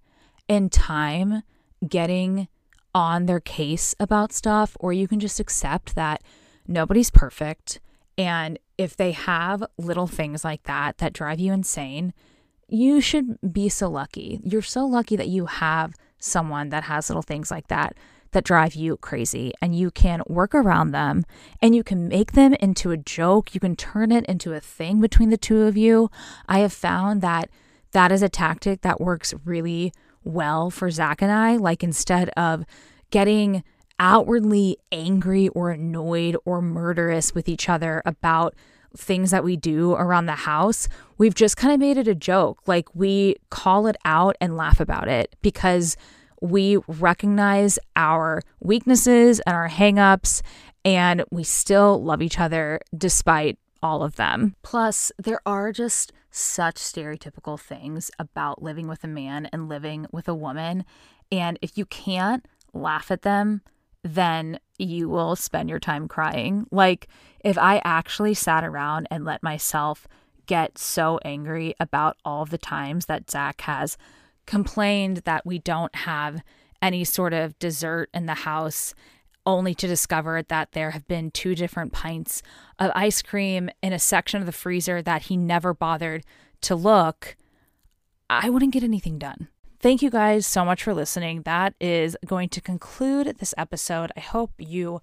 and 0.47 0.71
time 0.71 1.43
getting 1.85 2.47
on 2.95 3.27
their 3.27 3.39
case 3.39 3.93
about 3.99 4.33
stuff, 4.33 4.75
or 4.79 4.91
you 4.91 5.07
can 5.07 5.19
just 5.19 5.39
accept 5.39 5.93
that 5.93 6.23
nobody's 6.67 7.11
perfect 7.11 7.79
and 8.17 8.59
if 8.77 8.95
they 8.95 9.11
have 9.11 9.63
little 9.77 10.07
things 10.07 10.43
like 10.43 10.63
that 10.63 10.97
that 10.97 11.13
drive 11.13 11.39
you 11.39 11.53
insane, 11.53 12.13
you 12.67 13.01
should 13.01 13.37
be 13.53 13.69
so 13.69 13.89
lucky. 13.89 14.39
You're 14.43 14.61
so 14.61 14.85
lucky 14.85 15.15
that 15.15 15.27
you 15.27 15.45
have 15.45 15.93
someone 16.19 16.69
that 16.69 16.83
has 16.83 17.09
little 17.09 17.21
things 17.21 17.51
like 17.51 17.67
that 17.67 17.95
that 18.31 18.43
drive 18.43 18.73
you 18.73 18.97
crazy 18.97 19.53
and 19.61 19.75
you 19.75 19.91
can 19.91 20.21
work 20.27 20.53
around 20.53 20.91
them 20.91 21.23
and 21.61 21.75
you 21.75 21.83
can 21.83 22.07
make 22.07 22.33
them 22.33 22.53
into 22.55 22.91
a 22.91 22.97
joke. 22.97 23.53
You 23.53 23.61
can 23.61 23.75
turn 23.75 24.11
it 24.11 24.25
into 24.25 24.53
a 24.53 24.59
thing 24.59 24.99
between 24.99 25.29
the 25.29 25.37
two 25.37 25.61
of 25.63 25.77
you. 25.77 26.09
I 26.47 26.59
have 26.59 26.73
found 26.73 27.21
that 27.21 27.49
that 27.91 28.11
is 28.11 28.21
a 28.21 28.29
tactic 28.29 28.81
that 28.81 28.99
works 28.99 29.33
really 29.45 29.93
well 30.25 30.69
for 30.69 30.91
Zach 30.91 31.21
and 31.21 31.31
I. 31.31 31.55
Like 31.55 31.83
instead 31.83 32.29
of 32.31 32.65
getting 33.11 33.63
outwardly 33.99 34.77
angry 34.91 35.47
or 35.49 35.71
annoyed 35.71 36.35
or 36.43 36.61
murderous 36.61 37.33
with 37.33 37.47
each 37.47 37.69
other 37.69 38.01
about 38.05 38.55
things 38.97 39.31
that 39.31 39.43
we 39.43 39.55
do 39.55 39.93
around 39.93 40.25
the 40.25 40.33
house, 40.33 40.87
we've 41.17 41.35
just 41.35 41.57
kind 41.57 41.73
of 41.73 41.79
made 41.79 41.97
it 41.97 42.07
a 42.07 42.15
joke. 42.15 42.59
Like 42.67 42.93
we 42.93 43.35
call 43.49 43.87
it 43.87 43.95
out 44.03 44.35
and 44.41 44.57
laugh 44.57 44.79
about 44.79 45.07
it 45.07 45.35
because 45.41 45.95
we 46.41 46.77
recognize 46.87 47.79
our 47.95 48.41
weaknesses 48.59 49.39
and 49.41 49.55
our 49.55 49.69
hangups 49.69 50.41
and 50.83 51.23
we 51.31 51.43
still 51.43 52.03
love 52.03 52.21
each 52.21 52.39
other 52.39 52.79
despite 52.95 53.57
all 53.81 54.03
of 54.03 54.15
them. 54.15 54.55
Plus, 54.61 55.11
there 55.17 55.39
are 55.45 55.71
just 55.71 56.11
such 56.35 56.75
stereotypical 56.75 57.59
things 57.59 58.11
about 58.19 58.61
living 58.61 58.87
with 58.87 59.03
a 59.03 59.07
man 59.07 59.47
and 59.47 59.69
living 59.69 60.05
with 60.11 60.27
a 60.27 60.35
woman. 60.35 60.83
And 61.31 61.57
if 61.61 61.77
you 61.77 61.85
can't 61.85 62.45
laugh 62.73 63.09
at 63.09 63.21
them, 63.21 63.61
then 64.03 64.59
you 64.77 65.09
will 65.09 65.35
spend 65.35 65.69
your 65.69 65.79
time 65.79 66.07
crying. 66.07 66.67
Like, 66.71 67.07
if 67.39 67.57
I 67.57 67.81
actually 67.83 68.33
sat 68.33 68.63
around 68.63 69.07
and 69.09 69.23
let 69.23 69.41
myself 69.41 70.07
get 70.45 70.77
so 70.77 71.19
angry 71.23 71.73
about 71.79 72.17
all 72.25 72.45
the 72.45 72.57
times 72.57 73.05
that 73.05 73.31
Zach 73.31 73.61
has 73.61 73.97
complained 74.45 75.17
that 75.25 75.45
we 75.45 75.57
don't 75.57 75.95
have 75.95 76.41
any 76.81 77.03
sort 77.03 77.33
of 77.33 77.57
dessert 77.57 78.09
in 78.13 78.25
the 78.25 78.35
house, 78.35 78.93
only 79.45 79.75
to 79.75 79.87
discover 79.87 80.41
that 80.43 80.71
there 80.71 80.91
have 80.91 81.07
been 81.07 81.31
two 81.31 81.55
different 81.55 81.93
pints 81.93 82.41
of 82.79 82.91
ice 82.95 83.21
cream 83.21 83.69
in 83.81 83.93
a 83.93 83.99
section 83.99 84.39
of 84.39 84.45
the 84.45 84.51
freezer 84.51 85.01
that 85.01 85.23
he 85.23 85.37
never 85.37 85.73
bothered 85.73 86.23
to 86.61 86.75
look, 86.75 87.35
I 88.29 88.49
wouldn't 88.49 88.73
get 88.73 88.83
anything 88.83 89.19
done. 89.19 89.49
Thank 89.79 90.01
you 90.01 90.09
guys 90.09 90.47
so 90.47 90.65
much 90.65 90.81
for 90.83 90.93
listening. 90.93 91.43
That 91.43 91.75
is 91.79 92.17
going 92.25 92.49
to 92.49 92.61
conclude 92.61 93.37
this 93.37 93.53
episode. 93.57 94.11
I 94.17 94.21
hope 94.21 94.51
you 94.57 94.99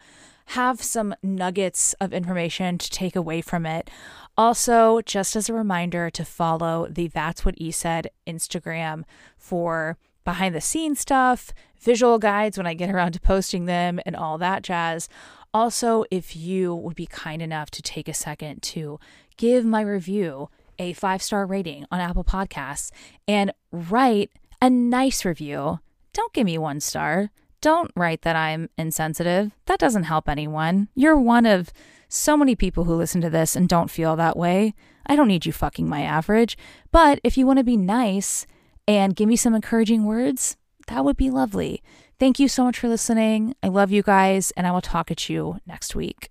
have 0.46 0.82
some 0.82 1.14
nuggets 1.22 1.94
of 2.00 2.12
information 2.12 2.78
to 2.78 2.90
take 2.90 3.14
away 3.14 3.42
from 3.42 3.64
it. 3.64 3.90
Also, 4.36 5.00
just 5.02 5.36
as 5.36 5.48
a 5.48 5.54
reminder 5.54 6.10
to 6.10 6.24
follow 6.24 6.88
the 6.90 7.06
That's 7.06 7.44
What 7.44 7.54
E 7.58 7.70
Said 7.70 8.08
Instagram 8.26 9.04
for 9.36 9.98
behind 10.24 10.54
the 10.54 10.60
scenes 10.60 11.00
stuff, 11.00 11.52
visual 11.82 12.18
guides 12.18 12.56
when 12.56 12.66
I 12.66 12.74
get 12.74 12.90
around 12.90 13.12
to 13.12 13.20
posting 13.20 13.66
them, 13.66 14.00
and 14.06 14.16
all 14.16 14.38
that 14.38 14.62
jazz. 14.62 15.08
Also, 15.54 16.04
if 16.10 16.34
you 16.34 16.74
would 16.74 16.96
be 16.96 17.06
kind 17.06 17.42
enough 17.42 17.70
to 17.72 17.82
take 17.82 18.08
a 18.08 18.14
second 18.14 18.62
to 18.62 18.98
give 19.36 19.64
my 19.64 19.82
review 19.82 20.48
a 20.78 20.92
five 20.94 21.22
star 21.22 21.46
rating 21.46 21.86
on 21.90 22.00
Apple 22.00 22.24
Podcasts 22.24 22.90
and 23.28 23.52
write 23.70 24.30
a 24.60 24.70
nice 24.70 25.24
review. 25.24 25.80
Don't 26.12 26.32
give 26.32 26.46
me 26.46 26.58
one 26.58 26.80
star. 26.80 27.30
Don't 27.60 27.90
write 27.94 28.22
that 28.22 28.36
I'm 28.36 28.68
insensitive. 28.76 29.52
That 29.66 29.78
doesn't 29.78 30.04
help 30.04 30.28
anyone. 30.28 30.88
You're 30.94 31.18
one 31.18 31.46
of 31.46 31.72
so 32.08 32.36
many 32.36 32.54
people 32.54 32.84
who 32.84 32.94
listen 32.94 33.20
to 33.22 33.30
this 33.30 33.56
and 33.56 33.68
don't 33.68 33.90
feel 33.90 34.16
that 34.16 34.36
way. 34.36 34.74
I 35.06 35.16
don't 35.16 35.28
need 35.28 35.46
you 35.46 35.52
fucking 35.52 35.88
my 35.88 36.02
average. 36.02 36.56
But 36.90 37.20
if 37.24 37.38
you 37.38 37.46
want 37.46 37.58
to 37.58 37.64
be 37.64 37.76
nice 37.76 38.46
and 38.86 39.16
give 39.16 39.28
me 39.28 39.36
some 39.36 39.54
encouraging 39.54 40.04
words, 40.04 40.56
that 40.86 41.04
would 41.04 41.16
be 41.16 41.30
lovely. 41.30 41.82
Thank 42.18 42.38
you 42.38 42.48
so 42.48 42.64
much 42.64 42.78
for 42.78 42.88
listening. 42.88 43.54
I 43.62 43.68
love 43.68 43.90
you 43.90 44.02
guys, 44.02 44.52
and 44.56 44.66
I 44.66 44.70
will 44.70 44.80
talk 44.80 45.10
at 45.10 45.28
you 45.28 45.58
next 45.66 45.94
week. 45.94 46.28